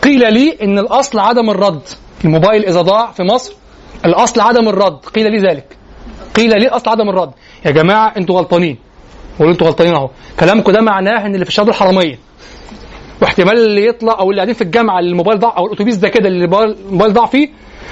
قيل 0.01 0.33
لي 0.33 0.57
إن 0.61 0.79
الأصل 0.79 1.19
عدم 1.19 1.49
الرد. 1.49 1.81
الموبايل 2.25 2.65
إذا 2.65 2.81
ضاع 2.81 3.11
في 3.11 3.23
مصر 3.23 3.53
الأصل 4.05 4.41
عدم 4.41 4.69
الرد. 4.69 5.05
قيل 5.05 5.31
لي 5.31 5.37
ذلك. 5.37 5.77
قيل 6.35 6.49
لي 6.49 6.67
الأصل 6.67 6.89
عدم 6.89 7.09
الرد. 7.09 7.31
يا 7.65 7.71
جماعة 7.71 8.13
أنتوا 8.17 8.37
غلطانين. 8.37 8.77
قولوا 9.39 9.53
أنتوا 9.53 9.67
غلطانين 9.67 9.93
اهو. 9.93 10.09
كلامكم 10.39 10.71
ده 10.71 10.81
معناه 10.81 11.25
إن 11.25 11.33
اللي 11.33 11.45
في 11.45 11.51
الشارع 11.51 11.65
دول 11.65 11.75
حراميه 11.75 12.19
واحتمال 13.21 13.57
اللي 13.57 13.87
يطلع 13.87 14.19
أو 14.19 14.29
اللي 14.29 14.39
قاعدين 14.39 14.55
في 14.55 14.61
الجامعة 14.61 14.99
اللي 14.99 15.11
الموبايل 15.11 15.39
ضاع 15.39 15.57
أو 15.57 15.65
الأتوبيس 15.65 15.95
ده 15.95 16.09
كده 16.09 16.27
اللي 16.27 16.45
الموبايل 16.45 17.13
ضاع 17.13 17.25
فيه 17.25 17.49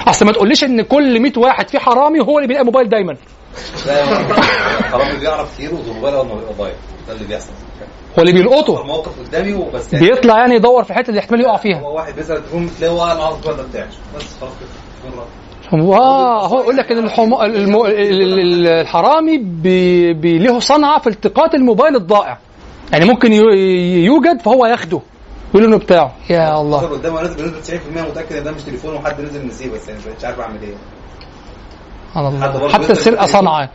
أصل 0.08 0.26
ما 0.26 0.32
تقوليش 0.32 0.64
إن 0.64 0.82
كل 0.82 1.20
100 1.20 1.32
واحد 1.38 1.70
فيه 1.70 1.80
حرامي 1.80 2.20
هو 2.20 2.38
اللي 2.38 2.48
بيلاقي 2.48 2.66
موبايل 2.66 2.90
دايما. 2.90 3.18
حرامي 4.92 5.20
بيعرف 5.20 5.60
ما 5.62 6.24
بيبقى 6.24 6.54
ضايع 6.58 6.74
ده 7.08 7.14
اللي 7.14 7.28
بيحصل. 7.28 7.52
هو 8.20 8.22
اللي 8.22 8.34
بيلقطه. 8.34 8.82
الموقف 8.82 9.20
قدامي 9.20 9.54
وبس 9.54 9.94
يعني. 9.94 10.10
بيطلع 10.10 10.40
يعني 10.40 10.56
يدور 10.56 10.84
في 10.84 10.90
الحته 10.90 11.10
اللي 11.10 11.20
احتمال 11.20 11.42
يقع 11.42 11.58
فيها. 11.58 11.80
هو 11.80 11.96
واحد 11.96 12.16
بيسأل 12.16 12.42
تلاقيه 12.78 12.96
وقع 12.96 13.12
العصر 13.12 13.54
ده 13.54 13.64
بتاعه 13.64 13.88
بس 14.16 14.24
خلاص 14.42 14.54
كده. 14.60 15.24
آه 15.74 16.48
هو 16.48 16.60
يقول 16.60 16.78
لك 16.78 16.92
إن 16.92 16.98
الحم... 16.98 17.34
الم... 17.34 17.76
الحرامي 17.86 19.38
بي... 19.38 20.14
بي... 20.14 20.40
له 20.40 20.60
صنعة 20.60 21.00
في 21.00 21.08
التقاط 21.08 21.56
الموبايل 21.56 21.96
الضائع. 21.96 22.38
يعني 22.92 23.06
ممكن 23.06 23.34
يوجد 23.34 24.42
فهو 24.42 24.66
ياخده 24.66 25.02
يقول 25.54 25.66
إنه 25.66 25.78
بتاعه. 25.78 26.12
يا 26.30 26.62
الله. 26.62 26.78
قدامه 26.80 27.22
نسبه 27.22 27.44
بنسبه 27.44 27.78
90% 28.06 28.10
متأكد 28.10 28.36
إن 28.36 28.44
ده 28.44 28.52
مش 28.52 28.62
تليفون 28.64 28.96
وحد 28.96 29.22
نزل 29.22 29.48
نسيه 29.48 29.70
بس 29.72 29.88
يعني 29.88 30.00
مش 30.18 30.26
عارف 30.26 30.40
أعمل 30.40 30.62
إيه. 30.62 30.74
سبحان 32.14 32.56
الله. 32.56 32.70
حتى 32.70 32.92
السرقه 32.92 33.26
صنعة. 33.26 33.70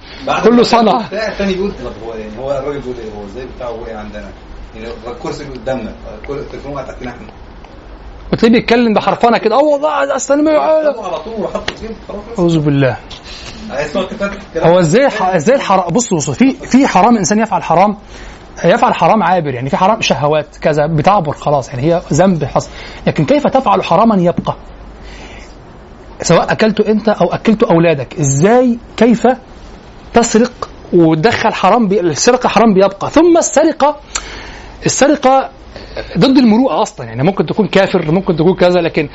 كله 0.44 0.62
صنعة. 0.62 1.00
الثاني 1.12 1.54
بيقول 1.54 1.70
طب 1.70 2.06
هو 2.08 2.14
يعني 2.14 2.38
هو 2.38 2.50
الراجل 2.50 2.78
بيقول 2.80 2.96
إيه؟ 2.98 3.20
هو 3.20 3.26
إزاي 3.26 3.46
بتاعه 3.56 3.70
وقع 3.70 3.96
عندنا؟ 3.96 4.28
يعني 4.76 4.88
الكرسي 5.06 5.42
اللي 5.44 5.54
قدامنا 5.54 5.92
التليفون 6.30 6.72
وقع 6.72 6.82
تحتنا 6.82 7.10
إحنا 7.10 7.26
وتلاقيه 8.32 8.54
بيتكلم 8.54 8.94
بحرفنه 8.94 9.38
كده. 9.38 9.54
آه 9.54 9.62
والله 9.64 10.16
اصل 10.16 10.34
أنا 10.38 10.50
على 10.60 11.18
طول 11.24 11.44
وحط 11.44 11.70
أعوذ 12.38 12.58
بالله. 12.58 12.96
هو 14.56 14.78
إزاي 14.78 15.08
إزاي 15.20 15.56
الحرام 15.56 15.88
بص 15.92 16.14
بص 16.14 16.30
في 16.30 16.52
في 16.52 16.86
حرام 16.86 17.16
إنسان 17.16 17.38
يفعل 17.38 17.62
حرام 17.62 17.96
يفعل 18.64 18.94
حرام 18.94 19.22
عابر 19.22 19.54
يعني 19.54 19.70
في 19.70 19.76
حرام 19.76 20.00
شهوات 20.00 20.56
كذا 20.56 20.86
بتعبر 20.86 21.32
خلاص 21.32 21.68
يعني 21.68 21.82
هي 21.82 22.02
ذنب 22.12 22.44
حصل. 22.44 22.70
لكن 23.06 23.24
كيف 23.24 23.46
تفعل 23.46 23.82
حراما 23.84 24.16
يبقى؟ 24.22 24.56
سواء 26.22 26.52
اكلته 26.52 26.90
أنت 26.90 27.08
أو 27.08 27.26
اكلته 27.32 27.70
أولادك 27.70 28.20
إزاي 28.20 28.78
كيف 28.96 29.26
تسرق 30.14 30.68
وتدخل 30.92 31.52
حرام 31.54 31.88
بي... 31.88 32.00
السرقة 32.00 32.48
حرام 32.48 32.74
بيبقى؟ 32.74 33.10
ثم 33.10 33.36
السرقة 33.38 33.96
السرقة 34.86 35.50
ضد 36.18 36.38
المروءة 36.38 36.82
أصلا. 36.82 37.06
يعني 37.06 37.22
ممكن 37.22 37.46
تكون 37.46 37.66
كافر 37.68 38.12
ممكن 38.12 38.36
تكون 38.36 38.54
كذا 38.54 38.80
لكن 38.80 39.08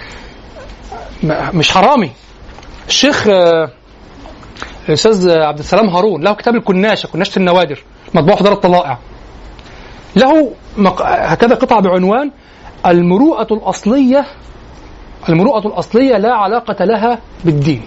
مش 1.54 1.72
حرامي. 1.72 2.12
الشيخ 2.88 3.28
الاستاذ 4.90 5.30
عبد 5.30 5.60
السلام 5.60 5.90
هارون 5.90 6.24
له 6.24 6.34
كتاب 6.34 6.56
الكناشة 6.56 7.08
كناشة 7.08 7.40
النوادر 7.40 7.84
مطبوع 8.14 8.36
في 8.36 8.44
دار 8.44 8.54
الطلائع. 8.54 8.98
له. 10.16 10.52
هكذا 11.02 11.56
قطعة 11.56 11.82
بعنوان 11.82 12.32
المروءة 12.86 13.48
الاصليه 13.54 14.26
المروءة 15.30 15.68
الأصلية 15.68 16.18
لا 16.18 16.34
علاقة 16.34 16.86
لها 16.86 17.20
بالدين. 17.46 17.82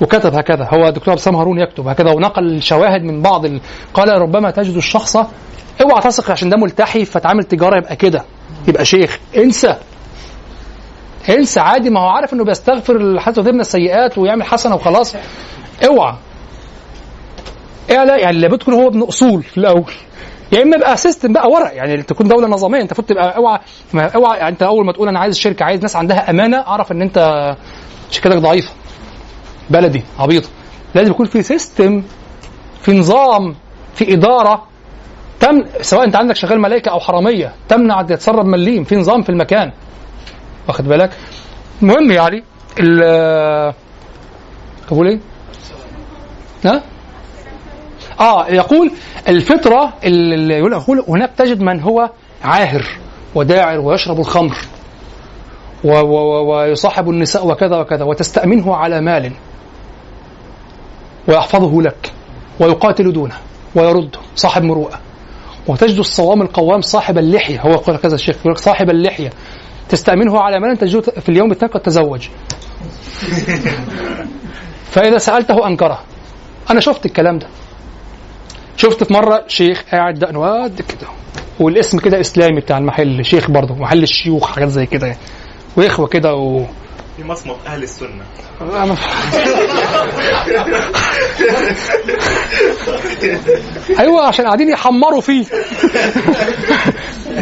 وكتب 0.00 0.34
هكذا. 0.34 0.68
هو 0.74 0.88
الدكتور 0.88 1.10
عبد 1.10 1.18
السلام 1.18 1.36
هارون 1.36 1.58
يكتب 1.60 1.88
هكذا 1.88 2.12
ونقل 2.12 2.62
شواهد 2.62 3.02
من 3.02 3.22
بعض 3.22 3.44
ال... 3.44 3.60
قال 3.94 4.08
ربما 4.08 4.50
تجد 4.50 4.76
الشخص 4.76 5.16
اوعى 5.16 6.00
تثق 6.02 6.30
عشان 6.30 6.48
ده 6.50 6.56
ملتحي 6.56 7.04
فتعامل 7.04 7.44
تجارة 7.44 7.76
يبقى 7.76 7.96
كده. 7.96 8.24
يبقى 8.68 8.84
شيخ 8.84 9.18
انسى. 9.36 9.76
انسى 11.30 11.60
عادي 11.60 11.90
ما 11.90 12.00
هو 12.00 12.06
عارف 12.08 12.32
انه 12.32 12.44
بيستغفر 12.44 12.96
الحسنة 12.96 13.52
من 13.52 13.60
السيئات 13.60 14.18
ويعمل 14.18 14.44
حسنة 14.44 14.74
وخلاص. 14.74 15.16
اوعى. 15.88 16.14
اعلى 17.90 18.20
يعني 18.20 18.38
لابد 18.38 18.58
تكون 18.58 18.74
هو 18.74 18.88
ابن 18.88 19.02
اصول 19.02 19.42
في 19.42 19.58
الأول. 19.58 19.92
يا 20.52 20.62
إما 20.62 20.76
يبقى 20.76 20.96
system 20.96 21.32
بقى 21.32 21.48
ورق 21.48 21.74
يعني 21.74 22.02
تكون 22.02 22.28
دولة 22.28 22.48
نظامية 22.48 22.80
أنت 22.80 22.92
المفروض 22.92 23.06
تبقى 23.08 23.36
اوعى 23.36 23.58
اوعى 23.94 24.38
يعني 24.38 24.48
أنت 24.50 24.62
أول 24.62 24.86
ما 24.86 24.92
تقول 24.92 25.08
أنا 25.08 25.18
عايز 25.18 25.38
شركة 25.38 25.64
عايز 25.64 25.82
ناس 25.82 25.96
عندها 25.96 26.30
أمانة 26.30 26.56
أعرف 26.56 26.92
إن 26.92 27.02
أنت 27.02 27.18
شركتك 28.10 28.36
ضعيفة. 28.36 28.70
بلدي 29.70 30.02
عبيطه 30.18 30.48
لازم 30.94 31.10
يكون 31.10 31.26
في 31.26 31.42
system 31.42 32.02
في 32.82 32.98
نظام 32.98 33.54
في 33.94 34.14
إدارة 34.14 34.66
تم 35.40 35.64
سواء 35.80 36.04
أنت 36.04 36.16
عندك 36.16 36.36
شغال 36.36 36.60
ملائكة 36.60 36.90
أو 36.90 37.00
حرامية 37.00 37.52
تمنع 37.68 38.02
تتسرب 38.02 38.46
مليم 38.46 38.84
في 38.84 38.96
نظام 38.96 39.22
في 39.22 39.28
المكان 39.28 39.72
واخد 40.68 40.88
بالك 40.88 41.10
المهم 41.82 42.10
يعني 42.10 42.44
ال 42.80 43.74
بقول 44.90 45.08
إيه؟ 45.08 45.18
ها؟ 46.64 46.82
آه 48.20 48.46
يقول 48.48 48.90
الفطرة 49.28 49.92
اللي 50.04 50.54
يقول 50.54 50.74
هناك 51.08 51.30
تجد 51.36 51.60
من 51.60 51.80
هو 51.80 52.10
عاهر 52.44 52.86
وداعر 53.34 53.80
ويشرب 53.80 54.20
الخمر 54.20 54.56
ويصاحب 55.84 57.10
النساء 57.10 57.46
وكذا 57.46 57.76
وكذا 57.76 58.04
وتستأمنه 58.04 58.76
على 58.76 59.00
مال 59.00 59.32
ويحفظه 61.28 61.82
لك 61.82 62.12
ويقاتل 62.60 63.12
دونه 63.12 63.34
ويرده 63.74 64.20
صاحب 64.36 64.62
مروءة. 64.62 65.00
وتجد 65.66 65.98
الصوام 65.98 66.42
القوام 66.42 66.80
صاحب 66.80 67.18
اللحية. 67.18 67.60
هو 67.60 67.70
يقول 67.70 67.96
كذا 67.96 68.14
الشيخ 68.14 68.36
يقول 68.36 68.58
صاحب 68.58 68.90
اللحية. 68.90 69.30
تستأمنه 69.88 70.40
على 70.40 70.60
مال 70.60 70.76
تجده 70.76 71.00
في 71.00 71.28
اليوم 71.28 71.50
الثاني 71.50 71.72
قد 71.72 71.80
تزوج. 71.80 72.28
فإذا 74.92 75.18
سألته 75.18 75.66
أنكره. 75.66 76.00
أنا 76.70 76.80
شفت 76.80 77.06
الكلام 77.06 77.38
ده. 77.38 77.46
شفت 78.76 79.04
في 79.04 79.12
مرة 79.12 79.44
شيخ 79.48 79.84
قاعد 79.92 80.14
دقنه 80.14 80.62
قد 80.62 80.82
كده. 80.82 81.08
والاسم 81.60 81.98
كده 81.98 82.20
إسلامي 82.20 82.60
بتاع 82.60 82.78
المحل 82.78 83.24
شيخ 83.24 83.50
برضه 83.50 83.74
محل 83.74 84.02
الشيوخ 84.02 84.50
حاجات 84.50 84.68
زي 84.68 84.86
كده 84.86 85.06
يعني. 85.06 85.18
وإخوة 85.76 86.06
كده 86.06 86.34
و... 86.34 86.64
في 87.18 87.24
مصمت 87.24 87.56
أهل 87.66 87.82
السنة. 87.82 88.24
أيوه 93.98 94.26
عشان 94.26 94.44
قاعدين 94.44 94.68
يحمروا 94.68 95.20
فيه. 95.20 95.44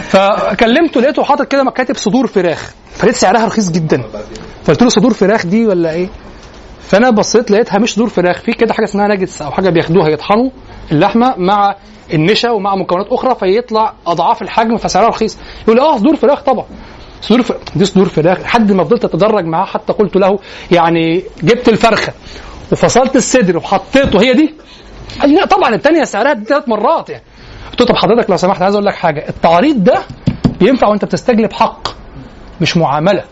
فكلمته 0.09 1.01
لقيته 1.01 1.23
حاطط 1.25 1.49
كده 1.49 1.65
كاتب 1.65 1.97
صدور 1.97 2.27
فراخ. 2.27 2.71
فلقيت 2.95 3.17
سعرها 3.17 3.47
رخيص 3.47 3.71
جدا. 3.71 4.03
فقلت 4.65 4.83
له 4.83 4.89
صدور 4.89 5.13
فراخ 5.13 5.47
دي 5.47 5.67
ولا 5.67 5.91
إيه؟ 5.93 6.09
فأنا 6.81 7.11
بصيت 7.11 7.51
لقيتها 7.51 7.79
مش 7.79 7.95
صدور 7.95 8.09
فراخ. 8.09 8.41
في 8.41 8.53
كده 8.53 8.75
حاجة 8.75 8.85
اسمها 8.85 9.07
ناجتس 9.09 9.43
أو 9.43 9.51
حاجة 9.51 9.71
بياخدوها 9.71 10.09
يطحنوا 10.09 10.51
اللحمة 10.93 11.35
مع 11.37 11.77
النشا 12.15 12.51
ومع 12.51 12.75
مكونات 12.75 13.07
أخرى 13.11 13.35
فيطلع 13.35 13.95
أضعاف 14.07 14.43
الحجم 14.43 14.77
فسعرها 14.77 15.09
رخيص. 15.09 15.39
يقول 15.69 15.81
آه 15.81 15.97
صدور 15.99 16.17
فراخ 16.17 16.41
طبعا. 16.43 16.67
صدور 17.23 17.43
ف... 17.43 17.53
دي 17.77 17.85
صدور 17.85 18.09
فراخ. 18.09 18.41
لحد 18.41 18.73
ما 18.73 18.85
فضلت 18.85 19.05
أتدرج 19.05 19.45
معاه 19.45 19.65
حتى 19.65 19.93
قلت 19.93 20.17
له 20.17 20.39
يعني 20.71 21.23
جبت 21.43 21.69
الفرخة 21.69 22.13
وفصلت 22.73 23.17
الصدر 23.17 23.57
وحطيته 23.57 24.21
هي 24.23 24.33
دي؟ 24.35 24.55
قال 25.21 25.31
لي 25.31 25.37
لا 25.37 25.47
طبعا 25.47 25.75
الثانية 25.75 26.05
سعرها 26.05 26.35
ثلاث 26.35 26.69
مرات 26.69 27.11
يعني. 27.11 27.23
قلت 27.71 27.81
له 27.81 27.87
طب 27.87 27.97
حضرتك 27.97 28.31
لو 28.31 28.37
سمحت 28.37 28.63
عايز 28.63 28.75
أقول 28.75 28.87
لك 28.87 28.95
حاجة 28.95 29.29
التعريض 29.29 29.85
ده 29.85 30.03
ينفع 30.61 30.87
وأنت 30.89 31.05
بتستجلب 31.05 31.53
حق 31.53 31.89
مش 32.61 32.77
معاملة. 32.77 33.25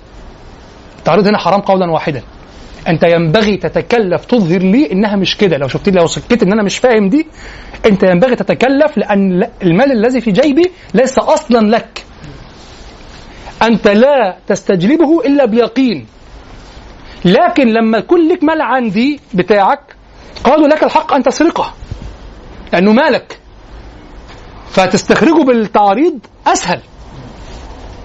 التعريض 0.99 1.27
هنا 1.29 1.39
حرام 1.39 1.61
قولا 1.61 1.91
واحدا. 1.93 2.23
أنت 2.89 3.03
ينبغي 3.03 3.57
تتكلف 3.57 4.25
تظهر 4.25 4.59
لي 4.59 4.93
إنها 4.93 5.17
مش 5.17 5.37
كده. 5.37 5.57
لو 5.57 5.69
شفت 5.69 5.89
لو 5.89 6.07
سكت 6.07 6.43
إن 6.43 6.53
أنا 6.53 6.63
مش 6.63 6.79
فاهم 6.79 7.09
دي 7.09 7.27
أنت 7.87 8.03
ينبغي 8.03 8.37
تتكلف 8.37 8.99
لأن 8.99 9.49
المال 9.63 9.93
الذي 9.93 10.21
في 10.21 10.31
جيبي 10.31 10.71
ليس 10.95 11.19
أصلا 11.19 11.67
لك. 11.77 12.05
أنت 13.67 13.89
لا 13.89 14.37
تستجلبه 14.47 15.21
إلا 15.21 15.45
بيقين. 15.45 16.07
لكن 17.25 17.69
لما 17.69 17.99
يكون 17.99 18.29
لك 18.29 18.45
مال 18.45 18.63
عندي 18.63 19.21
بتاعك 19.35 19.81
قالوا 20.45 20.69
لك 20.69 20.85
الحق 20.85 21.15
أن 21.15 21.23
تسرقه 21.23 21.75
لأنه 22.73 22.93
مالك. 22.93 23.39
فتستخرجه 24.71 25.45
بالتعريض 25.45 26.19
أسهل. 26.47 26.81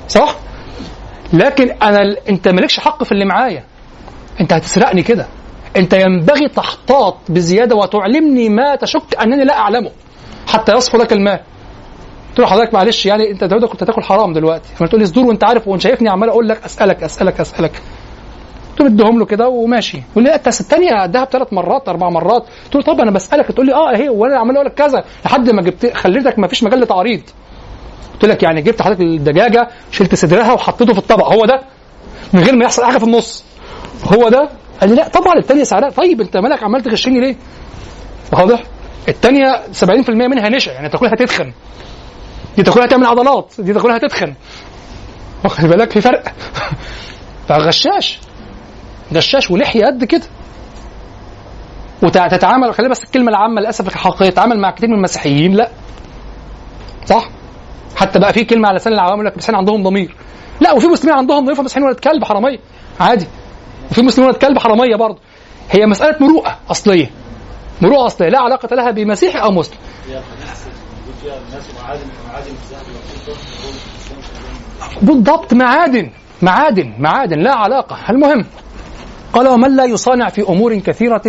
صح؟ 0.08 0.36
لكن 1.34 1.72
أنا 1.72 2.16
أنت 2.30 2.48
مالكش 2.48 2.80
حق 2.80 3.04
في 3.04 3.12
اللي 3.12 3.26
معايا. 3.26 3.64
أنت 4.42 4.54
هتسرقني 4.54 5.04
كده. 5.04 5.28
أنت 5.76 5.94
ينبغي 5.94 6.48
تحتاط 6.48 7.18
بزيادة 7.30 7.76
وتعلمني 7.76 8.50
ما 8.50 8.76
تشك 8.76 9.16
أنني 9.22 9.44
لا 9.44 9.58
أعلمه 9.58 9.92
حتى 10.48 10.74
يصفو 10.74 10.98
لك 10.98 11.14
المال. 11.14 11.40
قلت 12.30 12.40
له 12.40 12.46
حضرتك 12.46 12.74
معلش 12.74 13.06
يعني 13.06 13.32
انت 13.32 13.44
دلوقتي 13.44 13.68
كنت 13.68 13.84
تاكل 13.84 14.04
حرام 14.04 14.34
دلوقتي. 14.34 14.70
فقلت 14.76 14.96
لي 14.96 15.06
صدور 15.06 15.26
وانت 15.26 15.44
عارف 15.44 15.68
وانت 15.68 15.82
شايفني 15.82 16.10
عمال 16.10 16.30
أقول 16.30 16.50
لك 16.50 16.64
اسالك 16.64 17.04
اسالك 17.04 17.40
اسالك. 17.40 17.72
قلت 18.72 18.82
له 18.82 18.88
اديهم 18.88 19.20
له 19.20 19.26
كده 19.26 19.48
وماشي. 19.48 20.02
يقول 20.12 20.24
لي 20.24 20.36
انت 20.36 20.48
الثانية 20.48 21.04
اداها 21.04 21.24
بثلاث 21.24 21.54
مرات 21.54 21.90
أربع 21.90 22.10
مرات. 22.10 22.46
قلت 22.66 22.76
له 22.76 22.82
طب 22.94 23.00
أنا 23.02 23.12
بسألك. 23.12 23.46
تقول 23.46 23.66
لي 23.66 23.74
آه 23.74 23.94
أهي 23.96 24.10
وأنا 24.10 24.38
عمال 24.38 24.56
أقول 24.56 24.66
لك 24.68 24.74
كذا. 24.74 25.04
لحد 25.26 25.50
ما 25.50 25.62
جبت 25.62 25.94
خليتك 25.96 26.40
ما 26.40 26.48
فيش 26.48 26.64
مجال 26.64 26.80
لتعريض. 26.80 27.22
قلت 28.14 28.26
لك 28.26 28.44
يعني 28.44 28.62
جبت 28.62 28.82
حضرتك 28.82 29.02
الدجاجة 29.02 29.68
شلت 29.92 30.16
صدرها 30.16 30.54
وحطيته 30.54 30.94
في 30.94 31.00
الطبق. 31.00 31.34
هو 31.34 31.46
ده؟ 31.46 31.62
من 32.34 32.44
غير 32.44 32.56
ما 32.56 32.64
يحصل 32.64 32.84
حاجة 32.84 32.98
في 32.98 33.04
النص. 33.04 33.44
هو 34.14 34.30
ده؟ 34.30 34.50
قال 34.82 34.90
لي 34.90 34.96
لا 34.96 35.08
طبعا 35.08 35.38
الثانية 35.38 35.64
سعرها. 35.64 35.90
طيب 35.90 36.22
أنت 36.22 36.38
مالك 36.38 36.64
عمال 36.64 36.82
تغشني 36.82 37.20
ليه؟ 37.20 37.36
واضح؟ 38.34 38.64
الثانية 39.08 39.62
70% 39.74 40.10
منها 40.10 40.50
نشا 40.50 40.72
يعني 40.72 40.90
تاكلها 40.90 41.16
تتخن 41.16 41.52
دي 42.60 42.66
تاكلها 42.66 42.88
تعمل 42.88 43.06
عضلات 43.06 43.54
دي 43.60 43.74
تاكلها 43.74 43.98
تتخن. 43.98 44.34
واخد 45.44 45.66
بالك؟ 45.66 45.92
في 45.92 46.02
فرق. 46.02 46.24
فغشاش. 47.48 48.20
غشاش 49.14 49.52
ولحية 49.52 49.86
قد 49.86 50.04
كده. 50.04 50.26
وتتعامل 52.04 52.74
خلي 52.74 52.90
بس 52.90 53.04
الكلمة 53.04 53.30
العامة 53.30 53.62
للأسف 53.62 53.88
الحقيقيه 53.88 54.30
تتعامل 54.30 54.60
مع 54.60 54.72
كتير 54.72 54.90
من 54.90 54.96
المسيحيين 54.96 55.54
لا. 55.54 55.70
صح؟ 57.06 57.30
حتى 57.96 58.20
بقى 58.20 58.34
في 58.34 58.44
كلمة 58.44 58.68
على 58.68 58.78
لسان 58.78 58.94
العوام 58.94 59.14
يقول 59.14 59.26
لك 59.26 59.34
المسيحيين 59.34 59.58
عندهم 59.58 59.84
ضمير. 59.84 60.16
لا 60.62 60.72
وفي 60.72 60.88
مسلمين 60.88 61.18
عندهم 61.18 61.44
ضمير 61.46 61.56
فمسيحيين 61.56 61.88
ولد 61.88 62.00
كلب 62.00 62.24
حرامية. 62.24 62.60
عادي. 63.00 63.28
وفي 63.92 64.02
مسلمين 64.02 64.30
ولد 64.30 64.42
كلب 64.42 64.60
حرامية 64.60 64.96
برضه. 64.96 65.20
هي 65.72 65.86
مسألة 65.86 66.18
مروءة 66.20 66.58
أصلية. 66.72 67.12
مروءة 67.82 68.06
أصلية. 68.06 68.30
لا 68.30 68.40
علاقة 68.40 68.76
لها 68.76 68.92
بمسيحي 68.92 69.40
أو 69.40 69.52
مسلم. 69.52 69.78
بالضبط 75.02 75.54
معادن 75.54 76.10
معادن 76.42 76.94
معادن 77.00 77.40
لا 77.40 77.54
علاقة. 77.54 77.98
المهم 78.10 78.46
قال 79.34 79.48
ومن 79.48 79.76
لا 79.76 79.86
يصانع 79.86 80.30
في 80.30 80.42
أمور 80.42 80.76
كثيرة 80.76 81.22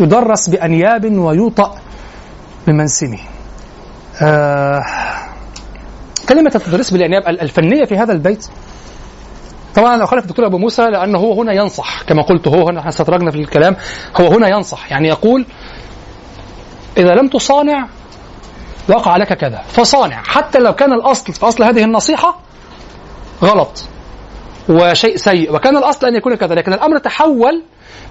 يدرس 0.00 0.48
بأنياب 0.48 1.12
ويوطأ 1.18 1.74
بمنسمه. 2.66 3.18
آه 4.22 4.82
كلمة 6.28 6.52
التدريس 6.54 6.90
بالأنياب 6.90 7.28
الفنية 7.28 7.84
في 7.84 7.96
هذا 7.96 8.12
البيت؟ 8.12 8.46
طبعا 9.74 9.94
أنا 9.94 10.04
أخالف 10.04 10.22
الدكتور 10.24 10.46
أبو 10.46 10.58
موسى 10.58 10.82
لأنه 10.82 11.18
هو 11.18 11.42
هنا 11.42 11.52
ينصح 11.52 12.02
كما 12.02 12.22
قلت 12.22 12.48
هو 12.48 12.68
هنا 12.68 12.78
إحنا 12.80 12.90
استطرقنا 12.90 13.30
في 13.30 13.36
الكلام 13.38 13.76
هو 14.20 14.26
هنا 14.26 14.48
ينصح. 14.48 14.92
يعني 14.92 15.08
يقول 15.08 15.46
إذا 16.96 17.14
لم 17.14 17.28
تصانع 17.28 17.88
وقع 18.88 19.16
لك 19.16 19.32
كذا. 19.32 19.62
فصانع. 19.68 20.22
حتى 20.22 20.58
لو 20.58 20.72
كان 20.72 20.92
الأصل 20.92 21.32
في 21.32 21.46
أصل 21.48 21.64
هذه 21.64 21.84
النصيحة 21.84 22.38
غلط 23.42 23.84
وشيء 24.68 25.16
سيء. 25.16 25.54
وكان 25.54 25.76
الأصل 25.76 26.06
أن 26.06 26.16
يكون 26.16 26.34
كذا 26.34 26.54
لكن 26.54 26.72
الأمر 26.72 26.98
تحول 26.98 27.62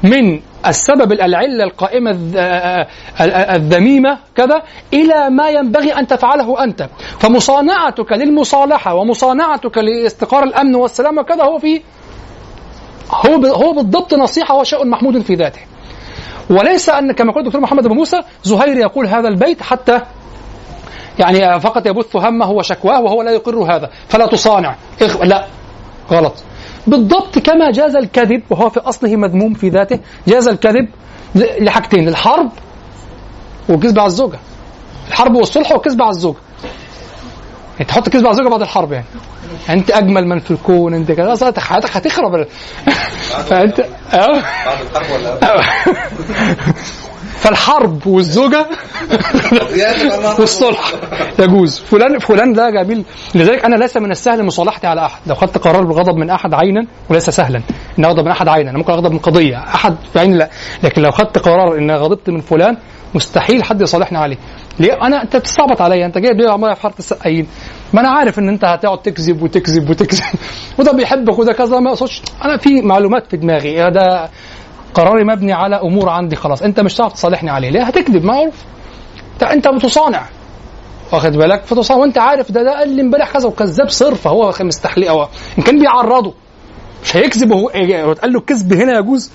من 0.03 0.39
السبب 0.67 1.11
العلة 1.11 1.63
القائمة 1.63 2.11
الذميمة 3.55 4.17
كذا 4.35 4.63
إلى 4.93 5.29
ما 5.29 5.49
ينبغي 5.49 5.93
أن 5.93 6.07
تفعله 6.07 6.63
أنت. 6.63 6.89
فمصانعتك 7.19 8.11
للمصالحة 8.11 8.93
ومصانعتك 8.93 9.77
لاستقرار 9.77 10.43
الأمن 10.43 10.75
والسلام 10.75 11.17
وكذا 11.17 11.43
هو 11.43 11.59
في 11.59 11.81
هو 13.11 13.45
هو 13.45 13.73
بالضبط 13.73 14.13
نصيحة 14.13 14.55
وشيء 14.55 14.85
محمود 14.85 15.21
في 15.21 15.35
ذاته. 15.35 15.61
وليس 16.49 16.89
أن 16.89 17.11
كما 17.11 17.31
قال 17.31 17.39
الدكتور 17.41 17.61
محمد 17.61 17.85
أبو 17.85 17.93
موسى 17.93 18.21
زهير 18.43 18.77
يقول 18.77 19.07
هذا 19.07 19.27
البيت 19.27 19.61
حتى 19.61 20.01
يعني 21.19 21.59
فقط 21.59 21.87
يبث 21.87 22.15
همه 22.15 22.51
وشكواه 22.51 23.01
وهو 23.01 23.21
لا 23.21 23.31
يقر 23.31 23.57
هذا. 23.75 23.89
فلا 24.07 24.25
تصانع. 24.27 24.75
إخ... 25.01 25.21
لا. 25.21 25.47
غلط. 26.11 26.33
بالضبط 26.87 27.39
كما 27.39 27.71
جاز 27.71 27.95
الكذب 27.95 28.43
وهو 28.49 28.69
في 28.69 28.79
أصله 28.79 29.15
مذموم 29.15 29.53
في 29.53 29.69
ذاته 29.69 29.99
جاز 30.27 30.47
الكذب 30.47 30.89
لحاجتين 31.35 32.07
الحرب 32.07 32.51
والكذب 33.69 33.99
على 33.99 34.07
الزوجة. 34.07 34.39
الحرب 35.07 35.35
والصلح 35.35 35.71
والكذب 35.71 36.01
على 36.01 36.09
الزوجة. 36.11 36.37
يعني 37.79 37.85
تحط 37.85 38.09
كذب 38.09 38.25
على 38.25 38.31
الزوجة 38.31 38.49
بعد 38.49 38.61
الحرب 38.61 38.91
يعني. 38.91 39.05
أنت 39.69 39.91
أجمل 39.91 40.27
من 40.27 40.39
في 40.39 40.51
الكون 40.51 40.93
أنت 40.93 41.11
كذا. 41.11 41.33
أصلا 41.33 41.59
حياتك 41.59 41.97
هتخرب 41.97 42.47
فانت 43.49 43.79
بعد 44.13 44.81
الحرب 44.95 45.11
ولا؟ 45.11 45.61
فالحرب 47.41 48.07
والزوجة 48.07 48.65
والصلح. 50.39 50.93
يجوز. 51.39 51.79
فلان 51.79 52.19
فلان 52.19 52.53
ده 52.53 52.69
جميل. 52.69 53.03
لذلك 53.35 53.65
أنا 53.65 53.75
ليس 53.75 53.97
من 53.97 54.11
السهل 54.11 54.45
مصالحتي 54.45 54.87
على 54.87 55.05
أحد. 55.05 55.21
لو 55.27 55.35
خدت 55.35 55.57
قرار 55.57 55.83
بالغضب 55.83 56.15
من 56.15 56.29
أحد 56.29 56.53
عينا 56.53 56.85
وليس 57.09 57.29
سهلا. 57.29 57.61
إن 57.99 58.05
أغضب 58.05 58.25
من 58.25 58.31
أحد 58.31 58.47
عينا. 58.47 58.69
أنا 58.69 58.77
ممكن 58.77 58.93
أغضب 58.93 59.11
من 59.11 59.17
قضية. 59.19 59.57
أحد 59.57 59.95
بعين 60.15 60.33
لا. 60.37 60.49
لكن 60.83 61.01
لو 61.01 61.11
خدت 61.11 61.37
قرار 61.37 61.77
إن 61.77 61.91
غضبت 61.91 62.29
من 62.29 62.41
فلان 62.41 62.77
مستحيل 63.15 63.63
حد 63.63 63.81
يصالحني 63.81 64.17
عليه. 64.17 64.37
ليه؟ 64.79 64.93
أنا 64.93 65.21
أنت 65.23 65.35
بتستعبط 65.35 65.81
عليا. 65.81 66.05
أنت 66.05 66.17
جايب 66.17 66.37
ليه 66.41 66.49
عمال 66.49 66.75
في 66.75 66.81
حاره 66.81 66.93
السقايين. 66.99 67.47
ما 67.93 68.01
أنا 68.01 68.09
عارف 68.09 68.39
إن 68.39 68.49
أنت 68.49 68.65
هتقعد 68.65 69.01
تكذب 69.01 69.41
وتكذب 69.43 69.89
وتكذب. 69.89 70.23
وده 70.79 70.91
بيحبك 70.91 71.39
وده 71.39 71.53
كذا. 71.53 71.79
ما 71.79 71.89
أقصدش. 71.89 72.21
أنا 72.45 72.57
في 72.57 72.81
معلومات 72.81 73.27
في 73.29 73.37
دماغي. 73.37 73.91
ده؟ 73.91 74.29
قراري 74.93 75.23
مبني 75.23 75.53
على 75.53 75.75
أمور 75.75 76.09
عندي 76.09 76.35
خلاص. 76.35 76.61
أنت 76.61 76.79
مش 76.79 76.95
هتعرف 76.95 77.13
تصالحني 77.13 77.49
عليه. 77.49 77.69
ليه؟ 77.69 77.83
هتكذب. 77.83 78.23
معروف. 78.23 78.55
أنت 79.51 79.67
بتصانع 79.67 80.25
واخد 81.11 81.31
بالك؟ 81.31 81.63
فتصانع. 81.63 82.01
وأنت 82.01 82.17
عارف 82.17 82.51
ده 82.51 82.63
ده 82.63 82.77
قال 82.77 82.89
لي 82.89 83.01
امبارح 83.01 83.31
كذا 83.31 83.47
وكذاب 83.47 83.89
صرف. 83.89 84.27
هو 84.27 84.53
مستحلي. 84.61 85.09
هو 85.09 85.29
إن 85.57 85.63
كان 85.63 85.79
بيعرضه. 85.79 86.33
مش 87.03 87.15
هيكذب 87.17 87.51
وهو 87.51 87.69
هو 88.03 88.11
اتقال 88.11 88.33
له 88.33 88.39
الكذب 88.39 88.73
هنا 88.73 88.99
يجوز 88.99 89.31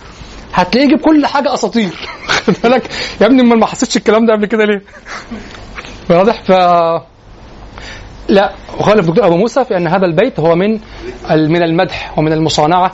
هتلاقيه 0.55 0.87
يجيب 0.87 1.01
كل 1.01 1.27
حاجة 1.27 1.55
أساطير. 1.55 2.09
واخد 2.29 2.55
بالك؟ 2.63 2.91
يا 3.21 3.27
ابني 3.27 3.43
ما 3.43 3.67
حسيتش 3.67 3.97
الكلام 3.97 4.27
ده 4.27 4.33
قبل 4.33 4.47
كده 4.47 4.65
ليه؟ 4.65 4.83
واضح؟ 6.11 6.43
ف 6.43 6.51
لا. 8.29 8.53
وخالف 8.79 9.09
الدكتور 9.09 9.27
أبو 9.27 9.37
موسى 9.37 9.65
في 9.65 9.77
أن 9.77 9.87
هذا 9.87 10.07
البيت 10.07 10.41
هو 10.41 10.55
من 10.55 10.81
من 11.31 11.63
المدح 11.63 12.19
ومن 12.19 12.33
المصانعة 12.33 12.93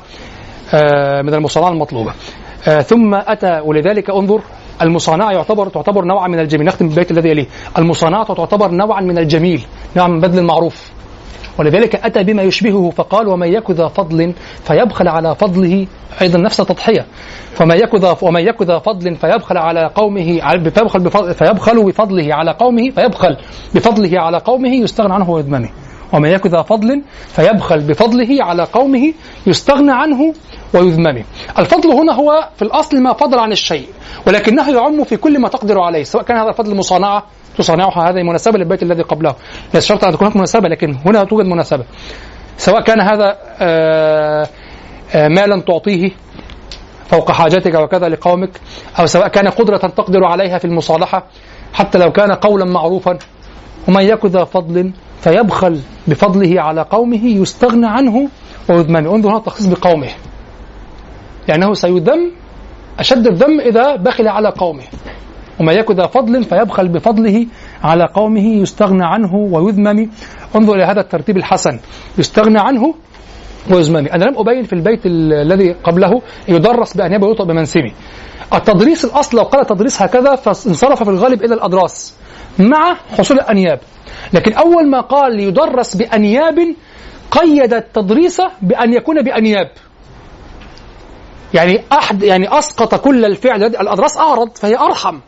آه، 0.75 1.23
من 1.23 1.35
المصانعة 1.35 1.69
المطلوبة. 1.69 2.13
آه، 2.69 2.81
ثم 2.81 3.15
أتى 3.15 3.61
ولذلك 3.65 4.11
انظر 4.11 4.41
المصانعه 4.83 5.33
يعتبر 5.33 5.69
تعتبر 5.69 6.05
نوعا 6.05 6.29
من 6.29 6.39
الجميل. 6.39 6.67
نختم 6.67 6.89
بالبيت 6.89 7.11
الذي 7.11 7.29
يليه. 7.29 7.47
المصانعه 7.79 8.35
تعتبر 8.35 8.71
نوعا 8.71 9.01
من 9.01 9.19
الجميل 9.19 9.65
نوعا 9.97 10.09
من 10.09 10.21
بذل 10.21 10.39
المعروف. 10.39 10.91
ولذلك 11.59 11.95
أتى 11.95 12.25
بما 12.25 12.43
يشبهه 12.43 12.91
فقال 12.91 13.29
ومن 13.29 13.53
يك 13.53 13.71
ذا 13.71 13.89
فضل 13.89 14.35
فيبخل 14.65 15.09
على 15.09 15.35
فضله. 15.35 15.87
أيضا 16.23 16.39
نفس 16.39 16.61
التضحية. 16.61 17.07
فمن 17.55 17.77
يك 17.77 17.95
ذا 17.95 18.17
ومن 18.23 18.41
يك 18.41 18.63
ذا 18.63 18.79
فضل 18.79 19.17
فيبخل 19.17 19.59
على 19.59 19.91
قومه 19.95 20.41
فيبخل 20.75 21.01
بفضل 21.01 21.35
فيبخل 21.35 21.85
بفضله 21.85 22.35
على 22.35 22.51
قومه 22.51 22.91
فيبخل 22.91 23.37
بفضله 23.75 24.21
على 24.21 24.39
قومه 24.39 24.75
يستغنى 24.75 25.15
عنه 25.15 25.31
ويذممه 25.31 25.69
ومن 26.13 26.29
يك 26.29 26.47
ذا 26.47 26.63
فضل 26.63 27.03
فيبخل 27.29 27.81
بفضله 27.81 28.39
على 28.41 28.63
قومه 28.63 29.13
يستغنى 29.47 29.93
عنه 29.93 30.35
ويذممه. 30.75 31.25
الفضل 31.59 31.91
هنا 31.91 32.13
هو 32.13 32.49
في 32.57 32.63
الأصل 32.63 33.03
ما 33.03 33.13
فضل 33.13 33.39
عن 33.39 33.53
الشيء 33.53 33.89
ولكنه 34.27 34.71
يعم 34.71 35.05
في 35.05 35.17
كل 35.17 35.41
ما 35.41 35.49
تقدر 35.49 35.81
عليه 35.81 36.03
سواء 36.03 36.25
كان 36.25 36.37
هذا 36.37 36.49
الفضل 36.49 36.77
مصانعة 36.77 37.25
تصانعها 37.59 38.11
هذه 38.11 38.23
مناسبة 38.23 38.59
للبيت 38.59 38.83
الذي 38.83 39.03
قبله 39.03 39.35
ليس 39.75 39.87
شرط 39.87 40.05
أن 40.05 40.13
تكون 40.13 40.27
هناك 40.27 40.37
مناسبة 40.37 40.69
لكن 40.69 40.97
هنا 41.07 41.25
توجد 41.25 41.47
مناسبة. 41.47 41.85
سواء 42.57 42.83
كان 42.83 43.01
هذا 43.01 43.37
آه، 43.61 44.49
آه، 45.15 45.29
مالا 45.29 45.61
تعطيه 45.61 46.11
فوق 47.07 47.33
حاجتك 47.33 47.75
وكذا 47.75 48.09
لقومك 48.09 48.51
أو 49.01 49.07
سواء 49.07 49.29
كان 49.29 49.49
قدرة 49.49 49.77
تقدر 49.77 50.25
عليها 50.25 50.59
في 50.59 50.65
المصالحة 50.65 51.27
حتى 51.75 51.99
لو 51.99 52.13
كان 52.13 52.33
قولا 52.33 52.65
معروفا. 52.65 53.19
ومن 53.89 54.03
يك 54.03 54.27
ذا 54.27 54.45
فضل 54.45 54.93
فيبخل 55.23 55.81
بفضله 56.07 56.61
على 56.61 56.83
قومه 56.91 57.25
يستغنى 57.25 57.87
عنه 57.87 58.29
ويذممه 58.71 59.15
انظر 59.15 59.29
هنا 59.31 59.39
التخصيص 59.39 59.67
بقومه. 59.67 60.09
لأنه 61.49 61.75
سيذم 61.75 62.31
أشد 62.99 63.27
الذم 63.27 63.61
إذا 63.61 63.97
بخل 63.97 64.29
على 64.29 64.49
قومه. 64.49 64.83
وما 65.61 65.73
يك 65.73 65.91
ذا 65.91 66.07
فضل 66.07 66.45
فيبخل 66.45 66.89
بفضله 66.89 67.47
على 67.83 68.09
قومه 68.15 68.47
يستغنى 68.47 69.05
عنه 69.05 69.35
ويذمم. 69.35 70.11
انظر 70.57 70.75
إلى 70.75 70.85
هذا 70.85 71.01
الترتيب 71.01 71.37
الحسن. 71.37 71.79
يستغنى 72.19 72.61
عنه 72.61 72.95
ويذمم. 73.71 73.97
أنا 73.97 74.25
لم 74.25 74.39
أبين 74.39 74.63
في 74.63 74.73
البيت 74.73 75.07
ال- 75.07 75.33
الذي 75.33 75.73
قبله 75.73 76.23
يدرس 76.49 76.97
بأنياب 76.97 77.23
ويطلق 77.23 77.47
بمنسمه 77.47 77.93
التدريس 78.55 79.05
الأصل 79.05 79.37
لو 79.37 79.43
قال 79.43 79.67
تدريس 79.67 80.03
هكذا 80.03 80.37
فانصرف 80.37 81.03
في 81.03 81.11
الغالب 81.11 81.45
إلى 81.45 81.55
الأدراس. 81.55 82.15
مع 82.59 82.97
حصول 83.19 83.37
الأنياب. 83.37 83.81
لكن 84.33 84.53
أول 84.53 84.91
ما 84.91 85.01
قال 85.01 85.41
يدرس 85.41 85.97
بأنياب 85.97 86.75
قيد 87.31 87.75
التدريس 87.75 88.43
بأن 88.63 88.93
يكون 88.93 89.23
بأنياب. 89.23 89.71
يعني 91.55 91.83
أحد 91.93 92.23
يعني 92.23 92.59
أسقط 92.59 92.95
كل 92.95 93.25
الفعل 93.25 93.63
الأدراس 93.63 94.17
أعرض 94.17 94.57
فهي 94.57 94.77
أرحم. 94.77 95.21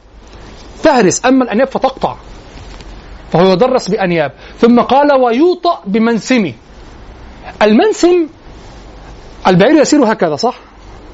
تهرس 0.82 1.26
أما 1.26 1.44
الأنياب 1.44 1.68
فتقطع. 1.68 2.16
فهو 3.32 3.52
يدرس 3.52 3.88
بأنياب. 3.88 4.32
ثم 4.58 4.80
قال 4.80 5.14
ويوطأ 5.14 5.82
بمنسم 5.86 6.52
المنسم 7.62 8.26
البعير 9.46 9.80
يسير 9.80 10.12
هكذا 10.12 10.36
صح؟ 10.36 10.58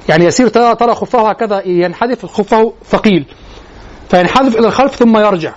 يعني 0.09 0.25
يسير 0.25 0.49
ترى 0.49 0.95
خفه 0.95 1.31
هكذا 1.31 1.67
ينحدف 1.67 2.27
خفه 2.27 2.73
ثقيل. 2.85 3.27
فينحدف 4.11 4.57
إلى 4.57 4.67
الخلف 4.67 4.95
ثم 4.95 5.17
يرجع. 5.17 5.55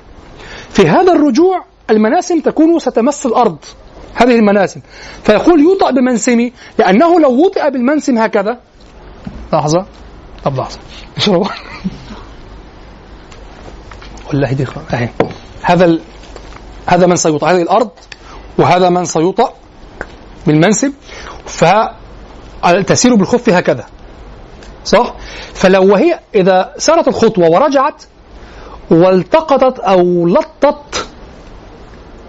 في 0.74 0.88
هذا 0.88 1.14
الرجوع 1.14 1.66
المناسم 1.90 2.40
تكون 2.40 2.80
ستمس 2.80 3.26
الأرض 3.26 3.58
هذه 4.16 4.36
المناسم. 4.36 4.82
فيقول 5.24 5.60
يوطأ 5.60 5.92
بمنسمي 5.92 6.54
لأنه 6.80 7.20
لو 7.20 7.46
وطئ 7.46 7.70
بالمنسم 7.70 8.18
هكذا. 8.18 8.60
لحظة. 9.54 9.86
طب 10.44 10.58
لحظة. 10.58 10.80
اشربوا 11.18 11.46
والله 14.28 14.54
دي 14.54 14.66
أهي. 14.94 15.10
هذا 15.62 15.86
ال... 15.86 16.02
هذا 16.86 17.08
من 17.08 17.16
سيوطأ. 17.16 17.52
هذه 17.52 17.62
الأرض 17.62 17.90
وهذا 18.58 18.90
من 18.90 19.06
سيوطأ 19.06 19.54
بالمنسب 20.48 20.94
فتسير 21.46 23.16
بالخف 23.16 23.50
هكذا. 23.50 23.86
صح؟ 24.86 25.16
فلو 25.54 25.94
وهي 25.94 26.20
إذا 26.36 26.74
سارت 26.78 27.08
الخطوة 27.08 27.50
ورجعت 27.50 28.04
والتقطت 28.92 29.80
أو 29.80 30.28
لطت 30.28 31.08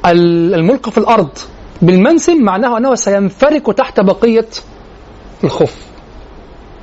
ال- 0.07 0.55
الملقى 0.55 0.91
في 0.93 0.99
الأرض 0.99 1.39
بالمنسم 1.83 2.43
معناه 2.43 2.79
أنه 2.79 2.95
سينفرك 2.95 3.67
تحت 3.77 4.01
بقية 4.01 4.47
الخف. 5.45 5.77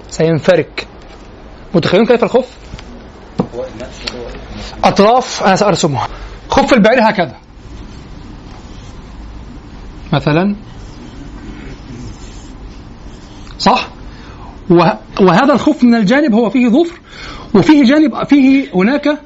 سينفرك. 0.09 0.88
متخيلون 1.75 2.06
كيف 2.06 2.24
الخف؟ 2.24 2.58
أطراف 4.83 5.43
أنا 5.43 5.56
سأرسمها. 5.56 6.08
خف 6.50 6.74
البعير 6.74 7.09
هكذا. 7.09 7.35
مثلا. 10.14 10.56
صح؟ 13.59 13.88
وه- 14.69 15.00
وهذا 15.22 15.53
الخف 15.53 15.83
من 15.83 15.95
الجانب 15.95 16.33
هو 16.33 16.50
فيه 16.50 16.67
ظفر 16.69 17.00
وفيه 17.56 17.83
جانب 17.83 18.24
فيه 18.24 18.67
هناك 18.75 19.17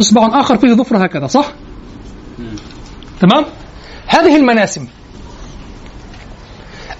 إصبع 0.00 0.40
آخر 0.40 0.56
فيه 0.56 0.72
ظفر 0.72 1.06
هكذا 1.06 1.26
صح؟ 1.26 1.52
تمام؟ 3.20 3.44
هذه 4.06 4.36
المناسم. 4.36 4.88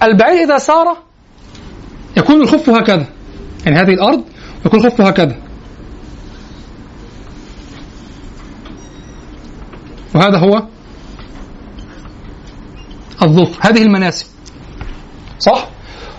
البعير 0.03 0.43
إذا 0.43 0.57
سار 0.57 0.97
يكون 2.17 2.41
الخف 2.41 2.69
هكذا. 2.69 3.05
يعني 3.65 3.77
هذه 3.77 3.93
الأرض 3.93 4.23
يكون 4.65 4.79
الخف 4.79 5.01
هكذا. 5.01 5.35
وهذا 10.15 10.37
هو 10.37 10.63
الظفر. 13.21 13.69
هذه 13.69 13.81
المناسب 13.81 14.27
صح؟ 15.39 15.67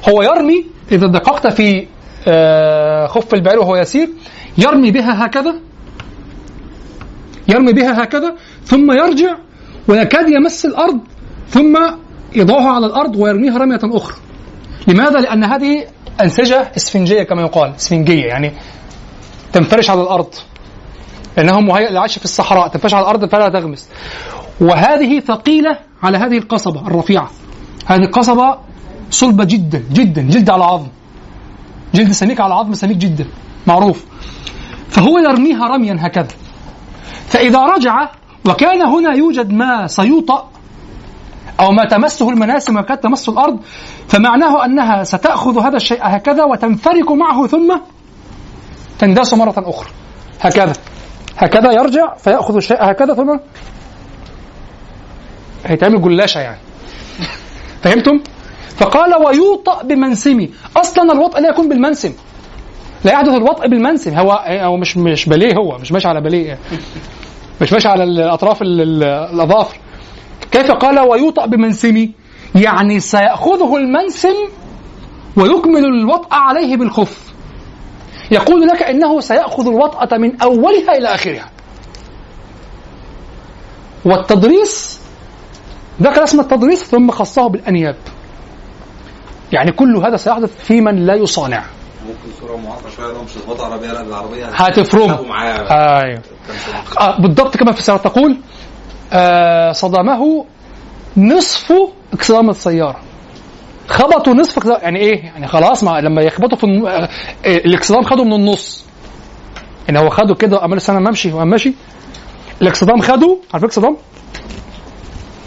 هو 0.08 0.22
يرمي 0.22 0.64
إذا 0.92 1.06
دققت 1.06 1.46
في 1.46 1.86
آه، 2.28 3.06
خف 3.06 3.34
البعير 3.34 3.58
وهو 3.58 3.76
يسير 3.76 4.08
يرمي 4.58 4.90
بها 4.90 5.26
هكذا. 5.26 5.60
يرمي 7.48 7.73
بها 7.73 8.05
هكذا 8.05 8.34
ثم 8.64 8.92
يرجع 8.92 9.36
ويكاد 9.89 10.28
يمس 10.28 10.64
الأرض 10.66 10.98
ثم 11.48 11.78
يضعها 12.36 12.68
على 12.68 12.86
الأرض 12.86 13.16
ويرميها 13.16 13.58
رمية 13.58 13.81
أخرى. 13.84 14.16
لماذا؟ 14.89 15.20
لأن 15.20 15.44
هذه 15.44 15.86
أنسجة 16.20 16.73
إسفنجية 16.76 17.23
كما 17.23 17.42
يقال 17.42 17.74
إسفنجية 17.74 18.24
يعني 18.24 18.52
تنفرش 19.52 19.90
على 19.90 20.02
الأرض. 20.02 20.34
لأنه 21.36 21.60
مهيئ 21.60 21.90
للعيش 21.90 22.18
في 22.18 22.24
الصحراء 22.24 22.68
تنفرش 22.68 22.94
على 22.94 23.02
الأرض 23.02 23.24
فلا 23.24 23.48
تغمس. 23.48 23.89
وهذه 24.60 25.20
ثقيلة 25.20 25.78
على 26.02 26.18
هذه 26.18 26.39
القصبة 26.39 26.86
الرفيعة. 26.86 27.31
هذه 27.86 28.00
القصبة 28.00 28.58
صلبة 29.10 29.44
جدا 29.44 29.84
جدا 29.92 30.23
جلد 30.23 30.50
على 30.50 30.64
عظم. 30.64 30.89
جلد 31.94 32.12
سميك 32.12 32.40
على 32.40 32.55
عظم 32.55 32.74
سميك 32.74 32.97
جدا 32.97 33.26
معروف. 33.66 34.05
فهو 34.89 35.18
يرميها 35.18 35.68
رميا 35.68 35.97
هكذا. 36.00 36.28
فإذا 37.28 37.60
رجع 37.60 38.08
وكان 38.48 38.82
هنا 38.82 39.14
يوجد 39.14 39.52
ما 39.52 39.86
سيوطأ 39.86 40.50
أو 41.60 41.70
ما 41.70 41.84
تمسه 41.84 42.30
المناسم 42.30 42.76
وكاد 42.76 42.98
تمس 42.98 43.28
الأرض 43.28 43.60
فمعناه 44.08 44.64
أنها 44.64 45.04
ستأخذ 45.04 45.58
هذا 45.58 45.76
الشيء 45.76 45.98
هكذا 46.02 46.44
وتنفرك 46.44 47.10
معه 47.10 47.46
ثم 47.46 47.78
تنداس 48.98 49.34
مرة 49.34 49.54
أخرى. 49.56 49.88
هكذا. 50.40 50.72
هكذا 51.36 51.72
يرجع 51.72 52.14
فيأخذ 52.14 52.56
الشيء 52.56 52.76
هكذا 52.80 53.14
ثم 53.14 53.38
هيتعمل 55.66 56.02
جلاشة 56.02 56.38
يعني. 56.38 56.60
فهمتم؟ 57.82 58.20
فقال 58.76 59.14
ويوطأ 59.26 59.82
بمنسمي. 59.82 60.50
أصلا 60.76 61.12
الوطأ 61.12 61.40
لا 61.40 61.48
يكون 61.48 61.68
بالمنسم. 61.68 62.12
لا 63.05 63.12
يحدث 63.12 63.34
الوطء 63.34 63.68
بالمنسم 63.68 64.15
هو 64.15 64.44
هو 64.49 64.76
مش 64.76 64.97
مش 64.97 65.26
باليه 65.28 65.55
هو 65.57 65.78
مش 65.78 65.92
ماشي 65.92 66.08
على 66.08 66.20
باليه. 66.20 66.58
مش 67.60 67.73
ماشي 67.73 67.89
على 67.89 68.05
الأطراف 68.05 68.62
ال- 68.62 68.81
ال- 68.81 69.02
الأظافر. 69.34 69.76
كيف 70.50 70.70
قال 70.70 70.99
ويوطأ 71.00 71.47
بمنسمي؟ 71.47 72.10
يعني 72.55 73.00
سيأخذه 73.00 73.76
المنسم 73.76 74.34
ويكمل 75.36 75.84
الوطأ 75.84 76.34
عليه 76.36 76.76
بالخف. 76.76 77.33
يقول 78.31 78.60
لك 78.66 78.83
إنه 78.83 79.20
سيأخذ 79.20 79.66
الوطأة 79.68 80.18
من 80.18 80.42
أولها 80.42 80.97
إلى 80.99 81.08
آخرها. 81.15 81.50
والتضريس 84.05 85.00
ذكر 86.02 86.24
اسم 86.24 86.41
التضريس 86.41 86.84
ثم 86.84 87.10
خصه 87.10 87.47
بالأنياب. 87.47 87.97
يعني 89.52 89.73
كل 89.73 89.97
هذا 89.97 90.16
سيحدث 90.16 90.65
في 90.65 90.81
من 90.81 91.07
لا 91.07 91.15
يصانع. 91.15 91.65
ممكن 92.07 92.39
صورة 92.41 92.57
معاصره 92.57 92.91
شوية 92.97 93.07
لو 93.12 93.23
مش 93.23 93.31
هتظبط 93.36 93.60
عربيه 93.60 93.92
لا 93.92 94.02
بالعربيه 94.02 94.47
هتفرمه 94.47 95.18
أيوه. 96.02 96.23
آه 97.00 97.20
بالضبط 97.20 97.57
كما 97.57 97.73
في 97.73 97.78
السيارة 97.78 97.99
تقول 97.99 98.36
آه 99.12 99.73
صدمه 99.73 100.44
نصف 101.16 101.73
اكسدام 102.12 102.50
السيارة. 102.50 102.97
خبطوا 103.89 104.34
نصف 104.34 104.65
يعني 104.66 104.99
إيه؟ 105.00 105.23
يعني 105.24 105.47
خلاص 105.49 105.84
ما 105.84 106.00
لما 106.00 106.23
يخبطوا 106.23 106.58
في 106.58 106.65
الن- 106.65 106.86
آه 106.86 106.91
آه، 107.00 107.08
الاكسدام 107.47 108.02
خده 108.02 108.24
من 108.24 108.33
النص. 108.33 108.84
يعني 109.89 109.99
هو 109.99 110.10
خده 110.10 110.34
كده 110.34 110.57
وعمل 110.57 110.76
السنة 110.76 110.99
ممشي 111.00 111.33
وقام 111.33 111.49
ماشي 111.49 111.74
الاكسدام 112.62 113.00
خده 113.00 113.36
عارف 113.52 113.65
الاكسدام؟ 113.65 113.97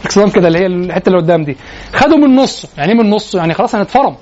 الاكسدام 0.01 0.29
كده 0.29 0.47
اللي 0.47 0.59
هي 0.59 0.65
الحتة 0.65 1.09
اللي 1.09 1.19
قدام 1.21 1.43
دي. 1.43 1.57
خده 1.93 2.17
من 2.17 2.35
نصه 2.35 2.69
يعني 2.77 2.91
إيه 2.91 2.97
من 2.97 3.09
نصه؟ 3.09 3.39
يعني 3.39 3.53
خلاص 3.53 3.75
هنتفرم. 3.75 4.15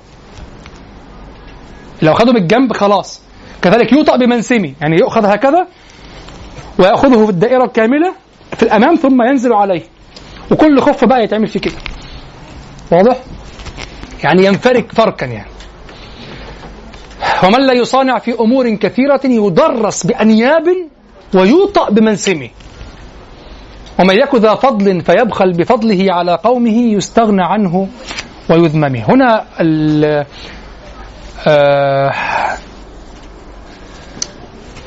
لو 2.02 2.14
خده 2.14 2.32
من 2.32 2.42
الجنب 2.42 2.72
خلاص. 2.72 3.20
كذلك 3.62 3.92
يوطأ 3.92 4.16
بمنسمي 4.16 4.74
يعني 4.80 4.96
يؤخذ 5.00 5.24
هكذا 5.24 5.66
ويأخذه 6.78 7.24
في 7.24 7.30
الدائرة 7.30 7.64
الكاملة 7.64 8.12
في 8.56 8.62
الأمام 8.62 8.94
ثم 8.94 9.22
ينزل 9.22 9.52
عليه. 9.52 9.82
وكل 10.50 10.80
خف 10.80 11.04
بقى 11.04 11.24
يتعمل 11.24 11.46
فيه 11.46 11.60
كده. 11.60 11.74
واضح؟ 12.92 13.16
يعني 14.24 14.44
ينفرك 14.44 14.92
فركا 14.92 15.26
يعني. 15.26 15.48
ومن 17.44 17.66
لا 17.66 17.72
يصانع 17.72 18.18
في 18.18 18.40
أمور 18.40 18.74
كثيرة 18.74 19.20
يدرس 19.24 20.06
بأنياب 20.06 20.64
ويوطأ 21.34 21.90
بمنسمه 21.90 22.48
ومن 24.00 24.14
يك 24.14 24.34
ذا 24.34 24.54
فضل 24.54 25.00
فيبخل 25.00 25.52
بفضله 25.52 26.12
على 26.12 26.38
قومه 26.44 26.78
يستغنى 26.78 27.42
عنه 27.42 27.88
ويذممه. 28.50 29.02
هنا 29.08 29.44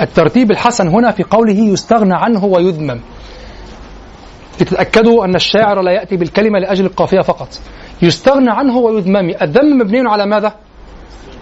الترتيب 0.01 0.51
الحسن 0.51 0.87
هنا 0.87 1.11
في 1.11 1.23
قوله 1.23 1.59
يستغنى 1.59 2.13
عنه 2.15 2.45
ويذمم. 2.45 3.01
لتتأكدوا 4.61 5.25
أن 5.25 5.35
الشاعر 5.35 5.81
لا 5.81 5.91
يأتي 5.91 6.17
بالكلمة 6.17 6.59
لأجل 6.59 6.85
القافية 6.85 7.21
فقط. 7.21 7.47
يستغنى 8.01 8.49
عنه 8.51 8.77
ويذمم. 8.77 9.29
الذم 9.41 9.77
مبني 9.77 10.09
على 10.09 10.25
ماذا؟ 10.25 10.55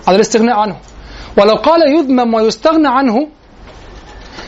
على 0.08 0.16
الاستغناء 0.16 0.60
عنه. 0.60 0.76
ولو 1.38 1.56
قال 1.56 1.98
يذمم 1.98 2.34
ويستغنى 2.34 2.88
عنه 2.88 3.28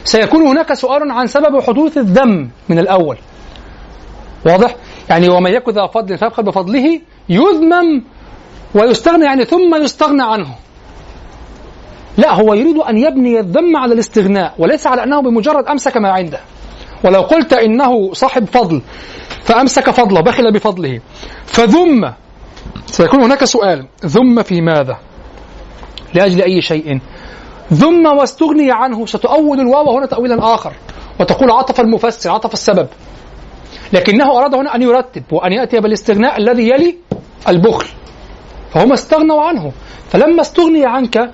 سيكون 0.04 0.48
هناك 0.48 0.74
سؤال 0.74 1.12
عن 1.12 1.28
سبب 1.28 1.62
حدوث 1.62 1.98
الذم 1.98 2.50
من 2.70 2.80
الأول. 2.80 3.18
واضح؟ 4.46 4.76
يعني 5.10 5.30
ومن 5.30 5.52
يكن 5.52 5.72
ذا 5.72 5.88
فضل 5.88 6.18
فيبخل 6.18 6.44
بفضله 6.44 7.02
يذمم 7.30 8.04
ويستغنى 8.76 9.26
يعني 9.26 9.46
ثم 9.46 9.76
يستغنى 9.76 10.24
عنه. 10.24 10.56
لا 12.18 12.34
هو 12.34 12.54
يريد 12.54 12.78
أن 12.78 12.98
يبني 12.98 13.40
الذم 13.40 13.78
على 13.78 13.94
الاستغناء 13.94 14.54
وليس 14.58 14.88
على 14.88 15.04
أنه 15.04 15.22
بمجرد 15.22 15.66
أمسك 15.66 15.98
ما 15.98 16.12
عنده. 16.12 16.40
ولو 17.04 17.22
قلت 17.22 17.54
إنه 17.54 18.14
صاحب 18.14 18.46
فضل 18.46 18.82
فأمسك 19.44 19.90
فضله 19.90 20.22
بخل 20.22 20.54
بفضله. 20.54 21.02
فذم 21.46 22.14
سيكون 22.86 23.24
هناك 23.24 23.44
سؤال 23.44 23.86
ذم 24.06 24.42
في 24.42 24.62
ماذا؟ 24.62 24.98
لأجل 26.14 26.42
أي 26.42 26.62
شيء. 26.62 27.00
ذم 27.74 28.06
واستغني 28.06 28.72
عنه 28.72 29.06
ستؤول 29.06 29.60
الواو 29.60 29.98
هنا 29.98 30.06
تأويلا 30.06 30.54
آخر 30.54 30.74
وتقول 31.20 31.52
عطف 31.52 31.80
المفسر 31.80 32.32
عطف 32.32 32.54
السبب. 32.54 32.88
لكنه 33.94 34.38
أراد 34.38 34.56
هنا 34.56 34.76
أن 34.76 34.82
يرتب 34.82 35.24
وأن 35.32 35.52
يأتي 35.52 35.80
بالإستغناء 35.80 36.38
الذي 36.38 36.70
يلي 36.70 36.98
البخل. 37.48 37.88
فهم 38.72 38.94
استغنوا 38.94 39.42
عنه. 39.42 39.72
فلما 40.10 40.42
استغني 40.42 40.86
عنك 40.86 41.32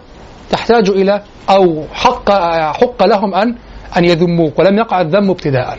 تحتاج 0.50 0.90
إلى 0.90 1.22
أو 1.50 1.84
حق 1.94 2.32
حق 2.74 3.06
لهم 3.06 3.34
أن 3.34 3.56
أن 3.98 4.06
يذموك 4.06 4.60
ولم 4.60 4.78
يقع 4.78 5.02
الذم 5.02 5.30
ابتداء. 5.30 5.78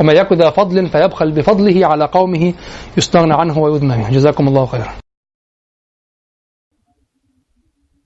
ومن 0.00 0.16
يكن 0.16 0.36
ذا 0.36 0.50
فضل 0.50 0.86
فيبخل 0.86 1.30
بفضله 1.32 1.86
على 1.86 2.04
قومه 2.04 2.54
يستغنى 2.96 3.34
عنه 3.34 3.58
ويذمه 3.58 4.10
جزاكم 4.10 4.48
الله 4.48 4.66
خيرا. 4.66 4.92